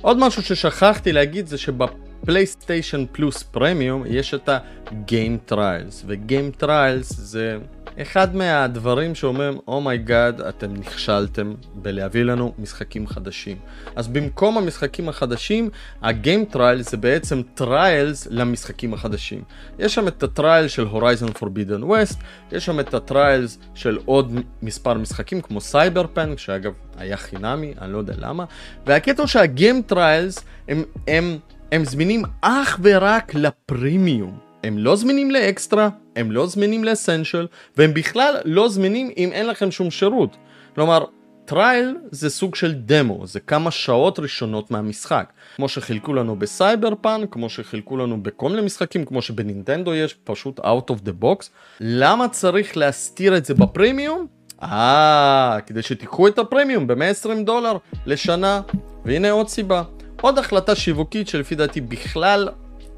עוד 0.02 0.18
משהו 0.18 0.42
ששכחתי 0.42 1.12
להגיד 1.12 1.48
זה 1.48 1.58
שבפלייסטיישן 1.58 3.06
פלוס 3.12 3.44
פרמיום 3.44 4.04
יש 4.08 4.34
את 4.34 4.50
ה-Game 4.50 5.52
Trials, 5.52 6.04
ו-Game 6.06 6.64
Trials 6.64 7.04
זה 7.04 7.58
אחד 8.02 8.36
מהדברים 8.36 9.16
שאומרים, 9.16 9.60
oh 9.68 10.05
my 10.05 10.42
god, 10.42 10.50
אתם 10.50 10.74
נכשלתם 10.74 11.54
בלהביא 11.76 12.24
לנו 12.24 12.54
משחקים 12.60 13.08
חדשים. 13.08 13.58
אז 13.96 14.08
במקום 14.08 14.58
המשחקים 14.58 15.10
החדשים, 15.10 15.70
ה 16.02 16.11
game 16.11 16.46
trial 16.46 16.82
זה 16.82 16.98
בעצם 16.98 17.42
trials 17.54 18.28
למשחקים 18.32 18.94
החדשים. 18.94 19.44
יש 19.80 19.96
שם 19.96 20.08
את 20.08 20.24
ה 20.24 20.31
trial 20.31 20.68
של 20.68 20.84
Horizon 20.84 21.32
Forbidden 21.32 21.84
West, 21.84 22.20
יש 22.52 22.66
שם 22.66 22.80
את 22.80 22.94
ה 22.94 23.03
trials 23.03 23.60
של 23.74 23.98
עוד 24.06 24.34
מספר 24.62 24.94
משחקים 24.94 25.42
כמו 25.42 25.62
סייבר 25.62 26.06
פן, 26.14 26.38
שאגב 26.38 26.74
היה 26.98 27.18
חינמי, 27.18 27.74
אני 27.82 27.94
לא 27.94 27.98
יודע 27.98 28.14
למה, 28.18 28.46
והקטע 28.86 29.28
שה 29.28 29.51
game 29.51 29.82
trials 29.82 30.44
הם, 30.68 30.84
הם, 31.08 31.38
הם 31.72 31.86
זמינים 31.86 32.24
אך 32.42 32.80
ורק 32.84 33.36
לפרימיום. 33.36 34.45
הם 34.66 34.78
לא 34.78 34.96
זמינים 34.96 35.32
לאקסטרה, 35.32 35.90
הם 36.16 36.32
לא 36.32 36.48
זמינים 36.48 36.84
ל 36.84 36.90
Essential, 36.90 37.48
והם 37.78 37.94
בכלל 37.94 38.36
לא 38.46 38.70
זמינים 38.70 39.12
אם 39.18 39.32
אין 39.32 39.48
לכם 39.48 39.72
שום 39.72 39.92
שירות. 39.92 40.38
כלומר, 40.76 41.06
trial 41.46 41.98
זה 42.12 42.30
סוג 42.30 42.56
של 42.56 42.74
דמו, 42.74 43.28
זה 43.28 43.40
כמה 43.40 43.72
שעות 43.72 44.20
ראשונות 44.20 44.72
מהמשחק. 44.72 45.34
כמו 45.56 45.70
שחילקו 45.70 46.14
לנו 46.14 46.36
בסייבר 46.36 46.94
פאן, 47.02 47.22
כמו 47.32 47.50
שחילקו 47.50 47.98
לנו 47.98 48.24
בכל 48.24 48.50
מיני 48.50 48.62
משחקים, 48.62 49.06
כמו 49.06 49.22
שבנינטנדו 49.22 49.94
יש 49.94 50.14
פשוט 50.24 50.60
out 50.60 50.92
of 50.92 51.08
the 51.08 51.24
box. 51.24 51.50
למה 51.80 52.28
צריך 52.28 52.78
להסתיר 52.78 53.38
את 53.38 53.46
זה 53.46 53.54
בפרימיום? 53.54 54.28
אה, 54.64 55.58
כדי 55.66 55.82
שתיקחו 55.82 56.28
את 56.28 56.40
הפרימיום 56.40 56.88
ב-120 56.88 57.44
דולר 57.46 57.78
לשנה, 58.06 58.62
והנה 59.06 59.32
עוד 59.32 59.48
סיבה. 59.48 59.84
עוד 60.22 60.38
החלטה 60.38 60.76
שיווקית 60.76 61.28
שלפי 61.28 61.56
דעתי 61.56 61.82
בכלל 61.82 62.50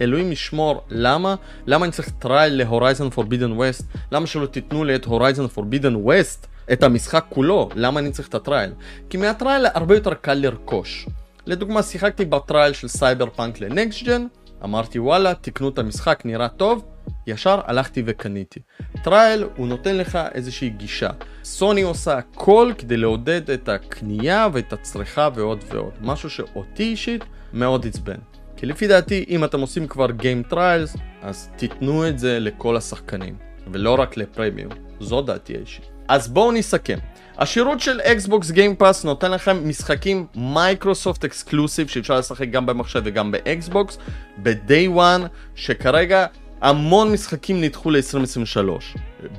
אלוהים 0.02 0.32
ישמור, 0.32 0.82
למה? 0.90 1.36
למה 1.68 1.86
אני 1.86 1.92
צריך 1.92 2.10
trial 2.10 2.54
ל 2.54 2.61
Horizon 2.61 3.10
Forbidden 3.10 3.52
West? 3.52 3.86
למה 4.12 4.28
שלא 4.28 4.46
תיתנו 4.46 4.84
לי 4.84 4.96
את 4.96 5.06
Horizon 5.06 5.48
Forbidden 5.48 5.96
West 5.96 6.48
את 6.74 6.84
המשחק 6.84 7.26
כולו, 7.30 7.70
למה 7.76 8.00
אני 8.00 8.12
צריך 8.12 8.28
את 8.28 8.36
ה 8.36 8.41
trial? 8.41 8.72
כי 9.10 9.18
מה 9.18 9.31
trial 9.31 9.66
הרבה 9.74 9.96
יותר 9.96 10.14
קל 10.14 10.34
לרכוש. 10.34 11.08
לדוגמה, 11.46 11.84
שיחקתי 11.84 12.26
ב 12.26 12.34
trial 12.34 12.74
של 12.74 12.88
Cyberpunk 12.88 13.30
ל 13.36 13.62
next 13.62 14.04
gen, 14.04 14.28
אמרתי 14.64 15.00
וואלה, 15.00 15.34
תקנו 15.34 15.70
את 15.70 15.80
המשחק, 15.80 16.22
נראה 16.26 16.48
טוב, 16.48 16.86
ישר 17.28 17.60
הלכתי 17.66 18.04
וקניתי. 18.06 18.60
trial 19.04 19.44
הוא 19.56 19.68
נותן 19.68 19.98
לך 19.98 20.20
איזושהי 20.34 20.70
גישה. 20.70 21.10
סוני 21.44 21.82
עושה 21.82 22.18
הכל 22.18 22.72
כדי 22.78 22.98
לעודד 22.98 23.52
את 23.52 23.70
הקנייה 23.70 24.48
ואת 24.54 24.74
הצריכה 24.74 25.30
ועוד 25.36 25.64
ועוד. 25.74 25.92
משהו 26.02 26.30
שאותי 26.30 26.84
אישית 26.84 27.24
מאוד 27.54 27.88
עצבן. 27.88 28.18
כי 28.58 28.66
לפי 28.66 28.88
דעתי, 28.88 29.26
אם 29.30 29.44
אתם 29.44 29.60
עושים 29.60 29.88
כבר 29.88 30.06
Game 30.08 30.52
Trials, 30.54 31.00
אז 31.22 31.50
תיתנו 31.56 32.08
את 32.08 32.20
זה 32.20 32.40
לכל 32.40 32.78
השחקנים, 32.78 33.36
ולא 33.72 33.96
רק 34.00 34.18
לפרמיום. 34.18 34.72
זו 35.00 35.22
דעתי 35.22 35.56
האישית. 35.56 35.86
אז 36.08 36.28
בואו 36.28 36.52
נסכם. 36.52 36.98
השירות 37.38 37.80
של 37.80 38.00
Xbox 38.02 38.52
Game 38.54 38.82
Pass 38.82 39.06
נותן 39.06 39.32
לכם 39.32 39.70
משחקים 39.70 40.26
מייקרוסופט 40.36 41.26
exclusive 41.26 41.88
שאפשר 41.88 42.18
לשחק 42.20 42.50
גם 42.50 42.66
במחשב 42.66 43.02
וגם 43.06 43.32
באקסבוקס 43.32 43.98
ב-day 44.44 44.98
one 44.98 45.28
שכרגע 45.56 46.26
המון 46.62 47.12
משחקים 47.12 47.62
נדחו 47.62 47.92
ל-2023. 47.92 48.98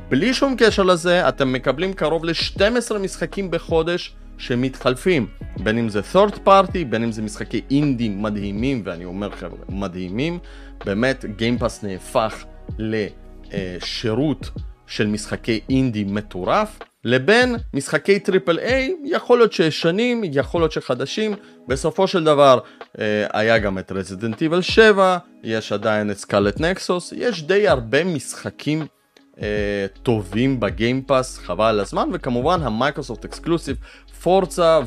בלי 0.08 0.34
שום 0.34 0.54
קשר 0.58 0.82
לזה 0.82 1.28
אתם 1.28 1.52
מקבלים 1.52 1.92
קרוב 1.92 2.24
ל-12 2.24 2.98
משחקים 2.98 3.50
בחודש 3.50 4.14
שמתחלפים 4.38 5.26
בין 5.56 5.78
אם 5.78 5.88
זה 5.88 6.00
third 6.12 6.34
party 6.46 6.84
בין 6.88 7.02
אם 7.02 7.12
זה 7.12 7.22
משחקי 7.22 7.60
אינדי 7.70 8.08
מדהימים 8.08 8.82
ואני 8.84 9.04
אומר 9.04 9.30
חבר'ה 9.30 9.58
מדהימים 9.68 10.38
באמת 10.84 11.24
Pass 11.60 11.86
נהפך 11.86 12.44
לשירות 12.78 14.50
של 14.86 15.06
משחקי 15.06 15.60
אינדי 15.70 16.04
מטורף 16.04 16.78
לבין 17.04 17.56
משחקי 17.74 18.18
triple 18.18 18.58
A, 18.58 18.96
יכול 19.04 19.38
להיות 19.38 19.52
שישנים, 19.52 20.22
יכול 20.24 20.60
להיות 20.60 20.72
שחדשים, 20.72 21.34
בסופו 21.68 22.06
של 22.06 22.24
דבר 22.24 22.58
אה, 22.98 23.26
היה 23.32 23.58
גם 23.58 23.78
את 23.78 23.92
Resident 23.92 24.42
Evil 24.42 24.60
7, 24.60 25.18
יש 25.42 25.72
עדיין 25.72 26.10
את 26.10 26.18
Scarlet 26.18 26.60
Nexus, 26.60 27.12
יש 27.16 27.42
די 27.42 27.68
הרבה 27.68 28.04
משחקים 28.04 28.86
אה, 29.42 29.86
טובים 30.02 30.60
ב 30.60 30.68
Game 30.68 30.99
Pass, 30.99 31.38
חבל 31.38 31.64
על 31.64 31.80
הזמן, 31.80 32.08
וכמובן 32.12 32.62
המייקרוסופט 32.62 33.24
exclusive, 33.24 33.76
פורצה 34.22 34.80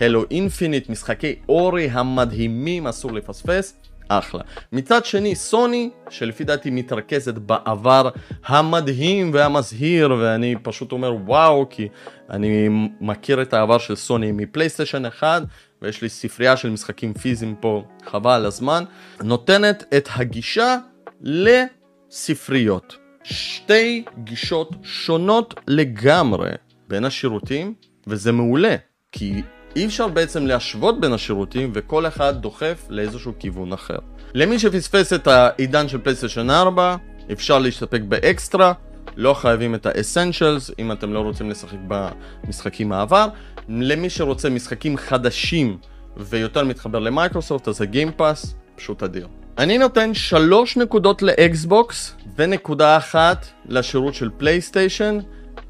והלו 0.00 0.24
אינפיניט, 0.30 0.88
משחקי 0.88 1.34
אורי 1.48 1.88
המדהימים, 1.90 2.86
אסור 2.86 3.12
לפספס. 3.12 3.74
אחלה. 4.08 4.42
מצד 4.72 5.04
שני, 5.04 5.34
סוני, 5.34 5.90
שלפי 6.10 6.44
דעתי 6.44 6.70
מתרכזת 6.70 7.34
בעבר 7.34 8.08
המדהים 8.44 9.30
והמזהיר, 9.34 10.14
ואני 10.20 10.54
פשוט 10.62 10.92
אומר 10.92 11.14
וואו, 11.14 11.66
כי 11.70 11.88
אני 12.30 12.68
מכיר 13.00 13.42
את 13.42 13.54
העבר 13.54 13.78
של 13.78 13.96
סוני 13.96 14.32
מפלייסטיישן 14.32 15.06
1, 15.06 15.42
ויש 15.82 16.02
לי 16.02 16.08
ספרייה 16.08 16.56
של 16.56 16.70
משחקים 16.70 17.14
פיזיים 17.14 17.54
פה, 17.60 17.82
חבל 18.06 18.46
הזמן, 18.46 18.84
נותנת 19.22 19.84
את 19.96 20.08
הגישה 20.16 20.76
לספריות. 21.20 22.96
שתי 23.22 24.04
גישות 24.24 24.70
שונות 24.82 25.54
לגמרי 25.68 26.50
בין 26.94 27.04
השירותים, 27.04 27.74
וזה 28.06 28.32
מעולה, 28.32 28.76
כי 29.12 29.42
אי 29.76 29.86
אפשר 29.86 30.08
בעצם 30.08 30.46
להשוות 30.46 31.00
בין 31.00 31.12
השירותים 31.12 31.70
וכל 31.74 32.06
אחד 32.06 32.42
דוחף 32.42 32.86
לאיזשהו 32.88 33.32
כיוון 33.38 33.72
אחר. 33.72 33.98
למי 34.34 34.58
שפספס 34.58 35.12
את 35.12 35.26
העידן 35.26 35.88
של 35.88 35.98
פלייסטיישן 35.98 36.50
4, 36.50 36.96
אפשר 37.32 37.58
להסתפק 37.58 38.00
באקסטרה, 38.08 38.72
לא 39.16 39.34
חייבים 39.34 39.74
את 39.74 39.86
ה 39.86 39.94
Essentials 39.94 40.70
אם 40.78 40.92
אתם 40.92 41.12
לא 41.12 41.20
רוצים 41.20 41.50
לשחק 41.50 41.78
במשחקים 41.88 42.92
העבר. 42.92 43.28
למי 43.68 44.10
שרוצה 44.10 44.50
משחקים 44.50 44.96
חדשים 44.96 45.78
ויותר 46.16 46.64
מתחבר 46.64 46.98
למייקרוסופט, 46.98 47.68
אז 47.68 47.82
ה 47.82 47.90
Game 47.90 48.22
Pass 48.22 48.54
פשוט 48.76 49.02
אדיר. 49.02 49.28
אני 49.58 49.78
נותן 49.78 50.14
שלוש 50.14 50.76
נקודות 50.76 51.22
לאקסבוקס 51.22 52.14
ונקודה 52.36 52.96
אחת 52.96 53.46
לשירות 53.66 54.14
של 54.14 54.30
פלייסטיישן, 54.36 55.18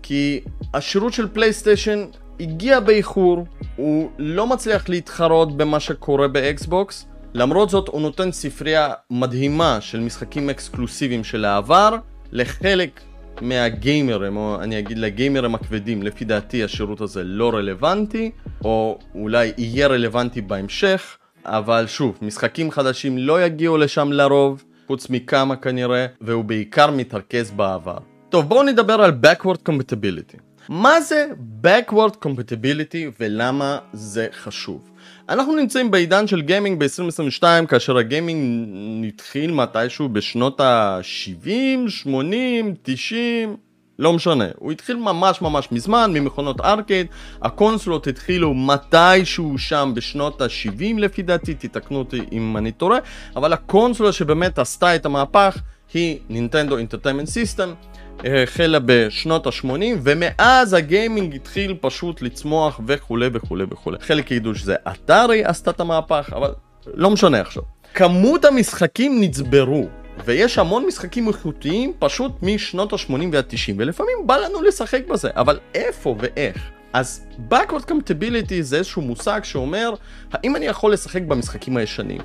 כי 0.06 0.40
השירות 0.74 1.12
של 1.12 1.28
פלייסטיישן 1.28 2.04
הגיע 2.40 2.80
באיחור, 2.80 3.46
הוא 3.76 4.10
לא 4.18 4.46
מצליח 4.46 4.88
להתחרות 4.88 5.56
במה 5.56 5.80
שקורה 5.80 6.28
באקסבוקס, 6.28 7.06
למרות 7.34 7.70
זאת 7.70 7.88
הוא 7.88 8.00
נותן 8.00 8.32
ספרייה 8.32 8.92
מדהימה 9.10 9.80
של 9.80 10.00
משחקים 10.00 10.50
אקסקלוסיביים 10.50 11.24
של 11.24 11.44
העבר 11.44 11.96
לחלק 12.32 13.00
מהגיימרים, 13.40 14.36
או 14.36 14.56
אני 14.60 14.78
אגיד 14.78 14.98
לגיימרים 14.98 15.54
הכבדים, 15.54 16.02
לפי 16.02 16.24
דעתי 16.24 16.64
השירות 16.64 17.00
הזה 17.00 17.24
לא 17.24 17.50
רלוונטי, 17.54 18.30
או 18.64 18.98
אולי 19.14 19.52
יהיה 19.58 19.86
רלוונטי 19.86 20.40
בהמשך, 20.40 21.16
אבל 21.44 21.86
שוב, 21.86 22.18
משחקים 22.22 22.70
חדשים 22.70 23.18
לא 23.18 23.44
יגיעו 23.44 23.76
לשם 23.76 24.12
לרוב, 24.12 24.64
חוץ 24.86 25.10
מכמה 25.10 25.56
כנראה, 25.56 26.06
והוא 26.20 26.44
בעיקר 26.44 26.90
מתרכז 26.90 27.50
בעבר. 27.50 28.13
טוב, 28.34 28.48
בואו 28.48 28.62
נדבר 28.62 28.94
על 28.94 29.12
Backward 29.22 29.68
Compatibility. 29.68 30.38
מה 30.68 31.00
זה 31.00 31.26
Backward 31.64 32.14
Compatibility 32.24 32.96
ולמה 33.20 33.78
זה 33.92 34.26
חשוב? 34.32 34.90
אנחנו 35.28 35.56
נמצאים 35.56 35.90
בעידן 35.90 36.26
של 36.26 36.42
גיימינג 36.42 36.84
ב-2022 36.84 37.66
כאשר 37.68 37.98
הגיימינג 37.98 39.06
התחיל 39.08 39.52
מתישהו 39.52 40.08
בשנות 40.08 40.60
ה-70, 40.60 41.88
80, 41.88 42.74
90, 42.82 43.56
לא 43.98 44.12
משנה, 44.12 44.48
הוא 44.56 44.72
התחיל 44.72 44.96
ממש 44.96 45.42
ממש 45.42 45.68
מזמן 45.72 46.10
ממכונות 46.14 46.60
ארקייד, 46.60 47.06
הקונסולות 47.42 48.06
התחילו 48.06 48.54
מתישהו 48.54 49.58
שם 49.58 49.92
בשנות 49.94 50.40
ה-70 50.40 50.98
לפי 50.98 51.22
דעתי, 51.22 51.54
תתקנו 51.54 51.98
אותי 51.98 52.20
אם 52.32 52.56
אני 52.56 52.72
טועה, 52.72 52.98
אבל 53.36 53.52
הקונסולה 53.52 54.12
שבאמת 54.12 54.58
עשתה 54.58 54.96
את 54.96 55.06
המהפך 55.06 55.58
היא 55.94 56.18
Nintendo 56.28 56.78
Entertainment 56.78 57.28
System. 57.28 57.74
החלה 58.24 58.78
בשנות 58.86 59.46
ה-80 59.46 59.68
ומאז 60.02 60.72
הגיימינג 60.72 61.34
התחיל 61.34 61.76
פשוט 61.80 62.22
לצמוח 62.22 62.80
וכולי 62.86 63.28
וכולי 63.32 63.64
וכולי. 63.70 63.96
חלק 64.00 64.30
ידעו 64.30 64.54
שזה 64.54 64.74
אטארי 64.88 65.44
עשתה 65.44 65.70
את 65.70 65.80
המהפך 65.80 66.32
אבל 66.36 66.50
לא 66.86 67.10
משנה 67.10 67.40
עכשיו. 67.40 67.62
כמות 67.94 68.44
המשחקים 68.44 69.20
נצברו 69.20 69.88
ויש 70.24 70.58
המון 70.58 70.86
משחקים 70.86 71.28
איכותיים 71.28 71.92
פשוט 71.98 72.32
משנות 72.42 72.92
ה-80 72.92 73.10
וה-90 73.32 73.74
ולפעמים 73.76 74.16
בא 74.26 74.36
לנו 74.36 74.62
לשחק 74.62 75.06
בזה 75.08 75.30
אבל 75.36 75.58
איפה 75.74 76.16
ואיך. 76.18 76.70
אז 76.92 77.26
Backward 77.50 77.90
Compatibility 77.90 78.54
זה 78.60 78.76
איזשהו 78.76 79.02
מושג 79.02 79.40
שאומר 79.44 79.94
האם 80.32 80.56
אני 80.56 80.66
יכול 80.66 80.92
לשחק 80.92 81.22
במשחקים 81.22 81.76
הישנים 81.76 82.20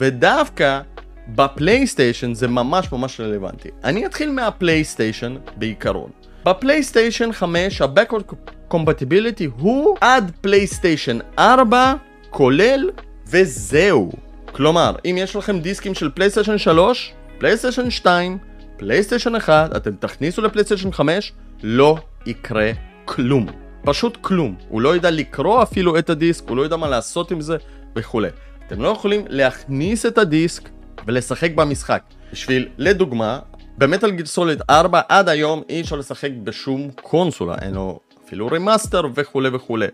ודווקא 0.00 0.80
בפלייסטיישן 1.28 2.34
זה 2.34 2.48
ממש 2.48 2.92
ממש 2.92 3.20
רלוונטי. 3.20 3.68
אני 3.84 4.06
אתחיל 4.06 4.30
מהפלייסטיישן 4.30 5.36
בעיקרון. 5.56 6.10
בפלייסטיישן 6.44 7.32
5 7.32 7.82
ה-Backward 7.82 8.34
Compatibility 8.72 9.44
הוא 9.58 9.96
עד 10.00 10.32
פלייסטיישן 10.40 11.18
4 11.38 11.94
כולל 12.30 12.90
וזהו. 13.26 14.12
כלומר, 14.52 14.94
אם 15.04 15.16
יש 15.18 15.36
לכם 15.36 15.60
דיסקים 15.60 15.94
של 15.94 16.10
פלייסטיישן 16.10 16.58
3, 16.58 17.12
פלייסטיישן 17.38 17.90
2, 17.90 18.38
פלייסטיישן 18.76 19.36
1, 19.36 19.76
אתם 19.76 19.90
תכניסו 19.98 20.42
לפלייסטיישן 20.42 20.92
5, 20.92 21.32
לא 21.62 21.96
יקרה 22.26 22.70
כלום. 23.04 23.46
פשוט 23.84 24.18
כלום. 24.20 24.54
הוא 24.68 24.80
לא 24.80 24.96
ידע 24.96 25.10
לקרוא 25.10 25.62
אפילו 25.62 25.98
את 25.98 26.10
הדיסק, 26.10 26.48
הוא 26.48 26.56
לא 26.56 26.66
ידע 26.66 26.76
מה 26.76 26.88
לעשות 26.88 27.30
עם 27.30 27.40
זה 27.40 27.56
וכולי. 27.96 28.28
אתם 28.66 28.82
לא 28.82 28.88
יכולים 28.88 29.24
להכניס 29.28 30.06
את 30.06 30.18
הדיסק 30.18 30.68
ולשחק 31.06 31.50
במשחק. 31.54 32.02
בשביל, 32.32 32.68
לדוגמה, 32.78 33.38
ב 33.78 33.83
Metal 33.83 34.10
Gear 34.10 34.26
Solid 34.26 34.62
4 34.70 35.00
עד 35.08 35.28
היום 35.28 35.62
אי 35.68 35.80
אפשר 35.80 35.96
לשחק 35.96 36.30
בשום 36.44 36.90
קונסולה, 37.02 37.54
אין 37.62 37.74
לו 37.74 38.00
אפילו 38.26 38.46
remaster 38.46 39.02
וכולי 39.14 39.48
וכולי. 39.52 39.86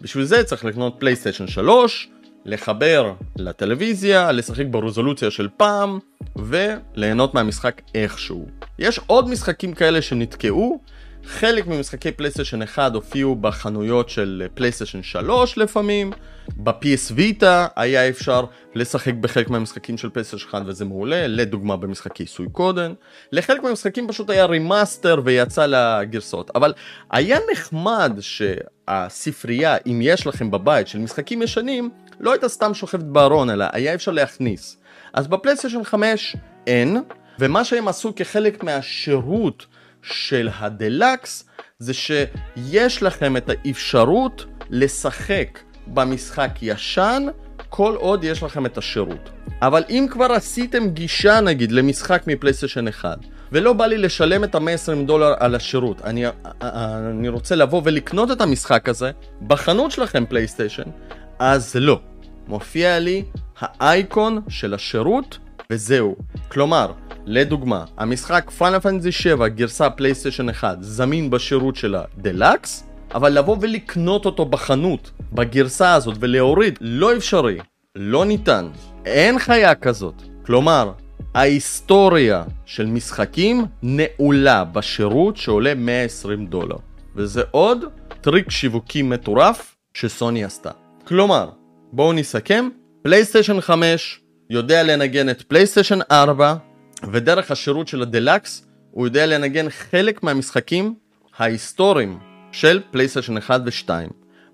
בשביל 0.00 0.24
זה 0.24 0.44
צריך 0.44 0.64
לקנות 0.64 0.96
פלייסטיישן 0.98 1.46
3, 1.46 2.08
לחבר 2.44 3.12
לטלוויזיה, 3.36 4.32
לשחק 4.32 4.64
ברזולוציה 4.70 5.30
של 5.30 5.48
פעם, 5.56 5.98
וליהנות 6.36 7.34
מהמשחק 7.34 7.82
איכשהו. 7.94 8.46
יש 8.78 9.00
עוד 9.06 9.28
משחקים 9.28 9.74
כאלה 9.74 10.02
שנתקעו, 10.02 10.80
חלק 11.26 11.66
ממשחקי 11.66 12.12
פלייסטיישן 12.12 12.62
1 12.62 12.94
הופיעו 12.94 13.36
בחנויות 13.36 14.08
של 14.08 14.46
פלייסטיישן 14.54 15.02
3 15.02 15.58
לפעמים, 15.58 16.12
ב-PS 16.56 17.12
Vita 17.16 17.44
היה 17.76 18.08
אפשר 18.08 18.44
לשחק 18.74 19.14
בחלק 19.14 19.50
מהמשחקים 19.50 19.98
של 19.98 20.10
פלייסטיישן 20.10 20.48
1 20.48 20.62
וזה 20.66 20.84
מעולה, 20.84 21.26
לדוגמה 21.26 21.76
במשחקי 21.76 22.26
Suikoden, 22.26 22.92
לחלק 23.32 23.62
מהמשחקים 23.62 24.08
פשוט 24.08 24.30
היה 24.30 24.44
remaster 24.44 25.20
ויצא 25.24 25.66
לגרסאות, 25.66 26.50
אבל 26.54 26.72
היה 27.10 27.38
נחמד 27.52 28.12
שהספרייה, 28.20 29.76
אם 29.86 30.00
יש 30.02 30.26
לכם 30.26 30.50
בבית 30.50 30.88
של 30.88 30.98
משחקים 30.98 31.42
ישנים, 31.42 31.90
לא 32.20 32.32
הייתה 32.32 32.48
סתם 32.48 32.74
שוכבת 32.74 33.04
בארון 33.04 33.50
אלא 33.50 33.64
היה 33.72 33.94
אפשר 33.94 34.12
להכניס. 34.12 34.78
אז 35.12 35.26
בפלייסטיישן 35.26 35.84
5 35.84 36.36
אין, 36.66 37.02
ומה 37.38 37.64
שהם 37.64 37.88
עשו 37.88 38.14
כחלק 38.16 38.62
מהשירות 38.62 39.66
של 40.06 40.48
הדלקס 40.58 41.44
זה 41.78 41.94
שיש 41.94 43.02
לכם 43.02 43.36
את 43.36 43.50
האפשרות 43.50 44.44
לשחק 44.70 45.58
במשחק 45.86 46.50
ישן 46.62 47.26
כל 47.68 47.94
עוד 47.94 48.24
יש 48.24 48.42
לכם 48.42 48.66
את 48.66 48.78
השירות. 48.78 49.30
אבל 49.62 49.84
אם 49.88 50.06
כבר 50.10 50.32
עשיתם 50.32 50.88
גישה 50.88 51.40
נגיד 51.40 51.72
למשחק 51.72 52.22
מפלייסטיישן 52.26 52.88
1 52.88 53.18
ולא 53.52 53.72
בא 53.72 53.86
לי 53.86 53.98
לשלם 53.98 54.44
את 54.44 54.54
ה-120 54.54 55.06
דולר 55.06 55.34
על 55.38 55.54
השירות, 55.54 56.00
אני, 56.04 56.24
אני 56.60 57.28
רוצה 57.28 57.54
לבוא 57.54 57.82
ולקנות 57.84 58.30
את 58.30 58.40
המשחק 58.40 58.88
הזה 58.88 59.10
בחנות 59.46 59.90
שלכם 59.90 60.24
פלייסטיישן, 60.28 60.90
אז 61.38 61.76
לא. 61.80 62.00
מופיע 62.48 62.98
לי 62.98 63.24
האייקון 63.58 64.40
של 64.48 64.74
השירות 64.74 65.38
וזהו. 65.70 66.16
כלומר, 66.48 66.92
לדוגמה, 67.26 67.84
המשחק 67.98 68.50
פאנל 68.50 68.80
פנטזי 68.80 69.12
7 69.12 69.48
גרסה 69.48 69.90
פלייסטיישן 69.90 70.48
1 70.48 70.78
זמין 70.80 71.30
בשירות 71.30 71.76
של 71.76 71.94
הדלקס, 71.94 72.86
אבל 73.14 73.38
לבוא 73.38 73.56
ולקנות 73.60 74.24
אותו 74.24 74.44
בחנות, 74.44 75.10
בגרסה 75.32 75.94
הזאת, 75.94 76.16
ולהוריד, 76.20 76.78
לא 76.80 77.16
אפשרי, 77.16 77.58
לא 77.96 78.24
ניתן, 78.24 78.68
אין 79.04 79.38
חיה 79.38 79.74
כזאת. 79.74 80.22
כלומר, 80.46 80.92
ההיסטוריה 81.34 82.44
של 82.64 82.86
משחקים 82.86 83.64
נעולה 83.82 84.64
בשירות 84.64 85.36
שעולה 85.36 85.74
120 85.74 86.46
דולר. 86.46 86.76
וזה 87.16 87.42
עוד 87.50 87.84
טריק 88.20 88.50
שיווקי 88.50 89.02
מטורף 89.02 89.76
שסוני 89.94 90.44
עשתה. 90.44 90.70
כלומר, 91.04 91.50
בואו 91.92 92.12
נסכם, 92.12 92.68
פלייסטיישן 93.02 93.60
5 93.60 94.20
יודע 94.50 94.82
לנגן 94.82 95.30
את 95.30 95.42
פלייסטיישן 95.42 95.98
4, 96.10 96.54
ודרך 97.12 97.50
השירות 97.50 97.88
של 97.88 98.02
הדלקס 98.02 98.66
הוא 98.90 99.06
יודע 99.06 99.26
לנגן 99.26 99.70
חלק 99.70 100.22
מהמשחקים 100.22 100.94
ההיסטוריים 101.38 102.18
של 102.52 102.80
פלייסטיישן 102.90 103.36
1 103.36 103.60
ו-2. 103.64 103.90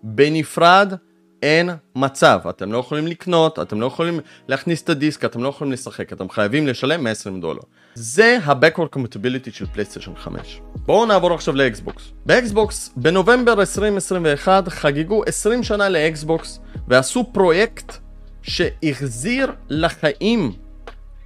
בנפרד 0.02 0.94
אין 1.42 1.70
מצב, 1.96 2.38
אתם 2.50 2.72
לא 2.72 2.78
יכולים 2.78 3.06
לקנות, 3.06 3.58
אתם 3.58 3.80
לא 3.80 3.86
יכולים 3.86 4.20
להכניס 4.48 4.82
את 4.82 4.88
הדיסק, 4.88 5.24
אתם 5.24 5.42
לא 5.42 5.48
יכולים 5.48 5.72
לשחק, 5.72 6.12
אתם 6.12 6.28
חייבים 6.28 6.66
לשלם 6.66 7.04
120 7.04 7.40
דולר. 7.40 7.60
זה 7.94 8.38
ה-Backward 8.44 8.96
Compatibility 8.96 9.50
של 9.52 9.66
פלייסטיישן 9.66 10.12
5. 10.16 10.60
בואו 10.74 11.06
נעבור 11.06 11.34
עכשיו 11.34 11.54
לאקסבוקס. 11.54 12.02
באקסבוקס, 12.26 12.90
בנובמבר 12.96 13.60
2021 13.60 14.68
חגגו 14.68 15.24
20 15.26 15.62
שנה 15.62 15.88
לאקסבוקס 15.88 16.60
ועשו 16.88 17.24
פרויקט 17.32 17.96
שהחזיר 18.42 19.52
לחיים 19.68 20.52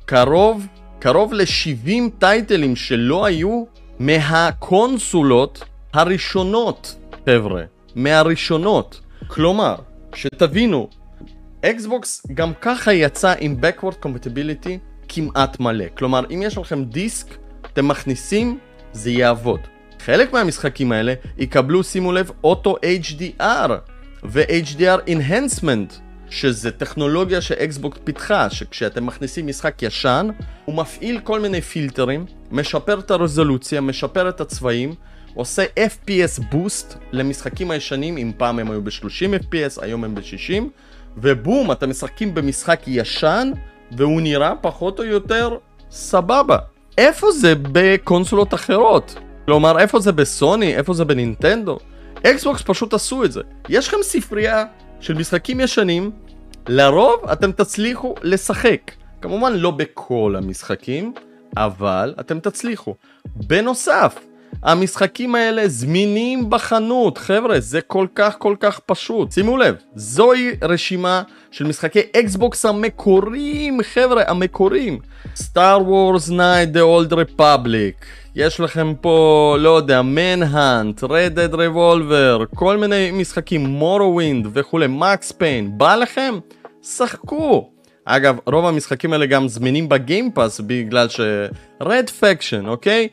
קרוב, 0.05 0.67
קרוב 0.99 1.33
ל-70 1.33 1.91
טייטלים 2.19 2.77
שלא 2.77 3.25
היו 3.25 3.65
מהקונסולות 3.99 5.65
הראשונות, 5.93 6.97
חבר'ה, 7.27 7.63
מהראשונות. 7.95 9.01
כלומר, 9.27 9.75
שתבינו, 10.15 10.89
אקסבוקס 11.65 12.27
גם 12.35 12.53
ככה 12.61 12.93
יצא 12.93 13.35
עם 13.41 13.57
Backward 13.61 14.05
Compatibility 14.05 14.71
כמעט 15.09 15.61
מלא. 15.61 15.85
כלומר, 15.99 16.25
אם 16.31 16.43
יש 16.43 16.59
לכם 16.59 16.85
דיסק, 16.85 17.27
אתם 17.73 17.89
מכניסים, 17.89 18.59
זה 18.93 19.11
יעבוד. 19.11 19.61
חלק 20.01 20.33
מהמשחקים 20.33 20.93
האלה 20.93 21.15
יקבלו, 21.39 21.85
שימו 21.85 22.13
לב, 22.13 22.31
אוטו 22.45 22.77
HDR 23.03 23.71
ו-HDR 24.25 25.09
Enhancement, 25.09 26.06
שזה 26.31 26.71
טכנולוגיה 26.71 27.41
שאקסבוקס 27.41 27.99
פיתחה, 28.05 28.51
שכשאתם 28.51 29.07
מכניסים 29.07 29.47
משחק 29.47 29.83
ישן, 29.83 30.29
הוא 30.65 30.75
מפעיל 30.75 31.21
כל 31.21 31.41
מיני 31.41 31.61
פילטרים, 31.61 32.27
משפר 32.51 32.99
את 32.99 33.11
הרזולוציה, 33.11 33.81
משפר 33.81 34.29
את 34.29 34.41
הצבעים, 34.41 34.95
עושה 35.35 35.65
FPS 35.79 36.43
בוסט 36.51 36.99
למשחקים 37.13 37.71
הישנים, 37.71 38.17
אם 38.17 38.33
פעם 38.37 38.59
הם 38.59 38.71
היו 38.71 38.83
ב-30 38.83 39.43
FPS, 39.43 39.83
היום 39.83 40.05
הם 40.05 40.15
ב-60, 40.15 40.63
ובום, 41.17 41.73
אתם 41.73 41.91
משחקים 41.91 42.35
במשחק 42.35 42.81
ישן, 42.87 43.51
והוא 43.93 44.21
נראה 44.21 44.53
פחות 44.61 44.99
או 44.99 45.05
יותר 45.05 45.57
סבבה. 45.91 46.57
איפה 46.99 47.31
זה 47.31 47.55
בקונסולות 47.73 48.55
אחרות? 48.55 49.19
כלומר, 49.45 49.79
איפה 49.79 50.01
זה 50.01 50.13
בסוני? 50.13 50.77
איפה 50.77 50.95
זה 50.95 51.05
בנינטנדו? 51.05 51.79
אקסבוקס 52.23 52.63
פשוט 52.67 52.95
עשו 52.95 53.25
את 53.25 53.33
זה. 53.33 53.41
יש 53.69 53.89
לכם 53.89 53.97
ספרייה 54.03 54.65
של 55.01 55.15
משחקים 55.15 55.61
ישנים, 55.61 56.11
לרוב 56.69 57.29
אתם 57.33 57.53
תצליחו 57.53 58.15
לשחק. 58.23 58.93
כמובן 59.23 59.53
לא 59.53 59.71
בכל 59.71 60.35
המשחקים, 60.39 61.13
אבל 61.57 62.15
אתם 62.21 62.41
תצליחו. 62.41 62.95
בנוסף, 63.37 64.19
המשחקים 64.63 65.35
האלה 65.35 65.69
זמינים 65.69 66.51
בחנות, 66.51 67.19
חבר'ה, 67.19 67.61
זה 67.61 67.81
כל 67.81 68.07
כך 68.15 68.35
כל 68.39 68.57
כך 68.61 68.79
פשוט. 68.79 69.33
שימו 69.33 69.57
לב, 69.57 69.75
זוהי 69.95 70.51
רשימה 70.63 71.23
של 71.51 71.65
משחקי 71.65 72.01
אקסבוקס 72.17 72.65
המקוריים, 72.65 73.81
חבר'ה, 73.83 74.23
המקוריים. 74.27 74.99
Star 75.37 75.81
Wars 75.89 76.31
Night 76.31 76.77
The 76.77 76.81
Old 76.81 77.13
Republic, 77.13 78.05
יש 78.35 78.61
לכם 78.61 78.95
פה, 79.01 79.57
לא 79.61 79.77
יודע, 79.77 80.03
Manhunt, 80.03 81.05
Red 81.05 81.37
Dead 81.37 81.55
Revolver, 81.55 82.57
כל 82.57 82.77
מיני 82.77 83.11
משחקים, 83.11 83.67
Morrowind 83.67 84.47
וכולי, 84.53 84.87
Max 84.89 85.33
Payne, 85.33 85.79
בא 85.79 85.95
לכם? 85.97 86.35
שחקו. 86.83 87.71
אגב, 88.05 88.37
רוב 88.47 88.67
המשחקים 88.67 89.13
האלה 89.13 89.27
גם 89.27 89.49
זמינים 89.49 89.89
ב 89.89 89.97
Game 89.97 90.29
Pass 90.29 90.61
בגלל 90.61 91.09
ש... 91.09 91.21
Red 91.81 92.11
Faction, 92.11 92.67
אוקיי? 92.67 93.09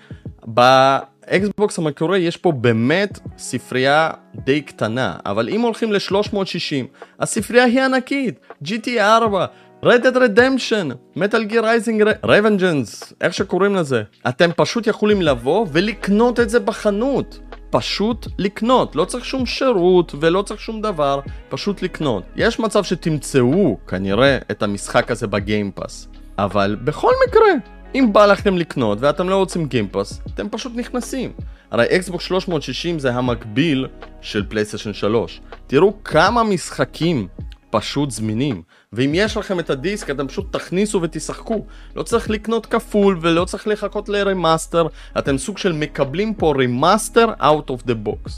באקסבוקס 1.31 1.79
המקורי 1.79 2.19
יש 2.19 2.37
פה 2.37 2.51
באמת 2.51 3.19
ספרייה 3.37 4.09
די 4.35 4.61
קטנה, 4.61 5.15
אבל 5.25 5.49
אם 5.49 5.61
הולכים 5.61 5.93
ל-360, 5.93 6.85
הספרייה 7.19 7.63
היא 7.63 7.81
ענקית, 7.81 8.39
GT 8.63 8.87
4, 8.99 9.45
Red 9.83 9.85
Dead 9.85 10.15
Redemption, 10.15 11.17
Metal 11.17 11.51
Gear 11.51 11.63
Rising 11.63 12.25
Revengeance, 12.25 13.13
איך 13.21 13.33
שקוראים 13.33 13.75
לזה. 13.75 14.03
אתם 14.27 14.49
פשוט 14.55 14.87
יכולים 14.87 15.21
לבוא 15.21 15.67
ולקנות 15.71 16.39
את 16.39 16.49
זה 16.49 16.59
בחנות. 16.59 17.39
פשוט 17.69 18.27
לקנות, 18.39 18.95
לא 18.95 19.05
צריך 19.05 19.25
שום 19.25 19.45
שירות 19.45 20.15
ולא 20.19 20.41
צריך 20.41 20.59
שום 20.59 20.81
דבר, 20.81 21.19
פשוט 21.49 21.81
לקנות. 21.81 22.23
יש 22.35 22.59
מצב 22.59 22.83
שתמצאו 22.83 23.77
כנראה 23.87 24.37
את 24.51 24.63
המשחק 24.63 25.11
הזה 25.11 25.27
בגיימפאס, 25.27 26.07
אבל 26.37 26.77
בכל 26.83 27.11
מקרה, 27.27 27.72
אם 27.95 28.09
בא 28.13 28.25
לכם 28.25 28.57
לקנות 28.57 28.97
ואתם 29.01 29.29
לא 29.29 29.35
רוצים 29.35 29.65
גיימפאס, 29.65 30.21
אתם 30.33 30.49
פשוט 30.49 30.71
נכנסים. 30.75 31.31
הרי 31.71 31.85
אקסבוקס 31.85 32.23
360 32.25 32.99
זה 32.99 33.13
המקביל 33.13 33.87
של 34.21 34.45
פלייסטיישן 34.49 34.93
3. 34.93 35.41
תראו 35.67 36.03
כמה 36.03 36.43
משחקים 36.43 37.27
פשוט 37.69 38.11
זמינים. 38.11 38.61
ואם 38.93 39.11
יש 39.13 39.37
לכם 39.37 39.59
את 39.59 39.69
הדיסק 39.69 40.09
אתם 40.09 40.27
פשוט 40.27 40.53
תכניסו 40.53 41.01
ותשחקו. 41.01 41.65
לא 41.95 42.03
צריך 42.03 42.29
לקנות 42.29 42.65
כפול 42.65 43.17
ולא 43.21 43.45
צריך 43.45 43.67
לחכות 43.67 44.09
ל 44.09 44.17
remaster, 44.17 44.87
אתם 45.17 45.37
סוג 45.37 45.57
של 45.57 45.71
מקבלים 45.71 46.33
פה 46.33 46.53
remaster 46.63 47.33
out 47.39 47.71
of 47.71 47.87
the 47.87 48.07
box. 48.07 48.31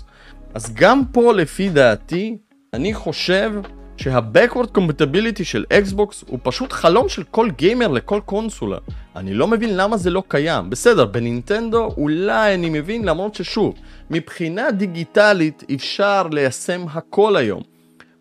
אז 0.53 0.73
גם 0.73 1.02
פה 1.11 1.34
לפי 1.34 1.69
דעתי, 1.69 2.38
אני 2.73 2.94
חושב 2.94 3.52
שה-Backward 3.97 4.77
Compatibility 4.77 5.43
של 5.43 5.65
אקסבוקס 5.73 6.23
הוא 6.27 6.39
פשוט 6.43 6.72
חלום 6.72 7.09
של 7.09 7.23
כל 7.23 7.49
גיימר 7.51 7.88
לכל 7.88 8.19
קונסולה. 8.26 8.77
אני 9.15 9.34
לא 9.34 9.47
מבין 9.47 9.77
למה 9.77 9.97
זה 9.97 10.09
לא 10.09 10.23
קיים. 10.27 10.69
בסדר, 10.69 11.05
בנינטנדו 11.05 11.93
אולי 11.97 12.55
אני 12.55 12.69
מבין 12.69 13.05
למרות 13.05 13.35
ששוב, 13.35 13.76
מבחינה 14.09 14.72
דיגיטלית 14.72 15.63
אפשר 15.76 16.27
ליישם 16.31 16.85
הכל 16.91 17.35
היום. 17.35 17.61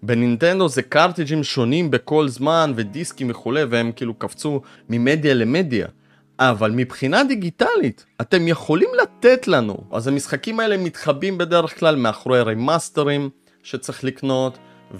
בנינטנדו 0.02 0.68
זה 0.68 0.82
קרטיג'ים 0.82 1.44
שונים 1.44 1.90
בכל 1.90 2.28
זמן 2.28 2.72
ודיסקים 2.76 3.30
וכולי 3.30 3.64
והם 3.64 3.92
כאילו 3.96 4.14
קפצו 4.14 4.60
ממדיה 4.88 5.34
למדיה. 5.34 5.86
אבל 6.38 6.70
מבחינה 6.70 7.24
דיגיטלית 7.24 8.04
אתם 8.20 8.48
יכולים 8.48 8.88
לתת 9.02 9.48
לנו 9.48 9.76
אז 9.92 10.08
המשחקים 10.08 10.60
האלה 10.60 10.76
מתחבאים 10.76 11.38
בדרך 11.38 11.78
כלל 11.78 11.96
מאחורי 11.96 12.40
רמאסטרים 12.40 13.30
שצריך 13.62 14.04
לקנות 14.04 14.58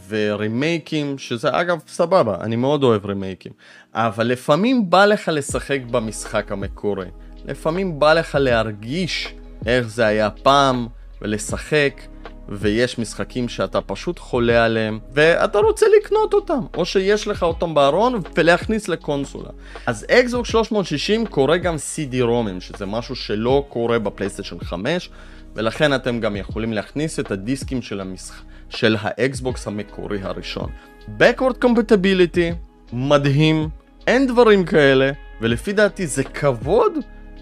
ורימייקים 0.08 1.18
שזה 1.18 1.48
אגב 1.60 1.78
סבבה 1.86 2.36
אני 2.40 2.56
מאוד 2.56 2.82
אוהב 2.82 3.06
רימייקים 3.06 3.52
אבל 3.94 4.26
לפעמים 4.26 4.90
בא 4.90 5.04
לך 5.04 5.30
לשחק 5.32 5.80
במשחק 5.90 6.52
המקורי. 6.52 7.06
לפעמים 7.44 7.98
בא 7.98 8.12
לך 8.12 8.38
להרגיש 8.40 9.34
איך 9.66 9.86
זה 9.86 10.06
היה 10.06 10.30
פעם 10.30 10.86
ולשחק 11.22 12.00
ויש 12.48 12.98
משחקים 12.98 13.48
שאתה 13.48 13.80
פשוט 13.80 14.18
חולה 14.18 14.64
עליהם, 14.64 14.98
ואתה 15.12 15.58
רוצה 15.58 15.86
לקנות 15.98 16.34
אותם, 16.34 16.60
או 16.76 16.84
שיש 16.84 17.28
לך 17.28 17.42
אותם 17.42 17.74
בארון 17.74 18.20
ולהכניס 18.34 18.88
לקונסולה. 18.88 19.50
אז 19.86 20.06
אקסבוקס 20.10 20.46
360 20.46 21.26
קורא 21.26 21.56
גם 21.56 21.74
CD-ROM 21.74 22.22
ים, 22.22 22.60
שזה 22.60 22.86
משהו 22.86 23.16
שלא 23.16 23.66
קורה 23.68 23.98
בפלייסטיישן 23.98 24.58
5, 24.60 25.10
ולכן 25.54 25.94
אתם 25.94 26.20
גם 26.20 26.36
יכולים 26.36 26.72
להכניס 26.72 27.20
את 27.20 27.30
הדיסקים 27.30 27.82
של, 27.82 28.00
המשח... 28.00 28.43
של 28.70 28.96
האקסבוקס 29.00 29.66
המקורי 29.66 30.18
הראשון. 30.22 30.70
Backward 31.18 31.64
Compatibility, 31.64 32.54
מדהים, 32.92 33.68
אין 34.06 34.26
דברים 34.26 34.64
כאלה, 34.64 35.10
ולפי 35.40 35.72
דעתי 35.72 36.06
זה 36.06 36.24
כבוד 36.24 36.92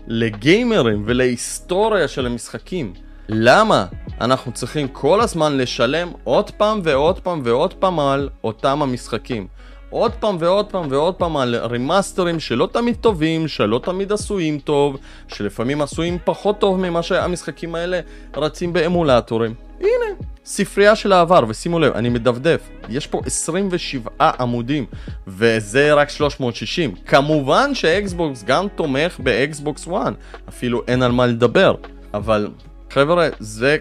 לגיימרים 0.06 1.02
ולהיסטוריה 1.06 2.08
של 2.08 2.26
המשחקים. 2.26 2.92
למה 3.28 3.86
אנחנו 4.20 4.52
צריכים 4.52 4.88
כל 4.88 5.20
הזמן 5.20 5.56
לשלם 5.58 6.12
עוד 6.24 6.50
פעם 6.50 6.80
ועוד 6.84 7.20
פעם 7.20 7.40
ועוד 7.44 7.74
פעם 7.74 8.00
על 8.00 8.28
אותם 8.44 8.82
המשחקים? 8.82 9.46
עוד 9.90 10.12
פעם 10.12 10.36
ועוד 10.40 10.66
פעם 10.66 10.86
ועוד 10.90 11.14
פעם 11.14 11.36
על 11.36 11.56
רימאסטרים 11.56 12.40
שלא 12.40 12.68
תמיד 12.72 12.96
טובים, 13.00 13.48
שלא 13.48 13.80
תמיד 13.84 14.12
עשויים 14.12 14.58
טוב, 14.58 14.96
שלפעמים 15.28 15.82
עשויים 15.82 16.18
פחות 16.24 16.58
טוב 16.58 16.80
ממה 16.80 17.02
שהמשחקים 17.02 17.74
האלה 17.74 18.00
רצים 18.36 18.72
באמולטורים. 18.72 19.54
הנה, 19.80 20.16
ספרייה 20.44 20.96
של 20.96 21.12
העבר, 21.12 21.44
ושימו 21.48 21.78
לב, 21.78 21.92
אני 21.92 22.08
מדפדף, 22.08 22.68
יש 22.88 23.06
פה 23.06 23.20
27 23.26 24.10
עמודים, 24.20 24.86
וזה 25.26 25.94
רק 25.94 26.10
360. 26.10 26.94
כמובן 27.06 27.74
שאקסבוקס 27.74 28.44
גם 28.44 28.66
תומך 28.74 29.20
באקסבוקס 29.20 29.88
1, 29.88 30.12
אפילו 30.48 30.82
אין 30.88 31.02
על 31.02 31.12
מה 31.12 31.26
לדבר, 31.26 31.74
אבל 32.14 32.48
חבר'ה, 32.90 33.28
זה 33.38 33.76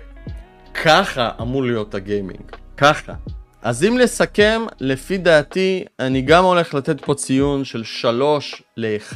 ככה 0.84 1.30
אמור 1.42 1.64
להיות 1.64 1.96
הגיימינג, 1.96 2.44
ככה. 2.78 3.14
אז 3.62 3.84
אם 3.84 3.98
לסכם, 3.98 4.62
לפי 4.80 5.18
דעתי, 5.18 5.84
אני 6.00 6.22
גם 6.22 6.44
הולך 6.44 6.74
לתת 6.74 7.06
פה 7.06 7.14
ציון 7.14 7.66
של 7.66 7.84
3 7.84 8.64
ל-1, 8.78 9.16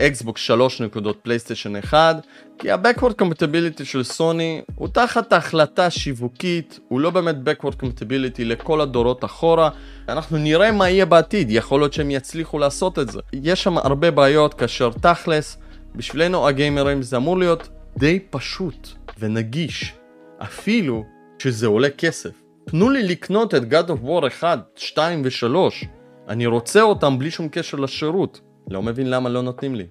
אקסבוקס 0.00 0.40
3 0.40 0.80
נקודות 0.80 1.18
פלייסטיישן 1.22 1.76
1, 1.76 2.16
כי 2.58 2.70
ה-Backward 2.70 3.22
Compatibility 3.22 3.84
של 3.84 4.02
סוני 4.02 4.62
הוא 4.74 4.88
תחת 4.88 5.32
החלטה 5.32 5.90
שיווקית, 5.90 6.80
הוא 6.88 7.00
לא 7.00 7.10
באמת 7.10 7.36
Backward 7.44 7.74
Compatibility 7.82 8.44
לכל 8.44 8.80
הדורות 8.80 9.24
אחורה. 9.24 9.70
אנחנו 10.08 10.38
נראה 10.38 10.72
מה 10.72 10.90
יהיה 10.90 11.06
בעתיד, 11.06 11.50
יכול 11.50 11.80
להיות 11.80 11.92
שהם 11.92 12.10
יצליחו 12.10 12.58
לעשות 12.58 12.98
את 12.98 13.10
זה. 13.10 13.20
יש 13.32 13.62
שם 13.62 13.78
הרבה 13.78 14.10
בעיות 14.10 14.54
כאשר 14.54 14.90
תכלס, 15.02 15.58
בשבילנו 15.94 16.48
הגיימרים 16.48 17.02
זה 17.02 17.16
אמור 17.16 17.38
להיות 17.38 17.68
די 17.98 18.18
פשוט 18.30 18.88
ונגיש, 19.18 19.94
אפילו 20.38 21.04
שזה 21.38 21.66
עולה 21.66 21.90
כסף. 21.90 22.30
תנו 22.64 22.90
לי 22.90 23.02
לקנות 23.02 23.54
את 23.54 23.62
God 23.62 23.88
of 23.88 24.06
War 24.06 24.26
1, 24.26 24.58
2 24.76 25.22
ו-3. 25.24 25.86
אני 26.28 26.46
רוצה 26.46 26.82
אותם 26.82 27.18
בלי 27.18 27.30
שום 27.30 27.48
קשר 27.48 27.76
לשירות. 27.76 28.40
לא 28.70 28.82
מבין 28.82 29.10
למה 29.10 29.28
לא 29.28 29.42
נותנים 29.42 29.74
לי. 29.74 29.86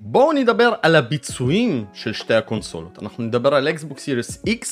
בואו 0.00 0.32
נדבר 0.32 0.72
על 0.82 0.96
הביצועים 0.96 1.84
של 1.92 2.12
שתי 2.12 2.34
הקונסולות. 2.34 2.98
אנחנו 3.02 3.24
נדבר 3.24 3.54
על 3.54 3.68
Xbox 3.68 3.96
Series 3.96 4.48
X 4.48 4.66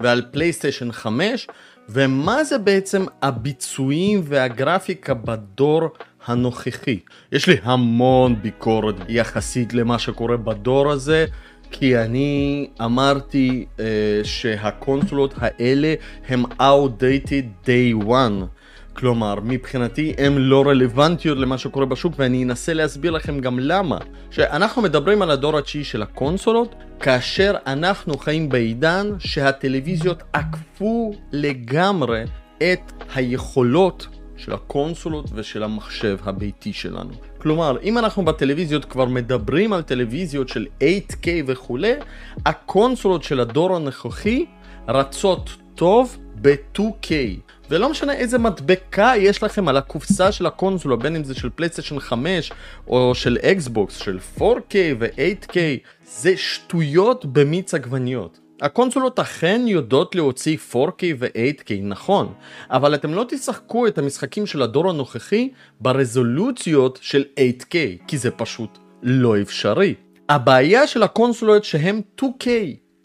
ועל 0.00 0.22
פלייסטיישן 0.30 0.92
5, 0.92 1.48
ומה 1.88 2.44
זה 2.44 2.58
בעצם 2.58 3.04
הביצועים 3.22 4.20
והגרפיקה 4.24 5.14
בדור 5.14 5.88
הנוכחי. 6.26 7.00
יש 7.32 7.46
לי 7.46 7.56
המון 7.62 8.42
ביקורת 8.42 8.94
יחסית 9.08 9.74
למה 9.74 9.98
שקורה 9.98 10.36
בדור 10.36 10.90
הזה. 10.90 11.26
כי 11.70 11.98
אני 11.98 12.68
אמרתי 12.84 13.66
uh, 13.76 13.80
שהקונסולות 14.22 15.34
האלה 15.38 15.94
הם 16.28 16.44
outdated 16.44 17.66
day 17.66 18.06
one. 18.06 18.44
כלומר, 19.00 19.34
מבחינתי 19.42 20.14
הן 20.18 20.38
לא 20.38 20.64
רלוונטיות 20.66 21.38
למה 21.38 21.58
שקורה 21.58 21.86
בשוק 21.86 22.12
ואני 22.16 22.44
אנסה 22.44 22.74
להסביר 22.74 23.10
לכם 23.10 23.40
גם 23.40 23.58
למה. 23.58 23.98
שאנחנו 24.30 24.82
מדברים 24.82 25.22
על 25.22 25.30
הדור 25.30 25.58
התשיעי 25.58 25.84
של 25.84 26.02
הקונסולות, 26.02 26.74
כאשר 27.00 27.54
אנחנו 27.66 28.18
חיים 28.18 28.48
בעידן 28.48 29.06
שהטלוויזיות 29.18 30.22
עקפו 30.32 31.12
לגמרי 31.32 32.24
את 32.58 32.92
היכולות 33.14 34.06
של 34.36 34.52
הקונסולות 34.52 35.26
ושל 35.34 35.62
המחשב 35.62 36.16
הביתי 36.24 36.72
שלנו. 36.72 37.10
כלומר, 37.38 37.76
אם 37.82 37.98
אנחנו 37.98 38.24
בטלוויזיות 38.24 38.84
כבר 38.84 39.04
מדברים 39.04 39.72
על 39.72 39.82
טלוויזיות 39.82 40.48
של 40.48 40.66
8K 40.80 41.26
וכולי, 41.46 41.92
הקונסולות 42.46 43.22
של 43.22 43.40
הדור 43.40 43.76
הנוכחי 43.76 44.44
רצות 44.88 45.50
טוב 45.74 46.16
ב-2K. 46.40 47.10
ולא 47.70 47.90
משנה 47.90 48.12
איזה 48.12 48.38
מדבקה 48.38 49.12
יש 49.16 49.42
לכם 49.42 49.68
על 49.68 49.76
הקופסה 49.76 50.32
של 50.32 50.46
הקונסולה, 50.46 50.96
בין 50.96 51.16
אם 51.16 51.24
זה 51.24 51.34
של 51.34 51.50
פלייסטיישן 51.54 52.00
5 52.00 52.52
או 52.88 53.14
של 53.14 53.38
אקסבוקס, 53.42 53.96
של 53.96 54.18
4K 54.38 54.74
ו-8K, 54.98 55.56
זה 56.04 56.36
שטויות 56.36 57.24
במיץ 57.24 57.74
עגבניות. 57.74 58.40
הקונסולות 58.62 59.18
אכן 59.18 59.62
יודעות 59.66 60.14
להוציא 60.14 60.56
4K 60.72 61.02
ו-8K, 61.18 61.70
נכון, 61.82 62.32
אבל 62.70 62.94
אתם 62.94 63.14
לא 63.14 63.24
תשחקו 63.28 63.86
את 63.86 63.98
המשחקים 63.98 64.46
של 64.46 64.62
הדור 64.62 64.90
הנוכחי 64.90 65.48
ברזולוציות 65.80 66.98
של 67.02 67.24
8K, 67.38 67.74
כי 68.06 68.18
זה 68.18 68.30
פשוט 68.30 68.78
לא 69.02 69.40
אפשרי. 69.40 69.94
הבעיה 70.28 70.86
של 70.86 71.02
הקונסולות 71.02 71.64
שהם 71.64 72.00
2K, 72.20 72.46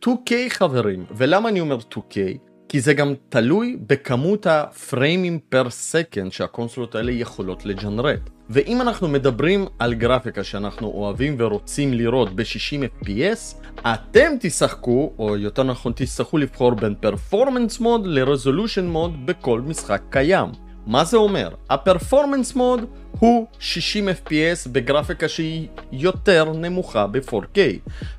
2K 0.05 0.33
חברים, 0.49 1.05
ולמה 1.11 1.49
אני 1.49 1.59
אומר 1.59 1.77
2K? 1.91 2.44
כי 2.69 2.81
זה 2.81 2.93
גם 2.93 3.13
תלוי 3.29 3.77
בכמות 3.87 4.47
הפריימים 4.47 5.39
per 5.49 5.69
second 5.69 6.31
שהקונסולות 6.31 6.95
האלה 6.95 7.11
יכולות 7.11 7.65
לג'נרט. 7.65 8.29
ואם 8.49 8.81
אנחנו 8.81 9.07
מדברים 9.07 9.65
על 9.79 9.93
גרפיקה 9.93 10.43
שאנחנו 10.43 10.87
אוהבים 10.87 11.35
ורוצים 11.39 11.93
לראות 11.93 12.35
ב-60 12.35 13.03
FPS, 13.03 13.55
אתם 13.85 14.31
תשחקו, 14.39 15.13
או 15.19 15.37
יותר 15.37 15.63
נכון 15.63 15.93
תצטרכו 15.95 16.37
לבחור 16.37 16.73
בין 16.73 16.95
performance 16.99 17.79
mode 17.79 18.05
ל 18.05 18.13
resolution 18.13 18.87
mode 18.87 19.25
בכל 19.25 19.61
משחק 19.61 20.01
קיים. 20.09 20.49
מה 20.87 21.03
זה 21.03 21.17
אומר? 21.17 21.49
ה 21.69 21.76
performance 21.76 22.55
mode 22.55 22.79
הוא 23.19 23.47
60 23.59 24.09
FPS 24.09 24.69
בגרפיקה 24.71 25.27
שהיא 25.27 25.67
יותר 25.91 26.53
נמוכה 26.53 27.07
ב-4K. 27.07 27.57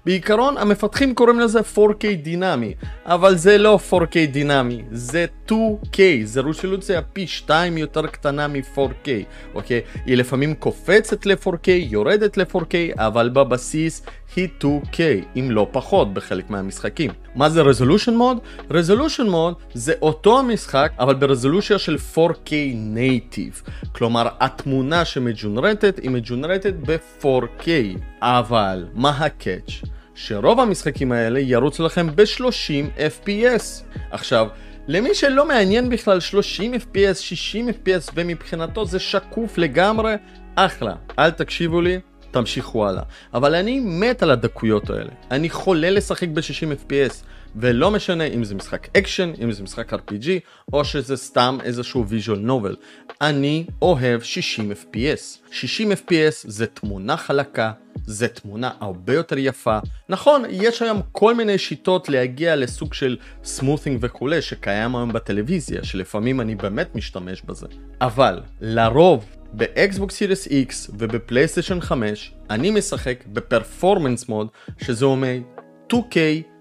בעיקרון 0.04 0.56
המפתחים 0.58 1.14
קוראים 1.14 1.40
לזה 1.40 1.60
4K 1.74 2.06
דינמי, 2.22 2.74
אבל 3.04 3.36
זה 3.36 3.58
לא 3.58 3.78
4K 3.90 4.16
דינמי, 4.30 4.82
זה 4.90 5.26
2K, 5.48 5.98
זה 6.24 6.40
רזולוציה 6.40 7.02
פי 7.02 7.26
2 7.26 7.78
יותר 7.78 8.06
קטנה 8.06 8.48
מ-4K, 8.48 9.08
אוקיי? 9.54 9.80
היא 10.06 10.16
לפעמים 10.16 10.54
קופצת 10.54 11.26
ל-4K, 11.26 11.68
יורדת 11.68 12.36
ל-4K, 12.36 12.74
אבל 12.96 13.28
בבסיס 13.28 14.02
היא 14.36 14.48
2K, 14.60 14.98
אם 15.36 15.50
לא 15.50 15.68
פחות 15.72 16.14
בחלק 16.14 16.50
מהמשחקים. 16.50 17.10
מה 17.34 17.50
זה 17.50 17.62
resolution 17.62 18.16
mode? 18.16 18.38
resolution 18.70 19.26
mode 19.26 19.54
זה 19.74 19.92
אותו 20.02 20.38
המשחק, 20.38 20.92
אבל 20.98 21.14
ברזולוציה 21.14 21.78
של 21.78 21.96
4K 22.14 22.52
native. 22.74 23.62
כלומר, 23.92 24.28
התמונה 24.40 24.85
שמג'ונרטת 25.04 25.98
היא 26.02 26.10
מג'ונרטת 26.10 26.74
ב-4K. 26.86 27.68
אבל, 28.20 28.86
מה 28.94 29.10
הקאץ'? 29.10 29.70
שרוב 30.14 30.60
המשחקים 30.60 31.12
האלה 31.12 31.40
ירוצו 31.40 31.86
לכם 31.86 32.06
ב-30 32.14 33.00
FPS. 33.26 33.62
עכשיו, 34.10 34.46
למי 34.88 35.14
שלא 35.14 35.48
מעניין 35.48 35.88
בכלל 35.88 36.20
30 36.20 36.74
FPS, 36.74 37.14
60 37.14 37.68
FPS 37.68 38.10
ומבחינתו 38.14 38.86
זה 38.86 38.98
שקוף 38.98 39.58
לגמרי, 39.58 40.14
אחלה. 40.54 40.94
אל 41.18 41.30
תקשיבו 41.30 41.80
לי, 41.80 41.98
תמשיכו 42.30 42.88
הלאה. 42.88 43.02
אבל 43.34 43.54
אני 43.54 43.80
מת 43.80 44.22
על 44.22 44.30
הדקויות 44.30 44.90
האלה. 44.90 45.10
אני 45.30 45.50
חולה 45.50 45.90
לשחק 45.90 46.28
ב-60 46.28 46.86
FPS, 46.86 47.14
ולא 47.60 47.90
משנה 47.90 48.24
אם 48.24 48.44
זה 48.44 48.54
משחק 48.54 48.88
אקשן, 48.96 49.32
אם 49.42 49.52
זה 49.52 49.62
משחק 49.62 49.92
RPG, 49.92 50.26
או 50.72 50.84
שזה 50.84 51.16
סתם 51.16 51.58
איזשהו 51.64 52.08
visual 52.08 52.38
novel. 52.38 52.76
אני 53.20 53.64
אוהב 53.82 54.22
60 54.22 54.72
FPS. 54.72 55.50
60 55.50 55.92
FPS 55.92 56.44
זה 56.44 56.66
תמונה 56.66 57.16
חלקה, 57.16 57.72
זה 58.06 58.28
תמונה 58.28 58.70
הרבה 58.80 59.14
יותר 59.14 59.38
יפה. 59.38 59.78
נכון, 60.08 60.42
יש 60.50 60.82
היום 60.82 61.00
כל 61.12 61.34
מיני 61.34 61.58
שיטות 61.58 62.08
להגיע 62.08 62.56
לסוג 62.56 62.94
של 62.94 63.16
smoothing 63.44 63.98
וכולי, 64.00 64.42
שקיים 64.42 64.96
היום 64.96 65.12
בטלוויזיה, 65.12 65.84
שלפעמים 65.84 66.40
אני 66.40 66.54
באמת 66.54 66.94
משתמש 66.94 67.42
בזה. 67.42 67.66
אבל, 68.00 68.40
לרוב, 68.60 69.24
באקסבוקס 69.52 70.14
Series 70.14 70.46
X 70.46 70.90
ובפלייסטיישן 70.98 71.80
5 71.80 72.32
אני 72.50 72.70
משחק 72.70 73.24
ב 73.26 73.35
performance 73.35 74.28
mode 74.28 74.48
שזה 74.78 75.04
אומר 75.04 75.36
2K 75.92 76.16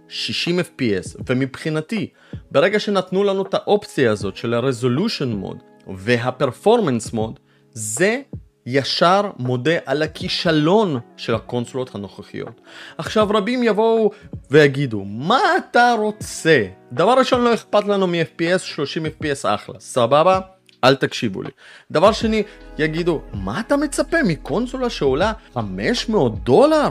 60 0.07 0.59
FPS 0.59 1.17
ומבחינתי 1.29 2.09
ברגע 2.51 2.79
שנתנו 2.79 3.23
לנו 3.23 3.41
את 3.41 3.53
האופציה 3.53 4.11
הזאת 4.11 4.35
של 4.35 4.53
הרזולושן 4.53 5.29
מוד 5.29 5.63
והפרפורמנס 5.87 7.13
מוד 7.13 7.39
זה 7.71 8.21
ישר 8.65 9.31
מודה 9.37 9.77
על 9.85 10.01
הכישלון 10.01 10.99
של 11.17 11.35
הקונסולות 11.35 11.95
הנוכחיות. 11.95 12.61
עכשיו 12.97 13.27
רבים 13.29 13.63
יבואו 13.63 14.11
ויגידו 14.51 15.03
מה 15.05 15.39
אתה 15.57 15.95
רוצה? 15.99 16.65
דבר 16.91 17.13
ראשון 17.13 17.41
לא 17.43 17.53
אכפת 17.53 17.85
לנו 17.85 18.07
מ-FPS 18.07 18.57
30 18.59 19.05
FPS 19.05 19.39
אחלה 19.43 19.79
סבבה? 19.79 20.39
אל 20.83 20.95
תקשיבו 20.95 21.41
לי. 21.41 21.49
דבר 21.91 22.11
שני, 22.11 22.43
יגידו, 22.77 23.21
מה 23.33 23.59
אתה 23.59 23.77
מצפה 23.77 24.17
מקונסולה 24.23 24.89
שעולה 24.89 25.33
500 25.53 26.43
דולר? 26.43 26.89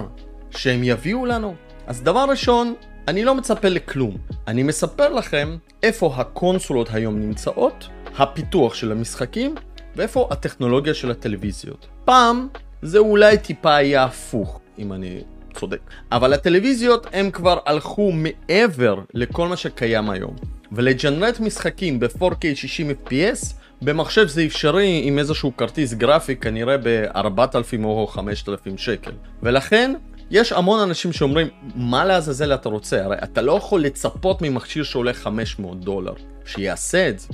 שהם 0.51 0.85
יביאו 0.85 1.27
לנו? 1.27 1.55
אז 1.87 2.03
דבר 2.03 2.25
ראשון, 2.29 2.75
אני 3.09 3.25
לא 3.25 3.35
מצפה 3.35 3.69
לכלום. 3.69 4.17
אני 4.49 4.63
מספר 4.63 5.09
לכם 5.09 5.57
איפה 5.83 6.15
הקונסולות 6.17 6.89
היום 6.93 7.21
נמצאות, 7.21 7.89
הפיתוח 8.19 8.75
של 8.75 8.93
המשחקים, 8.93 9.55
ואיפה 9.97 10.29
הטכנולוגיה 10.31 10.95
של 10.95 11.11
הטלוויזיות. 11.11 11.87
פעם 12.05 12.49
זה 12.83 12.99
אולי 12.99 13.39
טיפה 13.39 13.75
היה 13.75 14.05
הפוך, 14.05 14.61
אם 14.79 14.93
אני 14.93 15.21
צודק. 15.55 15.81
אבל 16.13 16.33
הטלוויזיות 16.33 17.07
הם 17.13 17.31
כבר 17.31 17.59
הלכו 17.67 18.13
מעבר 18.13 19.01
לכל 19.15 19.49
מה 19.49 19.57
שקיים 19.57 20.11
היום. 20.11 20.37
ולג'נרט 20.73 21.41
משחקים 21.41 22.01
ב-4K 22.01 22.55
60 22.55 22.91
FPS, 22.91 23.55
במחשב 23.83 24.27
זה 24.27 24.45
אפשרי 24.45 25.01
עם 25.05 25.19
איזשהו 25.19 25.57
כרטיס 25.57 25.93
גרפי 25.93 26.37
כנראה 26.37 26.77
ב-4,000 26.83 27.85
או 27.85 28.07
5,000 28.07 28.79
שקל. 28.79 29.13
ולכן 29.43 29.95
יש 30.31 30.53
המון 30.53 30.81
אנשים 30.81 31.13
שאומרים, 31.13 31.49
מה 31.75 32.05
לעזאזל 32.05 32.55
אתה 32.55 32.69
רוצה? 32.69 33.05
הרי 33.05 33.17
אתה 33.25 33.43
לא 33.43 33.53
יכול 33.53 33.83
לצפות 33.83 34.43
ממכשיר 34.43 34.85
שעולה 34.85 35.13
500 35.13 35.81
דולר, 35.81 36.15
שיעשה 36.47 37.09
את 37.09 37.19
זה. 37.19 37.29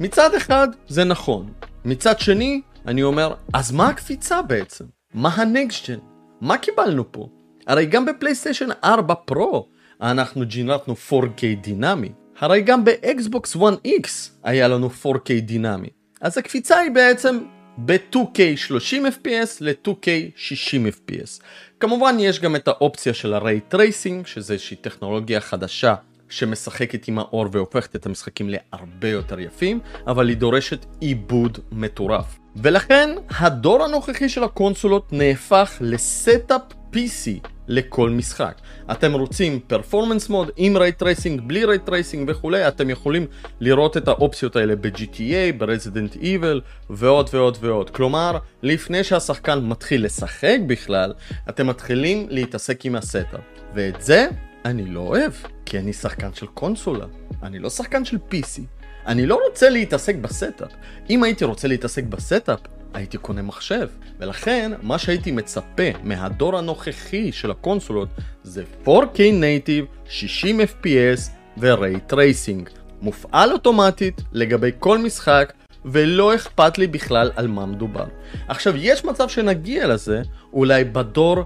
מצד 0.00 0.34
אחד, 0.34 0.68
זה 0.88 1.04
נכון. 1.04 1.52
מצד 1.84 2.20
שני, 2.20 2.60
אני 2.86 3.02
אומר, 3.02 3.34
אז 3.52 3.72
מה 3.72 3.88
הקפיצה 3.88 4.42
בעצם? 4.42 4.84
מה 5.14 5.28
ה 5.28 5.40
next 5.40 5.90
gen? 5.90 5.98
מה 6.40 6.58
קיבלנו 6.58 7.12
פה? 7.12 7.28
הרי 7.66 7.86
גם 7.86 8.06
בפלייסטיישן 8.06 8.68
4 8.84 9.14
פרו 9.14 9.68
אנחנו 10.02 10.46
ג'ינרטנו 10.46 10.94
4K 11.10 11.42
דינמי. 11.60 12.12
הרי 12.38 12.62
גם 12.62 12.84
באקסבוקס 12.84 13.56
1X 13.56 14.08
היה 14.44 14.68
לנו 14.68 14.90
4K 15.04 15.40
דינמי. 15.40 15.88
אז 16.20 16.38
הקפיצה 16.38 16.78
היא 16.78 16.90
בעצם 16.90 17.38
ב-2K 17.78 18.56
30 18.56 19.06
FPS 19.06 19.48
ל-2K 19.60 20.08
60 20.36 20.86
FPS. 20.86 21.42
כמובן 21.80 22.16
יש 22.18 22.40
גם 22.40 22.56
את 22.56 22.68
האופציה 22.68 23.14
של 23.14 23.34
ה-Ray 23.34 23.76
שזה 24.24 24.52
איזושהי 24.52 24.76
טכנולוגיה 24.76 25.40
חדשה 25.40 25.94
שמשחקת 26.28 27.08
עם 27.08 27.18
האור 27.18 27.46
והופכת 27.52 27.96
את 27.96 28.06
המשחקים 28.06 28.50
להרבה 28.50 29.08
יותר 29.08 29.40
יפים, 29.40 29.80
אבל 30.06 30.28
היא 30.28 30.36
דורשת 30.36 30.86
עיבוד 31.00 31.58
מטורף. 31.72 32.38
ולכן 32.56 33.10
הדור 33.38 33.84
הנוכחי 33.84 34.28
של 34.28 34.44
הקונסולות 34.44 35.12
נהפך 35.12 35.76
ל 35.80 35.94
setup 35.94 36.62
PC 36.92 37.48
לכל 37.70 38.10
משחק. 38.10 38.54
אתם 38.90 39.12
רוצים 39.12 39.60
performance 39.66 40.28
mode 40.28 40.50
עם 40.56 40.76
ray 40.76 40.94
tracing, 40.94 41.40
בלי 41.46 41.64
ray 41.64 41.84
tracing 41.84 42.30
וכולי, 42.30 42.68
אתם 42.68 42.90
יכולים 42.90 43.26
לראות 43.60 43.96
את 43.96 44.08
האופציות 44.08 44.56
האלה 44.56 44.76
ב-GTA, 44.76 45.58
ב-Resident 45.58 46.16
Evil 46.16 46.60
ועוד 46.90 47.30
ועוד 47.32 47.58
ועוד. 47.60 47.90
כלומר, 47.90 48.38
לפני 48.62 49.04
שהשחקן 49.04 49.58
מתחיל 49.58 50.04
לשחק 50.04 50.58
בכלל, 50.66 51.12
אתם 51.48 51.66
מתחילים 51.66 52.26
להתעסק 52.30 52.86
עם 52.86 52.96
ה 52.96 53.02
setup. 53.02 53.40
ואת 53.74 54.02
זה 54.02 54.26
אני 54.64 54.86
לא 54.86 55.00
אוהב, 55.00 55.32
כי 55.66 55.78
אני 55.78 55.92
שחקן 55.92 56.34
של 56.34 56.46
קונסולה, 56.46 57.06
אני 57.42 57.58
לא 57.58 57.70
שחקן 57.70 58.04
של 58.04 58.16
PC. 58.30 58.60
אני 59.06 59.26
לא 59.26 59.40
רוצה 59.48 59.70
להתעסק 59.70 60.14
ב 60.14 60.22
setup. 60.22 60.72
אם 61.10 61.22
הייתי 61.22 61.44
רוצה 61.44 61.68
להתעסק 61.68 62.04
ב 62.04 62.12
setup, 62.12 62.60
הייתי 62.94 63.18
קונה 63.18 63.42
מחשב. 63.42 63.88
ולכן, 64.18 64.72
מה 64.82 64.98
שהייתי 64.98 65.32
מצפה 65.32 65.82
מהדור 66.02 66.58
הנוכחי 66.58 67.32
של 67.32 67.50
הקונסולות 67.50 68.08
זה 68.42 68.64
4K 68.86 69.20
native, 69.32 69.84
60 70.08 70.60
FPS 70.60 71.30
ו-Ray 71.58 72.12
Tracing. 72.12 72.70
מופעל 73.02 73.52
אוטומטית 73.52 74.20
לגבי 74.32 74.70
כל 74.78 74.98
משחק, 74.98 75.52
ולא 75.84 76.34
אכפת 76.34 76.78
לי 76.78 76.86
בכלל 76.86 77.30
על 77.36 77.46
מה 77.48 77.66
מדובר. 77.66 78.04
עכשיו, 78.48 78.76
יש 78.76 79.04
מצב 79.04 79.28
שנגיע 79.28 79.86
לזה 79.86 80.22
אולי 80.52 80.84
בדור 80.84 81.44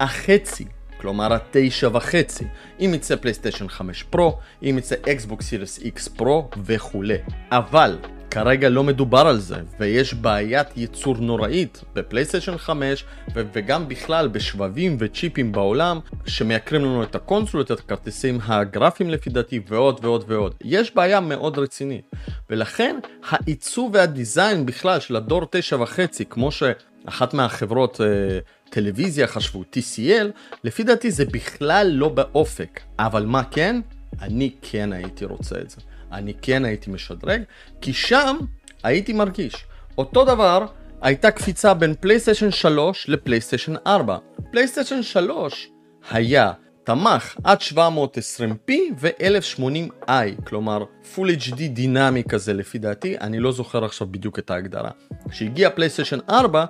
החצי 0.00 0.64
כלומר 1.00 1.32
התשע 1.32 1.88
וחצי, 1.92 2.44
אם 2.80 2.92
יצא 2.94 3.16
פלייסטיישן 3.16 3.68
5 3.68 4.02
פרו, 4.02 4.38
אם 4.62 4.74
יצא 4.78 4.94
אקסבוקס 5.08 5.46
Series 5.46 5.78
X 5.78 6.08
Pro 6.08 6.48
וכולי. 6.64 7.16
אבל 7.50 7.98
כרגע 8.36 8.68
לא 8.68 8.84
מדובר 8.84 9.26
על 9.26 9.38
זה, 9.38 9.56
ויש 9.80 10.14
בעיית 10.14 10.66
ייצור 10.76 11.16
נוראית 11.18 11.84
בפלייסטיישן 11.94 12.58
5 12.58 13.04
ו- 13.34 13.42
וגם 13.52 13.88
בכלל 13.88 14.28
בשבבים 14.28 14.96
וצ'יפים 15.00 15.52
בעולם 15.52 15.98
שמייקרים 16.26 16.82
לנו 16.82 17.02
את 17.02 17.14
הקונסולות, 17.14 17.72
את 17.72 17.78
הכרטיסים 17.78 18.38
הגרפיים 18.42 19.10
לפי 19.10 19.30
דעתי 19.30 19.60
ועוד 19.68 20.00
ועוד 20.02 20.24
ועוד. 20.28 20.54
יש 20.64 20.94
בעיה 20.94 21.20
מאוד 21.20 21.58
רצינית, 21.58 22.10
ולכן 22.50 22.96
העיצוב 23.28 23.90
והדיזיין 23.94 24.66
בכלל 24.66 25.00
של 25.00 25.16
הדור 25.16 25.46
9 25.50 25.82
וחצי, 25.82 26.24
כמו 26.24 26.50
שאחת 26.52 27.34
מהחברות 27.34 28.00
אה, 28.00 28.38
טלוויזיה 28.70 29.26
חשבו 29.26 29.64
TCL, 29.72 30.26
לפי 30.64 30.82
דעתי 30.82 31.10
זה 31.10 31.24
בכלל 31.24 31.86
לא 31.90 32.08
באופק. 32.08 32.80
אבל 32.98 33.26
מה 33.26 33.44
כן? 33.44 33.80
אני 34.22 34.50
כן 34.62 34.92
הייתי 34.92 35.24
רוצה 35.24 35.56
את 35.60 35.70
זה. 35.70 35.80
אני 36.16 36.34
כן 36.42 36.64
הייתי 36.64 36.90
משדרג, 36.90 37.42
כי 37.80 37.92
שם 37.92 38.36
הייתי 38.82 39.12
מרגיש. 39.12 39.54
אותו 39.98 40.24
דבר, 40.24 40.66
הייתה 41.02 41.30
קפיצה 41.30 41.74
בין 41.74 41.94
פלייסטיישן 42.00 42.50
3 42.50 43.08
לפלייסטיישן 43.08 43.74
4. 43.86 44.18
פלייסטיישן 44.50 45.02
3 45.02 45.68
היה 46.10 46.52
תמך 46.84 47.36
עד 47.44 47.58
720p 47.60 48.72
ו-1080i, 48.98 50.42
כלומר 50.46 50.84
Full 51.14 51.40
HD 51.40 51.56
דינמי 51.68 52.22
כזה 52.28 52.52
לפי 52.52 52.78
דעתי, 52.78 53.18
אני 53.18 53.40
לא 53.40 53.52
זוכר 53.52 53.84
עכשיו 53.84 54.06
בדיוק 54.10 54.38
את 54.38 54.50
ההגדרה. 54.50 54.90
כשהגיע 55.30 55.70
פלייסטיישן 55.70 56.18
4, 56.30 56.64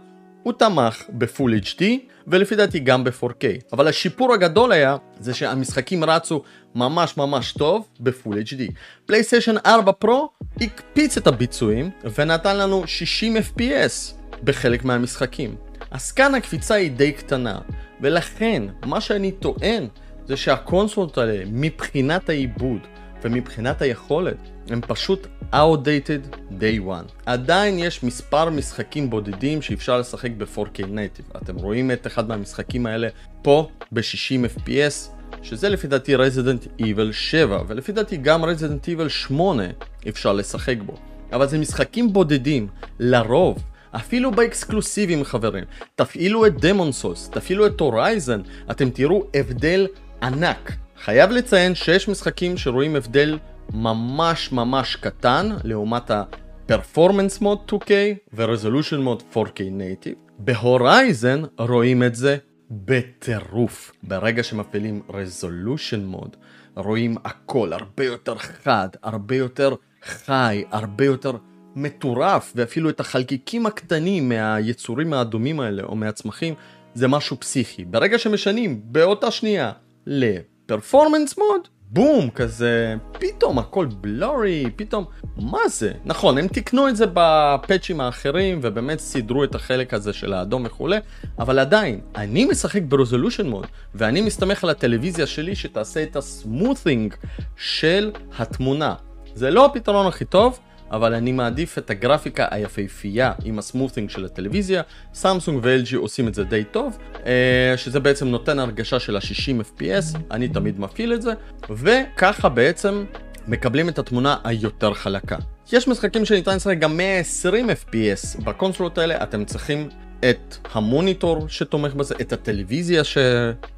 הוא 0.47 0.52
תמך 0.52 1.02
ב 1.09 1.18
full 1.18 1.55
HD 1.55 1.82
ולפי 2.27 2.56
דעתי 2.56 2.78
גם 2.78 3.05
ב-4K. 3.05 3.44
אבל 3.73 3.89
השיפור 3.89 4.35
הגדול 4.35 4.73
היה 4.73 4.97
זה 5.20 5.35
שהמשחקים 5.35 6.05
רצו 6.05 6.43
ממש 6.74 7.16
ממש 7.16 7.52
טוב 7.52 7.89
ב 8.01 8.08
full 8.08 8.39
HD. 8.39 8.73
פלייסטיישן 9.06 9.55
4 9.66 9.93
פרו 9.93 10.31
הקפיץ 10.60 11.16
את 11.16 11.27
הביצועים 11.27 11.90
ונתן 12.18 12.56
לנו 12.56 12.86
60 12.86 13.36
FPS 13.36 14.14
בחלק 14.44 14.85
מהמשחקים. 14.85 15.56
אז 15.90 16.12
כאן 16.12 16.35
הקפיצה 16.35 16.74
היא 16.74 16.90
די 16.90 17.12
קטנה, 17.12 17.59
ולכן 18.01 18.62
מה 18.85 19.01
שאני 19.01 19.32
טוען 19.32 19.86
זה 20.27 20.36
שהקונסולות 20.36 21.18
האלה 21.18 21.44
מבחינת 21.52 22.28
העיבוד 22.28 22.81
ומבחינת 23.23 23.82
היכולת 23.82 24.39
הם 24.70 24.80
פשוט 24.86 25.26
outdated 25.52 26.36
day 26.60 26.80
one. 26.86 27.12
עדיין 27.26 27.78
יש 27.78 28.02
מספר 28.02 28.51
משחקים 28.51 29.10
בודדים 29.10 29.62
שאפשר 29.62 29.98
לשחק 29.98 30.30
ב-4K 30.38 30.78
native. 30.78 31.38
אתם 31.43 31.56
רואים 31.56 31.90
את 31.90 32.06
אחד 32.06 32.28
מהמשחקים 32.28 32.86
האלה 32.86 33.09
פה 33.43 33.68
ב-60 33.93 34.59
FPS, 34.59 35.10
שזה 35.43 35.68
לפי 35.68 35.86
דעתי 35.86 36.16
Resident 36.16 36.82
Evil 36.82 37.12
7, 37.12 37.62
ולפי 37.68 37.93
דעתי 37.93 38.16
גם 38.16 38.44
Resident 38.44 38.86
Evil 38.86 39.09
8 39.09 39.64
אפשר 40.09 40.32
לשחק 40.32 40.76
בו. 40.86 40.94
אבל 41.32 41.48
זה 41.48 41.59
משחקים 41.59 42.12
בודדים, 42.12 42.68
לרוב. 42.98 43.62
אפילו 43.97 44.30
ב 44.31 44.38
exclusive־ים 44.38 45.24
חברים, 45.24 45.64
תפעילו 45.94 46.47
את 46.47 46.60
דמון 46.60 46.93
סולס, 46.93 47.28
תפעילו 47.28 47.66
את 47.66 47.80
הורייזן, 47.80 48.40
אתם 48.70 48.90
תראו 48.90 49.24
הבדל 49.34 49.86
ענק. 50.22 50.72
חייב 51.05 51.30
לציין 51.30 51.74
שיש 51.74 52.09
משחקים 52.09 52.56
שרואים 52.56 52.97
הבדל 52.97 53.38
ממש 53.72 54.52
ממש 54.52 54.97
קטן 54.97 55.48
לעומת 55.64 56.10
ה-Performance 56.10 57.40
Mode 57.43 57.72
2K 57.72 57.90
ו-Resolution 58.32 59.06
Mode 59.06 59.36
4K 59.36 59.59
Native. 59.59 60.26
בהורייזן 60.38 61.43
רואים 61.59 62.02
את 62.02 62.14
זה 62.14 62.36
בטירוף. 62.70 63.93
ברגע 64.02 64.43
שמפעילים 64.43 65.02
Resolution 65.09 66.14
Mode 66.14 66.36
רואים 66.76 67.16
הכל 67.24 67.72
הרבה 67.72 68.05
יותר 68.05 68.38
חד, 68.38 68.88
הרבה 69.02 69.36
יותר 69.36 69.74
חי, 70.02 70.64
הרבה 70.70 71.05
יותר 71.05 71.32
מטורף, 71.74 72.52
ואפילו 72.56 72.90
את 72.90 73.01
החלקיקים 73.01 73.66
הקטנים 73.66 74.28
מהיצורים 74.28 75.12
האדומים 75.12 75.60
האלה 75.60 75.82
או 75.82 75.97
מהצמחים 75.97 76.55
זה 76.94 77.09
משהו 77.09 77.40
פסיכי. 77.40 77.84
ברגע 77.84 78.18
שמשנים 78.18 78.80
באותה 78.84 79.30
שנייה 79.30 79.72
לפרפורמנס 80.06 81.38
מוד, 81.38 81.68
בום, 81.97 82.31
כזה, 82.31 82.94
פתאום 83.12 83.59
הכל 83.59 83.86
בלורי, 83.86 84.70
פתאום, 84.77 85.05
מה 85.36 85.68
זה? 85.68 85.93
נכון, 86.05 86.39
הם 86.39 86.48
תיקנו 86.48 86.89
את 86.89 86.97
זה 86.97 87.05
בפאצ'ים 87.14 88.01
האחרים, 88.01 88.60
ובאמת 88.62 88.98
סידרו 88.98 89.44
את 89.44 89.55
החלק 89.55 89.94
הזה 89.94 90.12
של 90.12 90.32
האדום 90.32 90.64
וכולי, 90.66 90.97
אבל 91.39 91.59
עדיין, 91.59 92.01
אני 92.16 92.44
משחק 92.44 92.82
ברזולושן 92.82 93.47
מוד, 93.47 93.66
ואני 93.94 94.20
מסתמך 94.20 94.64
על 94.64 94.70
הטלוויזיה 94.70 95.27
שלי 95.27 95.55
שתעשה 95.55 96.02
את 96.02 96.16
הסמות'ינג 96.16 97.14
של 97.56 98.10
התמונה. 98.39 98.94
זה 99.35 99.51
לא 99.51 99.66
הפתרון 99.66 100.06
הכי 100.06 100.24
טוב, 100.24 100.59
אבל 100.91 101.15
אני 101.15 101.33
מעדיף 101.33 101.79
את 101.79 101.91
הגרפיקה 101.91 102.47
היפהפייה 102.51 103.33
עם 103.45 103.59
הסמות'ינג 103.59 104.11
של 104.11 104.25
הטלוויזיה. 104.25 104.83
סמסונג 105.15 105.61
ו-LG 105.63 105.97
עושים 105.97 106.29
את 106.29 106.35
זה 106.35 106.45
די 106.45 106.65
טוב, 106.65 106.99
אה, 107.27 107.75
שזה 107.77 108.01
בעצם 108.01 108.29
נותן 108.29 108.59
הרגשה 108.59 108.99
של 108.99 109.17
ה-60 109.17 109.61
FPS, 109.61 110.19
אני 110.31 110.49
תמיד 110.49 110.81
מפעיל 110.81 111.15
את 111.15 111.23
זה, 111.23 111.33
וככה 111.71 112.49
בעצם 112.49 113.05
מקבלים 113.49 113.89
את 113.89 113.99
התמונה 113.99 114.37
היותר 114.45 114.95
חלקה. 114.95 115.37
יש 115.73 115.89
משחקים 115.89 116.25
שניתן 116.25 116.57
לשחק 116.57 116.79
גם 116.79 116.97
120 116.97 117.71
FPS, 117.71 118.45
בקונסולות 118.45 118.99
האלה 118.99 119.23
אתם 119.23 119.45
צריכים 119.45 119.89
את 120.31 120.57
המוניטור 120.73 121.49
שתומך 121.49 121.95
בזה, 121.95 122.15
את 122.21 122.33
הטלוויזיה 122.33 123.05
ש... 123.05 123.19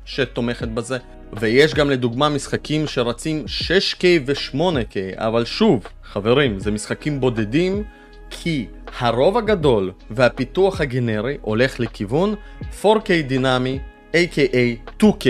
שתומכת 0.05 0.69
בזה, 0.69 0.99
ויש 1.33 1.75
גם 1.75 1.91
לדוגמה 1.91 2.29
משחקים 2.29 2.87
שרצים 2.87 3.45
6K 3.47 4.05
ו-8K, 4.27 4.97
אבל 5.17 5.45
שוב, 5.45 5.87
חברים, 6.05 6.59
זה 6.59 6.71
משחקים 6.71 7.21
בודדים, 7.21 7.83
כי 8.31 8.67
הרוב 8.99 9.37
הגדול 9.37 9.93
והפיתוח 10.11 10.81
הג'נרי 10.81 11.37
הולך 11.41 11.81
לכיוון 11.81 12.35
4K 12.83 13.11
דינמי 13.27 13.79
a.k.a 14.13 14.91
2K 15.03 15.27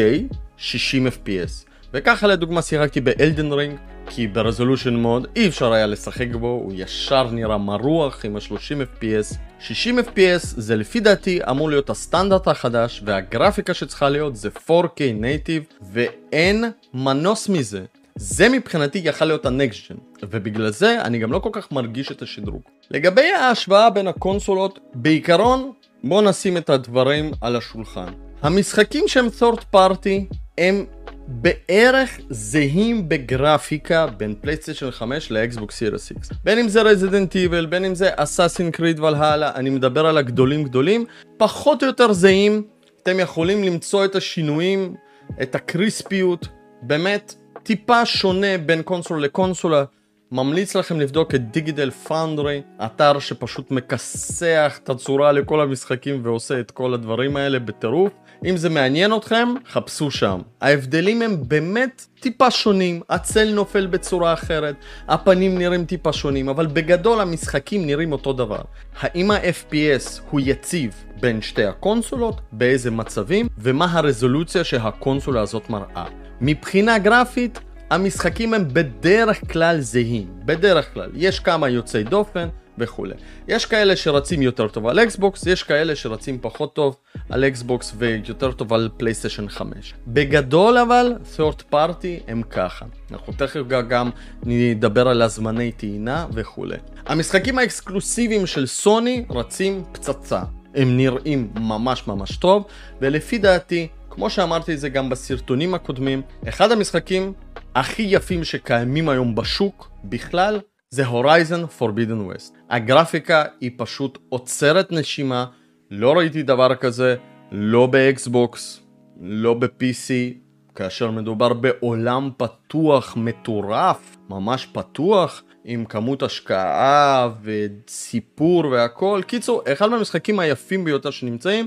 60 0.56 1.06
FPS. 1.06 1.68
וככה 1.94 2.26
לדוגמה 2.26 2.62
שיחקתי 2.62 3.00
באלדן 3.00 3.52
רינג, 3.52 3.76
כי 4.10 4.26
ב 4.26 4.33
resolution 4.33 4.96
mode 4.96 5.26
אי 5.36 5.48
אפשר 5.48 5.72
היה 5.72 5.86
לשחק 5.86 6.28
בו, 6.40 6.46
הוא 6.46 6.72
ישר 6.76 7.30
נראה 7.30 7.58
מרוח 7.58 8.24
עם 8.24 8.36
ה-30 8.36 9.00
FPS. 9.00 9.36
60 9.60 9.98
FPS 9.98 10.40
זה 10.40 10.76
לפי 10.76 11.00
דעתי 11.00 11.40
אמור 11.50 11.70
להיות 11.70 11.90
הסטנדרט 11.90 12.48
החדש, 12.48 13.02
והגרפיקה 13.04 13.74
שצריכה 13.74 14.08
להיות 14.08 14.36
זה 14.36 14.48
4K 14.68 15.00
native, 15.14 15.62
ואין 15.92 16.64
מנוס 16.94 17.48
מזה. 17.48 17.84
זה 18.16 18.48
מבחינתי 18.48 19.00
יכל 19.04 19.24
להיות 19.24 19.46
ה 19.46 19.55
next 19.55 19.90
gen, 19.90 19.96
ובגלל 20.30 20.70
זה 20.70 21.02
אני 21.02 21.18
גם 21.18 21.32
לא 21.32 21.38
כל 21.38 21.50
כך 21.52 21.72
מרגיש 21.72 22.12
את 22.12 22.22
השדרוג. 22.22 22.62
לגבי 22.90 23.30
ההשוואה 23.30 23.90
בין 23.90 24.08
הקונסולות, 24.08 24.78
בעיקרון 24.94 25.72
בואו 26.04 26.20
נשים 26.20 26.56
את 26.56 26.70
הדברים 26.70 27.30
על 27.40 27.56
השולחן. 27.56 28.12
המשחקים 28.42 29.08
שהם 29.08 29.26
third 29.40 29.76
party 29.76 30.34
הם 30.58 30.84
בערך 31.30 32.20
זהים 32.30 33.08
בגרפיקה 33.08 34.06
בין 34.06 34.34
פלייסטיישן 34.40 34.90
5 34.90 35.30
לאקסבוקס 35.30 35.70
סירייס 35.70 36.04
X. 36.04 36.14
בין 36.44 36.58
אם 36.58 36.68
זה 36.68 36.82
רזידנט 36.82 37.36
איבל, 37.36 37.66
בין 37.66 37.84
אם 37.84 37.94
זה 37.94 38.10
אסאסין 38.16 38.70
קריד 38.70 39.00
וכולי, 39.00 39.52
אני 39.54 39.70
מדבר 39.70 40.06
על 40.06 40.18
הגדולים 40.18 40.64
גדולים, 40.64 41.04
פחות 41.36 41.82
או 41.82 41.86
יותר 41.86 42.12
זהים, 42.12 42.62
אתם 43.02 43.20
יכולים 43.20 43.64
למצוא 43.64 44.04
את 44.04 44.16
השינויים, 44.16 44.94
את 45.42 45.54
הקריספיות, 45.54 46.48
באמת 46.82 47.34
טיפה 47.62 48.06
שונה 48.06 48.58
בין 48.66 48.82
קונסולה 48.82 49.20
לקונסולה. 49.20 49.84
ממליץ 50.32 50.76
לכם 50.76 51.00
לבדוק 51.00 51.34
את 51.34 51.50
דיגיטל 51.50 51.90
פאונדרי, 51.90 52.62
אתר 52.84 53.18
שפשוט 53.18 53.70
מכסח 53.70 54.80
את 54.84 54.90
הצורה 54.90 55.32
לכל 55.32 55.60
המשחקים 55.60 56.20
ועושה 56.22 56.60
את 56.60 56.70
כל 56.70 56.94
הדברים 56.94 57.36
האלה 57.36 57.58
בטירוף. 57.58 58.12
אם 58.44 58.56
זה 58.56 58.68
מעניין 58.68 59.14
אתכם, 59.16 59.48
חפשו 59.70 60.10
שם. 60.10 60.40
ההבדלים 60.60 61.22
הם 61.22 61.36
באמת 61.48 62.06
טיפה 62.20 62.50
שונים, 62.50 63.00
הצל 63.10 63.50
נופל 63.54 63.86
בצורה 63.86 64.32
אחרת, 64.32 64.74
הפנים 65.08 65.58
נראים 65.58 65.84
טיפה 65.84 66.12
שונים, 66.12 66.48
אבל 66.48 66.66
בגדול 66.66 67.20
המשחקים 67.20 67.86
נראים 67.86 68.12
אותו 68.12 68.32
דבר. 68.32 68.60
האם 69.00 69.30
ה-FPS 69.30 70.20
הוא 70.30 70.40
יציב 70.44 70.94
בין 71.20 71.42
שתי 71.42 71.64
הקונסולות, 71.64 72.40
באיזה 72.52 72.90
מצבים, 72.90 73.48
ומה 73.58 73.86
הרזולוציה 73.92 74.64
שהקונסולה 74.64 75.40
הזאת 75.40 75.70
מראה. 75.70 76.04
מבחינה 76.40 76.98
גרפית, 76.98 77.60
המשחקים 77.90 78.54
הם 78.54 78.64
בדרך 78.72 79.52
כלל 79.52 79.80
זהים, 79.80 80.26
בדרך 80.44 80.94
כלל. 80.94 81.10
יש 81.14 81.40
כמה 81.40 81.68
יוצאי 81.68 82.04
דופן 82.04 82.48
וכולי. 82.78 83.14
יש 83.48 83.66
כאלה 83.66 83.96
שרצים 83.96 84.42
יותר 84.42 84.68
טוב 84.68 84.86
על 84.86 84.98
אקסבוקס, 84.98 85.46
יש 85.46 85.62
כאלה 85.62 85.96
שרצים 85.96 86.38
פחות 86.40 86.74
טוב 86.74 86.96
על 87.30 87.44
אקסבוקס 87.44 87.92
ויותר 87.98 88.52
טוב 88.52 88.72
על 88.72 88.88
פלייסטיישן 88.96 89.48
5. 89.48 89.94
בגדול 90.06 90.78
אבל, 90.78 91.12
third 91.36 91.72
party 91.72 92.22
הם 92.28 92.42
ככה. 92.42 92.86
אנחנו 93.10 93.32
תכף 93.32 93.60
גם 93.88 94.10
נדבר 94.42 95.08
על 95.08 95.22
הזמני 95.22 95.72
טעינה 95.72 96.26
וכולי. 96.32 96.76
המשחקים 97.06 97.58
האקסקלוסיביים 97.58 98.46
של 98.46 98.66
סוני 98.66 99.24
רצים 99.30 99.84
פצצה. 99.92 100.42
הם 100.74 100.96
נראים 100.96 101.50
ממש 101.54 102.06
ממש 102.06 102.36
טוב, 102.36 102.64
ולפי 103.00 103.38
דעתי, 103.38 103.88
כמו 104.10 104.30
שאמרתי 104.30 104.74
את 104.74 104.80
זה 104.80 104.88
גם 104.88 105.10
בסרטונים 105.10 105.74
הקודמים, 105.74 106.22
אחד 106.48 106.72
המשחקים 106.72 107.32
הכי 107.74 108.02
יפים 108.02 108.44
שקיימים 108.44 109.08
היום 109.08 109.34
בשוק 109.34 109.90
בכלל 110.04 110.60
זה 110.90 111.06
הורייזן 111.06 111.66
פורבידן 111.66 112.20
ווסט. 112.20 112.57
הגרפיקה 112.70 113.44
היא 113.60 113.70
פשוט 113.76 114.18
עוצרת 114.28 114.92
נשימה, 114.92 115.46
לא 115.90 116.12
ראיתי 116.12 116.42
דבר 116.42 116.74
כזה, 116.74 117.16
לא 117.52 117.86
באקסבוקס, 117.86 118.80
לא 119.20 119.54
ב-PC, 119.54 120.38
כאשר 120.74 121.10
מדובר 121.10 121.52
בעולם 121.52 122.30
פתוח 122.36 123.16
מטורף, 123.16 124.16
ממש 124.28 124.68
פתוח, 124.72 125.42
עם 125.64 125.84
כמות 125.84 126.22
השקעה 126.22 127.28
וסיפור 127.42 128.64
והכל. 128.66 129.20
קיצור, 129.26 129.62
אחד 129.72 129.90
מהמשחקים 129.90 130.38
היפים 130.38 130.84
ביותר 130.84 131.10
שנמצאים. 131.10 131.66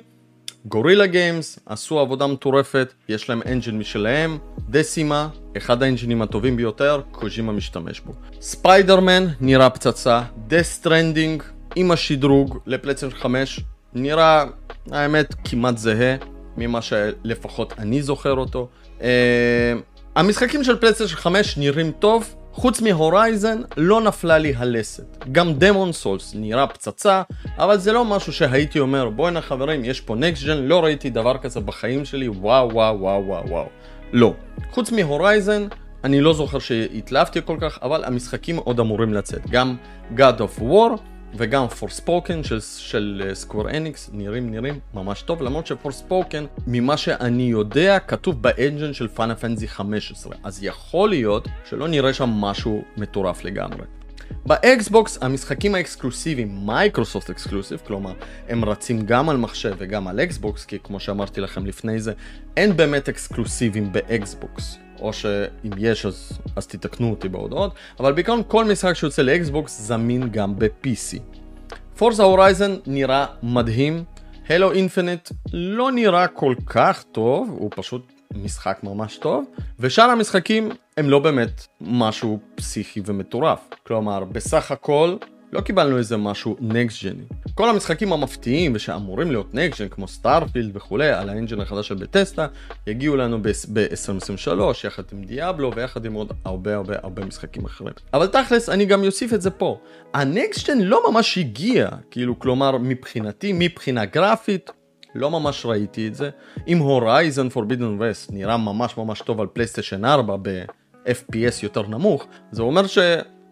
גורילה 0.66 1.06
גיימס 1.06 1.60
עשו 1.66 2.00
עבודה 2.00 2.28
מטורפת, 2.28 2.94
יש 3.10 3.30
להם 3.30 3.42
engine 3.46 3.78
משלהם, 3.78 4.38
דסימה, 4.70 5.28
אחד 5.58 5.84
ה 5.84 5.88
engine־ים 5.88 6.22
הטובים 6.22 6.56
ביותר, 6.56 7.02
קוז'ימה 7.12 7.52
משתמש 7.52 8.00
בו. 8.00 8.14
ספיידרמן 8.42 9.26
נראה 9.40 9.70
פצצה, 9.70 10.22
דת' 10.48 10.64
סטרנדינג 10.64 11.44
עם 11.76 11.92
השדרוג 11.92 12.58
לפלייסטיישן 12.66 13.16
5 13.18 13.60
נראה 13.94 14.46
האמת 14.92 15.36
כמעט 15.44 15.78
זהה 15.78 16.16
ממה 16.58 16.80
שלפחות 16.82 17.74
אני 17.78 18.02
זוכר 18.02 18.34
אותו. 18.34 18.68
Uh, 19.00 19.04
המשחקים 20.16 20.64
של 20.64 20.76
פלייסטיישן 20.76 21.16
5 21.16 21.58
נראים 21.58 21.92
טוב, 21.92 22.36
חוץ 22.54 22.82
מהורייזן 22.82 23.62
לא 23.78 24.02
נפלה 24.02 24.38
לי 24.38 24.54
הלסת. 24.58 25.26
גם 25.32 25.54
דמון 25.54 25.92
סולס 25.92 26.36
נראה 26.36 26.68
פצצה, 26.68 27.22
אבל 27.58 27.78
זה 27.78 27.94
לא 27.94 28.06
משהו 28.06 28.34
שהייתי 28.34 28.80
אומר 28.80 29.10
בואנה 29.10 29.42
חברים 29.42 29.86
יש 29.86 30.02
פה 30.02 30.16
next 30.16 30.44
gen, 30.44 30.58
לא 30.58 30.84
ראיתי 30.84 31.10
דבר 31.10 31.38
כזה 31.38 31.60
בחיים 31.60 32.06
שלי, 32.06 32.28
וואו 32.28 32.70
וואו 32.74 33.00
וואו 33.00 33.26
וואו 33.28 33.50
וואו. 33.50 33.66
לא. 34.14 34.34
חוץ 34.72 34.92
מהורייזן, 34.92 35.68
אני 36.04 36.22
לא 36.22 36.34
זוכר 36.34 36.60
שהתלהבתי 36.60 37.40
כל 37.46 37.58
כך, 37.62 37.80
אבל 37.82 38.04
המשחקים 38.04 38.58
עוד 38.58 38.80
אמורים 38.80 39.14
לצאת. 39.14 39.50
גם 39.50 39.76
God 40.16 40.40
of 40.40 40.62
War 40.62 40.98
וגם 41.36 41.66
Forspoken 41.68 42.44
של, 42.44 42.60
של 42.62 43.30
סקוור 43.34 43.70
uh, 43.70 43.76
אניקס 43.76 44.10
נראים 44.14 44.52
נראים 44.52 44.80
ממש 44.94 45.22
טוב, 45.22 45.42
למרות 45.42 45.68
שפורספוקן, 45.68 46.46
ממה 46.68 46.98
שאני 46.98 47.44
יודע, 47.44 48.00
כתוב 48.00 48.42
ב 48.42 48.49
engine 48.49 48.94
של 48.94 49.08
פיינל 49.08 49.36
פנטזי 49.36 49.68
15, 49.68 50.36
אז 50.44 50.64
יכול 50.64 51.10
להיות 51.10 51.48
שלא 51.70 51.88
נראה 51.88 52.14
שם 52.14 52.30
משהו 52.30 52.84
מטורף 52.98 53.44
לגמרי. 53.44 53.84
באקסבוקס 54.46 55.18
המשחקים 55.22 55.76
האקסקלוסיביים, 55.76 56.66
מייקרוסופט 56.66 57.30
exclusive, 57.30 57.82
כלומר 57.88 58.14
הם 58.50 58.66
רצים 58.66 59.06
גם 59.06 59.30
על 59.30 59.38
מחשב 59.38 59.76
וגם 59.78 60.08
על 60.08 60.20
אקסבוקס, 60.20 60.66
כי 60.66 60.78
כמו 60.84 61.00
שאמרתי 61.00 61.42
לכם 61.42 61.66
לפני 61.66 62.00
זה, 62.00 62.14
אין 62.58 62.78
באמת 62.78 63.10
אקסקלוסיביים 63.10 63.92
באקסבוקס. 63.92 64.78
או 65.02 65.14
שאם 65.14 65.72
יש 65.78 66.06
אז, 66.06 66.40
אז 66.56 66.68
תתקנו 66.68 67.10
אותי 67.10 67.30
בהודעות, 67.30 67.74
אבל 68.00 68.14
בעיקרון 68.14 68.42
כל 68.48 68.66
משחק 68.66 68.94
שיוצא 68.94 69.22
לאקסבוקס 69.22 69.82
זמין 69.82 70.30
גם 70.30 70.60
ב-PC. 70.60 71.20
פורזה 71.98 72.24
הורייזן 72.24 72.76
נראה 72.88 73.26
מדהים, 73.44 74.04
הלו 74.50 74.72
אינפיניט 74.72 75.30
לא 75.54 75.92
נראה 75.92 76.28
כל 76.28 76.56
כך 76.66 77.04
טוב, 77.12 77.56
הוא 77.60 77.72
פשוט 77.76 78.12
משחק 78.36 78.80
ממש 78.84 79.18
טוב, 79.18 79.46
ושאר 79.80 80.10
המשחקים 80.10 80.70
הם 80.98 81.10
לא 81.10 81.20
באמת 81.20 81.68
משהו 81.82 82.40
פסיכי 82.56 83.02
ומטורף. 83.06 83.60
כלומר, 83.88 84.24
בסך 84.24 84.72
הכל 84.72 85.16
לא 85.52 85.62
קיבלנו 85.62 85.98
איזה 85.98 86.18
משהו 86.18 86.56
next 86.60 87.04
gen־י. 87.04 87.24
כל 87.54 87.70
המשחקים 87.70 88.14
המפתיעים 88.14 88.72
ושאמורים 88.76 89.32
להיות 89.32 89.54
next 89.54 89.82
gen 89.82 89.88
כמו 89.88 90.08
סטארפילד 90.08 90.78
וכולי 90.78 91.10
על 91.10 91.30
ה 91.30 91.34
engine 91.34 91.62
החדש 91.62 91.88
של 91.88 91.96
בת'סדה 91.96 92.48
יגיעו 92.88 93.16
לנו 93.16 93.42
ב-2023 93.42 94.52
יחד 94.88 95.04
עם 95.12 95.24
דיאבלו 95.24 95.72
ויחד 95.76 96.06
עם 96.06 96.14
עוד 96.14 96.34
הרבה 96.46 96.76
הרבה 96.76 96.96
הרבה 97.04 97.26
משחקים 97.26 97.66
אחרים. 97.66 97.94
אבל 98.14 98.28
תכלס 98.28 98.70
אני 98.70 98.86
גם 98.86 99.04
אוסיף 99.04 99.34
את 99.34 99.42
זה 99.42 99.52
פה. 99.52 99.80
ה 100.14 100.25
next 100.25 100.70
gen 100.70 100.80
לא 100.80 101.12
ממש 101.12 101.38
הגיע, 101.38 101.90
כאילו 102.12 102.40
כלומר 102.40 102.78
מבחינתי, 102.78 103.52
מבחינה 103.54 104.06
גרפית, 104.06 104.72
לא 105.16 105.32
ממש 105.32 105.66
ראיתי 105.66 106.08
את 106.08 106.16
זה. 106.16 106.30
אם 106.68 106.78
הורייזן 106.78 107.50
פורבידן 107.50 107.84
ווסט 107.84 108.32
נראה 108.32 108.58
ממש 108.58 108.98
ממש 108.98 109.22
טוב 109.22 109.42
על 109.42 109.48
פלייסטיישן 109.48 110.06
4 110.06 110.36
ב-FPS 110.42 111.64
יותר 111.64 111.88
נמוך, 111.88 112.26
זה 112.52 112.62
אומר 112.62 112.88
ש... 112.88 112.98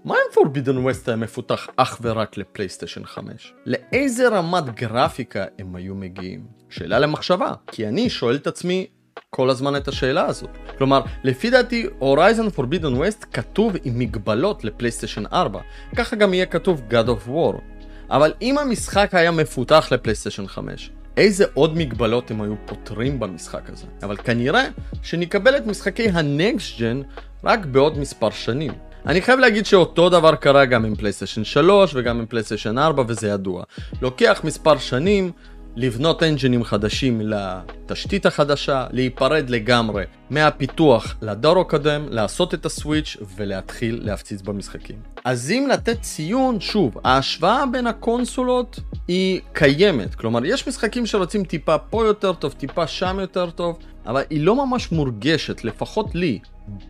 מה 0.09 0.15
אם 0.15 0.33
פורבידן 0.33 0.77
ווסט 0.77 1.09
היה 1.09 1.17
מפותח 1.17 1.67
אך 1.75 1.99
ורק 2.01 2.37
לפלייסטיישן 2.37 3.05
5? 3.05 3.53
לאיזה 3.65 4.27
רמת 4.27 4.75
גרפיקה 4.75 5.45
הם 5.59 5.75
היו 5.75 5.95
מגיעים? 5.95 6.43
שאלה 6.69 6.99
למחשבה, 6.99 7.53
כי 7.67 7.87
אני 7.87 8.09
שואל 8.09 8.35
את 8.35 8.47
עצמי 8.47 8.87
כל 9.29 9.49
הזמן 9.49 9.75
את 9.75 9.87
השאלה 9.87 10.25
הזאת. 10.25 10.49
כלומר, 10.77 11.01
לפי 11.23 11.49
דעתי, 11.49 11.85
הורייזן 11.99 12.49
פורבידן 12.49 12.93
ווסט 12.93 13.25
כתוב 13.33 13.73
עם 13.83 13.99
מגבלות 13.99 14.63
לפלייסטיישן 14.63 15.23
4. 15.33 15.59
ככה 15.95 16.15
גם 16.15 16.33
יהיה 16.33 16.45
כתוב 16.45 16.81
God 16.89 17.07
of 17.07 17.29
War. 17.29 17.61
אבל 18.09 18.33
אם 18.41 18.57
המשחק 18.57 19.09
היה 19.13 19.31
מפותח 19.31 19.87
לפלייסטיישן 19.91 20.47
5, 20.47 20.91
איזה 21.17 21.45
עוד 21.53 21.77
מגבלות 21.77 22.31
הם 22.31 22.41
היו 22.41 22.55
פותרים 22.65 23.19
במשחק 23.19 23.69
הזה? 23.69 23.85
אבל 24.03 24.17
כנראה 24.17 24.67
שנקבל 25.01 25.57
את 25.57 25.65
משחקי 25.65 26.09
ה 26.09 26.23
next 26.23 26.79
gen 26.79 27.01
רק 27.43 27.65
בעוד 27.65 27.97
מספר 27.97 28.29
שנים. 28.29 28.88
אני 29.05 29.21
חייב 29.21 29.39
להגיד 29.39 29.65
שאותו 29.65 30.09
דבר 30.09 30.35
קרה 30.35 30.65
גם 30.65 30.85
עם 30.85 30.95
פלייסטיישן 30.95 31.43
3 31.43 31.91
וגם 31.95 32.19
עם 32.19 32.25
פלייסטיישן 32.25 32.77
4 32.77 33.03
וזה 33.07 33.27
ידוע. 33.27 33.63
לוקח 34.01 34.41
מספר 34.43 34.77
שנים 34.77 35.31
לבנות 35.75 36.23
אנג'ינים 36.23 36.63
חדשים 36.63 37.21
לתשתית 37.21 38.25
החדשה, 38.25 38.87
להיפרד 38.91 39.49
לגמרי 39.49 40.03
מהפיתוח 40.29 41.15
לדור 41.21 41.59
הקודם, 41.61 42.05
לעשות 42.09 42.53
את 42.53 42.65
הסוויץ' 42.65 43.17
ולהתחיל 43.35 43.99
להפציץ 44.03 44.41
במשחקים. 44.41 44.95
אז 45.25 45.51
אם 45.51 45.67
לתת 45.71 46.01
ציון, 46.01 46.59
שוב, 46.59 46.97
ההשוואה 47.03 47.65
בין 47.65 47.87
הקונסולות 47.87 48.79
היא 49.07 49.41
קיימת. 49.53 50.15
כלומר, 50.15 50.45
יש 50.45 50.67
משחקים 50.67 51.05
שרוצים 51.05 51.43
טיפה 51.43 51.77
פה 51.77 52.05
יותר 52.05 52.33
טוב, 52.33 52.51
טיפה 52.51 52.87
שם 52.87 53.17
יותר 53.19 53.49
טוב, 53.49 53.77
אבל 54.05 54.21
היא 54.29 54.41
לא 54.41 54.65
ממש 54.65 54.91
מורגשת, 54.91 55.63
לפחות 55.63 56.15
לי, 56.15 56.39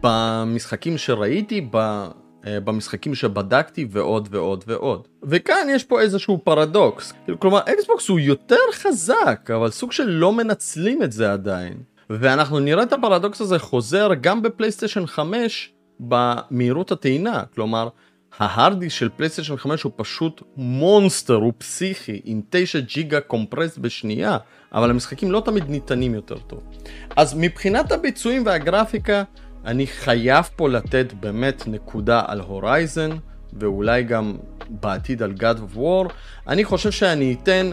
במשחקים 0.04 0.98
שראיתי, 0.98 1.68
ב... 1.72 2.08
אה, 2.50 2.60
במשחקים 2.60 3.16
שבדקתי 3.16 3.88
ועוד 3.92 4.28
ועוד 4.32 4.64
ועוד. 4.68 5.08
וכאן 5.24 5.68
יש 5.70 5.84
פה 5.84 6.02
איזשהו 6.02 6.40
פרדוקס. 6.44 7.14
כלומר, 7.40 7.60
אקסבוקס 7.60 8.10
הוא 8.10 8.20
יותר 8.20 8.56
חזק, 8.74 9.50
אבל 9.56 9.70
סוג 9.70 9.92
של 9.92 10.10
לא 10.10 10.34
מנצלים 10.34 11.04
את 11.04 11.12
זה 11.12 11.34
עדיין. 11.34 11.74
ואנחנו 12.10 12.60
נראה 12.60 12.84
את 12.84 12.94
הפרדוקס 12.94 13.42
הזה 13.42 13.60
חוזר 13.60 14.10
גם 14.22 14.42
בפלייסטיישן 14.42 15.06
5 15.06 15.74
במהירות 16.00 16.92
הטעינה. 16.92 17.44
כלומר, 17.56 17.90
ה 18.38 18.43
hard 18.43 18.64
drive 18.64 18.90
של 18.90 19.10
פלייסטיישן 19.16 19.58
5 19.58 19.84
הוא 19.84 19.92
פשוט 19.96 20.42
monster, 20.58 21.34
הוא 21.34 21.54
פסיכי, 21.58 22.22
עם 22.24 22.42
9 22.50 22.80
ג'יגה 22.80 23.22
compressed 23.22 23.78
בשנייה, 23.78 24.38
אבל 24.74 24.90
המשחקים 24.90 25.32
לא 25.32 25.42
תמיד 25.46 25.70
נטענים 25.70 26.16
יותר 26.16 26.38
טוב. 26.38 26.64
אז 27.16 27.34
מבחינת 27.38 27.92
הביצועים 27.92 28.46
והגרפיקה, 28.46 29.24
אני 29.70 29.88
חייב 29.88 30.50
פה 30.56 30.70
לתת 30.70 31.14
באמת 31.20 31.64
נקודה 31.68 32.22
על 32.28 32.40
Horizon, 32.40 33.10
ואולי 33.54 34.04
גם 34.04 34.38
בעתיד 34.70 35.24
על 35.24 35.34
God 35.38 35.58
of 35.58 35.78
War. 35.78 36.14
אני 36.48 36.66
חושב 36.66 36.92
שאני 36.92 37.36
אתן 37.44 37.70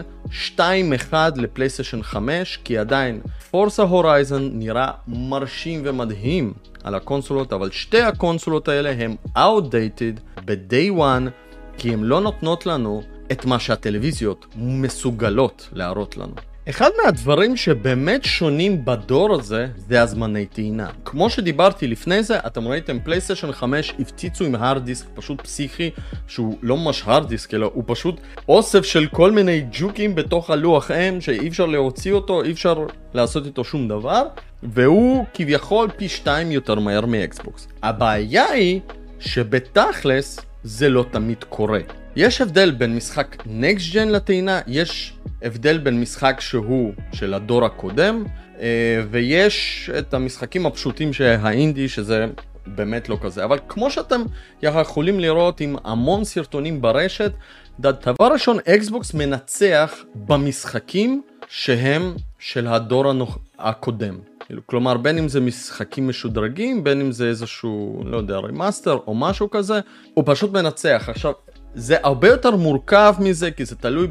2-1 0.57 1.13
לפלייסטיישן 1.35 2.03
5, 2.03 2.59
כי 2.63 2.77
עדיין 2.77 3.21
Forza 3.51 3.83
Horizon 3.83 4.49
נראה 4.53 4.91
מרשים 5.07 5.81
ומדהים 5.85 6.53
על 6.83 6.95
הקונסולות, 6.95 7.53
אבל 7.53 7.71
שתי 7.71 8.01
הקונסולות 8.01 8.67
האלה 8.67 8.91
הן 8.91 9.15
outdated 9.37 10.41
ב-day 10.45 10.97
one, 10.97 11.29
כי 11.77 11.93
הן 11.93 12.03
לא 12.03 12.21
נותנות 12.21 12.65
לנו 12.65 13.01
את 13.31 13.45
מה 13.45 13.59
שהטלוויזיות 13.59 14.45
מסוגלות 14.55 15.69
להראות 15.73 16.17
לנו. 16.17 16.33
אחד 16.69 16.89
מהדברים 17.03 17.57
שבאמת 17.57 18.23
שונים 18.23 18.85
בדור 18.85 19.35
הזה 19.35 19.67
זה 19.77 20.01
הזמני 20.01 20.45
טעינה. 20.45 20.89
כמו 21.05 21.29
שדיברתי 21.29 21.87
לפני 21.87 22.23
זה, 22.23 22.39
אתם 22.39 22.67
ראיתם 22.67 22.99
פלייסטיישן 23.03 23.51
5 23.51 23.93
הפציצו 23.99 24.45
עם 24.45 24.55
הארד 24.55 24.85
דיסק 24.85 25.05
פשוט 25.13 25.41
פסיכי, 25.41 25.89
שהוא 26.27 26.57
לא 26.61 26.77
ממש 26.77 27.03
הארד 27.05 27.29
דיסק 27.29 27.53
אלא 27.53 27.71
הוא 27.73 27.83
פשוט 27.87 28.21
אוסף 28.49 28.85
של 28.85 29.07
כל 29.11 29.31
מיני 29.31 29.65
ג'וקים 29.71 30.15
בתוך 30.15 30.49
הלוח 30.49 30.91
M 30.91 31.21
שאי 31.21 31.47
אפשר 31.47 31.65
להוציא 31.65 32.13
אותו, 32.13 32.43
אי 32.43 32.51
אפשר 32.51 32.85
לעשות 33.13 33.45
איתו 33.45 33.63
שום 33.63 33.87
דבר, 33.87 34.23
והוא 34.63 35.25
כביכול 35.33 35.89
פי 35.97 36.09
2 36.09 36.51
יותר 36.51 36.75
מהר 36.75 37.05
מאקסבוקס. 37.05 37.67
הבעיה 37.83 38.45
היא 38.45 38.79
שבתכלס 39.19 40.39
זה 40.63 40.89
לא 40.89 41.05
תמיד 41.11 41.43
קורה. 41.49 41.79
יש 42.15 42.41
הבדל 42.41 42.71
בין 42.71 42.95
משחק 42.95 43.43
נקסט 43.45 43.93
ג'ן 43.93 44.09
לטעינה, 44.09 44.59
יש 44.67 45.13
הבדל 45.41 45.77
בין 45.77 46.01
משחק 46.01 46.37
שהוא 46.39 46.93
של 47.13 47.33
הדור 47.33 47.65
הקודם, 47.65 48.23
אה, 48.59 49.01
ויש 49.11 49.89
את 49.99 50.13
המשחקים 50.13 50.65
הפשוטים 50.65 51.13
שהאינדי, 51.13 51.89
שזה 51.89 52.25
באמת 52.67 53.09
לא 53.09 53.17
כזה. 53.21 53.43
אבל 53.43 53.59
כמו 53.69 53.91
שאתם 53.91 54.21
יכולים 54.63 55.19
לראות 55.19 55.61
עם 55.61 55.75
המון 55.83 56.23
סרטונים 56.23 56.81
ברשת, 56.81 57.31
דבר 57.79 58.27
ראשון, 58.33 58.57
אקסבוקס 58.67 59.13
מנצח 59.13 59.95
במשחקים 60.15 61.21
שהם 61.47 62.13
של 62.39 62.67
הדור 62.67 63.09
הנוכ... 63.09 63.37
הקודם. 63.59 64.17
כלומר, 64.65 64.97
בין 64.97 65.17
אם 65.17 65.27
זה 65.27 65.39
משחקים 65.41 66.07
משודרגים, 66.07 66.83
בין 66.83 67.01
אם 67.01 67.11
זה 67.11 67.27
איזשהו, 67.27 68.03
לא 68.05 68.17
יודע, 68.17 68.37
remaster 68.37 68.97
או 69.07 69.15
משהו 69.15 69.49
כזה, 69.49 69.79
הוא 70.13 70.23
פשוט 70.27 70.51
מנצח. 70.51 71.05
עכשיו, 71.07 71.33
זה 71.77 71.97
הרבה 72.03 72.27
יותר 72.27 72.55
מורכב 72.55 73.15
מזה, 73.19 73.51
כי 73.51 73.65
זה 73.65 73.75
תלוי 73.75 74.07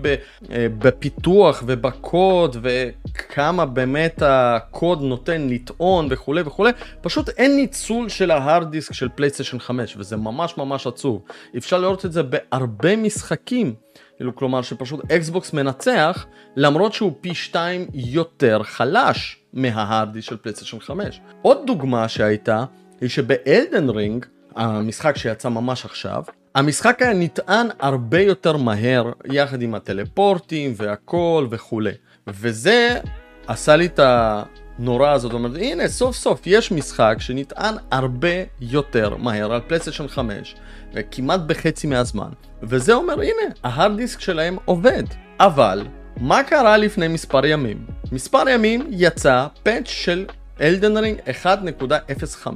אה, 0.50 0.66
בפיתוח 0.78 1.62
ובקוד 1.66 2.56
וכמה 2.62 3.66
באמת 3.66 4.22
הקוד 4.26 5.02
נותן 5.02 5.48
לטעון 5.50 6.08
וכולי 6.10 6.42
וכולי. 6.46 6.70
פשוט 7.00 7.28
אין 7.28 7.56
ניצול 7.56 8.08
של 8.08 8.30
ההארד 8.30 8.70
דיסק 8.70 8.92
של 8.92 9.08
פלייסטיישן 9.08 9.58
5, 9.58 9.96
וזה 9.98 10.16
ממש 10.16 10.58
ממש 10.58 10.86
עצוב. 10.86 11.22
אפשר 11.56 11.78
לראות 11.78 12.04
את 12.04 12.12
זה 12.12 12.22
בהרבה 12.22 12.96
משחקים. 12.96 13.74
כאילו, 14.16 14.36
כלומר 14.36 14.62
שפשוט 14.62 15.12
אקסבוקס 15.12 15.52
מנצח, 15.52 16.26
למרות 16.56 16.92
שהוא 16.92 17.12
פי 17.20 17.34
שתיים 17.34 17.86
יותר 17.94 18.62
חלש 18.62 19.38
מההארד 19.52 20.12
דיסק 20.12 20.28
של 20.28 20.36
פלייסטיישן 20.36 20.80
5. 20.80 21.20
עוד 21.42 21.58
דוגמה 21.66 22.08
שהייתה, 22.08 22.64
היא 23.00 23.08
שב 23.08 23.38
Elden 23.38 23.88
Ring, 23.88 24.26
המשחק 24.56 25.16
שיצא 25.16 25.48
ממש 25.48 25.84
עכשיו, 25.84 26.22
המשחק 26.56 27.02
היה 27.02 27.12
נטען 27.14 27.66
הרבה 27.80 28.20
יותר 28.20 28.56
מהר 28.56 29.12
יחד 29.24 29.62
עם 29.62 29.74
הטלפורטים 29.74 30.74
והכל 30.76 31.46
וכולי. 31.50 31.90
וזה 32.26 32.98
עשה 33.46 33.76
לי 33.76 33.86
את 33.86 34.00
הנורה 34.02 35.10
הזאת, 35.10 35.30
זאת 35.30 35.38
אומרת, 35.38 35.56
הנה 35.56 35.88
סוף 35.88 36.16
סוף 36.16 36.40
יש 36.46 36.72
משחק 36.72 37.16
שנטען 37.18 37.74
הרבה 37.90 38.28
יותר 38.60 39.16
מהר 39.16 39.52
על 39.52 39.60
פלייסטיישן 39.66 40.08
5 40.08 40.54
וכמעט 40.94 41.40
בחצי 41.40 41.86
מהזמן. 41.86 42.28
וזה 42.62 42.94
אומר 42.94 43.14
הנה, 43.14 43.54
ההארד 43.64 43.96
דיסק 43.96 44.20
שלהם 44.20 44.56
עובד. 44.64 45.04
אבל, 45.40 45.86
מה 46.20 46.42
קרה 46.42 46.76
לפני 46.76 47.08
מספר 47.08 47.46
ימים? 47.46 47.86
מספר 48.12 48.48
ימים 48.48 48.86
יצא 48.90 49.46
patch 49.62 49.88
של 49.88 50.26
Elden 50.60 50.96
Ring 50.96 51.18
1.05 51.44 52.48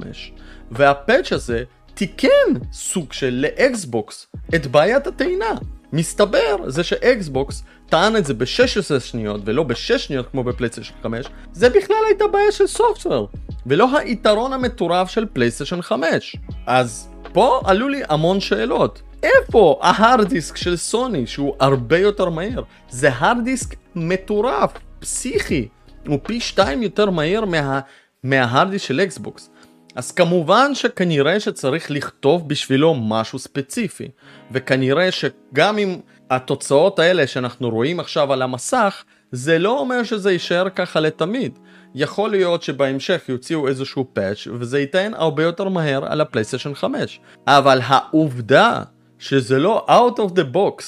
וה 0.71 0.89
patch 0.89 1.33
הזה 1.33 1.63
תיקן 2.01 2.59
סוג 2.71 3.13
של 3.13 3.45
לאקסבוקס 3.45 4.27
את 4.55 4.67
בעיית 4.67 5.07
הטעינה. 5.07 5.55
מסתבר 5.93 6.55
זה 6.67 6.83
שאקסבוקס 6.83 7.63
טען 7.89 8.15
את 8.15 8.25
זה 8.25 8.33
ב-16 8.33 8.99
שניות 8.99 9.41
ולא 9.45 9.63
ב-6 9.63 9.97
שניות 9.97 10.27
כמו 10.31 10.43
בפלייסטיישן 10.43 10.93
5, 11.03 11.25
זה 11.51 11.69
בכלל 11.69 11.95
הייתה 12.07 12.27
בעיה 12.27 12.51
של 12.51 12.67
software, 12.67 13.29
ולא 13.65 13.97
היתרון 13.97 14.53
המטורף 14.53 15.09
של 15.09 15.25
פלייסטיישן 15.33 15.81
5. 15.81 16.35
אז 16.67 17.09
פה 17.33 17.61
עלו 17.65 17.89
לי 17.89 18.01
המון 18.09 18.39
שאלות. 18.39 19.01
איפה 19.23 19.79
ההארד 19.81 20.29
דיסק 20.29 20.57
של 20.57 20.77
סוני 20.77 21.27
שהוא 21.27 21.55
הרבה 21.59 21.97
יותר 21.97 22.29
מהיר? 22.29 22.63
זה 22.89 23.09
הארד 23.13 23.43
דיסק 23.43 23.75
מטורף, 23.95 24.71
פסיכי, 24.99 25.67
הוא 26.07 26.19
פי 26.23 26.39
2 26.39 26.83
יותר 26.83 27.09
מהיר 27.09 27.45
מה... 27.45 27.79
מההארד 28.23 28.71
דיסק 28.71 28.85
של 28.85 29.01
אקסבוקס. 29.01 29.49
אז 29.95 30.11
כמובן 30.11 30.75
שכנראה 30.75 31.39
שצריך 31.39 31.91
לכתוב 31.91 32.49
בשבילו 32.49 32.95
משהו 32.95 33.39
ספציפי, 33.39 34.07
וכנראה 34.51 35.11
שגם 35.11 35.77
אם 35.77 35.99
התוצאות 36.29 36.99
האלה 36.99 37.27
שאנחנו 37.27 37.69
רואים 37.69 37.99
עכשיו 37.99 38.33
על 38.33 38.41
המסך, 38.41 39.03
זה 39.31 39.59
לא 39.59 39.79
אומר 39.79 40.03
שזה 40.03 40.31
יישאר 40.31 40.69
ככה 40.69 40.99
לתמיד. 40.99 41.59
יכול 41.95 42.29
להיות 42.29 42.63
שבהמשך 42.63 43.21
יוציאו 43.27 43.67
איזשהו 43.67 44.05
פאץ' 44.13 44.47
וזה 44.59 44.79
ייתן 44.79 45.11
הרבה 45.15 45.43
יותר 45.43 45.69
מהר 45.69 46.05
על 46.05 46.21
הפלייסטיישן 46.21 46.73
5. 46.73 47.19
אבל 47.47 47.79
העובדה 47.83 48.83
שזה 49.19 49.59
לא 49.59 49.85
out 49.89 50.19
of 50.19 50.35
the 50.35 50.55
box 50.55 50.83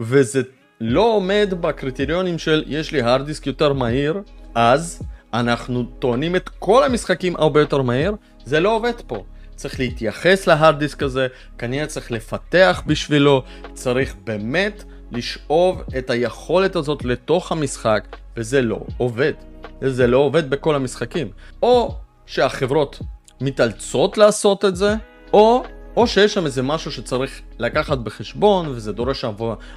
וזה 0.00 0.42
לא 0.80 1.00
עומד 1.00 1.54
בקריטריונים 1.60 2.38
של 2.38 2.64
יש 2.66 2.92
לי 2.92 3.02
hard 3.02 3.20
disk 3.28 3.42
יותר 3.46 3.72
מהיר, 3.72 4.22
אז 4.54 5.02
אנחנו 5.34 5.84
טוענים 5.98 6.36
את 6.36 6.48
כל 6.58 6.84
המשחקים 6.84 7.36
הרבה 7.36 7.60
יותר 7.60 7.82
מהר, 7.82 8.12
זה 8.44 8.60
לא 8.60 8.76
עובד 8.76 9.00
פה. 9.06 9.24
צריך 9.56 9.80
להתייחס 9.80 10.46
להארד 10.46 10.78
דיסק 10.78 11.02
הזה, 11.02 11.26
כנראה 11.58 11.86
צריך 11.86 12.12
לפתח 12.12 12.82
בשבילו, 12.86 13.42
צריך 13.74 14.14
באמת 14.24 14.84
לשאוב 15.12 15.82
את 15.98 16.10
היכולת 16.10 16.76
הזאת 16.76 17.04
לתוך 17.04 17.52
המשחק, 17.52 18.16
וזה 18.36 18.62
לא 18.62 18.80
עובד. 18.96 19.32
זה 19.80 20.06
לא 20.06 20.18
עובד 20.18 20.50
בכל 20.50 20.74
המשחקים. 20.74 21.30
או 21.62 21.94
שהחברות 22.26 22.98
מתאלצות 23.40 24.18
לעשות 24.18 24.64
את 24.64 24.76
זה, 24.76 24.94
או, 25.32 25.62
או 25.96 26.06
שיש 26.06 26.34
שם 26.34 26.46
איזה 26.46 26.62
משהו 26.62 26.92
שצריך 26.92 27.40
לקחת 27.58 27.98
בחשבון, 27.98 28.68
וזה 28.68 28.92
דורש 28.92 29.24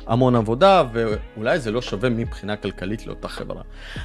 המון 0.08 0.36
עבודה, 0.36 0.84
ואולי 0.94 1.60
זה 1.60 1.72
לא 1.72 1.82
שווה 1.82 2.10
מבחינה 2.10 2.56
כלכלית 2.56 3.08
לאותה 3.08 3.28
חברה. 3.28 3.62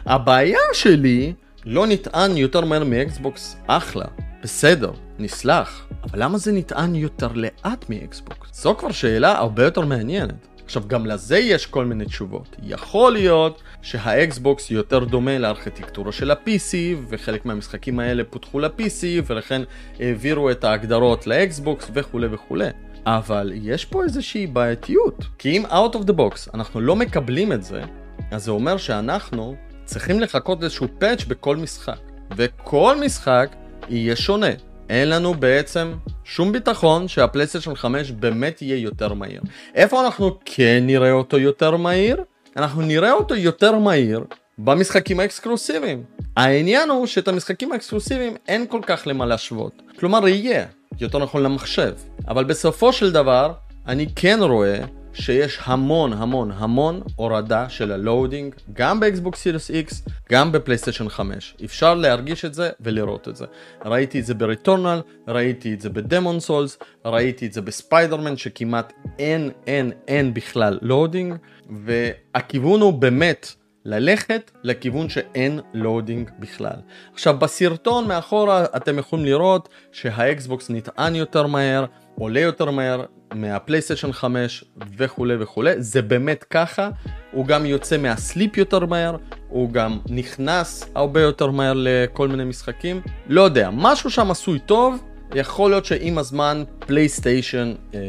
הבעיה 0.07 0.59
שלי 0.73 1.33
לא 1.65 1.87
נטען 1.87 2.37
יותר 2.37 2.61
מהר 2.65 2.85
מאקסבוקס, 2.85 3.57
אחלה, 3.67 4.05
בסדר, 4.43 4.93
נסלח, 5.19 5.87
אבל 6.05 6.23
למה 6.23 6.39
זה 6.39 6.53
נטען 6.53 6.95
יותר 6.95 7.29
לאט 7.35 7.91
מאקסבוקס? 7.91 8.63
זו 8.63 8.77
כבר 8.79 8.93
שאלה 8.93 9.39
הרבה 9.39 9.65
יותר 9.65 9.81
מעניינת. 9.81 10.56
עכשיו 10.67 10.83
גם 10.87 11.07
לזה 11.07 11.39
יש 11.39 11.67
כל 11.67 11.85
מיני 11.85 12.05
תשובות. 12.05 12.57
יכול 12.63 13.13
להיות 13.13 13.63
שהאקסבוקס 13.83 14.71
יותר 14.71 15.05
דומה 15.05 15.39
לארכיטקטורה 15.39 16.13
של 16.13 16.31
ה-PC 16.31 16.75
וחלק 17.09 17.47
מהמשחקים 17.47 17.99
האלה 17.99 18.25
פותחו 18.25 18.61
ל-PC 18.61 19.05
ולכן 19.27 19.63
העבירו 20.01 20.51
את 20.51 20.65
ההגדרות 20.65 21.27
לאקסבוקס 21.27 21.91
וכולי 21.95 22.27
וכולי. 22.31 22.69
אבל 23.07 23.53
יש 23.55 23.85
פה 23.85 24.05
איזושהי 24.05 24.47
בעייתיות. 24.47 25.25
כי 25.39 25.57
אם 25.57 25.67
out 25.67 25.95
of 25.95 25.99
the 25.99 26.13
box 26.13 26.51
אנחנו 26.55 26.81
לא 26.81 26.97
מקבלים 26.97 27.53
את 27.53 27.63
זה, 27.63 27.83
אז 28.31 28.45
זה 28.45 28.51
אומר 28.51 28.77
שאנחנו 28.77 29.57
צריכים 29.85 30.21
לחכות 30.21 30.63
איזשהו 30.63 30.89
פאץ' 30.99 31.25
בכל 31.25 31.57
משחק. 31.57 32.01
וכל 32.37 32.97
משחק 33.05 33.57
יהיה 33.89 34.17
שונה. 34.17 34.51
אין 34.91 35.09
לנו 35.09 35.35
בעצם 35.35 35.93
שום 36.25 36.53
ביטחון 36.53 37.09
שהפלייסטיישן 37.09 37.75
5 37.75 38.11
באמת 38.11 38.63
יהיה 38.63 38.77
יותר 38.77 39.15
מהיר. 39.15 39.41
איפה 39.75 40.05
אנחנו 40.05 40.39
כן 40.45 40.83
נראה 40.83 41.13
אותו 41.13 41.39
יותר 41.39 41.77
מהיר? 41.77 42.23
אנחנו 42.57 42.83
נראה 42.83 43.13
אותו 43.13 43.35
יותר 43.35 43.79
מהיר 43.79 44.25
במשחקים 44.59 45.21
האקסקלוסיביים. 45.21 46.03
העניין 46.37 46.91
הוא 46.91 47.07
שאת 47.07 47.29
המשחקים 47.29 47.73
האקסקלוסיביים 47.73 48.37
אין 48.49 48.67
כל 48.69 48.81
כך 48.87 49.07
למה 49.07 49.27
להשוות. 49.27 49.83
כלומר 49.99 50.29
יהיה, 50.29 50.67
יותר 51.01 51.19
נכון 51.19 51.43
למחשב. 51.43 51.93
אבל 52.29 52.45
בסופו 52.45 52.93
של 52.93 53.13
דבר, 53.13 53.53
אני 53.87 54.07
כן 54.17 54.39
רואה 54.43 54.79
שיש 55.17 55.59
המון 55.65 56.13
המון 56.13 56.53
המון 56.57 57.01
הורדה 57.17 57.69
של 57.69 57.93
ה 57.93 58.00
loading, 58.00 58.55
גם 58.73 59.01
באקסבוקס 59.01 59.39
Series 59.39 59.71
X, 59.71 60.03
גם 60.33 60.53
בפלייסטיישן 60.53 61.09
5. 61.09 61.55
אפשר 61.65 61.95
להרגיש 61.95 62.45
את 62.45 62.55
זה 62.55 62.71
ולראות 62.81 63.29
את 63.29 63.37
זה. 63.37 63.45
ראיתי 63.85 64.21
את 64.21 64.27
זה 64.27 64.35
ב 64.35 64.41
Returnal, 64.41 65.01
ראיתי 65.29 65.75
את 65.75 65.81
זה 65.81 65.91
ב 65.91 65.97
Demon's 65.97 66.41
Souls, 66.41 66.79
ראיתי 67.05 67.47
את 67.47 67.53
זה 67.53 67.61
בספיידרמן 67.61 68.37
שכמעט 68.37 68.93
אין 69.19 69.51
אין 69.67 69.93
אין 70.09 70.35
בכלל 70.35 70.79
loading, 70.83 71.35
והכיוון 71.71 72.81
הוא 72.81 72.93
באמת 72.93 73.53
ללכת 73.85 74.51
לכיוון 74.63 75.09
שאין 75.09 75.61
loading 75.75 76.31
בכלל. 76.39 76.77
עכשיו 77.13 77.37
בסרטון 77.39 78.09
מאחורה 78.09 78.65
אתם 78.77 78.99
יכולים 78.99 79.25
לראות 79.25 79.69
שהאקסבוקס 79.93 80.71
נטען 80.71 81.15
יותר 81.15 81.47
מהר, 81.47 81.85
עולה 82.19 82.41
יותר 82.41 82.71
מהר 82.71 83.05
מהפלייסטיישן 83.35 84.13
5 84.13 84.65
וכולי 84.97 85.35
וכולי, 85.41 85.83
זה 85.83 86.03
באמת 86.03 86.45
ככה, 86.45 86.91
הוא 87.33 87.47
גם 87.47 87.67
יוצא 87.67 87.97
מהסליפ 87.97 88.57
יותר 88.57 88.87
מהר, 88.87 89.17
הוא 89.49 89.71
גם 89.71 89.99
נכנס 90.09 90.91
הרבה 90.95 91.21
יותר 91.21 91.51
מהר 91.51 91.73
לכל 91.77 92.29
מיני 92.29 92.45
משחקים, 92.45 93.01
לא 93.29 93.43
יודע, 93.43 93.71
משהו 93.73 94.11
שם 94.11 94.31
עשוי 94.31 94.59
טוב, 94.59 95.03
יכול 95.35 95.71
להיות 95.71 95.85
שעם 95.85 96.19
הזמן 96.19 96.65
פלייסטיישן 96.79 97.75
אה, 97.95 98.01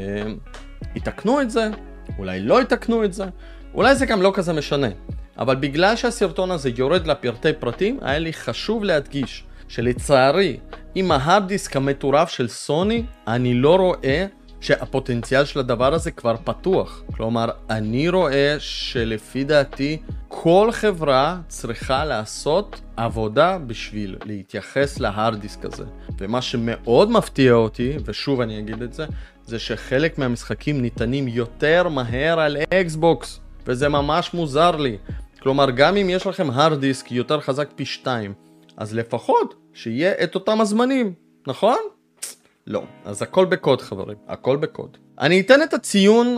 יתקנו 0.96 1.42
את 1.42 1.50
זה, 1.50 1.70
אולי 2.18 2.40
לא 2.40 2.62
יתקנו 2.62 3.04
את 3.04 3.14
זה, 3.14 3.26
אולי 3.74 3.96
זה 3.96 4.06
גם 4.06 4.22
לא 4.22 4.32
כזה 4.34 4.54
משנה. 4.54 4.88
אבל 5.38 5.56
בגלל 5.56 5.96
שהסרטון 5.96 6.52
הזה 6.52 6.70
יורד 6.78 7.08
לפרטי 7.08 7.54
פרטים, 7.54 8.00
היה 8.02 8.20
לי 8.20 8.34
חשוב 8.34 8.84
להדגיש 8.84 9.44
שלצערי, 9.68 10.58
עם 10.96 11.12
ההארד 11.12 11.48
דיסק 11.48 11.76
המטורף 11.76 12.30
של 12.30 12.48
סוני, 12.48 13.04
אני 13.28 13.54
לא 13.54 13.76
רואה 13.76 14.26
שהפוטנציאל 14.68 15.46
של 15.46 15.60
הדבר 15.60 15.94
הזה 15.94 16.12
כבר 16.12 16.36
פתוח. 16.44 17.04
כלומר, 17.16 17.50
אני 17.70 18.10
רואה 18.10 18.56
שלפי 18.60 19.44
דעתי 19.44 19.98
כל 20.28 20.70
חברה 20.72 21.40
צריכה 21.48 22.06
לעשות 22.06 22.82
עבודה 22.98 23.58
בשביל 23.58 24.16
להתייחס 24.26 25.00
להארד 25.00 25.40
דיסק 25.40 25.66
הזה. 25.66 25.84
ומה 26.20 26.42
שמאוד 26.42 27.12
מפתיע 27.12 27.54
אותי, 27.54 27.98
ושוב 28.06 28.42
אני 28.42 28.60
אגיד 28.60 28.82
את 28.82 28.94
זה, 28.94 29.06
זה 29.46 29.60
שחלק 29.60 30.18
מהמשחקים 30.18 30.82
נטענים 30.82 31.28
יותר 31.28 31.90
מהר 31.90 32.40
על 32.40 32.58
אקסבוקס, 32.74 33.40
וזה 33.66 33.90
ממש 33.90 34.34
מוזר 34.34 34.72
לי. 34.72 34.98
כלומר, 35.40 35.72
גם 35.72 35.98
אם 35.98 36.10
יש 36.10 36.28
לכם 36.28 36.50
הארד 36.50 36.80
דיסק 36.80 37.12
יותר 37.12 37.40
חזק 37.40 37.70
פי 37.76 37.86
2, 37.86 38.34
אז 38.78 38.96
לפחות 38.96 39.56
שיהיה 39.74 40.14
את 40.24 40.36
אותם 40.36 40.62
הזמנים, 40.62 41.14
נכון? 41.48 41.78
לא. 42.68 42.84
אז 43.06 43.22
הכל 43.22 43.46
בקוד 43.46 43.82
חברים, 43.82 44.18
הכל 44.28 44.58
בקוד. 44.58 44.98
אני 45.20 45.40
אתן 45.40 45.64
את 45.64 45.74
הציון 45.74 46.38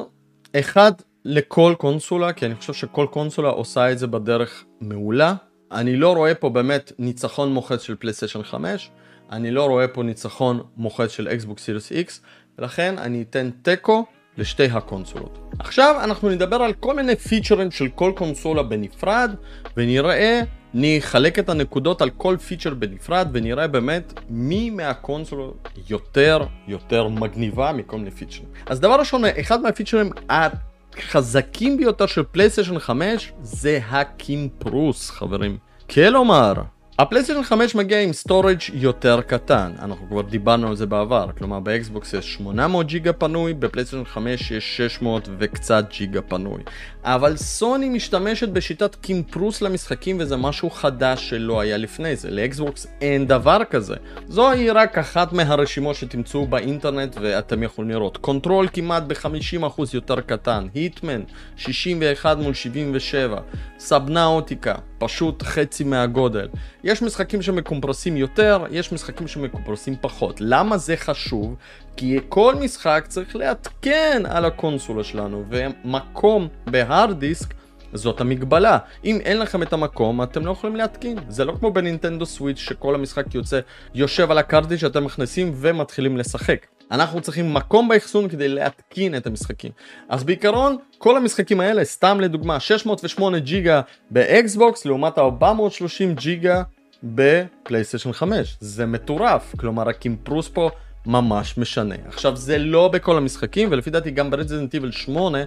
אחד 0.55 0.91
לכל 1.25 1.73
קונסולה, 1.77 2.33
כי 2.33 2.45
אני 2.45 2.55
חושב 2.55 2.73
שכל 2.73 3.07
קונסולה 3.11 3.49
עושה 3.49 3.91
את 3.91 3.99
זה 3.99 4.07
בדרך 4.07 4.65
מעולה. 4.81 5.33
אני 5.71 5.97
לא 5.97 6.15
רואה 6.15 6.35
פה 6.35 6.49
באמת 6.49 6.91
ניצחון 6.99 7.53
מוחץ 7.53 7.81
של 7.81 7.95
פלייסטיישן 7.95 8.43
5, 8.43 8.91
אני 9.31 9.51
לא 9.51 9.65
רואה 9.65 9.87
פה 9.87 10.03
ניצחון 10.03 10.61
מוחץ 10.77 11.11
של 11.11 11.27
אקסבוק 11.27 11.59
סיריוס 11.59 11.91
X, 11.91 12.11
ולכן 12.59 12.97
אני 12.97 13.21
אתן 13.21 13.49
תיקו 13.61 14.05
לשתי 14.37 14.65
הקונסולות. 14.65 15.39
עכשיו 15.59 15.95
אנחנו 16.03 16.29
נדבר 16.29 16.55
על 16.55 16.73
כל 16.73 16.95
מיני 16.95 17.15
פיצ'רים 17.15 17.71
של 17.71 17.87
כל 17.95 18.11
קונסולה 18.15 18.63
בנפרד, 18.63 19.35
ונראה 19.77 20.41
נחלק 20.73 21.39
את 21.39 21.49
הנקודות 21.49 22.01
על 22.01 22.09
כל 22.09 22.37
פיצ'ר 22.37 22.73
בנפרד 22.73 23.27
ונראה 23.33 23.67
באמת 23.67 24.13
מי 24.29 24.69
מהקונסולות 24.69 25.69
יותר 25.89 26.45
יותר 26.67 27.07
מגניבה 27.07 27.71
מכל 27.71 27.97
מיני 27.97 28.11
פיצ'רים. 28.11 28.47
אז 28.65 28.79
דבר 28.79 28.99
ראשון, 28.99 29.21
אחד 29.25 29.61
מהפיצ'רים 29.61 30.11
החזקים 30.29 31.77
ביותר 31.77 32.05
של 32.05 32.23
פלייסטיישן 32.31 32.79
5 32.79 33.31
זה 33.41 33.79
הקימפרוס 33.89 35.09
חברים. 35.09 35.57
כלומר, 35.89 36.53
הפלייסטיישן 36.99 37.43
5 37.43 37.75
מגיע 37.75 38.01
עם 38.01 38.13
storage 38.13 38.57
יותר 38.73 39.21
קטן, 39.21 39.71
אנחנו 39.81 40.07
כבר 40.09 40.21
דיברנו 40.21 40.67
על 40.67 40.75
זה 40.75 40.85
בעבר, 40.85 41.27
כלומר 41.37 41.59
באקסבוקס 41.59 42.13
יש 42.13 42.33
800 42.33 42.87
ג'יגה 42.87 43.13
פנוי, 43.13 43.53
בפלייסטיישן 43.53 44.05
5 44.05 44.51
יש 44.51 44.77
600 44.77 45.29
וקצת 45.39 45.85
ג'יגה 45.97 46.21
פנוי. 46.21 46.61
אבל 47.03 47.37
סוני 47.37 47.89
משתמשת 47.89 48.49
בשיטת 48.49 48.95
קימפרוס 48.95 49.61
למשחקים 49.61 50.17
וזה 50.19 50.37
משהו 50.37 50.69
חדש 50.69 51.29
שלא 51.29 51.59
היה 51.59 51.77
לפני 51.77 52.15
זה, 52.15 52.31
לאקסבוקס 52.31 52.87
אין 53.01 53.27
דבר 53.27 53.59
כזה. 53.69 53.95
זוהי 54.27 54.69
רק 54.69 54.97
אחת 54.97 55.33
מהרשימות 55.33 55.95
שתמצאו 55.95 56.47
באינטרנט 56.47 57.17
ואתם 57.21 57.63
יכולים 57.63 57.91
לראות. 57.91 58.17
Control 58.17 58.67
כמעט 58.73 59.03
ב-50% 59.03 59.81
יותר 59.93 60.21
קטן, 60.21 60.67
Hitman 60.73 61.21
61 61.57 62.37
מול 62.37 62.53
77, 62.53 63.41
Subnautica 63.79 64.75
פשוט 64.97 65.43
חצי 65.43 65.83
מהגודל. 65.83 66.47
יש 66.83 67.01
משחקים 67.01 67.41
שמקומפרסים 67.41 68.17
יותר, 68.17 68.65
יש 68.71 68.91
משחקים 68.91 69.27
שמקומפרסים 69.27 69.95
פחות. 70.01 70.37
למה 70.41 70.77
זה 70.77 70.97
חשוב? 70.97 71.55
כי 71.99 72.19
כל 72.29 72.55
משחק 72.55 73.05
צריך 73.07 73.35
לעדכן 73.35 74.23
על 74.29 74.45
הקונסולה 74.45 75.03
שלנו, 75.03 75.43
ומקום 75.49 76.47
בהארד 76.65 77.19
דיסק 77.19 77.53
זאת 77.93 78.21
המגבלה. 78.21 78.77
אם 79.05 79.19
אין 79.21 79.39
לכם 79.39 79.63
את 79.63 79.73
המקום, 79.73 80.23
אתם 80.23 80.45
לא 80.45 80.51
יכולים 80.51 80.75
להתקין. 80.75 81.17
זה 81.29 81.45
לא 81.45 81.53
כמו 81.59 81.71
בנינטנדו 81.71 82.25
סוויץ' 82.25 82.57
שכל 82.57 82.95
המשחק 82.95 83.35
יוצא, 83.35 83.59
יושב 83.95 84.31
על 84.31 84.37
ה 84.37 84.41
cartridge 84.41 84.79
שאתם 84.79 85.05
מכניסים 85.05 85.51
ומתחילים 85.55 86.17
לשחק. 86.17 86.65
אנחנו 86.91 87.21
צריכים 87.21 87.53
מקום 87.53 87.87
באחסון 87.87 88.29
כדי 88.29 88.47
להתקין 88.47 89.15
את 89.15 89.27
המשחקים. 89.27 89.71
אז 90.09 90.23
בעיקרון, 90.23 90.77
כל 90.97 91.17
המשחקים 91.17 91.59
האלה, 91.59 91.85
סתם 91.85 92.19
לדוגמה, 92.19 92.59
608 92.59 93.39
ג'יגה 93.39 93.81
באקסבוקס 94.11 94.85
לעומת 94.85 95.17
430 95.17 96.15
ג'יגה 96.15 96.63
בפלייסטיישן 97.03 98.13
5. 98.13 98.57
זה 98.59 98.85
מטורף, 98.85 99.55
כלומר 99.57 99.89
הקימפרוס 99.89 100.47
פה 100.47 100.69
ממש 101.09 101.57
משנה. 101.57 101.95
עכשיו 102.07 102.35
זה 102.35 102.57
לא 102.57 102.87
בכל 102.87 103.17
המשחקים, 103.17 103.69
ולפי 103.71 103.89
דעתי 103.89 104.11
גם 104.11 104.31
ב 104.31 104.36
Resident 104.36 104.73
Evil 104.73 104.91
8 104.91 105.37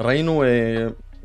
ראינו... 0.00 0.42
אה, 0.42 0.48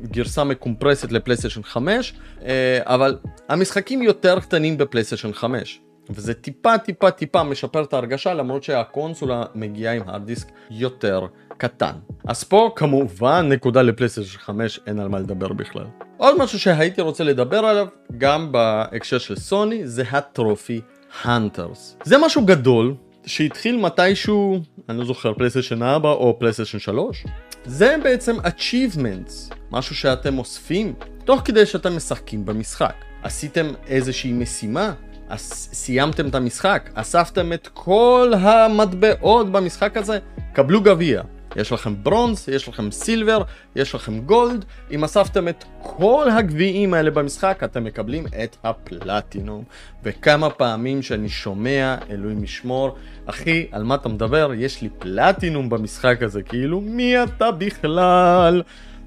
גרסה 0.02 0.44
מקומפרסת 0.44 1.12
לפלייסטיישן 1.12 1.62
5, 1.62 2.14
אה, 2.44 2.78
אבל 2.82 3.18
המשחקים 3.48 4.02
יותר 4.02 4.40
קטנים 4.40 4.78
בפלייסטיישן 4.78 5.32
5. 5.32 5.80
וזה 6.10 6.34
טיפה 6.34 6.78
טיפה 6.78 7.10
טיפה 7.10 7.42
משפר 7.42 7.82
את 7.82 7.92
ההרגשה 7.92 8.34
למרות 8.34 8.62
שהקונסולה 8.62 9.44
מגיעה 9.54 9.94
עם 9.94 10.02
הארד 10.06 10.26
דיסק 10.26 10.48
יותר 10.70 11.26
קטן. 11.58 11.92
אז 12.26 12.44
פה 12.44 12.72
כמובן 12.76 13.48
נקודה 13.48 13.82
לפלייסטיישן 13.82 14.38
5 14.38 14.80
אין 14.86 14.98
על 14.98 15.08
מה 15.08 15.18
לדבר 15.18 15.48
בכלל. 15.48 15.84
עוד 16.16 16.38
משהו 16.38 16.58
שהייתי 16.58 17.00
רוצה 17.00 17.24
לדבר 17.24 17.58
עליו 17.58 17.86
גם 18.18 18.52
בהקשר 18.52 19.18
של 19.18 19.36
סוני 19.36 19.86
זה 19.86 20.04
הטרופי 20.10 20.80
הנטרס. 21.24 21.96
זה 22.04 22.16
משהו 22.18 22.44
גדול 22.44 22.94
שהתחיל 23.26 23.76
מתישהו, 23.76 24.60
אני 24.88 24.98
לא 24.98 25.04
זוכר, 25.04 25.34
פלייסטיישן 25.34 25.82
4 25.82 26.10
או 26.10 26.38
פלייסטיישן 26.38 26.78
3. 26.78 27.24
זה 27.64 27.96
בעצם 28.02 28.36
achievements, 28.40 29.54
משהו 29.70 29.96
שאתם 29.96 30.38
אוספים 30.38 30.94
תוך 31.24 31.40
כדי 31.44 31.66
שאתם 31.66 31.96
משחקים 31.96 32.44
במשחק. 32.44 32.94
עשיתם 33.22 33.66
איזושהי 33.86 34.32
משימה, 34.32 34.92
סיימתם 35.36 36.28
את 36.28 36.34
המשחק, 36.34 36.90
אספתם 36.94 37.52
את 37.52 37.68
כל 37.74 38.32
המטבעות 38.40 39.52
במשחק 39.52 39.96
הזה, 39.96 40.18
קבלו 40.52 40.82
גביע. 40.82 41.22
יש 41.56 41.72
לכם 41.72 41.94
ברונז, 42.02 42.48
יש 42.48 42.68
לכם 42.68 42.90
סילבר, 42.90 43.42
יש 43.76 43.94
לכם 43.94 44.18
גולד. 44.20 44.64
אם 44.90 45.04
אספתם 45.04 45.48
את 45.48 45.64
כל 45.82 46.28
הגביעים 46.38 46.94
האלה 46.94 47.10
במשחק, 47.10 47.60
אתם 47.64 47.84
מקבלים 47.84 48.26
את 48.26 48.56
הפלטינום. 48.64 49.64
וכמה 50.02 50.50
פעמים 50.50 51.02
שאני 51.02 51.28
שומע, 51.28 51.96
אלוהים 52.10 52.44
ישמור, 52.44 52.96
אחי, 53.26 53.66
על 53.72 53.82
מה 53.82 53.94
אתה 53.94 54.08
מדבר? 54.08 54.50
יש 54.56 54.82
לי 54.82 54.88
פלטינום 54.98 55.68
במשחק 55.68 56.22
הזה, 56.22 56.42
כאילו, 56.42 56.80
מי 56.80 57.22
אתה 57.22 57.50
בכלל? 57.50 58.62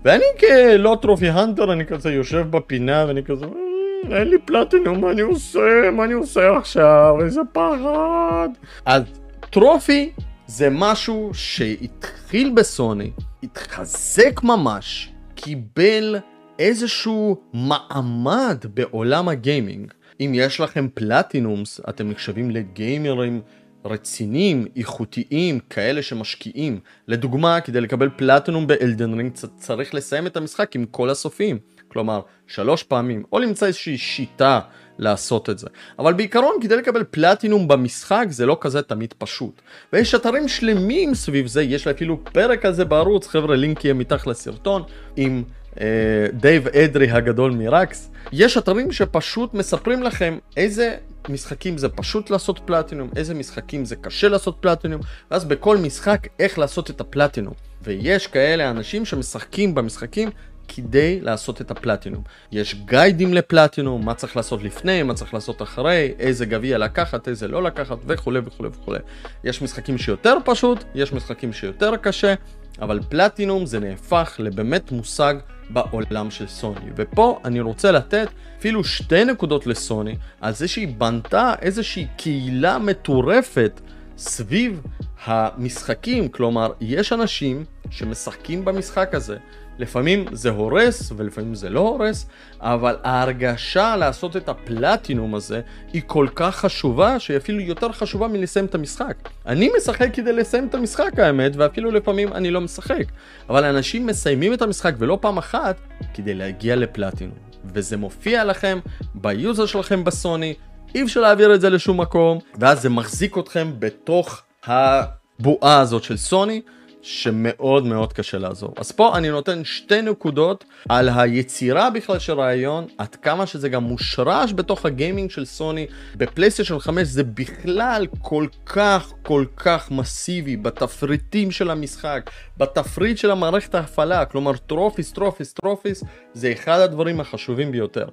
ואני 0.05 0.25
כלא 0.39 0.97
טרופי 1.01 1.29
הנטר, 1.29 1.73
אני 1.73 1.85
כזה 1.85 2.13
יושב 2.13 2.47
בפינה 2.49 3.05
ואני 3.07 3.23
כזה... 3.23 3.45
אה, 3.45 4.17
אין 4.17 4.27
לי 4.27 4.37
פלטינום, 4.45 5.01
מה 5.01 5.11
אני 5.11 5.21
עושה? 5.21 5.91
מה 5.93 6.03
אני 6.03 6.13
עושה 6.13 6.57
עכשיו? 6.57 7.15
איזה 7.21 7.41
פחד. 7.53 8.49
אז 8.85 9.03
טרופי 9.49 10.11
זה 10.47 10.69
משהו 10.71 11.31
שהתחיל 11.33 12.53
בסוני, 12.55 13.11
התחזק 13.43 14.43
ממש, 14.43 15.11
קיבל 15.35 16.15
איזשהו 16.59 17.37
מעמד 17.53 18.57
בעולם 18.73 19.29
הגיימינג. 19.29 19.93
אם 20.19 20.31
יש 20.35 20.59
לכם 20.59 20.87
פלטינומס, 20.93 21.79
אתם 21.89 22.09
נחשבים 22.09 22.51
לגיימרים 22.51 23.41
רציניים, 23.85 24.65
איכותיים, 24.75 25.59
כאלה 25.59 26.01
שמשקיעים. 26.01 26.79
לדוגמה, 27.07 27.61
כדי 27.61 27.81
לקבל 27.81 28.09
פלטינום 28.15 28.67
באלדן 28.67 29.13
רינג 29.13 29.31
צריך 29.57 29.93
לסיים 29.93 30.27
את 30.27 30.37
המשחק 30.37 30.75
עם 30.75 30.85
כל 30.85 31.09
הסופים. 31.09 31.59
כלומר, 31.87 32.21
שלוש 32.47 32.83
פעמים, 32.83 33.23
או 33.31 33.39
למצוא 33.39 33.67
איזושהי 33.67 33.97
שיטה 33.97 34.59
לעשות 34.97 35.49
את 35.49 35.59
זה. 35.59 35.67
אבל 35.99 36.13
בעיקרון, 36.13 36.55
כדי 36.61 36.77
לקבל 36.77 37.03
פלטינום 37.03 37.67
במשחק 37.67 38.25
זה 38.29 38.45
לא 38.45 38.57
כזה 38.61 38.81
תמיד 38.81 39.13
פשוט. 39.17 39.61
ויש 39.93 40.15
אתרים 40.15 40.47
שלמים 40.47 41.15
סביב 41.15 41.47
זה, 41.47 41.63
יש 41.63 41.87
לי 41.87 41.93
אפילו 41.93 42.23
פרק 42.23 42.65
על 42.65 42.73
זה 42.73 42.85
בערוץ, 42.85 43.27
חבר'ה, 43.27 43.55
לינק 43.55 43.85
יהיה 43.85 43.93
מתחת 43.93 44.27
לסרטון, 44.27 44.83
עם 45.15 45.43
אה, 45.81 45.85
דייב 46.33 46.67
אדרי 46.67 47.11
הגדול 47.11 47.51
מרקס. 47.51 48.11
יש 48.31 48.57
אתרים 48.57 48.91
שפשוט 48.91 49.53
מספרים 49.53 50.03
לכם 50.03 50.37
איזה 50.57 50.95
משחקים 51.29 51.77
זה 51.77 51.89
פשוט 51.89 52.29
לעשות 52.29 52.59
פלטינום, 52.65 53.09
איזה 53.15 53.33
משחקים 53.33 53.85
זה 53.85 53.95
קשה 53.95 54.27
לעשות 54.27 54.57
פלטינום, 54.59 55.01
ואז 55.31 55.45
בכל 55.45 55.77
משחק 55.77 56.27
איך 56.39 56.59
לעשות 56.59 56.89
את 56.89 57.01
הפלטינום. 57.01 57.53
ויש 57.81 58.27
כאלה 58.27 58.69
אנשים 58.69 59.05
שמשחקים 59.05 59.75
במשחקים 59.75 60.29
כדי 60.67 61.19
לעשות 61.21 61.61
את 61.61 61.71
הפלטינום. 61.71 62.23
יש 62.51 62.75
גיידים 62.75 63.33
לפלטינום, 63.33 64.05
מה 64.05 64.13
צריך 64.13 64.35
לעשות 64.35 64.63
לפני, 64.63 65.03
מה 65.03 65.13
צריך 65.13 65.33
לעשות 65.33 65.61
אחרי, 65.61 66.13
איזה 66.19 66.45
גביע 66.45 66.77
לקחת, 66.77 67.27
איזה 67.27 67.47
לא 67.47 67.63
לקחת 67.63 67.97
וכולי 68.07 68.39
וכולי 68.45 68.69
וכולי. 68.69 68.99
יש 69.43 69.61
משחקים 69.61 69.97
שיותר 69.97 70.37
פשוט, 70.45 70.83
יש 70.95 71.13
משחקים 71.13 71.53
שיותר 71.53 71.95
קשה, 71.95 72.33
אבל 72.81 72.99
פלטינום 73.09 73.65
זה 73.65 73.79
נהפך 73.79 74.35
לבאמת 74.39 74.91
מושג 74.91 75.35
בעולם 75.69 76.31
של 76.31 76.47
סוני. 76.47 76.89
ופה 76.95 77.39
אני 77.45 77.59
רוצה 77.59 77.91
לתת 77.91 78.27
אפילו 78.59 78.83
שתי 78.83 79.25
נקודות 79.25 79.67
לסוני 79.67 80.15
על 80.41 80.53
זה 80.53 80.67
שהיא 80.67 80.87
בנתה 80.97 81.53
איזושהי 81.61 82.07
קהילה 82.17 82.77
מטורפת 82.77 83.81
סביב 84.17 84.81
המשחקים, 85.25 86.29
כלומר, 86.29 86.71
יש 86.81 87.13
אנשים 87.13 87.65
שמשחקים 87.89 88.65
במשחק 88.65 89.13
הזה. 89.13 89.37
לפעמים 89.79 90.25
זה 90.31 90.49
הורס 90.49 91.11
ולפעמים 91.17 91.55
זה 91.55 91.69
לא 91.69 91.79
הורס, 91.79 92.27
אבל 92.59 92.97
ההרגשה 93.03 93.95
לעשות 93.95 94.37
את 94.37 94.49
הפלטינום 94.49 95.35
הזה 95.35 95.61
היא 95.93 96.01
כל 96.07 96.27
כך 96.35 96.55
חשובה, 96.55 97.19
שהיא 97.19 97.37
אפילו 97.37 97.59
יותר 97.59 97.91
חשובה 97.91 98.27
מלסיים 98.27 98.65
את 98.65 98.75
המשחק. 98.75 99.15
אני 99.45 99.69
משחק 99.77 100.09
כדי 100.13 100.33
לסיים 100.33 100.67
את 100.67 100.75
המשחק 100.75 101.19
האמת, 101.19 101.51
ואפילו 101.55 101.91
לפעמים 101.91 102.33
אני 102.33 102.51
לא 102.51 102.61
משחק. 102.61 103.05
אבל 103.49 103.65
אנשים 103.65 104.05
מסיימים 104.05 104.53
את 104.53 104.61
המשחק 104.61 104.93
ולא 104.97 105.17
פעם 105.21 105.37
אחת 105.37 105.77
כדי 106.13 106.33
להגיע 106.33 106.75
לפלטינום. 106.75 107.35
וזה 107.73 107.97
מופיע 107.97 108.43
לכם 108.43 108.79
ביוזר 109.15 109.65
שלכם 109.65 110.03
בסוני, 110.03 110.53
אי 110.95 111.03
אפשר 111.03 111.21
להעביר 111.21 111.55
את 111.55 111.61
זה 111.61 111.69
לשום 111.69 112.01
מקום, 112.01 112.39
ואז 112.59 112.81
זה 112.81 112.89
מחזיק 112.89 113.37
אתכם 113.37 113.71
בתוך 113.79 114.41
הבועה 114.65 115.79
הזאת 115.79 116.03
של 116.03 116.17
סוני. 116.17 116.61
שמאוד 117.07 117.85
מאוד 117.85 118.13
קשה 118.13 118.37
לעזור. 118.37 118.73
אז 118.77 118.91
פה 118.91 119.17
אני 119.17 119.29
נותן 119.29 119.63
שתי 119.63 120.01
נקודות 120.01 120.65
על 120.89 121.09
היצירה 121.15 121.89
בכלל 121.89 122.19
של 122.19 122.39
רעיון, 122.39 122.87
עד 122.97 123.15
כמה 123.15 123.45
שזה 123.45 123.69
גם 123.69 123.83
מושרש 123.83 124.53
בתוך 124.53 124.85
הגיימינג 124.85 125.31
של 125.31 125.45
סוני. 125.45 125.87
בפלייסטיישן 126.15 126.79
5 126.79 127.07
זה 127.07 127.23
בכלל 127.23 128.07
כל 128.21 128.47
כך 128.65 129.13
כל 129.23 129.45
כך 129.57 129.91
מסיבי 129.91 130.57
בתפריטים 130.57 131.51
של 131.51 131.71
המשחק, 131.71 132.29
בתפריט 132.57 133.17
של 133.17 133.31
המערכת 133.31 133.75
ההפעלה, 133.75 134.25
כלומר 134.25 134.57
trophies, 134.57 135.11
trophies, 135.11 135.53
trophies, 135.53 136.03
זה 136.33 136.51
אחד 136.51 136.79
הדברים 136.79 137.19
החשובים 137.19 137.71
ביותר. 137.71 138.07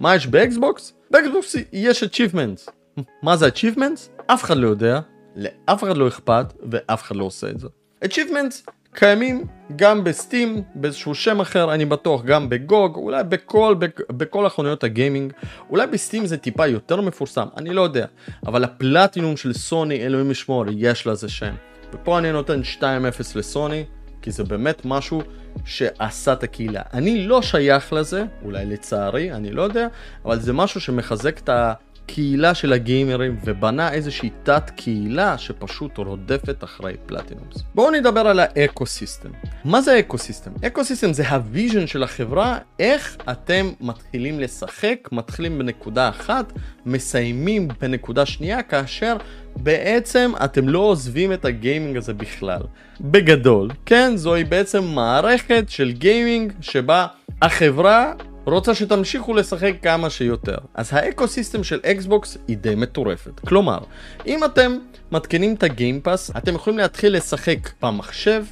מה 0.00 0.16
יש 0.16 0.26
באקסבוקס? 0.26 0.92
באקסבוקס 1.10 1.56
יש 1.72 2.02
achievements. 2.02 2.70
מה 3.22 3.36
זה 3.36 3.48
achievements? 3.48 4.22
אף 4.26 4.44
אחד 4.44 4.56
לא 4.56 4.68
יודע, 4.68 5.00
לאף 5.36 5.84
אחד 5.84 5.96
לא 5.96 6.08
אכפת 6.08 6.52
ואף 6.70 7.02
אחד 7.02 7.16
לא 7.16 7.24
עושה 7.24 7.50
את 7.50 7.58
זה. 7.60 7.68
Achievements 8.04 8.70
קיימים 8.94 9.44
גם 9.76 10.04
ב 10.04 10.12
Steam, 10.12 10.62
באיזשהו 10.74 11.14
שם 11.14 11.40
אחר, 11.40 11.74
אני 11.74 11.84
בטוח 11.84 12.24
גם 12.24 12.48
ב 12.48 12.58
GOG, 12.58 12.96
אולי 12.96 13.24
בכל, 13.24 13.74
בכל 14.10 14.46
החנויות 14.46 14.84
הגיימינג, 14.84 15.32
אולי 15.70 15.86
בסטים 15.86 16.26
זה 16.26 16.36
טיפה 16.36 16.66
יותר 16.66 17.00
מפורסם, 17.00 17.46
אני 17.56 17.70
לא 17.70 17.82
יודע, 17.82 18.06
אבל 18.46 18.64
הפלטינום 18.64 19.36
של 19.36 19.52
סוני, 19.52 20.06
אלוהים 20.06 20.30
ישמור, 20.30 20.64
יש 20.70 21.06
לזה 21.06 21.28
שם. 21.28 21.54
ופה 21.92 22.18
אני 22.18 22.32
נותן 22.32 22.60
2-0 22.80 22.82
לסוני, 23.34 23.84
כי 24.22 24.30
זה 24.30 24.44
באמת 24.44 24.82
משהו 24.84 25.22
שעשה 25.64 26.32
את 26.32 26.42
הקהילה. 26.42 26.82
אני 26.92 27.26
לא 27.26 27.42
שייך 27.42 27.92
לזה, 27.92 28.24
אולי 28.44 28.66
לצערי, 28.66 29.32
אני 29.32 29.50
לא 29.50 29.62
יודע, 29.62 29.86
אבל 30.24 30.40
זה 30.40 30.52
משהו 30.52 30.80
שמחזק 30.80 31.38
את 31.38 31.48
ה... 31.48 31.72
קהילה 32.08 32.54
של 32.54 32.72
הגיימרים 32.72 33.36
ובנה 33.44 33.92
איזושהי 33.92 34.30
תת 34.42 34.70
קהילה 34.76 35.38
שפשוט 35.38 35.98
רודפת 35.98 36.64
אחרי 36.64 36.94
פלטינומס. 37.06 37.56
בואו 37.74 37.90
נדבר 37.90 38.20
על 38.20 38.40
האקו 38.40 38.86
סיסטם. 38.86 39.28
מה 39.64 39.80
זה 39.80 39.98
eco 39.98 40.18
system? 40.18 40.50
Eco 40.66 40.84
system 40.84 41.12
זה 41.12 41.28
ה 41.28 41.36
vision 41.36 41.86
של 41.86 42.02
החברה, 42.02 42.58
איך 42.78 43.16
אתם 43.30 43.70
מתחילים 43.80 44.40
לשחק, 44.40 45.08
מתחילים 45.12 45.58
בנקודה 45.58 46.08
אחת, 46.08 46.52
מסיימים 46.86 47.68
בנקודה 47.80 48.26
שנייה, 48.26 48.62
כאשר 48.62 49.16
בעצם 49.56 50.32
אתם 50.44 50.68
לא 50.68 50.78
עוזבים 50.78 51.32
את 51.32 51.44
ה 51.44 51.51
gaming 51.51 51.96
הזה 51.96 52.14
בכלל. 52.14 52.62
בגדול, 53.00 53.70
כן, 53.86 54.12
זוהי 54.16 54.44
בעצם 54.44 54.84
מערכת 54.84 55.64
של 55.68 55.92
gaming 55.92 56.52
שבה 56.60 57.06
החברה 57.42 58.12
רוצה 58.52 58.74
שתמשיכו 58.74 59.34
לשחק 59.34 59.72
כמה 59.82 60.10
שיותר. 60.10 60.56
אז 60.74 60.88
ה 60.92 61.01
eco 61.01 61.28
system 61.28 61.64
של 61.64 61.80
אקסבוקס 61.86 62.38
היא 62.48 62.56
די 62.56 62.74
מטורפת. 62.74 63.40
כלומר, 63.40 63.78
אם 64.26 64.44
אתם 64.44 64.78
מתקינים 65.12 65.54
את 65.54 65.62
הגיימפאס, 65.62 66.30
אתם 66.36 66.54
יכולים 66.54 66.78
להתחיל 66.78 67.16
לשחק 67.16 67.58
במחשב, 67.82 68.44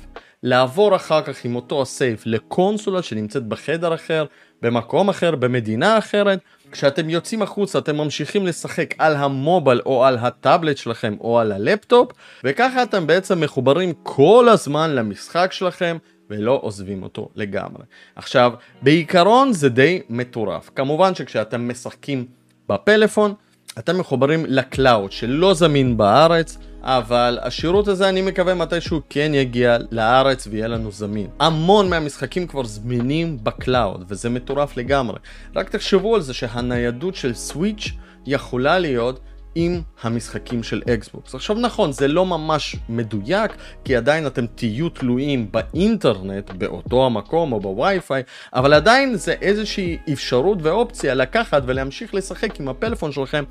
לעבור 0.43 0.97
אחר 0.97 1.23
כך 1.23 1.45
עם 1.45 1.57
אותו 1.57 1.83
הסייף 1.83 2.23
לקונסולה 2.27 3.03
שנמצאת 3.03 3.47
בחדר 3.47 3.95
אחר, 3.95 4.25
במקום 4.63 5.09
אחר, 5.09 5.35
במדינה 5.35 5.99
אחרת. 5.99 6.39
כשאתם 6.73 7.11
יוצאים 7.11 7.43
החוצה 7.43 7.79
אתם 7.79 7.97
ממשיכים 7.97 8.47
לשחק 8.47 8.95
על 8.99 9.17
המובייל 9.17 9.81
או 9.87 10.05
על 10.05 10.19
הטאבלט 10.19 10.77
שלכם 10.77 11.15
או 11.21 11.39
על 11.39 11.53
הלפטופ 11.53 12.13
וככה 12.45 12.83
אתם 12.83 13.07
בעצם 13.07 13.41
מחוברים 13.41 13.93
כל 14.03 14.49
הזמן 14.49 14.91
למשחק 14.91 15.53
שלכם 15.53 15.97
ולא 16.31 16.59
עוזבים 16.63 17.03
אותו 17.03 17.29
לגמרי. 17.35 17.83
עכשיו, 18.17 18.53
בעיקרון 18.83 19.53
זה 19.53 19.69
די 19.69 20.01
מטורף. 20.11 20.71
כמובן 20.75 21.15
שכשאתם 21.15 21.69
משחקים 21.69 22.27
בפלאפון, 22.69 23.35
אתם 23.79 23.99
מחוברים 23.99 24.45
ל 24.49 24.59
cloud 24.59 25.13
שלא 25.13 25.55
זמין 25.55 25.97
בארץ, 25.97 26.59
אבל 26.83 27.39
השירות 27.43 27.89
הזה 27.89 28.09
אני 28.09 28.23
מקווה 28.23 28.55
מתישהו 28.55 29.01
כן 29.11 29.33
יגיע 29.35 29.77
לארץ 29.91 30.47
ויהיה 30.51 30.69
לנו 30.69 30.91
זמין. 30.93 31.27
המון 31.41 31.91
מהמשחקים 31.91 32.47
כבר 32.47 32.65
זמינים 32.65 33.39
ב 33.43 33.52
cloud, 33.52 34.05
וזה 34.09 34.31
מטורף 34.31 34.77
לגמרי. 34.77 35.19
רק 35.57 35.69
תחשבו 35.71 36.15
על 36.15 36.21
זה 36.21 36.35
שהניידות 36.35 37.15
של 37.15 37.35
סוויץ' 37.35 37.91
יכולה 38.27 38.79
להיות 38.79 39.21
עם 39.59 39.81
המשחקים 40.03 40.63
של 40.63 40.83
אקסבוקס. 40.95 41.35
עכשיו 41.35 41.57
נכון, 41.57 41.93
זה 41.93 42.09
לא 42.09 42.27
ממש 42.27 42.77
מדויק, 42.89 43.53
כי 43.85 43.97
עדיין 43.97 44.27
אתם 44.27 44.47
תהיו 44.47 44.89
תלויים 44.89 45.53
באינטרנט, 45.53 46.51
באותו 46.51 47.07
המקום 47.07 47.53
או 47.53 47.61
בווי-פיי, 47.61 48.23
אבל 48.55 48.75
עדיין 48.75 49.17
זה 49.17 49.33
איזושהי 49.33 49.99
אפשרות 50.13 50.59
ואופציה 50.63 51.15
לקחת 51.15 51.63
ולהמשיך 51.67 52.15
לשחק 52.15 52.61
עם 52.61 52.69
הפלאפון 52.69 53.13
שלכם 53.13 53.45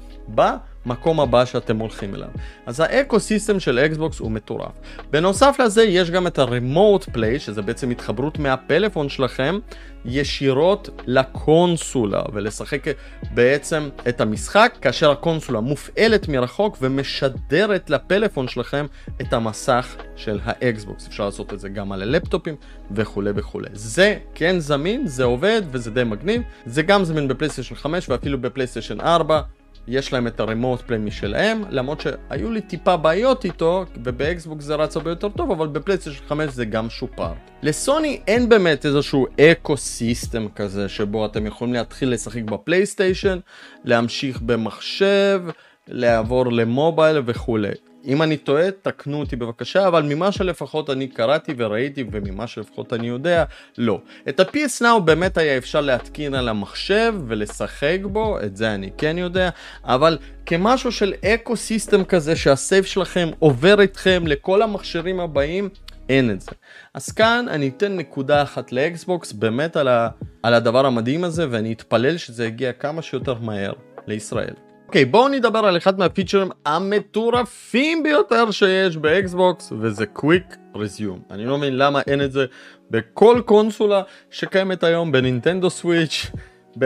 במקום 0.85 1.19
הבא 1.19 1.45
שאתם 1.45 1.77
הולכים 1.77 2.15
אליו. 2.15 2.27
אז 2.65 2.79
ה 2.79 2.89
eco 2.89 3.19
system 3.19 3.59
של 3.59 3.79
אקסבוקס 3.79 4.19
הוא 4.19 4.31
מטורף. 4.31 4.71
בנוסף 5.11 5.55
לזה 5.59 5.83
יש 5.83 6.11
גם 6.11 6.27
את 6.27 6.39
ה-remote 6.39 7.15
play, 7.15 7.39
שזה 7.39 7.61
בעצם 7.61 7.89
התחברות 7.89 8.39
מהפלאפון 8.39 9.09
שלכם, 9.09 9.59
ישירות 10.05 10.89
לקונסולה 11.05 12.21
ולשחק 12.33 12.83
בעצם 13.33 13.89
את 14.09 14.21
המשחק 14.21 14.73
כאשר 14.81 15.11
הקונסולה 15.11 15.59
מופעלת 15.59 16.27
מרחוק 16.27 16.77
ומשדרת 16.81 17.89
לפלאפון 17.89 18.47
שלכם 18.47 18.85
את 19.21 19.33
המסך 19.33 19.95
של 20.15 20.39
האקסבוקס. 20.43 21.07
אפשר 21.07 21.25
לעשות 21.25 21.53
את 21.53 21.59
זה 21.59 21.69
גם 21.69 21.91
על 21.91 22.01
הלפטופים 22.01 22.55
וכולי 22.91 23.31
וכולי. 23.35 23.67
זה 23.73 24.17
כן 24.35 24.59
זמין, 24.59 25.07
זה 25.07 25.23
עובד 25.23 25.61
וזה 25.71 25.91
די 25.91 26.03
מגניב. 26.03 26.41
זה 26.65 26.81
גם 26.81 27.03
זמין 27.03 27.27
בפלייסטיישן 27.27 27.75
5 27.75 28.09
ואפילו 28.09 28.41
בפלייסטיישן 28.41 29.01
4. 29.01 29.41
יש 29.87 30.13
להם 30.13 30.27
את 30.27 30.39
ה 30.39 30.45
remote 30.45 30.81
play 30.81 30.99
משלהם, 30.99 31.63
למרות 31.69 32.01
שהיו 32.01 32.51
לי 32.51 32.61
טיפה 32.61 32.97
בעיות 32.97 33.45
איתו, 33.45 33.85
ובאקסבוקס 34.03 34.61
זה 34.61 34.75
רץ 34.75 34.97
הרבה 34.97 35.09
יותר 35.09 35.29
טוב, 35.29 35.51
אבל 35.51 35.67
בפלייסטיישן 35.67 36.23
5 36.27 36.49
זה 36.49 36.65
גם 36.65 36.89
שופר. 36.89 37.31
לסוני 37.63 38.19
אין 38.27 38.49
באמת 38.49 38.85
איזשהו 38.85 39.27
eco 39.41 39.77
system 39.77 40.47
כזה, 40.55 40.89
שבו 40.89 41.25
אתם 41.25 41.45
יכולים 41.45 41.73
להתחיל 41.73 42.09
לשחק 42.09 42.43
בפלייסטיישן, 42.43 43.39
להמשיך 43.83 44.41
במחשב, 44.41 45.41
לעבור 45.87 46.51
למובייל 46.51 47.17
וכולי. 47.25 47.71
אם 48.07 48.21
אני 48.21 48.37
טועה, 48.37 48.71
תקנו 48.71 49.19
אותי 49.19 49.35
בבקשה, 49.35 49.87
אבל 49.87 50.03
ממה 50.03 50.31
שלפחות 50.31 50.89
אני 50.89 51.07
קראתי 51.07 51.53
וראיתי 51.57 52.03
וממה 52.11 52.47
שלפחות 52.47 52.93
אני 52.93 53.07
יודע, 53.07 53.43
לא. 53.77 54.01
את 54.29 54.39
ה-PS 54.39 54.81
Now 54.81 54.99
באמת 54.99 55.37
היה 55.37 55.57
אפשר 55.57 55.81
להתקין 55.81 56.33
על 56.33 56.49
המחשב 56.49 57.15
ולשחק 57.27 57.99
בו, 58.01 58.39
את 58.39 58.57
זה 58.57 58.73
אני 58.73 58.89
כן 58.97 59.17
יודע, 59.17 59.49
אבל 59.83 60.17
כמשהו 60.45 60.91
של 60.91 61.13
eco 61.25 61.55
system 61.55 62.03
כזה 62.03 62.35
שה 62.35 62.56
save 62.56 62.83
שלכם 62.83 63.29
עובר 63.39 63.81
איתכם 63.81 64.23
לכל 64.27 64.61
המכשירים 64.61 65.19
הבאים, 65.19 65.69
אין 66.09 66.31
את 66.31 66.41
זה. 66.41 66.51
אז 66.93 67.11
כאן 67.11 67.45
אני 67.49 67.67
אתן 67.67 67.95
נקודה 67.95 68.43
אחת 68.43 68.71
לאקסבוקס 68.71 69.31
באמת 69.31 69.77
על, 69.77 69.87
ה, 69.87 70.09
על 70.43 70.53
הדבר 70.53 70.85
המדהים 70.85 71.23
הזה 71.23 71.47
ואני 71.49 71.73
אתפלל 71.73 72.17
שזה 72.17 72.45
יגיע 72.45 72.73
כמה 72.73 73.01
שיותר 73.01 73.33
מהר 73.33 73.73
לישראל. 74.07 74.64
אוקיי, 74.87 75.03
okay, 75.03 75.05
בואו 75.05 75.27
נדבר 75.27 75.59
על 75.59 75.77
אחד 75.77 75.99
מהפיצ'רים 75.99 76.49
המטורפים 76.65 78.03
ביותר 78.03 78.51
שיש 78.51 78.97
באקסבוקס, 78.97 79.73
וזה 79.79 80.05
Quick 80.05 80.55
Resume. 80.75 81.19
אני 81.31 81.45
לא 81.45 81.57
מבין 81.57 81.77
למה 81.77 82.01
אין 82.07 82.21
את 82.21 82.31
זה 82.31 82.45
בכל 82.91 83.41
קונסולה 83.45 84.01
שקיימת 84.31 84.83
היום, 84.83 85.11
בנינטנדו 85.11 85.69
סוויץ', 85.69 86.31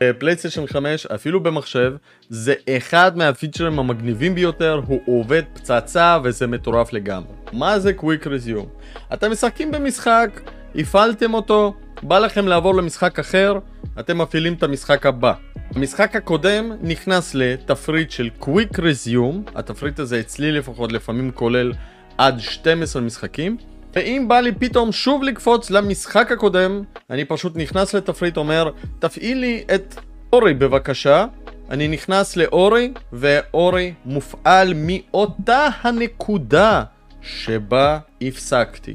בפלייסטיישן 0.00 0.66
5, 0.66 1.06
אפילו 1.06 1.42
במחשב, 1.42 1.94
זה 2.28 2.54
אחד 2.76 3.16
מהפיצ'רים 3.16 3.78
המגניבים 3.78 4.34
ביותר, 4.34 4.80
הוא 4.86 5.00
עובד 5.20 5.42
פצצה 5.54 6.18
וזה 6.24 6.46
מטורף 6.46 6.92
לגמרי. 6.92 7.32
מה 7.52 7.78
זה 7.78 7.92
Quick 7.92 8.26
Resume? 8.26 8.66
אתם 9.12 9.32
משחקים 9.32 9.72
במשחק, 9.72 10.40
הפעלתם 10.74 11.34
אותו, 11.34 11.74
בא 12.02 12.18
לכם 12.18 12.48
לעבור 12.48 12.74
למשחק 12.74 13.18
אחר, 13.18 13.58
אתם 14.00 14.18
מפעילים 14.18 14.54
את 14.54 14.62
המשחק 14.62 15.06
הבא. 15.06 15.34
המשחק 15.70 16.16
הקודם 16.16 16.72
נכנס 16.82 17.34
לתפריט 17.34 18.10
של 18.10 18.30
Quick 18.40 18.78
Resume, 18.78 19.50
התפריט 19.54 19.98
הזה 19.98 20.20
אצלי 20.20 20.52
לפחות 20.52 20.92
לפעמים 20.92 21.30
כולל 21.30 21.72
עד 22.18 22.40
12 22.40 23.02
משחקים, 23.02 23.56
ואם 23.94 24.24
בא 24.28 24.40
לי 24.40 24.52
פתאום 24.52 24.92
שוב 24.92 25.22
לקפוץ 25.22 25.70
למשחק 25.70 26.32
הקודם, 26.32 26.82
אני 27.10 27.24
פשוט 27.24 27.56
נכנס 27.56 27.94
לתפריט 27.94 28.36
אומר, 28.36 28.70
תפעיל 28.98 29.38
לי 29.38 29.64
את 29.74 29.94
אורי 30.32 30.54
בבקשה, 30.54 31.26
אני 31.70 31.88
נכנס 31.88 32.36
לאורי, 32.36 32.92
ואורי 33.12 33.94
מופעל 34.04 34.72
מאותה 34.76 35.68
הנקודה 35.82 36.82
שבה 37.22 37.98
הפסקתי. 38.22 38.94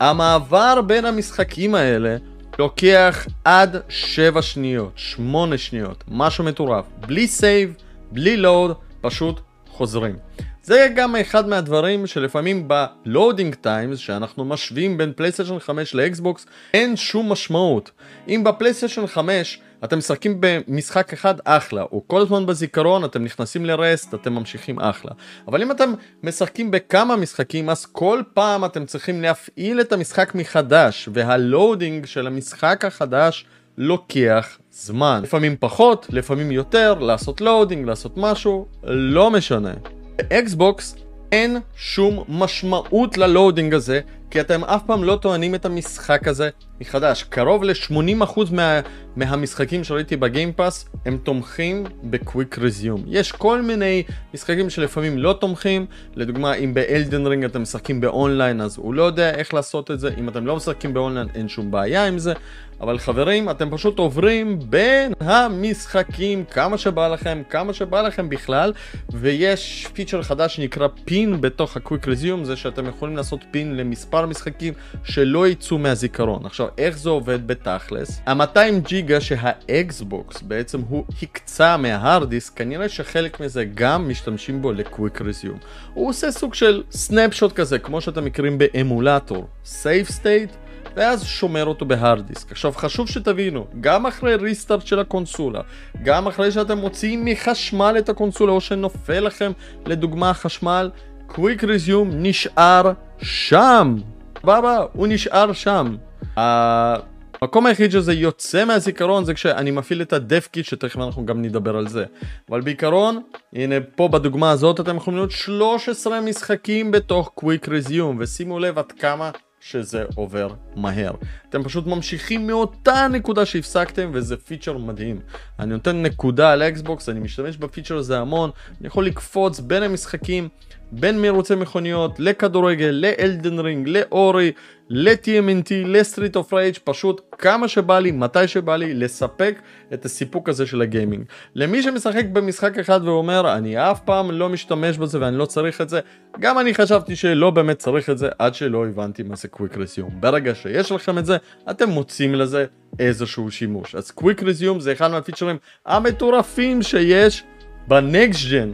המעבר 0.00 0.80
בין 0.86 1.04
המשחקים 1.04 1.74
האלה 1.74 2.16
לוקח 2.60 3.26
עד 3.44 3.76
7 3.88 4.42
שניות, 4.42 4.92
8 4.96 5.58
שניות, 5.58 6.04
משהו 6.08 6.44
מטורף. 6.44 6.84
בלי 7.06 7.26
save, 7.26 7.74
בלי 8.12 8.36
load, 8.36 8.76
פשוט 9.00 9.40
חוזרים. 9.68 10.16
זה 10.62 10.88
גם 10.96 11.16
אחד 11.16 11.48
מהדברים 11.48 12.06
שלפעמים 12.06 12.68
ב 12.68 12.79
loading 12.79 13.54
times 13.54 13.98
שאנחנו 13.98 14.44
משווים 14.44 14.98
בין 14.98 15.12
פלייסטיישן 15.16 15.58
5 15.58 15.94
לאקסבוקס 15.94 16.46
אין 16.74 16.96
שום 16.96 17.32
משמעות. 17.32 17.90
אם 18.28 18.44
בפלייסטיישן 18.44 19.06
5 19.06 19.60
אתם 19.84 19.98
משחקים 19.98 20.36
במשחק 20.40 21.12
אחד 21.12 21.34
אחלה, 21.44 21.82
או 21.82 22.02
כל 22.06 22.20
הזמן 22.20 22.46
בזיכרון 22.46 23.04
אתם 23.04 23.24
נכנסים 23.24 23.64
ל 23.64 23.72
rest, 23.72 24.14
אתם 24.14 24.32
ממשיכים 24.32 24.80
אחלה. 24.80 25.10
אבל 25.48 25.62
אם 25.62 25.70
אתם 25.70 25.92
משחקים 26.22 26.70
בכמה 26.70 27.16
משחקים, 27.16 27.70
אז 27.70 27.86
כל 27.86 28.22
פעם 28.34 28.64
אתם 28.64 28.86
צריכים 28.86 29.22
להפעיל 29.22 29.80
את 29.80 29.92
המשחק 29.92 30.34
מחדש, 30.34 31.08
וה 31.12 31.33
loading 31.33 32.06
של 32.06 32.26
המשחק 32.26 32.84
החדש 32.84 33.46
לוקח 33.78 34.58
זמן. 34.70 35.20
לפעמים 35.22 35.56
פחות, 35.60 36.06
לפעמים 36.10 36.50
יותר, 36.50 36.94
לעשות 36.94 37.40
loading, 37.40 37.86
לעשות 37.86 38.16
משהו, 38.16 38.66
לא 38.84 39.30
משנה. 39.30 39.72
באקסבוקס 40.16 40.96
אין 41.32 41.60
שום 41.76 42.24
משמעות 42.28 43.18
ל 43.18 43.25
loading 43.25 43.74
הזה, 43.74 44.00
כי 44.30 44.40
אתם 44.40 44.64
אף 44.64 44.82
פעם 44.86 45.04
לא 45.04 45.18
טוענים 45.22 45.54
את 45.54 45.64
המשחק 45.64 46.28
הזה 46.28 46.50
מחדש. 46.80 47.22
קרוב 47.22 47.64
ל-80% 47.64 48.40
מה, 48.52 48.80
מהמשחקים 49.16 49.84
שראיתי 49.84 50.16
ב 50.16 50.24
Game 50.24 50.56
Pass 50.56 50.88
הם 51.06 51.18
תומכים 51.22 51.84
ב 52.04 52.13
Quick 52.13 52.58
Resume. 52.58 53.04
יש 53.06 53.32
כל 53.32 53.62
מיני 53.62 54.02
משחקים 54.34 54.70
שלפעמים 54.70 55.18
לא 55.18 55.32
תומכים, 55.40 55.86
לדוגמה 56.14 56.54
אם 56.54 56.74
ב 56.74 56.83
Elden 56.83 57.26
Ring 57.26 57.44
אתם 57.44 57.62
משחקים 57.62 58.00
באונליין 58.00 58.60
אז 58.60 58.78
הוא 58.78 58.94
לא 58.94 59.02
יודע 59.02 59.34
איך 59.34 59.54
לעשות 59.54 59.90
את 59.90 60.00
זה, 60.00 60.10
אם 60.18 60.28
אתם 60.28 60.46
לא 60.46 60.56
משחקים 60.56 60.94
באונליין 60.94 61.28
אין 61.34 61.48
שום 61.48 61.70
בעיה 61.70 62.06
עם 62.06 62.18
זה, 62.18 62.32
אבל 62.80 62.98
חברים, 62.98 63.50
אתם 63.50 63.70
פשוט 63.70 63.98
עוברים 63.98 64.58
בין 64.70 65.12
המשחקים 65.20 66.44
כמה 66.44 66.78
שבא 66.78 67.08
לכם, 67.08 67.42
כמה 67.50 67.72
שבא 67.72 68.02
לכם 68.02 68.28
בכלל, 68.28 68.72
ויש 69.12 69.86
פיצ'ר 69.92 70.22
חדש 70.22 70.56
שנקרא 70.56 70.88
pin 71.04 71.40
בתוך 71.40 71.76
ה-Quick 71.76 72.04
Resume, 72.04 72.44
זה 72.44 72.56
שאתם 72.56 72.86
יכולים 72.86 73.16
לעשות 73.16 73.40
pin 73.50 73.76
למספר 73.76 74.26
משחקים 74.26 74.74
שלא 75.04 75.48
יצאו 75.48 75.78
מהזיכרון. 75.78 76.46
עכשיו, 76.46 76.66
איך 76.78 76.98
זה 76.98 77.10
עובד 77.10 77.46
בתכלס? 77.46 78.20
ה-200 78.26 78.88
ג'יגה 78.88 79.20
שהאקסבוקס 79.20 80.42
בעצם 80.42 80.80
הוא 80.88 81.04
הקצה 81.22 81.76
מה 81.76 81.94
hard 81.94 82.30
disk, 82.30 82.56
כנראה 82.56 82.88
שחלק 82.88 83.40
מזה 83.40 83.64
גם 83.64 84.08
משתמשים 84.08 84.62
בו 84.62 84.72
ל-Quick 84.72 85.18
Resume. 85.18 85.64
הוא 85.94 86.08
עושה 86.08 86.30
סוג 86.30 86.54
של 86.54 86.82
snapshot 86.90 87.52
כזה, 87.52 87.78
כמו 87.78 88.00
שאתם 88.00 88.24
מכירים 88.24 88.58
באמולטור. 88.58 89.48
Save 89.64 90.08
State. 90.08 90.70
ואז 90.96 91.24
שומר 91.24 91.66
אותו 91.66 91.84
ב 91.84 91.92
hard 91.92 92.26
disk. 92.26 92.52
עכשיו 92.52 92.72
חשוב 92.72 93.08
שתבינו, 93.08 93.66
גם 93.80 94.06
אחרי 94.06 94.34
restart 94.34 94.86
של 94.86 94.98
הקונסולה, 94.98 95.60
גם 96.02 96.26
אחרי 96.26 96.52
שאתם 96.52 96.78
מוציאים 96.78 97.24
מחשמל 97.24 97.94
את 97.98 98.08
הקונסולה 98.08 98.52
או 98.52 98.60
שנופל 98.60 99.20
לכם 99.20 99.52
לדוגמה 99.86 100.30
החשמל, 100.30 100.90
Quick 101.26 101.64
Resume 101.64 102.10
נשאר 102.12 102.92
שם. 103.22 103.96
סבבה? 104.40 104.84
הוא 104.92 105.06
נשאר 105.06 105.52
שם. 105.52 105.96
המקום 106.40 107.66
היחיד 107.66 107.90
שזה 107.90 108.12
יוצא 108.12 108.64
מהזיכרון 108.64 109.24
זה 109.24 109.34
כשאני 109.34 109.70
מפעיל 109.70 110.02
את 110.02 110.12
ה 110.12 110.19
dev 110.19 110.42
kit 110.42 110.64
שתכף 110.64 110.96
אנחנו 110.96 111.26
גם 111.26 111.42
נדבר 111.42 111.76
על 111.76 111.88
זה. 111.88 112.04
אבל 112.50 112.60
בעיקרון, 112.60 113.22
הנה 113.52 113.74
פה 113.96 114.08
בדוגמה 114.08 114.50
הזאת 114.50 114.80
אתם 114.80 114.96
יכולים 114.96 115.16
לראות 115.16 115.30
13 115.30 116.20
משחקים 116.20 116.90
בתוך 116.90 117.30
Quick 117.34 117.68
Resume 117.68 118.16
ושימו 118.20 118.58
לב 118.58 118.78
עד 118.78 118.92
כמה 118.92 119.30
שזה 119.60 120.04
עובר 120.14 120.48
מהר. 120.76 121.12
אתם 121.48 121.62
פשוט 121.62 121.86
ממשיכים 121.86 122.46
מאותה 122.46 123.06
נקודה 123.10 123.46
שהפסקתם 123.46 124.10
וזה 124.14 124.36
פיצ'ר 124.36 124.78
מדהים. 124.78 125.20
אני 125.58 125.72
נותן 125.72 126.02
נקודה 126.02 126.52
על 126.52 126.62
אקסבוקס, 126.62 127.08
אני 127.08 127.20
משתמש 127.20 127.56
בפיצ'ר 127.56 127.96
הזה 127.96 128.18
המון, 128.18 128.50
אני 128.80 128.86
יכול 128.86 129.06
לקפוץ 129.06 129.60
בין 129.60 129.82
המשחקים, 129.82 130.48
בין 130.92 131.22
מרוצי 131.22 131.54
מכוניות, 131.54 132.20
לכדורגל, 132.20 132.86
ל 132.86 132.98
Elden 132.98 133.58
Ring, 133.58 133.88
ל 133.88 134.01
Ori, 134.01 134.52
ל-TMNT, 134.88 135.70
ל 135.86 135.92
Streets 135.92 136.36
of 136.36 136.54
Rage, 136.54 136.74
פשוט 136.84 137.20
כמה 137.38 137.68
שבא 137.68 137.98
לי, 137.98 138.10
מתי 138.10 138.48
שבא 138.48 138.76
לי, 138.76 138.94
לספק 138.94 139.54
את 139.94 140.04
הסיפוק 140.04 140.48
הזה 140.48 140.66
של 140.66 140.82
הגיימינג. 140.82 141.24
למי 141.54 141.82
שמשחק 141.82 142.24
במשחק 142.32 142.78
אחד 142.78 143.00
ואומר, 143.04 143.56
אני 143.56 143.90
אף 143.90 144.00
פעם 144.00 144.30
לא 144.30 144.48
משתמש 144.48 144.98
בזה 144.98 145.20
ואני 145.20 145.38
לא 145.38 145.46
צריך 145.46 145.80
את 145.80 145.88
זה, 145.88 146.00
גם 146.40 146.58
אני 146.58 146.74
חשבתי 146.74 147.16
שלא 147.16 147.50
באמת 147.50 147.78
צריך 147.78 148.10
את 148.10 148.18
זה, 148.18 148.28
עד 148.38 148.54
שלא 148.54 148.86
הבנתי 148.86 149.22
מה 149.22 149.36
זה 149.36 149.48
Quick 149.48 149.78
Resume. 149.78 150.10
ברגע 150.20 150.54
שיש 150.54 150.92
לכם 150.92 151.18
את 151.18 151.26
זה, 151.26 151.36
אתם 151.70 151.88
מוצאים 151.88 152.34
לזה 152.34 152.66
איזשהו 152.98 153.50
שימוש. 153.50 153.94
אז 153.94 154.10
Quick 154.10 154.42
Resume 154.42 154.80
זה 154.80 154.92
אחד 154.92 155.10
מהפיצ'רים 155.10 155.56
המטורפים 155.86 156.82
שיש 156.82 157.44
ב 157.88 158.00
next 158.00 158.50
gen, 158.50 158.70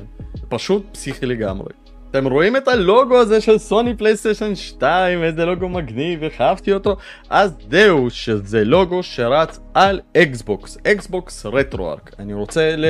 פשוט 0.48 0.82
פסיכי 0.92 1.26
לגמרי. 1.26 1.85
אתם 2.16 2.26
רואים 2.26 2.56
את 2.56 2.68
הלוגו 2.68 3.18
הזה 3.18 3.40
של 3.40 3.58
סוני 3.58 3.94
פלייסטיישן 3.96 4.54
2, 4.54 5.22
איזה 5.22 5.44
לוגו 5.44 5.68
מגניב, 5.68 6.24
אהבתי 6.24 6.72
אותו, 6.72 6.96
אז 7.30 7.52
זהו, 7.70 8.10
שזה 8.10 8.64
לוגו 8.64 9.02
שרץ 9.02 9.60
על 9.74 10.00
אקסבוקס, 10.16 10.78
אקסבוקס 10.86 11.46
RetroArch. 11.46 12.10
אני 12.18 12.34
רוצה, 12.34 12.76
ל... 12.76 12.84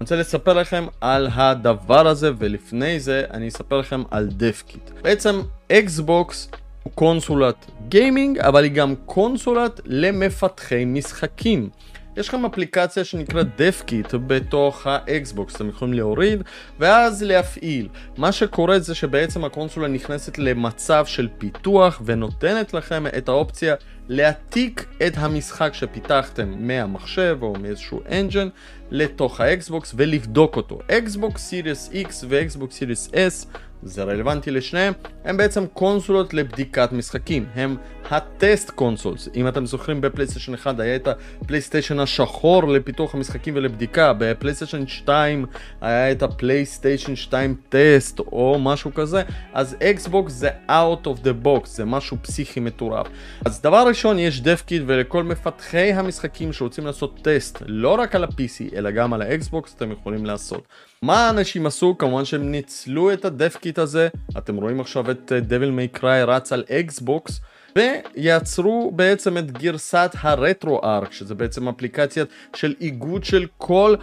רוצה 0.00 0.16
לספר 0.16 0.52
לכם 0.52 0.86
על 1.00 1.28
הדבר 1.32 2.06
הזה, 2.08 2.30
ולפני 2.38 3.00
זה 3.00 3.24
אני 3.30 3.48
אספר 3.48 3.78
לכם 3.78 4.02
על 4.10 4.28
DevKit. 4.30 4.90
בעצם 5.02 5.40
אקסבוקס 5.72 6.48
הוא 6.82 6.92
קונסולת 6.92 7.66
גיימינג, 7.88 8.38
אבל 8.38 8.64
היא 8.64 8.72
גם 8.72 8.94
קונסולת 9.06 9.80
למפתחי 9.84 10.84
משחקים. 10.84 11.68
יש 12.16 12.28
לכם 12.28 12.44
אפליקציה 12.44 13.04
שנקראת 13.04 13.46
DevKit 13.58 14.16
בתוך 14.16 14.86
האקסבוקס, 14.86 15.56
אתם 15.56 15.68
יכולים 15.68 15.94
להוריד 15.94 16.42
ואז 16.78 17.22
להפעיל. 17.22 17.88
מה 18.16 18.32
שקורה 18.32 18.78
זה 18.78 18.94
שבעצם 18.94 19.44
הקונסולה 19.44 19.88
נכנסת 19.88 20.38
למצב 20.38 21.06
של 21.06 21.28
פיתוח 21.38 22.02
ונותנת 22.04 22.74
לכם 22.74 23.06
את 23.06 23.28
האופציה 23.28 23.74
להעתיק 24.08 24.86
את 25.06 25.12
המשחק 25.16 25.74
שפיתחתם 25.74 26.54
מהמחשב 26.58 27.38
או 27.42 27.54
מאיזשהו 27.60 28.00
engine 28.10 28.48
לתוך 28.90 29.40
האקסבוקס 29.40 29.94
ולבדוק 29.96 30.56
אותו. 30.56 30.78
אקסבוקס 30.90 31.42
Series 31.42 31.90
X 31.92 32.24
ואקסבוקס 32.28 32.76
Series 32.76 33.08
S 33.08 33.58
זה 33.82 34.02
רלוונטי 34.02 34.50
לשניהם, 34.50 34.92
הם 35.24 35.36
בעצם 35.36 35.66
קונסולות 35.66 36.34
לבדיקת 36.34 36.92
משחקים, 36.92 37.46
הם 37.54 37.76
ה 38.10 38.22
test 38.22 38.70
consoles. 38.70 39.28
אם 39.34 39.48
אתם 39.48 39.66
זוכרים 39.66 40.00
בפלייסטיישן 40.00 40.54
1 40.54 40.80
היה 40.80 40.96
את 40.96 41.08
הפלייסטיישן 41.08 42.00
השחור 42.00 42.68
לפיתוח 42.68 43.14
המשחקים 43.14 43.56
ולבדיקה, 43.56 44.12
בפלייסטיישן 44.18 44.86
2 44.86 45.46
היה 45.80 46.12
את 46.12 46.22
הפלייסטיישן 46.22 47.16
2 47.16 47.56
טסט 47.68 48.18
או 48.18 48.58
משהו 48.60 48.94
כזה, 48.94 49.22
אז 49.52 49.76
אקסבוקס 49.82 50.32
זה 50.32 50.50
out 50.68 51.06
of 51.06 51.24
the 51.24 51.46
box, 51.46 51.66
זה 51.66 51.84
משהו 51.84 52.16
פסיכי 52.22 52.60
מטורף. 52.60 53.06
אז 53.44 53.62
דבר 53.62 53.84
ראשון 53.88 54.18
יש 54.18 54.40
DevKit 54.40 54.82
ולכל 54.86 55.24
מפתחי 55.24 55.92
המשחקים 55.92 56.52
שרוצים 56.52 56.86
לעשות 56.86 57.20
טסט, 57.22 57.62
לא 57.66 58.00
רק 58.00 58.14
על 58.14 58.24
ה-PC 58.24 58.76
אלא 58.76 58.90
גם 58.90 59.12
על 59.12 59.22
האקסבוקס 59.22 59.74
אתם 59.76 59.92
יכולים 59.92 60.26
לעשות. 60.26 60.91
מה 61.02 61.26
האנשים 61.26 61.66
עשו? 61.66 61.98
כמובן 61.98 62.24
שהם 62.24 62.50
ניצלו 62.50 63.12
את 63.12 63.24
ה 63.24 63.32
DevKit 63.32 63.78
הזה, 63.78 64.08
אתם 64.38 64.56
רואים 64.56 64.80
עכשיו 64.80 65.10
את 65.10 65.32
Devil 65.32 65.70
May 65.70 65.88
Cry 65.88 66.24
רץ 66.24 66.52
על 66.52 66.64
אקסבוקס. 66.70 67.40
ויצרו 67.76 68.92
בעצם 68.96 69.38
את 69.38 69.50
גרסת 69.50 70.10
ה 70.20 70.28
RetroArch, 70.28 71.12
שזה 71.12 71.34
בעצם 71.34 71.68
אפליקציה 71.68 72.24
של 72.54 72.74
איגוד 72.80 73.24
של 73.24 73.46
כל 73.58 73.94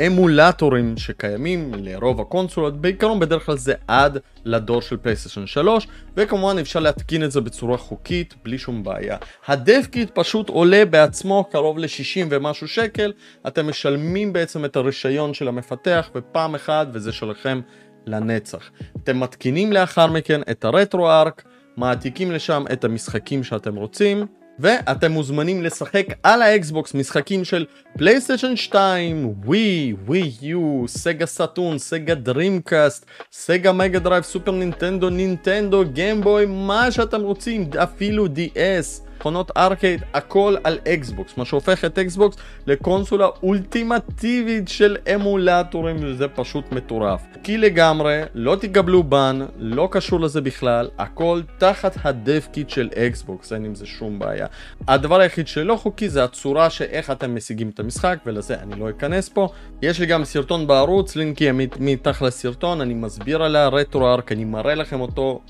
האמולטורים 0.00 0.96
שקיימים 0.96 1.74
לרוב 1.76 2.20
הקונסולות, 2.20 2.80
בעיקרון 2.80 3.20
בדרך 3.20 3.46
כלל 3.46 3.56
זה 3.56 3.74
עד 3.88 4.18
לדור 4.44 4.82
של 4.82 4.96
פלייסטיישן 4.96 5.46
3, 5.46 5.88
וכמובן 6.16 6.58
אפשר 6.58 6.80
להתקין 6.80 7.24
את 7.24 7.30
זה 7.32 7.40
בצורה 7.40 7.76
חוקית, 7.76 8.34
בלי 8.44 8.58
שום 8.58 8.82
בעיה. 8.82 9.16
ה 9.46 9.55
DevKit 9.55 10.10
פשוט 10.14 10.48
עולה 10.48 10.84
בעצמו 10.84 11.44
קרוב 11.50 11.78
ל-60 11.78 12.26
ומשהו 12.30 12.68
שקל, 12.68 13.12
אתם 13.46 13.68
משלמים 13.68 14.32
בעצם 14.32 14.64
את 14.64 14.76
הרישיון 14.76 15.34
של 15.34 15.48
המפתח 15.48 16.10
בפעם 16.14 16.54
אחת, 16.54 16.86
וזה 16.92 17.12
שלכם 17.12 17.60
לנצח. 18.06 18.70
אתם 19.02 19.20
מתקינים 19.20 19.72
לאחר 19.72 20.06
מכן 20.06 20.40
את 20.50 20.64
ה 20.64 20.71
RetroArch, 20.71 21.44
מעתיקים 21.76 22.32
לשם 22.32 22.64
את 22.72 22.84
המשחקים 22.84 23.44
שאתם 23.44 23.76
רוצים, 23.76 24.26
ואתם 24.60 25.12
מוזמנים 25.12 25.62
לשחק 25.62 26.06
על 26.22 26.42
האקסבוקס 26.42 26.94
משחקים 26.94 27.44
של 27.44 27.66
פלייסטיישן 27.98 28.56
2, 28.56 29.34
Wii, 29.44 29.94
Wii 30.06 30.32
U, 30.42 30.84
סגה 30.88 31.26
Saturn, 31.26 31.78
סגה 31.78 32.14
Dreamcast, 32.14 33.06
סגה 33.32 33.72
Mega 33.72 33.98
Drive, 33.98 34.22
סופר 34.24 34.52
נינטנדו, 34.52 35.10
נינטנדו, 35.10 35.84
גיימבוי, 35.92 36.46
מה 36.46 36.90
שאתם 36.90 37.20
רוצים, 37.20 37.70
אפילו 37.82 38.26
DS. 38.26 39.09
מכונות 39.20 39.50
ארקייד, 39.56 40.02
הכל 40.14 40.56
על 40.64 40.78
אקסבוקס, 40.88 41.36
מה 41.36 41.44
שהופך 41.44 41.84
את 41.84 41.98
אקסבוקס 41.98 42.36
לקונסולה 42.66 43.26
אולטימטיבית 43.42 44.68
של 44.68 44.96
אמולטורים, 45.14 45.96
וזה 46.00 46.28
פשוט 46.28 46.72
מטורף. 46.72 47.20
חוקי 47.42 47.58
לגמרי, 47.58 48.20
לא 48.34 48.56
תקבלו 48.60 49.02
ban, 49.02 49.40
לא 49.58 49.88
קשור 49.90 50.20
לזה 50.20 50.40
בכלל, 50.40 50.88
הכל 50.98 51.40
תחת 51.58 51.96
ה 52.04 52.48
DevKit 52.52 52.70
של 52.70 52.88
אקסבוקס, 52.96 53.52
אין 53.52 53.64
עם 53.64 53.74
זה 53.74 53.86
שום 53.86 54.18
בעיה. 54.18 54.46
הדבר 54.88 55.20
היחיד 55.20 55.48
שלא 55.48 55.76
חוקי 55.76 56.08
זה 56.08 56.24
הצורה 56.24 56.70
שאיך 56.70 57.10
אתם 57.10 57.34
משיגים 57.34 57.68
את 57.68 57.80
המשחק, 57.80 58.18
ולזה 58.26 58.54
אני 58.54 58.80
לא 58.80 58.90
אכנס 58.90 59.28
פה. 59.28 59.48
יש 59.82 60.00
לי 60.00 60.06
גם 60.06 60.24
סרטון 60.24 60.66
בערוץ, 60.66 61.16
לינקי 61.16 61.48
מתחת 61.80 62.22
לסרטון, 62.22 62.80
אני 62.80 62.94
מסביר 62.94 63.42
על 63.42 63.56
הרטרו 63.56 64.06
ארק, 64.08 64.32
אני 64.32 64.44
מראה 64.44 64.74
לכם 64.74 65.00
אותו. 65.00 65.40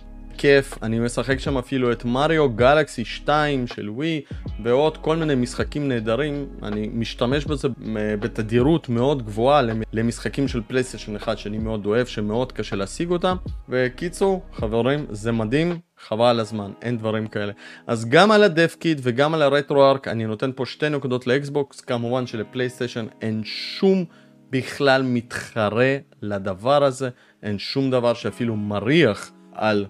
כיף, 0.40 0.82
אני 0.82 0.98
משחק 0.98 1.38
שם 1.38 1.58
אפילו 1.58 1.92
את 1.92 2.04
מריו 2.04 2.50
גלקסי 2.50 3.04
2 3.04 3.66
של 3.66 3.90
ווי 3.90 4.20
ועוד 4.64 4.96
כל 4.96 5.16
מיני 5.16 5.34
משחקים 5.34 5.88
נהדרים, 5.88 6.46
אני 6.62 6.90
משתמש 6.92 7.44
בזה 7.44 7.68
בתדירות 8.20 8.88
מאוד 8.88 9.22
גבוהה 9.22 9.62
למשחקים 9.92 10.48
של 10.48 10.60
פלייסטיישן 10.66 11.16
1 11.16 11.38
שאני 11.38 11.58
מאוד 11.58 11.86
אוהב, 11.86 12.06
שמאוד 12.06 12.52
קשה 12.52 12.76
להשיג 12.76 13.10
אותם, 13.10 13.36
וקיצור, 13.68 14.42
חברים, 14.52 15.06
זה 15.10 15.32
מדהים, 15.32 15.78
חבל 15.98 16.40
הזמן, 16.40 16.70
אין 16.82 16.98
דברים 16.98 17.26
כאלה. 17.26 17.52
אז 17.86 18.08
גם 18.08 18.30
על 18.30 18.42
ה 18.42 18.76
DevKit 18.78 18.98
וגם 19.02 19.34
על 19.34 19.42
ה 19.42 19.90
RetroArch 19.90 20.09
אני 20.08 20.24
נותן 20.24 20.50
פה 20.56 20.66
שתי 20.66 20.88
נקודות 20.88 21.26
לאקסבוקס, 21.26 21.80
כמובן 21.80 22.26
שלפלייסטיישן 22.26 23.06
אין 23.20 23.42
שום 23.44 24.04
בכלל 24.50 25.02
מתחרה 25.02 25.96
לדבר 26.22 26.84
הזה, 26.84 27.08
אין 27.42 27.58
שום 27.58 27.90
דבר 27.90 28.14
שאפילו 28.14 28.56
מריח 28.56 29.30
על 29.52 29.86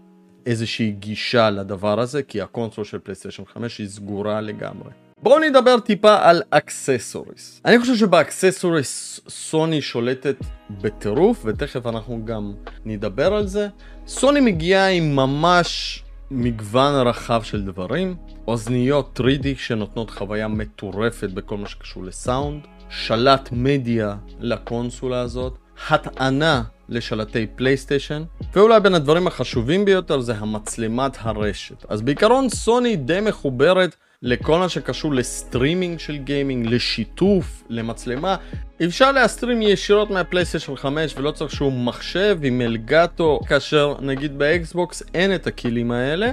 איזושהי 0.46 0.90
גישה 0.90 1.50
לדבר 1.50 2.00
הזה, 2.00 2.22
כי 2.22 2.40
הקונסול 2.40 2.84
של 2.84 2.98
פלייסטיישן 2.98 3.42
5 3.54 3.78
היא 3.78 3.88
סגורה 3.88 4.40
לגמרי. 4.40 4.90
בואו 5.22 5.38
נדבר 5.38 5.80
טיפה 5.80 6.16
על 6.20 6.42
accessories. 6.50 7.60
אני 7.64 7.78
חושב 7.78 7.96
שב 7.96 8.23
accessories 8.23 9.20
סוני 9.28 9.80
שולטת 9.82 10.36
בטירוף, 10.70 11.42
ותכף 11.44 11.86
אנחנו 11.86 12.24
גם 12.24 12.52
נדבר 12.84 13.34
על 13.34 13.46
זה. 13.46 13.68
סוני 14.06 14.40
מגיעה 14.40 14.88
עם 14.88 15.16
ממש 15.16 16.02
מגוון 16.30 17.06
רחב 17.06 17.42
של 17.42 17.62
דברים, 17.62 18.16
אוזניות 18.48 19.20
3D 19.22 19.46
שנותנות 19.56 20.10
חוויה 20.10 20.48
מטורפת 20.48 21.30
בכל 21.30 21.56
מה 21.56 21.68
שקשור 21.68 22.04
לסאונד, 22.04 22.62
שלט 22.88 23.48
מדיה 23.52 24.16
לקונסולה 24.40 25.20
הזאת, 25.20 25.58
הטענה 25.88 26.62
לשלטי 26.90 27.46
פלייסטיישן, 27.56 28.22
ואולי 28.54 28.80
בין 28.80 28.94
הדברים 28.94 29.26
החשובים 29.26 29.84
ביותר 29.84 30.20
זה 30.20 30.34
המצלמת 30.34 31.16
הרשת. 31.20 31.84
אז 31.88 32.02
בעיקרון 32.02 32.48
סוני 32.48 32.96
די 32.96 33.20
מחוברת 33.20 33.96
לכל 34.22 34.58
מה 34.58 34.68
שקשור 34.68 35.14
לסטרימינג 35.14 35.98
של 35.98 36.16
גיימינג, 36.16 36.66
לשיתוף, 36.66 37.62
למצלמה. 37.68 38.36
אפשר 38.84 39.12
להסטרים 39.12 39.62
ישירות 39.62 40.10
מהפלייסטיישן 40.10 40.76
5 40.76 41.14
ולא 41.16 41.30
צריך 41.30 41.50
שום 41.50 41.88
מחשב 41.88 42.38
עם 42.42 42.60
Elgato, 42.60 43.40
כאשר 43.46 43.94
נגיד 44.00 44.38
באקסבוקס 44.38 45.02
אין 45.14 45.34
את 45.34 45.46
הכלים 45.46 45.90
האלה. 45.90 46.32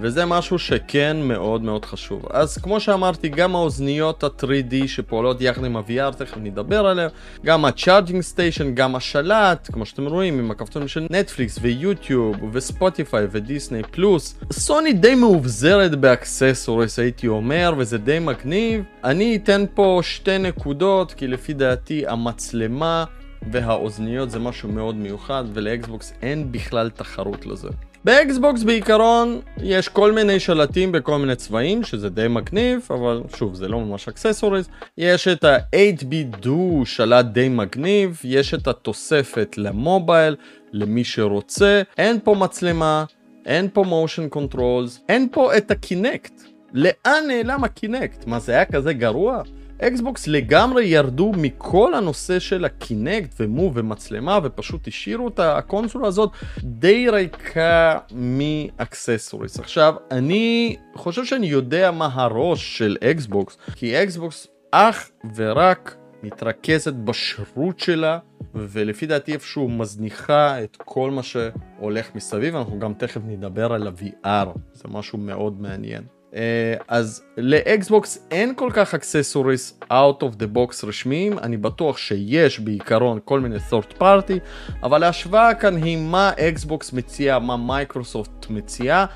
וזה 0.00 0.24
משהו 0.24 0.58
שכן 0.58 1.16
מאוד 1.22 1.62
מאוד 1.62 1.84
חשוב. 1.84 2.22
אז 2.30 2.58
כמו 2.58 2.80
שאמרתי, 2.80 3.28
גם 3.28 3.54
האוזניות 3.54 4.24
ה-3D 4.24 4.74
שפועלות 4.86 5.40
יחד 5.40 5.64
עם 5.64 5.76
ה-VR, 5.76 6.16
תכף 6.16 6.36
נדבר 6.36 6.86
עליהן, 6.86 7.08
גם 7.44 7.64
ה-Charging 7.64 8.34
Station, 8.34 8.64
גם 8.74 8.96
השלט, 8.96 9.70
כמו 9.72 9.86
שאתם 9.86 10.06
רואים, 10.06 10.38
עם 10.38 10.50
הכפתורים 10.50 10.88
של 10.88 11.06
נטפליקס 11.10 11.58
ויוטיוב 11.62 12.36
וספוטיפיי 12.52 13.26
ודיסני 13.30 13.82
פלוס. 13.90 14.34
סוני 14.52 14.92
די 14.92 15.14
מאובזרת 15.14 15.94
ב 15.94 16.03
accessories 16.03 16.98
הייתי 16.98 17.28
אומר, 17.28 17.72
וזה 17.78 17.98
די 17.98 18.18
מגניב. 18.18 18.82
אני 19.04 19.36
אתן 19.36 19.64
פה 19.74 20.00
שתי 20.02 20.38
נקודות, 20.38 21.12
כי 21.12 21.26
לפי 21.26 21.52
דעתי 21.52 22.06
המצלמה 22.06 23.04
והאוזניות 23.52 24.30
זה 24.30 24.38
משהו 24.38 24.68
מאוד 24.68 24.96
מיוחד, 24.96 25.44
ולאקסבוקס 25.54 26.12
אין 26.22 26.52
בכלל 26.52 26.90
תחרות 26.90 27.46
לזה. 27.46 27.68
באקסבוקס 28.06 28.62
בעיקרון 28.62 29.40
יש 29.62 29.88
כל 29.88 30.12
מיני 30.12 30.40
שלטים 30.40 30.92
בכל 30.92 31.18
מיני 31.18 31.36
צבעים 31.36 31.82
שזה 31.82 32.08
די 32.08 32.28
מגניב 32.28 32.88
אבל 32.90 33.22
שוב 33.36 33.54
זה 33.54 33.68
לא 33.68 33.80
ממש 33.80 34.08
accessories 34.08 34.68
יש 34.98 35.28
את 35.28 35.44
ה-8BitDo 35.44 36.82
שלט 36.84 37.26
די 37.26 37.48
מגניב 37.48 38.20
יש 38.24 38.54
את 38.54 38.68
התוספת 38.68 39.54
למובייל 39.58 40.36
למי 40.72 41.04
שרוצה. 41.04 41.82
אין 41.98 42.18
פה 42.24 42.34
מצלמה 42.34 43.04
אין 43.46 43.68
פה 43.72 43.84
motion 43.84 44.28
controls 44.28 45.00
אין 45.08 45.28
פה 45.32 45.56
את 45.56 45.70
ה 45.70 45.79
Kinect. 45.79 46.42
לאן 46.72 47.24
נעלם 47.28 47.64
ה 47.64 47.72
Kinect? 47.72 48.26
מה 48.26 48.38
זה 48.38 48.52
היה 48.52 48.64
כזה 48.64 48.92
גרוע 48.92 49.42
אקסבוקס 49.82 50.26
לגמרי 50.26 50.84
ירדו 50.84 51.32
מכל 51.36 51.94
הנושא 51.94 52.38
של 52.38 52.64
ה 52.64 52.74
Kinect 52.74 53.34
ו 53.40 53.46
Move 53.46 53.72
ומצלמה 53.76 54.38
ופשוט 54.42 54.88
השאירו 54.88 55.28
את 55.28 55.38
הקונסולה 55.38 56.08
הזאת 56.08 56.30
די 56.58 57.10
ריקה 57.10 57.98
מ 58.12 58.23
accessories. 58.23 59.58
עכשיו, 59.58 59.94
אני 60.10 60.76
חושב 60.94 61.24
שאני 61.24 61.46
יודע 61.46 61.90
מה 61.90 62.08
הראש 62.12 62.78
של 62.78 62.96
אקסבוקס, 63.04 63.58
כי 63.74 64.02
אקסבוקס 64.02 64.46
אך 64.70 65.10
ורק 65.34 65.96
מתרכזת 66.22 66.92
בשירות 66.92 67.80
שלה 67.80 68.18
ולפי 68.54 69.06
דעתי 69.06 69.32
איפשהו 69.32 69.68
מזניחה 69.68 70.62
את 70.62 70.76
כל 70.84 71.10
מה 71.10 71.22
שהולך 71.22 72.14
מסביב, 72.14 72.56
אנחנו 72.56 72.78
גם 72.78 72.94
תכף 72.94 73.20
נדבר 73.26 73.72
על 73.72 73.86
ה-VR, 73.86 74.58
זה 74.72 74.84
משהו 74.88 75.18
מאוד 75.18 75.60
מעניין. 75.60 76.15
אה, 76.34 76.74
אז 76.88 77.22
לאקסבוקס 77.36 78.26
אין 78.30 78.54
כל 78.56 78.70
כך 78.72 78.94
accessories 78.94 79.80
out 79.84 80.22
of 80.22 80.34
the 80.38 80.56
box 80.56 80.86
רשמיים, 80.86 81.38
אני 81.38 81.56
בטוח 81.56 81.96
שיש 81.96 82.60
בעיקרון 82.60 83.18
כל 83.24 83.40
מיני 83.40 83.56
third 83.70 84.00
party, 84.00 84.38
אבל 84.82 85.02
ההשוואה 85.02 85.54
כאן 85.54 85.76
היא 85.76 85.96
מה 85.96 86.30
אקסבוקס 86.38 86.92
מציעה, 86.92 87.38
מה 87.38 87.56
מייקרוסופט 87.56 88.46
מציעה. 88.50 89.06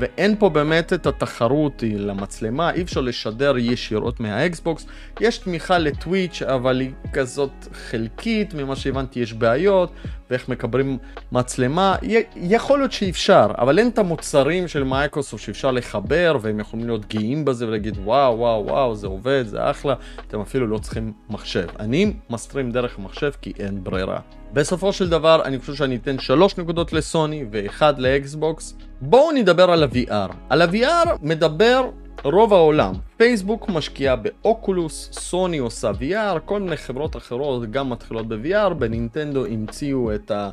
ואין 0.00 0.36
פה 0.38 0.48
באמת 0.48 0.92
את 0.92 1.06
התחרות 1.06 1.82
למצלמה, 1.86 2.70
אי 2.70 2.82
אפשר 2.82 3.00
לשדר 3.00 3.58
ישירות 3.58 4.20
מהאקסבוקס. 4.20 4.86
יש 5.20 5.38
תמיכה 5.38 5.78
לטוויץ' 5.78 6.42
אבל 6.42 6.80
היא 6.80 6.90
כזאת 7.12 7.50
חלקית, 7.72 8.54
ממה 8.54 8.76
שהבנתי 8.76 9.20
יש 9.20 9.32
בעיות, 9.32 9.92
ואיך 10.30 10.48
מחברים 10.48 10.98
מצלמה, 11.32 11.96
יכול 12.36 12.78
להיות 12.78 12.92
שאפשר, 12.92 13.46
אבל 13.58 13.78
אין 13.78 13.88
את 13.88 13.98
המוצרים 13.98 14.68
של 14.68 14.84
מייקרוסופט 14.84 15.44
שאפשר 15.44 15.70
לחבר, 15.70 16.36
והם 16.40 16.60
יכולים 16.60 16.86
להיות 16.86 17.14
גאים 17.14 17.44
בזה 17.44 17.68
ולהגיד 17.68 17.96
וואו 18.04 18.38
וואו 18.38 18.66
וואו 18.66 18.94
זה 18.94 19.06
עובד, 19.06 19.44
זה 19.46 19.70
אחלה, 19.70 19.94
אתם 20.28 20.40
אפילו 20.40 20.66
לא 20.66 20.78
צריכים 20.78 21.12
מחשב. 21.30 21.66
אני 21.80 22.12
מסטרים 22.30 22.70
דרך 22.70 22.98
המחשב 22.98 23.30
כי 23.40 23.52
אין 23.58 23.84
ברירה. 23.84 24.41
בסופו 24.54 24.92
של 24.92 25.08
דבר 25.08 25.42
אני 25.44 25.58
חושב 25.58 25.74
שאני 25.74 25.96
אתן 25.96 26.18
שלוש 26.18 26.58
נקודות 26.58 26.92
לסוני 26.92 27.44
ואחד 27.50 27.98
לאקסבוקס. 27.98 28.76
בואו 29.00 29.32
נדבר 29.32 29.70
על 29.70 29.82
ה-VR. 29.82 30.32
על 30.48 30.62
ה-VR 30.62 31.08
מדבר 31.22 31.90
רוב 32.24 32.52
העולם. 32.52 32.94
פייסבוק 33.16 33.68
משקיעה 33.68 34.16
באוקולוס, 34.16 35.08
סוני 35.12 35.58
עושה 35.58 35.90
VR, 35.90 36.38
כל 36.44 36.60
מיני 36.60 36.76
חברות 36.76 37.16
אחרות 37.16 37.70
גם 37.70 37.90
מתחילות 37.90 38.28
ב-VR, 38.28 38.74
בנינטנדו 38.74 39.46
המציאו 39.46 40.14
את 40.14 40.30
ה... 40.30 40.50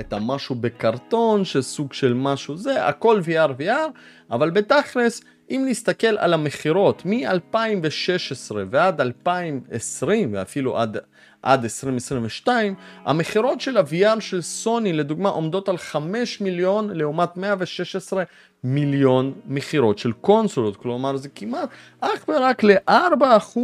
את 0.00 0.12
המשהו 0.12 0.54
בקרטון, 0.54 1.44
שסוג 1.44 1.92
של 1.92 2.14
משהו 2.14 2.56
זה, 2.56 2.86
הכל 2.86 3.20
VR 3.24 3.60
VR, 3.60 3.98
אבל 4.30 4.50
בתכלס, 4.50 5.22
אם 5.50 5.64
נסתכל 5.68 6.18
על 6.18 6.34
המכירות 6.34 7.02
מ-2016 7.06 8.54
ועד 8.70 9.00
2020 9.00 10.34
ואפילו 10.34 10.78
עד, 10.78 10.98
עד 11.42 11.64
2022, 11.64 12.74
המכירות 13.04 13.60
של 13.60 13.76
ה-VR 13.76 14.20
של 14.20 14.42
סוני 14.42 14.92
לדוגמה 14.92 15.28
עומדות 15.28 15.68
על 15.68 15.78
5 15.78 16.40
מיליון 16.40 16.90
לעומת 16.90 17.36
116 17.36 18.22
מיליון 18.64 19.32
מכירות 19.46 19.98
של 19.98 20.12
קונסולות, 20.12 20.76
כלומר 20.76 21.16
זה 21.16 21.28
כמעט 21.28 21.68
אך 22.00 22.24
ורק 22.28 22.64
ל-4% 22.64 23.58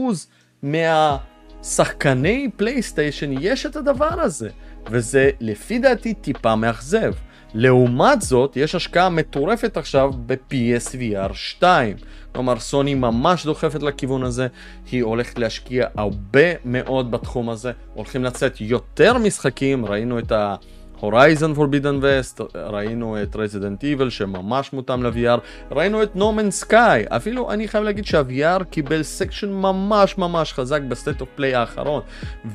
מהשחקני 0.63 2.51
פלייסטיישן 2.57 3.31
יש 3.41 3.67
את 3.67 3.77
הדבר 3.77 4.21
הזה, 4.21 4.51
וזה 4.91 5.31
לפי 5.41 5.79
דעתי 5.79 6.15
טיפה 6.15 6.57
מאכזב. 6.57 7.13
לעומת 7.55 8.23
זאת, 8.23 8.57
יש 8.57 8.75
השקעה 8.75 9.09
מטורפת 9.09 9.77
עכשיו 9.77 10.13
ב-PSVR 10.27 11.35
2. 11.35 11.97
כלומר, 12.33 12.59
סוני 12.59 12.95
ממש 12.95 13.47
דוחפת 13.47 13.83
לכיוון 13.83 14.23
הזה, 14.23 14.47
היא 14.93 15.03
הולכת 15.03 15.39
להשקיע 15.39 15.87
הרבה 15.97 16.49
מאוד 16.65 17.11
בתחום 17.11 17.51
הזה, 17.51 17.73
הולכים 17.95 18.25
לצאת 18.25 18.61
יותר 18.61 19.19
משחקים, 19.19 19.87
ראינו 19.87 20.19
את 20.19 20.33
ה... 20.33 20.55
Horizon 21.01 21.55
Forbidden 21.55 21.99
West, 22.03 22.41
ראינו 22.55 23.23
את 23.23 23.37
Resident 23.37 23.85
Evil 23.85 24.11
שממש 24.11 24.73
מותאם 24.73 25.03
ל-VR, 25.03 25.41
ראינו 25.71 26.03
את 26.03 26.17
No 26.17 26.27
Man's 26.27 26.51
Sky, 26.51 27.05
אפילו 27.09 27.51
אני 27.51 27.69
חייב 27.69 27.85
להגיד 27.85 28.05
שה-VR 28.05 28.65
קיבל 28.65 29.03
section 29.03 29.53
ממש 29.53 30.19
ממש 30.19 30.53
חזק 30.53 30.81
ב-State 30.83 31.21
of 31.21 31.29
Play 31.35 31.55
האחרון, 31.55 32.03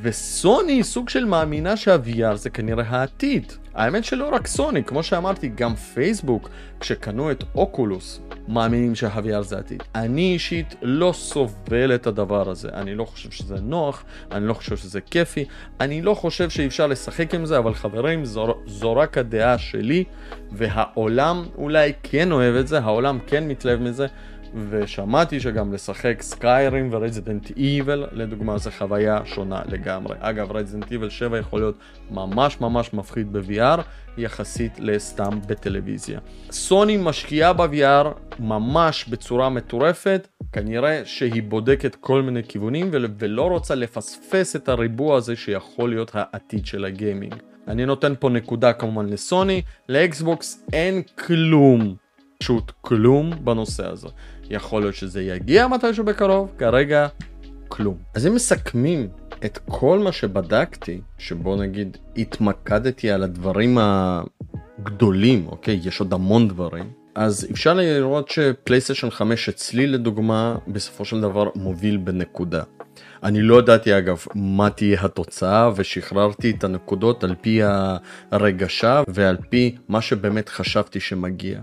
וסוני 0.02 0.84
סוג 0.84 1.10
של 1.10 1.26
מאמינה 1.26 1.78
שה-VR 1.78 2.36
זה 2.36 2.50
כנראה 2.50 2.84
העתיד. 2.88 3.54
האמת 3.76 4.04
שלא 4.04 4.30
רק 4.30 4.48
סוני, 4.48 4.84
כמו 4.84 5.04
שאמרתי, 5.04 5.52
גם 5.56 5.76
פייסבוק, 5.76 6.50
כשקנו 6.80 7.32
את 7.32 7.44
Oculus, 7.56 8.22
מאמינים 8.48 8.96
שה-VR 8.96 9.42
זה 9.42 9.58
עתיד. 9.58 9.84
אני 9.96 10.34
אישית 10.34 10.76
לא 10.82 11.14
סובל 11.16 11.96
את 11.96 12.08
הדבר 12.08 12.50
הזה. 12.50 12.70
אני 12.74 12.96
לא 12.96 13.06
חושב 13.06 13.32
שזה 13.32 13.56
נוח, 13.62 14.04
אני 14.32 14.48
לא 14.48 14.54
חושב 14.54 14.78
שזה 14.78 15.02
כיפי, 15.02 15.46
אני 15.80 16.02
לא 16.02 16.14
חושב 16.14 16.50
שאי 16.50 16.68
אפשר 16.68 16.88
לשחק 16.88 17.34
עם 17.34 17.46
זה, 17.46 17.58
אבל 17.58 17.74
חברים, 17.74 18.26
זו 18.66 18.96
רק 18.96 19.18
הדעה 19.18 19.58
שלי, 19.58 20.04
והעולם 20.52 21.46
אולי 21.58 21.94
כן 22.04 22.32
אוהב 22.32 22.56
את 22.56 22.68
זה, 22.68 22.80
העולם 22.80 23.20
כן 23.28 23.48
מתלהב 23.48 23.80
מזה. 23.82 24.08
ושמעתי 24.70 25.40
שגם 25.40 25.74
לשחק 25.74 26.22
סקיירים 26.22 26.90
ורזידנט 26.92 27.52
איבל 27.58 28.06
לדוגמה 28.12 28.58
זה 28.58 28.72
חוויה 28.72 29.22
שונה 29.26 29.62
לגמרי. 29.66 30.16
אגב 30.20 30.52
Resident 30.52 30.92
Evil 30.92 31.10
7 31.10 31.38
יכול 31.40 31.60
להיות 31.60 31.78
ממש 32.12 32.62
ממש 32.62 32.94
מפחיד 32.94 33.34
ב-VR 33.34 33.82
יחסית 34.18 34.80
לסתם 34.80 35.40
בטלוויזיה. 35.48 36.20
סוני 36.52 36.98
משקיעה 36.98 37.54
ב-VR 37.54 38.08
ממש 38.40 39.06
בצורה 39.10 39.50
מטורפת, 39.50 40.28
כנראה 40.52 41.02
שהיא 41.06 41.44
בודקת 41.44 41.96
כל 41.96 42.22
מיני 42.22 42.44
כיוונים 42.44 42.90
ולא 42.92 43.50
רוצה 43.50 43.76
לפספס 43.76 44.56
את 44.56 44.70
הריבוע 44.70 45.18
הזה 45.18 45.36
שיכול 45.36 45.90
להיות 45.90 46.12
העתיד 46.14 46.66
של 46.66 46.86
הגיימינג. 46.86 47.36
אני 47.68 47.86
נותן 47.86 48.14
פה 48.20 48.30
נקודה 48.30 48.74
כמובן 48.74 49.06
לסוני, 49.06 49.62
לאקסבוקס 49.90 50.66
אין 50.74 51.02
כלום, 51.02 51.96
פשוט 52.40 52.72
כלום 52.82 53.32
בנושא 53.44 53.92
הזה. 53.92 54.08
יכול 54.50 54.82
להיות 54.82 54.96
שזה 54.96 55.22
יגיע 55.22 55.68
מתישהו 55.68 56.06
בקרוב, 56.06 56.52
כרגע 56.58 57.08
כלום. 57.68 57.98
אז 58.16 58.28
אם 58.28 58.36
מסכמים 58.36 59.08
את 59.46 59.60
כל 59.70 60.00
מה 60.00 60.12
שבדקתי, 60.12 61.02
שבוא 61.18 61.58
נגיד 61.58 61.98
התמקדתי 62.18 63.12
על 63.12 63.24
הדברים 63.24 63.78
הגדולים, 63.78 65.48
אוקיי? 65.48 65.80
יש 65.84 66.00
עוד 66.00 66.14
המון 66.14 66.48
דברים. 66.48 66.92
אז 67.16 67.48
אפשר 67.52 67.74
לראות 67.74 68.30
שפלייסטיישן 68.30 69.10
5 69.10 69.50
אצלי 69.50 69.88
לדוגמה 69.88 70.56
בסופו 70.68 71.06
של 71.06 71.22
דבר 71.22 71.50
מוביל 71.56 71.98
בנקודה. 71.98 72.64
אני 73.24 73.42
לא 73.42 73.60
ידעתי 73.60 73.98
אגב 73.98 74.26
מה 74.36 74.70
תהיה 74.70 74.98
התוצאה 75.02 75.70
ושחררתי 75.76 76.52
את 76.52 76.64
הנקודות 76.64 77.24
על 77.24 77.36
פי 77.42 77.62
הרגשה 78.32 79.04
ועל 79.08 79.38
פי 79.50 79.76
מה 79.88 80.02
שבאמת 80.02 80.50
חשבתי 80.50 81.00
שמגיע. 81.00 81.60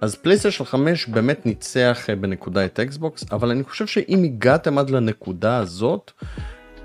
אז 0.00 0.14
פלייסטיישן 0.14 0.64
5 0.64 1.06
באמת 1.06 1.46
ניצח 1.46 2.06
אה, 2.10 2.16
בנקודה 2.16 2.64
את 2.64 2.80
אקסבוקס, 2.80 3.24
אבל 3.32 3.50
אני 3.50 3.64
חושב 3.64 3.86
שאם 3.86 4.22
הגעתם 4.24 4.78
עד 4.78 4.90
לנקודה 4.90 5.56
הזאת, 5.56 6.12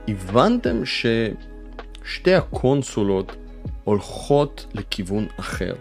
הבנתם 0.08 0.82
ששתי 0.86 2.36
הקונסולות 2.36 3.36
הולכות 3.84 4.66
לכיוון 4.74 5.28
אחר. 5.40 5.74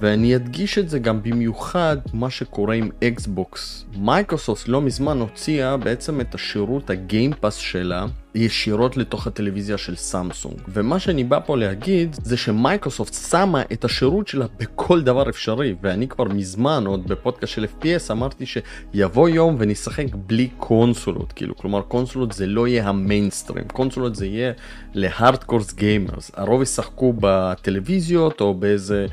ואני 0.00 0.36
אדגיש 0.36 0.78
את 0.78 0.88
זה 0.88 0.98
גם 0.98 1.22
במיוחד 1.22 1.96
מה 2.12 2.30
שקורה 2.30 2.74
עם 2.74 2.90
אקסבוקס. 3.04 3.84
מייקרוסופט 3.96 4.68
לא 4.68 4.80
מזמן 4.80 5.18
הוציאה 5.20 5.76
בעצם 5.76 6.20
את 6.20 6.34
השירות 6.34 6.90
ה-Game 6.90 7.28
Pass 7.28 7.54
שלה 7.54 8.06
ישירות 8.34 8.96
לתוך 8.96 9.26
הטלוויזיה 9.26 9.78
של 9.78 9.96
סמסונג. 9.96 10.56
ומה 10.68 10.98
שאני 10.98 11.24
בא 11.24 11.40
פה 11.46 11.56
להגיד 11.56 12.16
זה 12.22 12.36
שמייקרוסופט 12.36 13.14
שמה 13.14 13.62
את 13.72 13.84
השירות 13.84 14.28
שלה 14.28 14.46
בכל 14.58 15.02
דבר 15.02 15.28
אפשרי, 15.28 15.74
ואני 15.82 16.08
כבר 16.08 16.24
מזמן, 16.24 16.84
עוד 16.86 17.08
בפודקאסט 17.08 17.52
של 17.52 17.64
FPS, 17.64 18.10
אמרתי 18.10 18.44
שיבוא 18.46 19.28
יום 19.28 19.56
ונשחק 19.58 20.06
בלי 20.14 20.48
קונסולות, 20.58 21.32
כאילו, 21.32 21.56
כלומר 21.56 21.82
קונסולות 21.82 22.32
זה 22.32 22.46
לא 22.46 22.68
יהיה 22.68 22.88
המיינסטרים, 22.88 23.64
קונסולות 23.64 24.14
זה 24.14 24.26
יהיה 24.26 24.52
לה 24.94 25.10
hardcore 25.10 25.74
gamers, 25.74 26.30
הרוב 26.34 26.62
ישחקו 26.62 27.14
בטלוויזיות 27.20 28.40
או 28.40 28.54
באיזה 28.54 29.06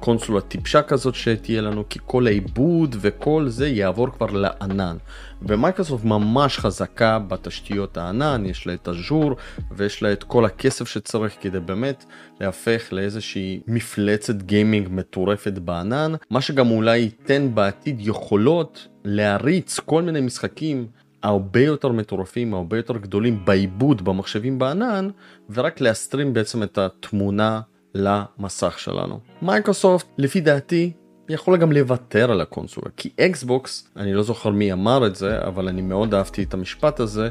קונסולה 0.00 0.40
טיפשה 0.40 0.82
כזאת 0.82 1.14
שתהיה 1.14 1.60
לנו, 1.60 1.84
כי 1.88 1.98
כל 2.06 2.26
העיבוד 2.26 2.96
וכל 3.00 3.44
זה 3.48 3.68
יעבור 3.68 4.10
כבר 4.10 4.26
לענן. 4.26 4.96
ומייקרוסופט 5.48 6.04
ממש 6.04 6.58
חזקה 6.58 7.18
בתשתיות 7.18 7.96
הענן, 7.96 8.46
יש 8.46 8.66
לה 8.66 8.74
את 8.74 8.88
אג'ור 8.88 9.36
ויש 9.70 10.02
לה 10.02 10.12
את 10.12 10.24
כל 10.24 10.44
הכסף 10.44 10.88
שצריך 10.88 11.36
כדי 11.40 11.60
באמת 11.60 12.04
להפך 12.40 12.88
לאיזושהי 12.92 13.60
מפלצת 13.66 14.42
gaming 14.42 14.88
מטורפת 14.90 15.52
בענן, 15.52 16.12
מה 16.30 16.40
שגם 16.40 16.70
אולי 16.70 16.96
ייתן 16.96 17.54
בעתיד 17.54 17.96
יכולות 18.00 18.88
להריץ 19.04 19.78
כל 19.78 20.02
מיני 20.02 20.20
משחקים 20.20 20.86
הרבה 21.22 21.60
יותר 21.60 21.88
מטורפים, 21.88 22.54
הרבה 22.54 22.76
יותר 22.76 22.96
גדולים 22.96 23.44
בעיבוד 23.44 24.04
במחשבים 24.04 24.58
בענן, 24.58 25.08
ורק 25.50 25.80
לה 25.80 25.93
stream 25.93 26.32
בעצם 26.32 26.62
את 26.62 26.78
התמונה 26.78 27.60
למסך 27.94 28.78
שלנו. 28.78 29.20
מייקרוסופט, 29.42 30.06
לפי 30.18 30.40
דעתי, 30.40 30.92
יכול 31.28 31.56
גם 31.56 31.72
לוותר 31.72 32.30
על 32.30 32.40
הקונסולה 32.40 32.90
כי 32.96 33.10
אקסבוקס 33.20 33.88
אני 33.96 34.14
לא 34.14 34.22
זוכר 34.22 34.50
מי 34.50 34.72
אמר 34.72 35.06
את 35.06 35.16
זה 35.16 35.38
אבל 35.46 35.68
אני 35.68 35.82
מאוד 35.82 36.14
אהבתי 36.14 36.42
את 36.42 36.54
המשפט 36.54 37.00
הזה 37.00 37.28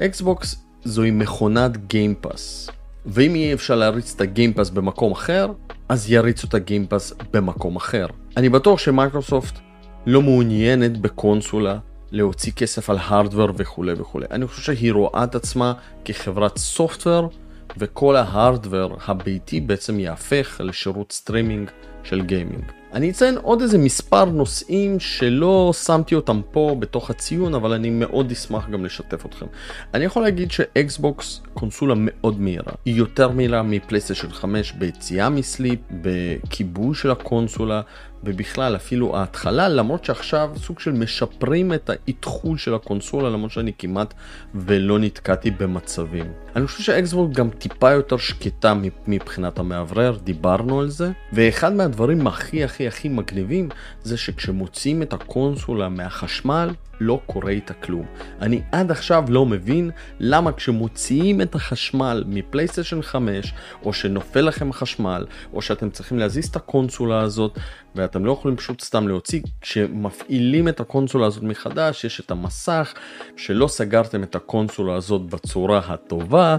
אקסבוקס 0.00 0.64
זוהי 0.84 1.10
מכונת 1.10 1.86
Game 1.86 2.28
Pass 2.28 2.70
ואם 3.06 3.36
יהיה 3.36 3.54
אפשר 3.54 3.74
להריץ 3.74 4.14
את 4.14 4.20
ה-Game 4.20 4.50
Pass 4.50 4.70
במקום 4.70 5.12
אחר 5.12 5.52
אז 5.88 6.10
יריצו 6.10 6.46
את 6.46 6.54
ה-Game 6.54 6.89
Pass 6.89 7.12
במקום 7.32 7.76
אחר. 7.76 8.06
אני 8.36 8.48
בטוח 8.48 8.78
שמייקרוסופט 8.78 9.58
לא 10.06 10.22
מעוניינת 10.22 10.98
בקונסולה 10.98 11.78
להוציא 12.10 12.52
כסף 12.52 12.90
על 12.90 12.98
hardware 13.00 13.48
וכולי 13.56 13.92
וכולי. 13.92 14.26
אני 14.30 14.46
חושב 14.46 14.74
שהיא 14.74 14.92
רואה 14.92 15.24
את 15.24 15.34
עצמה 15.34 15.72
כחברת 16.04 16.58
software 16.58 17.30
וכל 17.78 18.16
ה-hardware 18.16 18.96
הביתי 19.06 19.60
בעצם 19.60 20.00
יהפך 20.00 20.60
לשירות 20.64 21.12
סטרימינג 21.12 21.70
של 22.04 22.22
gaming. 22.22 22.79
אני 22.92 23.10
אציין 23.10 23.38
עוד 23.42 23.62
איזה 23.62 23.78
מספר 23.78 24.24
נושאים 24.24 25.00
שלא 25.00 25.72
שמתי 25.84 26.14
אותם 26.14 26.40
פה 26.50 26.76
בתוך 26.78 27.10
הציון, 27.10 27.54
אבל 27.54 27.72
אני 27.72 27.90
מאוד 27.90 28.30
אשמח 28.30 28.68
גם 28.68 28.84
לשתף 28.84 29.26
אתכם. 29.26 29.46
אני 29.94 30.04
יכול 30.04 30.22
להגיד 30.22 30.50
שאקסבוקס 30.50 31.40
קונסולה 31.54 31.94
מאוד 31.96 32.40
מהירה. 32.40 32.72
היא 32.84 32.94
יותר 32.94 33.30
מהירה 33.30 33.62
מפלייסטיישן 33.62 34.30
5 34.30 34.72
ביציאה 34.72 35.28
מ-sleep, 35.28 35.80
בכיבוי 35.90 36.94
של 36.94 37.10
הקונסולה, 37.10 37.80
ובכלל 38.24 38.76
אפילו 38.76 39.16
ההתחלה, 39.16 39.68
למרות 39.68 40.04
שעכשיו 40.04 40.50
סוג 40.56 40.80
של 40.80 40.92
משפרים 40.92 41.72
את 41.72 41.90
האיתחול 41.90 42.58
של 42.58 42.74
הקונסולה, 42.74 43.30
למרות 43.30 43.50
שאני 43.50 43.72
כמעט 43.78 44.14
ולא 44.54 44.98
נתקעתי 44.98 45.50
במצבים. 45.50 46.32
אני 46.56 46.66
חושב 46.66 46.82
שהאקסבוק 46.82 47.32
גם 47.32 47.50
טיפה 47.50 47.90
יותר 47.90 48.16
שקטה 48.16 48.74
מבחינת 49.06 49.58
המאוורר, 49.58 50.18
דיברנו 50.24 50.80
על 50.80 50.88
זה, 50.88 51.10
ואחד 51.32 51.72
מהדברים 51.72 52.26
הכי 52.26 52.64
הכי 52.64 52.86
הכי 52.86 53.08
מגניבים 53.08 53.68
זה 54.02 54.16
שכשמוציאים 54.16 55.02
את 55.02 55.12
הקונסולה 55.12 55.88
מהחשמל, 55.88 56.70
לא 57.00 57.20
קורה 57.26 57.50
איתה 57.50 57.74
כלום. 57.74 58.06
אני 58.40 58.62
עד 58.72 58.90
עכשיו 58.90 59.24
לא 59.28 59.46
מבין 59.46 59.90
למה 60.20 60.52
כשמוציאים 60.52 61.40
את 61.40 61.54
החשמל 61.54 62.24
מפלייסטיישן 62.26 63.02
5, 63.02 63.54
או 63.82 63.92
שנופל 63.92 64.40
לכם 64.40 64.70
החשמל, 64.70 65.26
או 65.52 65.62
שאתם 65.62 65.90
צריכים 65.90 66.18
להזיז 66.18 66.48
את 66.48 66.56
הקונסולה 66.56 67.20
הזאת, 67.20 67.58
ואתם 67.94 68.24
לא 68.24 68.32
יכולים 68.32 68.56
פשוט 68.56 68.80
סתם 68.80 69.08
להוציא, 69.08 69.40
כשמפעילים 69.60 70.68
את 70.68 70.80
הקונסולה 70.80 71.26
הזאת 71.26 71.42
מחדש, 71.42 72.04
יש 72.04 72.20
את 72.20 72.30
המסך, 72.30 72.94
שלא 73.36 73.68
סגרתם 73.68 74.22
את 74.22 74.34
הקונסולה 74.34 74.94
הזאת 74.94 75.22
בצורה 75.22 75.78
הטובה. 75.78 76.56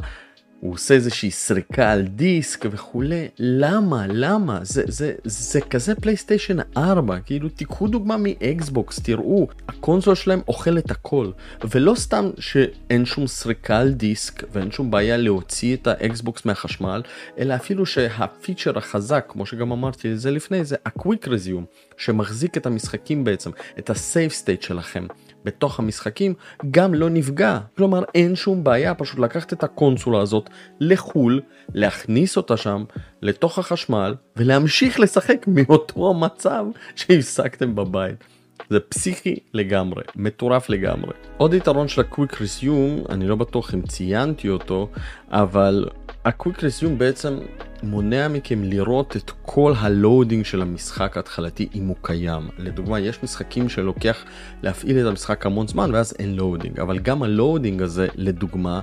הוא 0.61 0.73
עושה 0.73 0.93
איזושהי 0.93 1.31
סריקה 1.31 1.91
על 1.91 2.01
דיסק 2.01 2.65
וכולי, 2.71 3.27
למה? 3.39 4.05
למה? 4.07 4.59
זה, 4.63 4.83
זה, 4.87 5.13
זה 5.23 5.61
כזה 5.61 5.95
פלייסטיישן 5.95 6.57
4, 6.77 7.19
כאילו 7.19 7.49
תיקחו 7.49 7.87
דוגמה 7.87 8.15
מאקסבוקס, 8.19 8.99
תראו, 8.99 9.47
ה-console 9.67 10.15
שלהם 10.15 10.41
אוכל 10.47 10.77
את 10.77 10.91
הכל, 10.91 11.31
ולא 11.71 11.93
סתם 11.95 12.29
שאין 12.39 13.05
שום 13.05 13.27
סריקה 13.27 13.79
על 13.79 13.91
דיסק 13.91 14.43
ואין 14.51 14.71
שום 14.71 14.91
בעיה 14.91 15.17
להוציא 15.17 15.75
את 15.75 15.87
האקסבוקס 15.87 16.45
מהחשמל, 16.45 17.01
אלא 17.37 17.55
אפילו 17.55 17.85
שהפיצ'ר 17.85 18.77
החזק, 18.77 19.25
כמו 19.27 19.45
שגם 19.45 19.71
אמרתי 19.71 20.17
זה 20.17 20.31
לפני, 20.31 20.65
זה 20.65 20.75
ה-Quick 20.85 21.25
Resume, 21.25 21.95
שמחזיק 21.97 22.57
את 22.57 22.65
המשחקים 22.65 23.23
בעצם, 23.23 23.51
את 23.79 23.89
ה-Save 23.89 24.43
State 24.43 24.65
שלכם. 24.65 25.05
בתוך 25.45 25.79
המשחקים 25.79 26.33
גם 26.71 26.93
לא 26.93 27.09
נפגע. 27.09 27.59
כלומר 27.77 28.03
אין 28.15 28.35
שום 28.35 28.63
בעיה 28.63 28.93
פשוט 28.93 29.19
לקחת 29.19 29.53
את 29.53 29.63
הקונסולה 29.63 30.21
הזאת 30.21 30.49
לחו"ל, 30.79 31.41
להכניס 31.73 32.37
אותה 32.37 32.57
שם 32.57 32.83
לתוך 33.21 33.59
החשמל 33.59 34.15
ולהמשיך 34.35 34.99
לשחק 34.99 35.45
מאותו 35.47 36.09
המצב 36.09 36.65
שהפסקתם 36.95 37.75
בבית. 37.75 38.23
זה 38.69 38.79
פסיכי 38.79 39.35
לגמרי, 39.53 40.03
מטורף 40.15 40.69
לגמרי. 40.69 41.13
עוד 41.37 41.53
יתרון 41.53 41.87
של 41.87 42.01
ה-Quick 42.01 42.33
Resume, 42.33 43.11
אני 43.11 43.27
לא 43.27 43.35
בטוח 43.35 43.73
אם 43.73 43.81
ציינתי 43.81 44.49
אותו, 44.49 44.89
אבל 45.29 45.85
ה-Quick 46.25 46.57
Resume 46.57 46.97
בעצם 46.97 47.37
מונע 47.83 48.27
מכם 48.27 48.63
לראות 48.63 49.15
את 49.15 49.31
כל 49.41 49.73
ה-loading 49.77 50.45
של 50.45 50.61
המשחק 50.61 51.17
ההתחלתי 51.17 51.67
אם 51.75 51.87
הוא 51.87 51.95
קיים. 52.01 52.49
לדוגמה, 52.57 52.99
יש 52.99 53.23
משחקים 53.23 53.69
שלוקח 53.69 54.23
להפעיל 54.63 54.99
את 54.99 55.05
המשחק 55.05 55.45
המון 55.45 55.67
זמן 55.67 55.89
ואז 55.93 56.13
אין 56.19 56.35
loading, 56.35 56.79
אבל 56.79 56.99
גם 56.99 57.23
ה-loading 57.23 57.81
הזה, 57.81 58.07
לדוגמה, 58.15 58.79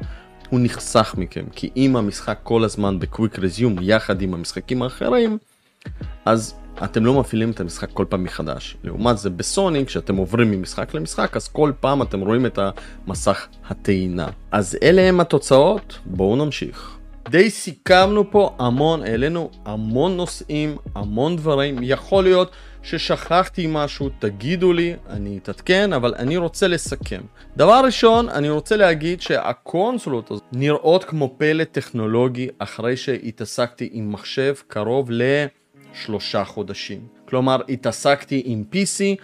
הוא 0.50 0.60
נחסך 0.62 1.14
מכם, 1.18 1.44
כי 1.52 1.70
אם 1.76 1.96
המשחק 1.96 2.38
כל 2.42 2.64
הזמן 2.64 2.98
ב-Quick 2.98 3.38
Resume 3.38 3.76
יחד 3.80 4.22
עם 4.22 4.34
המשחקים 4.34 4.82
האחרים, 4.82 5.38
אז 6.24 6.54
אתם 6.84 7.04
לא 7.04 7.20
מפעילים 7.20 7.50
את 7.50 7.60
המשחק 7.60 7.90
כל 7.92 8.04
פעם 8.08 8.24
מחדש. 8.24 8.76
לעומת 8.84 9.18
זה 9.18 9.30
בסוני, 9.30 9.86
כשאתם 9.86 10.16
עוברים 10.16 10.50
ממשחק 10.50 10.94
למשחק, 10.94 11.36
אז 11.36 11.48
כל 11.48 11.72
פעם 11.80 12.02
אתם 12.02 12.20
רואים 12.20 12.46
את 12.46 12.58
המסך 13.06 13.46
הטעינה. 13.68 14.26
אז 14.50 14.78
אלה 14.82 15.02
הם 15.02 15.20
התוצאות, 15.20 15.98
בואו 16.06 16.36
נמשיך. 16.36 16.97
די 17.30 17.50
סיכמנו 17.50 18.30
פה 18.30 18.54
המון, 18.58 19.02
העלינו 19.02 19.50
המון 19.64 20.16
נושאים, 20.16 20.76
המון 20.94 21.36
דברים, 21.36 21.78
יכול 21.82 22.24
להיות 22.24 22.50
ששכחתי 22.82 23.66
משהו, 23.68 24.10
תגידו 24.18 24.72
לי, 24.72 24.94
אני 25.10 25.38
אתעדכן, 25.42 25.92
אבל 25.92 26.14
אני 26.18 26.36
רוצה 26.36 26.68
לסכם. 26.68 27.20
דבר 27.56 27.80
ראשון, 27.84 28.28
אני 28.28 28.50
רוצה 28.50 28.76
להגיד 28.76 29.20
שהקונסולות 29.20 30.30
הזאת 30.30 30.42
נראות 30.52 31.04
כמו 31.04 31.34
פלא 31.38 31.64
טכנולוגי 31.64 32.48
אחרי 32.58 32.96
שהתעסקתי 32.96 33.88
עם 33.92 34.12
מחשב 34.12 34.54
קרוב 34.66 35.10
לשלושה 35.10 36.44
חודשים. 36.44 37.00
כלומר, 37.28 37.60
התעסקתי 37.68 38.42
עם 38.44 38.64
PC, 38.72 39.20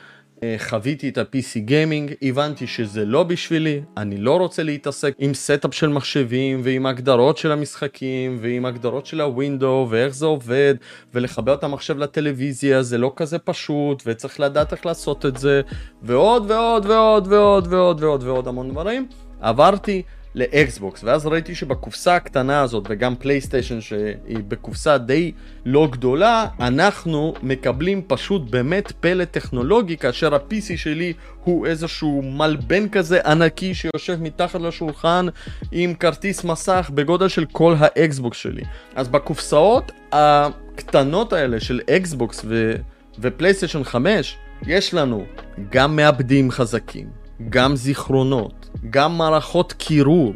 חוויתי 0.59 1.09
את 1.09 1.19
ה-PC 1.19 1.59
gaming, 1.59 2.15
הבנתי 2.23 2.67
שזה 2.67 3.05
לא 3.05 3.23
בשבילי, 3.23 3.81
אני 3.97 4.17
לא 4.17 4.37
רוצה 4.39 4.63
להתעסק 4.63 5.15
עם 5.19 5.35
setup 5.35 5.75
של 5.75 5.89
מחשבים 5.89 6.61
ועם 6.65 6.87
הגדרות 6.87 7.39
של 7.39 7.53
המשחקים 7.53 8.39
ועם 8.41 8.67
הגדרות 8.67 9.07
של 9.07 9.21
הווינדו 9.21 9.87
ואיך 9.91 10.15
זה 10.15 10.27
עובד 10.27 10.75
ולחבר 11.15 11.55
את 11.55 11.65
המחשב 11.65 11.99
לטלוויזיה 11.99 12.83
זה 12.83 12.99
לא 12.99 13.13
כזה 13.17 13.39
פשוט 13.39 14.03
וצריך 14.07 14.41
לדעת 14.41 14.73
איך 14.73 14.87
לעשות 14.87 15.27
את 15.27 15.37
זה 15.37 15.61
ועוד 16.03 16.51
ועוד 16.51 16.87
ועוד 16.87 17.27
ועוד 17.33 17.67
ועוד 17.73 18.03
ועוד 18.03 18.23
ועוד 18.23 18.49
המון 18.49 18.71
דברים. 18.71 19.07
עברתי 19.41 20.03
לאקסבוקס 20.35 21.05
ואז 21.05 21.27
ראיתי 21.27 21.55
שבקופסה 21.55 22.17
הקטנה 22.17 22.61
הזאת 22.61 22.85
וגם 22.89 23.15
פלייסטיישן 23.17 23.81
שהיא 23.81 24.39
בקופסה 24.49 24.99
די 24.99 25.33
לא 25.65 25.89
גדולה 25.93 26.47
אנחנו 26.61 27.35
מקבלים 27.43 28.03
פשוט 28.07 28.51
באמת 28.51 28.93
פלא 29.01 29.25
טכנולוגי 29.25 29.97
כאשר 29.97 30.35
ה-PC 30.35 30.77
שלי 30.77 31.13
הוא 31.45 31.67
איזשהו 31.67 32.23
מלבן 32.23 32.89
כזה 32.89 33.21
ענקי 33.27 33.75
שיושב 33.75 34.23
מתחת 34.23 34.61
לשולחן 34.61 35.27
עם 35.73 35.95
כרטיס 35.95 36.45
מסך 36.45 36.91
בגודל 36.95 37.29
של 37.29 37.45
כל 37.53 37.75
האקסבוקס 37.79 38.39
שלי. 38.39 38.63
אז 38.95 39.09
בקופסאות 39.09 39.93
הקטנות 40.13 41.33
האלה 41.33 41.61
של 41.61 41.81
אקסבוקס 41.91 42.45
ו- 42.45 42.75
ופלייסטיישן 43.19 43.85
5 43.85 44.37
יש 44.67 44.95
לנו 44.95 45.25
גם 45.71 45.97
מעבדים 45.97 46.51
חזקים 46.51 47.25
גם 47.51 47.77
זיכרונות, 47.77 48.69
גם 48.91 49.19
מערכות 49.19 49.73
קירור, 49.73 50.33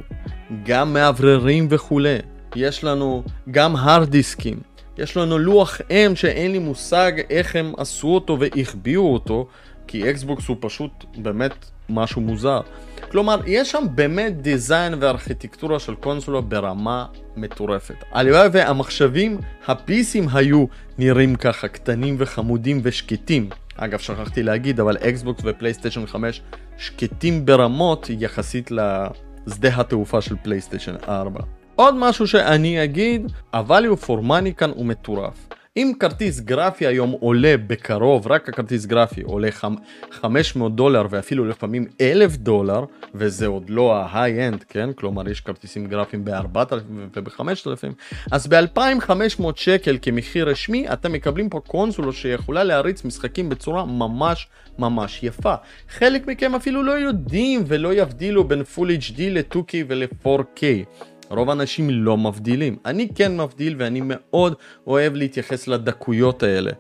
גם 0.65 0.93
מאווררים 0.93 1.67
וכולי. 1.71 2.19
יש 2.57 2.85
לנו 2.85 3.23
גם 3.51 3.77
hard 3.77 4.11
דיסקים, 4.11 4.61
יש 4.99 5.17
לנו 5.17 5.39
לוח 5.39 5.81
אם 5.91 6.13
שאין 6.17 6.53
לי 6.53 6.59
מושג 6.59 7.13
איך 7.31 7.57
הם 7.57 7.73
עשו 7.77 8.09
אותו 8.09 8.39
והחביאו 8.41 9.13
אותו, 9.13 9.47
כי 9.87 10.11
אקסבוקס 10.11 10.49
הוא 10.49 10.57
פשוט 10.61 11.05
באמת 11.17 11.53
משהו 11.89 12.21
מוזר. 12.21 12.61
כלומר, 13.11 13.41
יש 13.47 13.71
שם 13.71 13.85
באמת 13.95 14.43
design 14.43 14.95
וארכיטקטורה 15.01 15.79
של 15.79 15.95
קונסולה 15.95 16.41
ברמה 16.41 17.07
מטורפת. 17.37 17.95
הלוואי 18.13 18.49
והמחשבים, 18.53 19.39
ה-PCים 19.67 20.27
היו 20.33 20.65
נראים 20.99 21.37
ככה 21.37 21.69
קטנים 21.69 22.17
וחמודים 22.19 22.81
ושקטים. 22.83 23.49
אגב, 23.77 23.99
שכחתי 23.99 24.43
להגיד, 24.43 24.81
אבל 24.81 24.97
אקסבוקס 24.97 25.43
ופלייסטיישן 25.45 26.07
5 26.07 26.43
שקטים 26.79 27.47
ברמות 27.47 28.11
יחסית 28.11 28.71
לשדה 28.71 29.81
התעופה 29.81 30.21
של 30.21 30.37
פלייסטיישן 30.43 30.95
4. 31.09 31.41
עוד 31.75 31.95
משהו 31.99 32.27
שאני 32.27 32.85
אגיד, 32.85 33.33
ה-value 33.53 34.05
for 34.05 34.21
money 34.29 34.53
כאן 34.57 34.71
הוא 34.71 34.87
מטורף. 34.87 35.49
אם 35.79 35.93
כרטיס 36.01 36.41
גרפי 36.41 36.87
היום 36.87 37.11
עולה 37.11 37.55
בקרוב, 37.67 38.27
רק 38.27 38.49
הכרטיס 38.49 38.87
גרפי 38.87 39.23
עולה 39.23 39.49
500 40.11 40.77
דולר 40.77 41.07
ואפילו 41.11 41.45
לפעמים 41.45 41.87
1,000 42.01 42.37
דולר, 42.37 42.85
וזה 43.15 43.47
עוד 43.47 43.71
לא 43.71 43.97
ה-high-end, 43.97 44.65
כן? 44.69 44.93
כלומר 44.93 45.29
יש 45.29 45.41
כרטיסים 45.41 45.87
גרפיים 45.87 46.25
ב-4,000 46.25 46.75
וב-5,000, 47.15 48.15
אז 48.31 48.47
ב-2,500 48.47 49.43
שקל 49.57 49.99
כמחיר 50.03 50.49
רשמי 50.49 50.89
אתם 50.93 51.13
מקבלים 51.13 51.49
פה 51.49 51.61
קונסולו 51.61 52.13
שיכולה 52.13 52.65
להריץ 52.65 53.05
משחקים 53.05 53.49
בצורה 53.49 53.85
ממש 53.85 54.49
ממש 54.79 55.23
יפה. 55.23 55.55
חלק 55.89 56.27
מכם 56.27 56.55
אפילו 56.55 56.83
לא 56.83 56.93
יודעים 56.93 57.65
ולא 57.67 57.95
יבדילו 57.95 58.45
בין 58.45 58.63
Full 58.75 58.89
HD 59.01 59.21
ל-2K 59.21 59.75
ול-4K. 59.89 60.63
רוב 61.31 61.51
האנשים 61.51 61.91
לא 61.91 62.17
מבדילים. 62.17 62.77
אני 62.87 63.09
כן 63.15 63.41
מבדיל 63.41 63.75
ואני 63.79 64.01
מאוד 64.05 64.55
אוהב 64.87 65.15
להתייחס 65.15 65.69
לדקויות 65.69 66.43
האלה. 66.43 66.71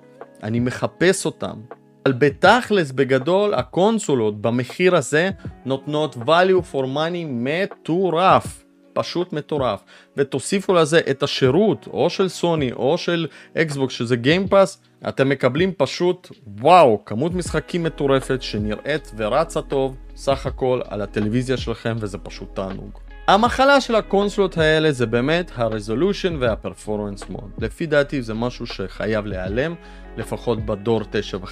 אני 0.43 0.60
מחפש 0.60 1.27
אותם. 1.27 1.60
אבל 2.07 2.15
בתכלס 2.18 2.93
בגדול 2.93 3.55
הקונסולות 3.55 4.43
במחיר 4.43 4.97
הזה 4.97 5.31
נותנות 5.65 6.17
value 6.17 6.73
for 6.73 6.85
money 6.85 7.27
מטורף. 7.28 8.65
פשוט 8.93 9.33
מטורף. 9.33 9.83
ותוסיפו 10.17 10.75
לזה 10.75 11.01
את 11.10 11.23
השירות 11.23 11.86
או 11.93 12.10
של 12.10 12.28
סוני 12.28 12.73
או 12.73 12.99
של 12.99 13.27
אקסבוקס 13.57 13.94
שזה 13.94 14.17
Game 14.17 14.46
Pass, 14.46 14.83
אתם 15.09 15.28
מקבלים 15.28 15.73
פשוט 15.73 16.28
וואו, 16.60 17.05
כמות 17.05 17.35
משחקים 17.35 17.83
מטורפת 17.83 18.43
שנראית 18.43 19.12
ורצה 19.17 19.62
טוב 19.62 19.97
סך 20.17 20.47
הכל 20.47 20.81
על 20.89 21.02
הטלוויזיה 21.02 21.57
שלכם 21.57 21.97
וזה 22.01 22.18
פשוט 22.18 22.55
תענוג. 22.55 23.08
המחלה 23.28 23.81
של 23.81 23.94
הקונסולות 23.94 24.58
האלה 24.58 24.92
זה 24.92 25.07
באמת 25.07 25.50
ה 25.55 25.62
resolution 25.62 26.36
וה 26.41 26.54
performance 26.54 27.28
mode. 27.28 27.50
לפי 27.58 27.86
דעתי 27.86 28.23
זה 28.23 28.34
משהו 28.34 28.66
שחייב 28.66 29.26
להיעלם, 29.26 29.74
לפחות 30.16 30.66
בדור 30.66 31.00
9.5 31.00 31.48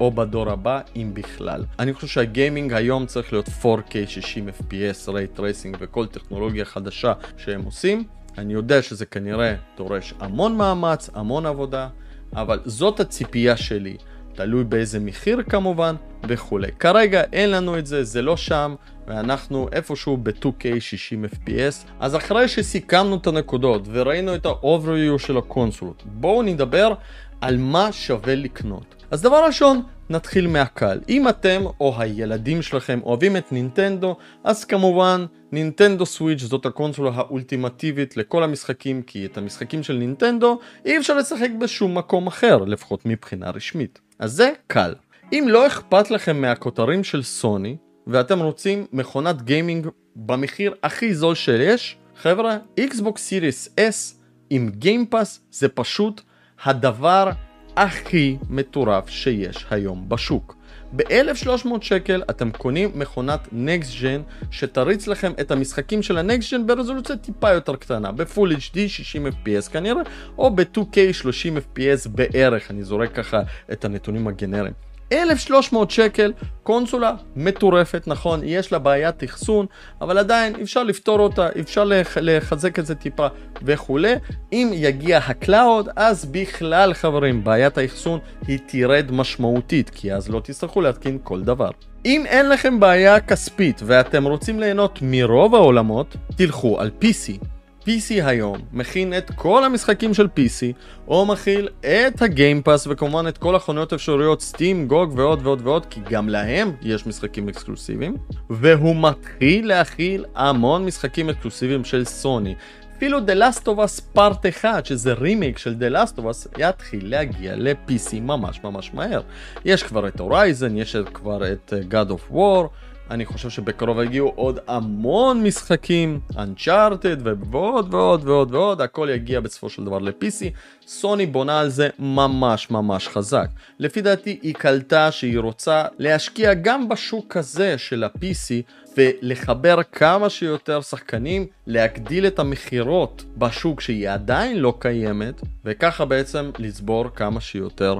או 0.00 0.10
בדור 0.10 0.50
הבא, 0.50 0.80
אם 0.96 1.10
בכלל. 1.14 1.64
אני 1.78 1.92
חושב 1.92 2.06
שהגיימינג 2.06 2.72
היום 2.72 3.06
צריך 3.06 3.32
להיות 3.32 3.48
4K 3.48 3.92
60 4.06 4.48
FPS, 4.48 5.10
ray 5.12 5.40
tracing 5.40 5.76
וכל 5.80 6.06
טכנולוגיה 6.06 6.64
חדשה 6.64 7.12
שהם 7.36 7.62
עושים. 7.62 8.04
אני 8.38 8.52
יודע 8.52 8.82
שזה 8.82 9.06
כנראה 9.06 9.54
דורש 9.76 10.14
המון 10.20 10.56
מאמץ, 10.56 11.10
המון 11.14 11.46
עבודה, 11.46 11.88
אבל 12.36 12.60
זאת 12.64 13.00
הציפייה 13.00 13.56
שלי. 13.56 13.96
תלוי 14.34 14.64
באיזה 14.64 15.00
מחיר 15.00 15.42
כמובן, 15.48 15.94
וכולי. 16.28 16.72
כרגע 16.78 17.22
אין 17.32 17.50
לנו 17.50 17.78
את 17.78 17.86
זה, 17.86 18.04
זה 18.04 18.22
לא 18.22 18.36
שם, 18.36 18.74
ואנחנו 19.10 19.68
איפשהו 19.72 20.16
ב-2K 20.16 20.80
60 20.80 21.24
FPS. 21.24 21.88
אז 22.00 22.16
אחרי 22.16 22.48
שסיכמנו 22.48 23.16
את 23.16 23.26
הנקודות 23.26 23.82
וראינו 23.92 24.34
את 24.34 24.46
ה-overview 24.46 25.18
של 25.18 25.38
הקונסולות, 25.38 26.02
בואו 26.06 26.42
נדבר 26.42 26.94
על 27.40 27.56
מה 27.56 27.92
שווה 27.92 28.34
לקנות. 28.34 28.94
אז 29.10 29.22
דבר 29.22 29.44
ראשון, 29.46 29.82
נתחיל 30.10 30.46
מהקל. 30.46 31.00
אם 31.08 31.28
אתם 31.28 31.62
או 31.80 31.94
הילדים 31.98 32.62
שלכם 32.62 33.00
אוהבים 33.04 33.36
את 33.36 33.52
נינטנדו, 33.52 34.16
אז 34.44 34.64
כמובן 34.64 35.26
נינטנדו 35.52 36.06
סוויץ' 36.06 36.40
זאת 36.40 36.66
הקונסולה 36.66 37.10
האולטימטיבית 37.14 38.16
לכל 38.16 38.42
המשחקים, 38.42 39.02
כי 39.02 39.26
את 39.26 39.38
המשחקים 39.38 39.82
של 39.82 39.94
נינטנדו 39.94 40.58
אי 40.84 40.98
אפשר 40.98 41.14
לשחק 41.14 41.50
בשום 41.60 41.98
מקום 41.98 42.26
אחר, 42.26 42.56
לפחות 42.56 43.06
מבחינה 43.06 43.50
רשמית. 43.50 44.00
אז 44.18 44.32
זה 44.32 44.52
קל. 44.66 44.94
אם 45.32 45.46
לא 45.48 45.66
אכפת 45.66 46.10
לכם 46.10 46.40
מהכותרים 46.40 47.04
של 47.04 47.22
סוני, 47.22 47.76
ואתם 48.06 48.40
רוצים 48.40 48.86
מכונת 48.92 49.42
גיימינג 49.42 49.86
במחיר 50.16 50.74
הכי 50.82 51.14
זול 51.14 51.34
שיש, 51.34 51.96
חבר'ה, 52.16 52.58
Xbox 52.80 53.14
Series 53.14 53.78
S 53.78 54.14
עם 54.50 54.70
Game 54.70 55.05
Pass 55.05 55.40
זה 55.50 55.68
פשוט 55.68 56.20
הדבר 56.64 57.30
הכי 57.76 58.36
מטורף 58.50 59.08
שיש 59.08 59.66
היום 59.70 60.08
בשוק. 60.08 60.56
ב-1300 60.96 61.68
שקל 61.80 62.22
אתם 62.30 62.50
קונים 62.50 62.90
מכונת 62.94 63.48
next 63.52 64.00
gen 64.00 64.22
שתריץ 64.50 65.06
לכם 65.06 65.32
את 65.40 65.50
המשחקים 65.50 66.02
של 66.02 66.18
ה 66.18 66.25
next 66.25 66.52
gen 66.52 66.66
ברזולוציה 66.66 67.16
טיפה 67.16 67.50
יותר 67.50 67.76
קטנה, 67.76 68.12
ב 68.12 68.20
full 68.20 68.52
HD 68.52 68.76
60 68.88 69.26
FPS 69.26 69.70
כנראה, 69.72 70.02
או 70.38 70.56
ב-2K 70.56 71.12
30 71.12 71.56
FPS 71.56 72.08
בערך, 72.08 72.70
אני 72.70 72.82
זורק 72.82 73.12
ככה 73.14 73.42
את 73.72 73.84
הנתונים 73.84 74.28
הגנריים. 74.28 74.89
1,300 75.12 75.90
שקל, 75.90 76.32
קונסולה 76.62 77.12
מטורפת, 77.36 78.02
נכון, 78.06 78.40
יש 78.44 78.72
לה 78.72 78.78
בעיית 78.78 79.24
אחסון, 79.24 79.66
אבל 80.00 80.18
עדיין 80.18 80.54
אפשר 80.62 80.82
לפתור 80.82 81.20
אותה, 81.20 81.48
אפשר 81.60 81.84
לח, 81.84 82.16
לחזק 82.20 82.78
את 82.78 82.86
זה 82.86 82.94
טיפה 82.94 83.26
וכולי. 83.62 84.14
אם 84.52 84.70
יגיע 84.74 85.18
ה 85.18 85.28
cloud, 85.28 85.88
אז 85.96 86.24
בכלל 86.24 86.94
חברים, 86.94 87.44
בעיית 87.44 87.78
האחסון 87.78 88.18
היא 88.46 88.58
תרד 88.66 89.10
משמעותית, 89.12 89.90
כי 89.90 90.12
אז 90.12 90.28
לא 90.28 90.40
תצטרכו 90.40 90.80
להתקין 90.80 91.18
כל 91.22 91.40
דבר. 91.40 91.70
אם 92.04 92.24
אין 92.26 92.48
לכם 92.48 92.80
בעיה 92.80 93.20
כספית 93.20 93.80
ואתם 93.84 94.24
רוצים 94.24 94.60
ליהנות 94.60 94.98
מרוב 95.02 95.54
העולמות, 95.54 96.16
תלכו 96.36 96.80
על 96.80 96.90
PC. 97.00 97.49
PC 97.84 98.24
היום 98.24 98.58
מכין 98.72 99.18
את 99.18 99.30
כל 99.30 99.64
המשחקים 99.64 100.14
של 100.14 100.26
PC, 100.26 100.74
או 101.08 101.26
מכיל 101.26 101.68
את 101.80 102.22
הגיימפאס 102.22 102.86
וכמובן 102.86 103.28
את 103.28 103.38
כל 103.38 103.56
החנויות 103.56 103.92
האפשריות 103.92 104.40
סטים, 104.40 104.88
גוג 104.88 105.12
ועוד 105.16 105.46
ועוד 105.46 105.60
ועוד, 105.66 105.86
כי 105.86 106.00
גם 106.10 106.28
להם 106.28 106.72
יש 106.82 107.06
משחקים 107.06 107.48
אקסקלוסיביים, 107.48 108.16
והוא 108.50 108.96
מתחיל 108.96 109.68
להכיל 109.68 110.24
המון 110.34 110.86
משחקים 110.86 111.30
אקסקלוסיביים 111.30 111.84
של 111.84 112.04
סוני. 112.04 112.54
אפילו 112.96 113.18
The 113.18 113.38
Last 113.38 113.62
of 113.64 113.68
Us 113.68 114.18
Part 114.18 114.48
1, 114.48 114.86
שזה 114.86 115.12
רימיק 115.12 115.58
של 115.58 115.74
The 115.80 115.94
Last 115.94 116.18
of 116.18 116.22
Us, 116.22 116.48
יתחיל 116.58 117.10
להגיע 117.10 117.56
ל-PC 117.56 118.20
ממש 118.20 118.60
ממש 118.64 118.90
מהר. 118.94 119.20
יש 119.64 119.82
כבר 119.82 120.08
את 120.08 120.20
הורייזן, 120.20 120.76
יש 120.76 120.96
כבר 121.14 121.52
את 121.52 121.72
God 121.90 122.10
of 122.10 122.34
War, 122.34 122.66
אני 123.10 123.26
חושב 123.26 123.50
שבקרוב 123.50 124.00
יגיעו 124.00 124.32
עוד 124.36 124.58
המון 124.66 125.42
משחקים, 125.42 126.20
Uncharted 126.32 127.18
ועוד 127.24 127.94
ועוד 127.94 128.28
ועוד 128.28 128.54
ועוד, 128.54 128.80
הכל 128.80 129.08
יגיע 129.14 129.40
בסופו 129.40 129.68
של 129.70 129.84
דבר 129.84 129.98
ל-PC. 129.98 130.44
סוני 130.86 131.26
בונה 131.26 131.60
על 131.60 131.68
זה 131.68 131.88
ממש 131.98 132.70
ממש 132.70 133.08
חזק. 133.08 133.48
לפי 133.78 134.00
דעתי 134.00 134.38
היא 134.42 134.54
קלטה 134.54 135.12
שהיא 135.12 135.38
רוצה 135.38 135.84
להשקיע 135.98 136.54
גם 136.54 136.88
בשוק 136.88 137.36
הזה 137.36 137.78
של 137.78 138.04
ה-PC 138.04 138.70
ולחבר 138.96 139.82
כמה 139.92 140.30
שיותר 140.30 140.80
שחקנים, 140.80 141.46
להגדיל 141.66 142.26
את 142.26 142.38
המכירות 142.38 143.24
בשוק 143.36 143.80
שהיא 143.80 144.10
עדיין 144.10 144.58
לא 144.58 144.74
קיימת, 144.78 145.40
וככה 145.64 146.04
בעצם 146.04 146.50
לצבור 146.58 147.04
כמה 147.14 147.40
שיותר 147.40 147.98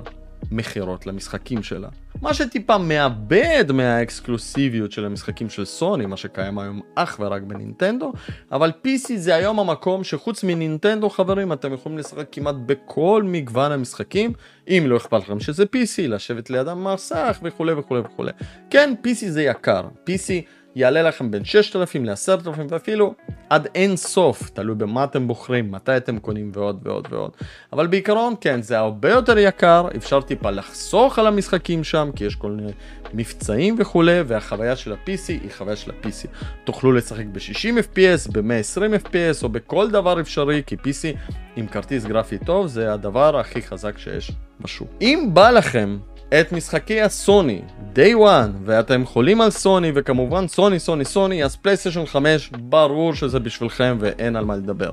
מכירות 0.51 1.07
למשחקים 1.07 1.63
שלה. 1.63 1.89
מה 2.23 2.34
שטיפה 2.34 2.78
מאבד 2.78 3.65
מהאקסקלוסיביות 3.73 4.92
של 4.92 5.05
המשחקים 5.05 5.49
של 5.49 5.65
סוני, 5.65 6.07
מה 6.07 6.16
שקיים 6.16 6.58
היום 6.58 6.81
אך 6.94 7.16
ורק 7.20 7.42
בנינטנדו, 7.42 8.12
אבל 8.52 8.73
PC 8.84 9.12
זה 9.16 9.34
היום 9.34 9.58
המקום 9.60 10.05
שחוץ 10.05 10.44
מנינטנדו 10.44 11.10
חברים 11.10 11.52
אתם 11.52 11.73
יכולים 11.73 11.99
לשחק 11.99 12.26
כמעט 12.32 12.55
בכל 12.66 13.23
מגוון 13.26 13.73
המשחקים, 13.73 14.32
אם 14.68 14.84
לא 14.86 14.97
אכפת 14.97 15.23
לכם 15.23 15.40
שזה 15.40 15.65
PC, 15.65 16.08
לשבת 16.08 16.50
לידם 16.50 16.84
מסך 16.84 17.39
וכולי 17.42 17.73
וכולי 17.73 18.00
וכולי. 18.00 18.32
כן, 18.70 18.94
PC 19.05 19.28
זה 19.28 19.42
יקר, 19.42 19.89
PC 20.07 20.28
יעלה 20.76 21.02
לכם 21.02 21.31
בין 21.31 21.44
6,000 21.44 22.05
ל-10,000 22.05 22.50
ואפילו 22.68 23.15
עד 23.50 23.68
אין 23.74 23.97
סוף, 23.97 24.50
תלוי 24.50 24.74
במה 24.74 25.05
אתם 25.05 25.28
בוחרים, 25.28 25.73
מתי 25.73 25.97
אתם 25.97 26.18
קונים 26.18 26.50
ועוד 26.55 26.81
ועוד 26.82 27.08
ועוד. 27.10 27.31
אבל 27.73 27.86
בעיקרון 27.86 28.34
כן, 28.40 28.62
זה 28.62 28.78
הרבה 28.78 29.10
יותר 29.10 29.39
יקר, 29.39 29.89
אפשר 29.97 30.20
טיפה 30.20 30.50
לחסוך 30.50 31.18
על 31.18 31.26
המשחקים 31.26 31.84
שם, 31.84 32.10
כי 32.16 32.24
יש 32.24 32.34
כל 32.34 32.50
מיני 32.50 32.73
מבצעים 33.15 33.76
וכולי, 33.78 34.20
והחוויה 34.26 34.76
של 34.76 34.92
ה-PC 34.92 35.28
היא 35.28 35.50
חוויה 35.57 35.76
של 35.76 35.90
ה-PC. 35.90 36.28
תוכלו 36.65 36.92
לשחק 36.92 37.24
ב-60 37.32 37.97
FPS, 37.97 38.32
ב-120 38.32 39.07
FPS 39.07 39.42
או 39.42 39.49
בכל 39.49 39.90
דבר 39.90 40.20
אפשרי, 40.20 40.62
כי 40.66 40.76
PC 40.76 41.16
עם 41.57 41.66
כרטיס 41.66 42.05
גרפי 42.05 42.39
טוב 42.39 42.66
זה 42.66 42.92
הדבר 42.92 43.39
הכי 43.39 43.62
חזק 43.62 43.99
שיש 43.99 44.32
בשוק. 44.60 44.89
אם 45.00 45.31
בא 45.32 45.50
לכם 45.50 45.99
את 46.34 46.52
משחקי 46.52 47.00
הסוני, 47.00 47.60
day 47.94 48.15
one, 48.18 48.50
ואתם 48.65 49.07
חולים 49.07 49.41
על 49.41 49.50
סוני, 49.50 49.92
וכמובן 49.94 50.49
סוני, 50.49 50.78
סוני, 50.78 51.05
סוני, 51.05 51.44
אז 51.44 51.57
פלייסטיישן 51.57 52.07
5, 52.07 52.50
ברור 52.59 53.15
שזה 53.15 53.41
בשבילכם 53.41 53.97
ואין 54.00 54.36
על 54.36 54.44
מה 54.44 54.57
לדבר. 54.57 54.91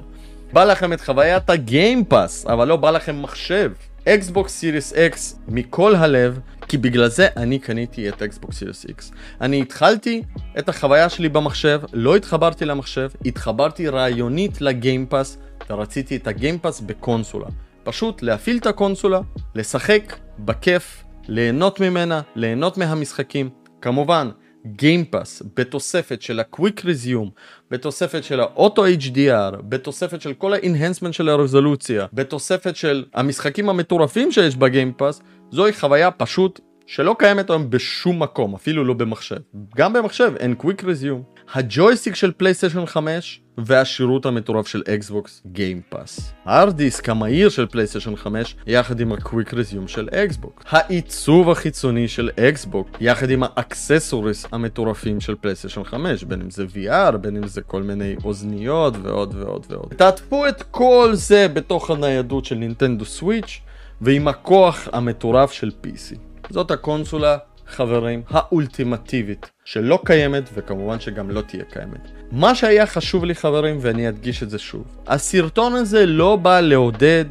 בא 0.54 0.64
לכם 0.64 0.94
את 0.94 1.02
חוויית 1.02 1.50
ה 1.50 1.59
Game 1.59 1.98
Pass, 1.98 2.46
אבל 2.46 2.68
לא 2.68 2.76
בא 2.76 2.92
לכם 2.92 3.22
מחשב. 3.22 3.72
Xbox 4.08 4.54
Series 4.54 4.94
X 4.94 5.40
מכל 5.48 5.96
הלב, 5.96 6.40
כי 6.68 6.78
בגלל 6.78 7.08
זה 7.08 7.28
אני 7.38 7.60
קניתי 7.60 8.10
את 8.10 8.22
Xbox 8.22 8.58
Series 8.58 8.86
X. 8.90 9.12
אני 9.42 9.62
התחלתי 9.62 10.24
את 10.60 10.70
החוויה 10.70 11.10
שלי 11.10 11.30
במחשב, 11.30 11.82
לא 11.94 12.16
התחברתי 12.16 12.66
למחשב, 12.66 13.10
התחברתי 13.26 13.88
רעיונית 13.88 14.62
ל 14.62 14.69
Game 14.69 15.00
Pass, 15.00 15.38
ורציתי 15.70 16.16
את 16.16 16.28
ה 16.28 16.34
Game 16.34 16.57
Pass 16.57 16.80
בקונסולה. 16.80 17.48
פשוט 17.84 18.22
להפעיל 18.22 18.58
את 18.58 18.66
הקונסולה, 18.66 19.20
לשחק 19.56 20.16
בכיף, 20.40 21.04
ליהנות 21.30 21.80
ממנה, 21.80 22.22
ליהנות 22.36 22.78
מהמשחקים. 22.78 23.50
כמובן, 23.82 24.30
Game 24.66 25.05
Pass 25.05 25.44
בתוספת 25.56 26.22
של 26.22 26.40
ה-Quick 26.40 26.82
Resume, 26.82 27.30
בתוספת 27.72 28.24
של 28.24 28.40
ה-Auto 28.40 28.80
HDR, 29.02 29.62
בתוספת 29.62 30.22
של 30.22 30.34
כל 30.34 30.54
ה-Enhancement 30.54 31.12
של 31.12 31.30
הרזולוציה, 31.30 32.06
בתוספת 32.14 32.76
של 32.76 33.06
המשחקים 33.14 33.70
המטורפים 33.70 34.32
שיש 34.32 34.56
ב 34.56 34.62
Game 34.62 34.89
Pass, 34.89 35.22
זוהי 35.52 35.74
חוויה 35.74 36.12
פשוט 36.12 36.60
שלא 36.86 37.16
קיימת 37.20 37.50
היום 37.50 37.70
בשום 37.70 38.24
מקום, 38.24 38.56
אפילו 38.56 38.84
לא 38.84 38.94
במחשב. 38.94 39.38
גם 39.76 39.94
במחשב 39.94 40.34
אין 40.40 40.56
Quick 40.60 40.82
Resume. 40.82 41.54
הג'ויסטיק 41.54 42.16
של 42.16 42.32
פלייסטיישן 42.32 42.86
5 42.86 43.42
והשירות 43.58 44.26
המטורף 44.26 44.68
של 44.68 44.84
אקסבוקס 44.94 45.42
Game 45.52 45.87
Pass. 45.87 46.32
הארדיסק 46.46 47.10
המהיר 47.10 47.50
של 47.50 47.66
פלייסטיישן 47.66 48.16
5 48.16 48.56
יחד 48.68 49.00
עם 49.00 49.12
ה 49.12 49.19
Quick 49.19 49.54
Resume 49.54 49.88
של 49.88 50.10
אקסבוקס. 50.12 50.64
העיצוב 50.70 51.50
החיצוני 51.50 52.08
של 52.08 52.30
אקסבוקס 52.40 52.92
יחד 53.02 53.30
עם 53.30 53.44
ה 53.44 53.52
accessories 53.52 54.46
המטורפים 54.52 55.22
של 55.22 55.36
פלייסטיישן 55.36 55.84
5 55.84 56.24
בין 56.24 56.42
אם 56.42 56.50
זה 56.50 56.66
VR 56.74 57.18
בין 57.18 57.38
אם 57.38 57.48
זה 57.48 57.62
כל 57.62 57.84
מיני 57.84 58.16
אוזניות 58.24 58.94
ועוד 59.02 59.36
ועוד 59.36 59.66
ועוד. 59.70 59.94
תעטפו 59.98 60.48
את 60.48 60.64
כל 60.72 61.10
זה 61.14 61.48
בתוך 61.48 61.90
הניידות 61.90 62.46
של 62.46 62.56
נינטנדו 62.56 63.06
סוויץ' 63.06 63.60
ועם 64.02 64.28
הכוח 64.28 64.88
המטורף 64.94 65.52
של 65.52 65.72
PC. 65.84 66.16
זאת 66.50 66.72
הקונסולה 66.72 67.38
חברים, 67.68 68.22
האולטימטיבית, 68.30 69.52
שלא 69.66 70.00
קיימת 70.06 70.50
וכמובן 70.54 71.00
שגם 71.00 71.30
לא 71.30 71.42
תהיה 71.42 71.64
קיימת. 71.64 72.17
מה 72.32 72.56
שהיה 72.56 72.86
חשוב 72.86 73.26
לי 73.26 73.36
חברים, 73.36 73.78
ואני 73.82 74.10
אדגיש 74.10 74.44
את 74.44 74.50
זה 74.50 74.60
שוב, 74.60 74.84
הסרטון 75.08 75.74
הזה 75.74 76.06
לא 76.06 76.36
בא 76.36 76.60
לעודד 76.60 77.26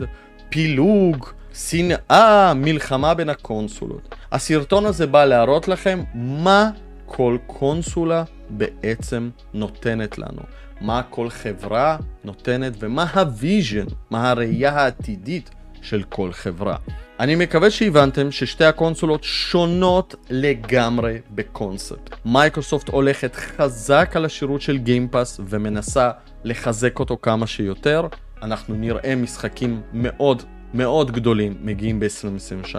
פילוג, 0.48 1.26
שנאה, 1.54 2.54
מלחמה 2.54 3.14
בין 3.14 3.28
הקונסולות. 3.28 4.14
הסרטון 4.32 4.86
הזה 4.86 5.06
בא 5.06 5.24
להראות 5.24 5.68
לכם 5.68 6.02
מה 6.14 6.70
כל 7.06 7.36
קונסולה 7.46 8.24
בעצם 8.50 9.30
נותנת 9.54 10.18
לנו. 10.18 10.42
מה 10.80 11.02
כל 11.10 11.30
חברה 11.30 11.96
נותנת 12.24 12.72
ומה 12.78 13.04
ה 13.14 13.23
vision, 13.23 13.86
מה 14.10 14.30
הראייה 14.30 14.72
העתידית 14.72 15.50
של 15.82 16.02
כל 16.08 16.32
חברה. 16.32 16.76
אני 17.20 17.34
מקווה 17.34 17.70
שהבנתם 17.70 18.30
ששתי 18.30 18.64
הקונסולות 18.64 19.24
שונות 19.24 20.14
לגמרי 20.30 21.18
בקונספט. 21.30 22.16
מייקרוסופט 22.24 22.88
הולכת 22.88 23.36
חזק 23.36 24.12
על 24.14 24.24
השירות 24.24 24.60
של 24.60 24.78
Game 24.78 25.09
Pass 25.09 25.40
ומנסה 25.48 26.10
לחזק 26.44 26.98
אותו 26.98 27.16
כמה 27.22 27.46
שיותר. 27.46 28.06
אנחנו 28.42 28.74
נראה 28.74 29.16
משחקים 29.16 29.80
מאוד 29.92 30.42
מאוד 30.74 31.10
גדולים 31.10 31.56
מגיעים 31.60 32.00
ב-2023. 32.00 32.76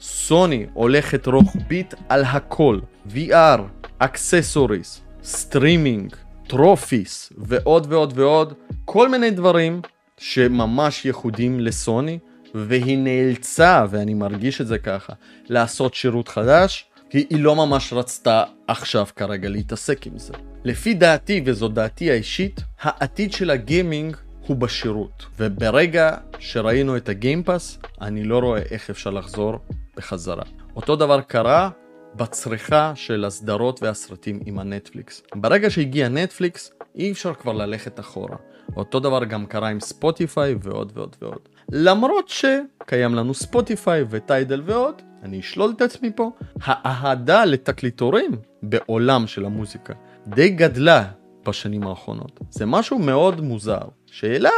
סוני 0.00 0.66
הולכת 0.72 1.26
רוחבית 1.26 1.94
על 2.08 2.24
הכל, 2.24 2.78
VR, 3.08 3.60
accessories, 3.98 5.00
סטרימינג, 5.22 6.14
trophies 6.46 7.32
ועוד 7.38 7.86
ועוד 7.90 8.12
ועוד, 8.16 8.54
כל 8.84 9.08
מיני 9.08 9.30
דברים 9.30 9.80
שממש 10.18 11.04
ייחודים 11.04 11.60
לסוני, 11.60 12.18
והיא 12.56 12.98
נאלצה, 12.98 13.84
ואני 13.90 14.14
מרגיש 14.14 14.60
את 14.60 14.66
זה 14.66 14.78
ככה, 14.78 15.12
לעשות 15.48 15.94
שירות 15.94 16.28
חדש, 16.28 16.84
כי 17.10 17.26
היא 17.30 17.40
לא 17.40 17.56
ממש 17.56 17.92
רצתה 17.92 18.44
עכשיו 18.66 19.06
כרגע 19.16 19.48
להתעסק 19.48 20.06
עם 20.06 20.18
זה. 20.18 20.32
לפי 20.64 20.94
דעתי, 20.94 21.42
וזו 21.46 21.68
דעתי 21.68 22.10
האישית, 22.10 22.60
העתיד 22.80 23.32
של 23.32 23.50
הגיימינג 23.50 24.16
הוא 24.46 24.56
בשירות. 24.56 25.26
וברגע 25.38 26.16
שראינו 26.38 26.96
את 26.96 27.08
ה 27.08 27.15
Game 27.15 27.43
Pass, 27.43 27.78
אני 28.00 28.24
לא 28.24 28.38
רואה 28.38 28.62
איך 28.70 28.90
אפשר 28.90 29.10
לחזור 29.10 29.58
בחזרה. 29.96 30.42
אותו 30.76 30.96
דבר 30.96 31.20
קרה 31.20 31.70
בצריכה 32.14 32.92
של 32.94 33.24
הסדרות 33.24 33.82
והסרטים 33.82 34.40
עם 34.46 34.58
הנטפליקס. 34.58 35.22
ברגע 35.34 35.70
שהגיע 35.70 36.08
נטפליקס, 36.08 36.72
אי 36.94 37.12
אפשר 37.12 37.34
כבר 37.34 37.52
ללכת 37.52 38.00
אחורה. 38.00 38.36
אותו 38.76 39.00
דבר 39.00 39.24
גם 39.24 39.46
קרה 39.46 39.68
עם 39.68 39.80
ספוטיפיי 39.80 40.54
ועוד 40.62 40.92
ועוד 40.94 41.16
ועוד. 41.22 41.48
למרות 41.72 42.28
שקיים 42.28 43.14
לנו 43.14 43.34
ספוטיפיי 43.34 44.04
וטיידל 44.10 44.62
ועוד, 44.64 45.02
אני 45.22 45.40
אשלול 45.40 45.72
את 45.76 45.82
עצמי 45.82 46.10
פה, 46.16 46.30
האהדה 46.62 47.44
לתקליטורים 47.44 48.30
בעולם 48.62 49.26
של 49.26 49.44
המוזיקה 49.44 49.94
די 50.26 50.48
גדלה 50.48 51.04
בשנים 51.46 51.82
האחרונות. 51.82 52.40
זה 52.50 52.66
משהו 52.66 52.98
מאוד 52.98 53.40
מוזר. 53.40 53.82
שאלה, 54.06 54.50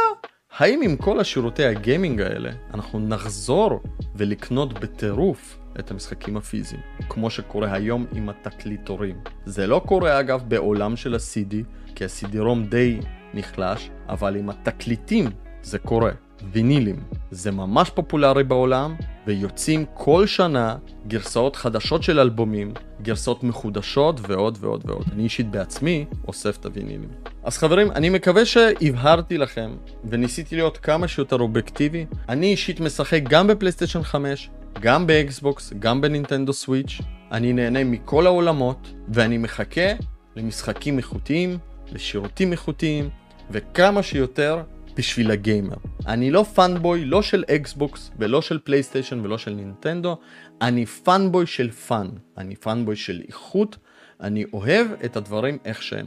האם 0.57 0.81
עם 0.83 0.95
כל 0.95 1.19
השירותי 1.19 1.65
הגיימינג 1.65 2.21
האלה, 2.21 2.51
אנחנו 2.73 2.99
נחזור 2.99 3.79
ולקנות 4.15 4.79
בטירוף 4.79 5.57
את 5.79 5.91
המשחקים 5.91 6.37
הפיזיים, 6.37 6.81
כמו 7.09 7.29
שקורה 7.29 7.73
היום 7.73 8.05
עם 8.13 8.29
התקליטורים. 8.29 9.15
זה 9.45 9.67
לא 9.67 9.81
קורה 9.85 10.19
אגב 10.19 10.43
בעולם 10.47 10.95
של 10.95 11.15
ה-CD, 11.15 11.55
כי 11.95 12.05
ה-CD-ROM 12.05 12.69
די 12.69 12.99
נחלש, 13.33 13.89
אבל 14.09 14.35
עם 14.35 14.49
התקליטים 14.49 15.29
זה 15.61 15.79
קורה. 15.79 16.11
וינילים. 16.51 16.95
זה 17.31 17.51
ממש 17.51 17.89
פופולרי 17.89 18.43
בעולם, 18.43 18.95
ויוצאים 19.27 19.85
כל 19.93 20.27
שנה 20.27 20.75
גרסאות 21.07 21.55
חדשות 21.55 22.03
של 22.03 22.19
אלבומים, 22.19 22.73
גרסאות 23.01 23.43
מחודשות 23.43 24.19
ועוד 24.29 24.57
ועוד 24.61 24.83
ועוד. 24.85 25.03
אני 25.13 25.23
אישית 25.23 25.51
בעצמי 25.51 26.05
אוסף 26.27 26.57
את 26.57 26.65
הווינילים. 26.65 27.09
אז 27.43 27.57
חברים, 27.57 27.91
אני 27.91 28.09
מקווה 28.09 28.45
שהבהרתי 28.45 29.37
לכם 29.37 29.71
וניסיתי 30.09 30.55
להיות 30.55 30.77
כמה 30.77 31.07
שיותר 31.07 31.39
אובייקטיבי. 31.39 32.05
אני 32.29 32.51
אישית 32.51 32.79
משחק 32.79 33.21
גם 33.29 33.47
בפלייסטיישן 33.47 34.03
5, 34.03 34.49
גם 34.79 35.07
באקסבוקס, 35.07 35.73
גם 35.79 36.01
בנינטנדו 36.01 36.53
סוויץ'. 36.53 37.01
אני 37.31 37.53
נהנה 37.53 37.83
מכל 37.83 38.25
העולמות, 38.25 38.93
ואני 39.07 39.37
מחכה 39.37 39.91
למשחקים 40.35 40.97
איכותיים, 40.97 41.57
לשירותים 41.91 42.51
איכותיים, 42.51 43.09
וכמה 43.51 44.03
שיותר 44.03 44.61
בשביל 44.99 45.31
הגיימר. 45.31 45.75
אני 46.07 46.31
לא 46.31 46.43
fanboy 46.43 47.05
לא 47.05 47.21
של 47.21 47.43
אקסבוקס 47.55 48.11
ולא 48.19 48.41
של 48.41 48.59
פלייסטיישן 48.63 49.19
ולא 49.19 49.37
של 49.37 49.51
נינטנדו, 49.51 50.17
אני 50.61 50.85
fanboy 50.85 51.47
של 51.47 51.71
fun, 51.71 52.07
אני 52.37 52.55
fanboy 52.55 52.95
של 52.95 53.21
איכות, 53.27 53.77
אני 54.21 54.45
אוהב 54.53 54.87
את 55.05 55.17
הדברים 55.17 55.57
איך 55.65 55.83
שהם. 55.83 56.05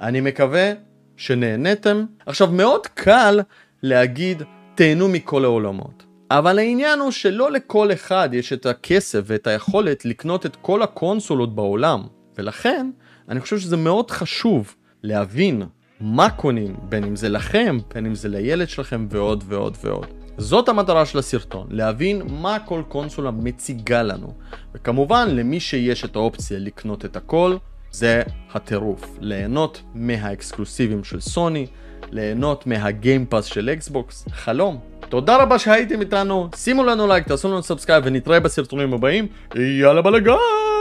אני 0.00 0.20
מקווה 0.20 0.72
שנהניתם. 1.16 2.04
עכשיו 2.26 2.50
מאוד 2.50 2.86
קל 2.86 3.40
להגיד 3.82 4.42
תהנו 4.74 5.08
מכל 5.08 5.44
העולמות. 5.44 6.04
אבל 6.30 6.58
העניין 6.58 7.00
הוא 7.00 7.10
שלא 7.10 7.50
לכל 7.50 7.92
אחד 7.92 8.28
יש 8.32 8.52
את 8.52 8.66
הכסף 8.66 9.20
ואת 9.24 9.46
היכולת 9.46 10.04
לקנות 10.04 10.46
את 10.46 10.56
כל 10.56 10.82
הקונסולות 10.82 11.54
בעולם. 11.54 12.02
ולכן, 12.38 12.90
אני 13.28 13.40
חושב 13.40 13.58
שזה 13.58 13.76
מאוד 13.76 14.10
חשוב 14.10 14.74
להבין 15.02 15.62
מה 16.06 16.30
קונים, 16.30 16.76
בין 16.88 17.04
אם 17.04 17.16
זה 17.16 17.28
לכם, 17.28 17.78
בין 17.94 18.06
אם 18.06 18.14
זה 18.14 18.28
לילד 18.28 18.68
שלכם 18.68 19.06
ועוד 19.10 19.44
ועוד 19.46 19.76
ועוד. 19.84 20.06
זאת 20.38 20.68
המטרה 20.68 21.06
של 21.06 21.18
הסרטון, 21.18 21.66
להבין 21.70 22.22
מה 22.40 22.58
כל 22.64 22.82
קונסולה 22.88 23.30
מציגה 23.30 24.02
לנו. 24.02 24.34
וכמובן, 24.74 25.28
למי 25.30 25.60
שיש 25.60 26.04
את 26.04 26.16
האופציה 26.16 26.58
לקנות 26.58 27.04
את 27.04 27.16
הכל, 27.16 27.56
זה 27.90 28.22
הטירוף. 28.52 29.16
ליהנות 29.20 29.82
מהאקסקלוסיבים 29.94 31.04
של 31.04 31.20
סוני, 31.20 31.66
ליהנות 32.10 32.66
מה 32.66 32.82
Game 32.82 33.13
Pass 33.13 33.44
של 33.44 33.70
אקסבוקס, 33.72 34.24
חלום. 34.30 34.78
תודה 35.08 35.42
רבה 35.42 35.58
שהייתם 35.58 36.00
איתנו, 36.00 36.48
שימו 36.56 36.84
לנו 36.84 37.06
לייק, 37.06 37.28
תעשו 37.28 37.48
לנו 37.48 37.62
subscribe 37.62 38.04
ונתראה 38.06 38.40
בסרטונים 38.40 38.94
הבאים, 38.94 39.26
יאללה 39.54 40.02
בלאגן! 40.02 40.73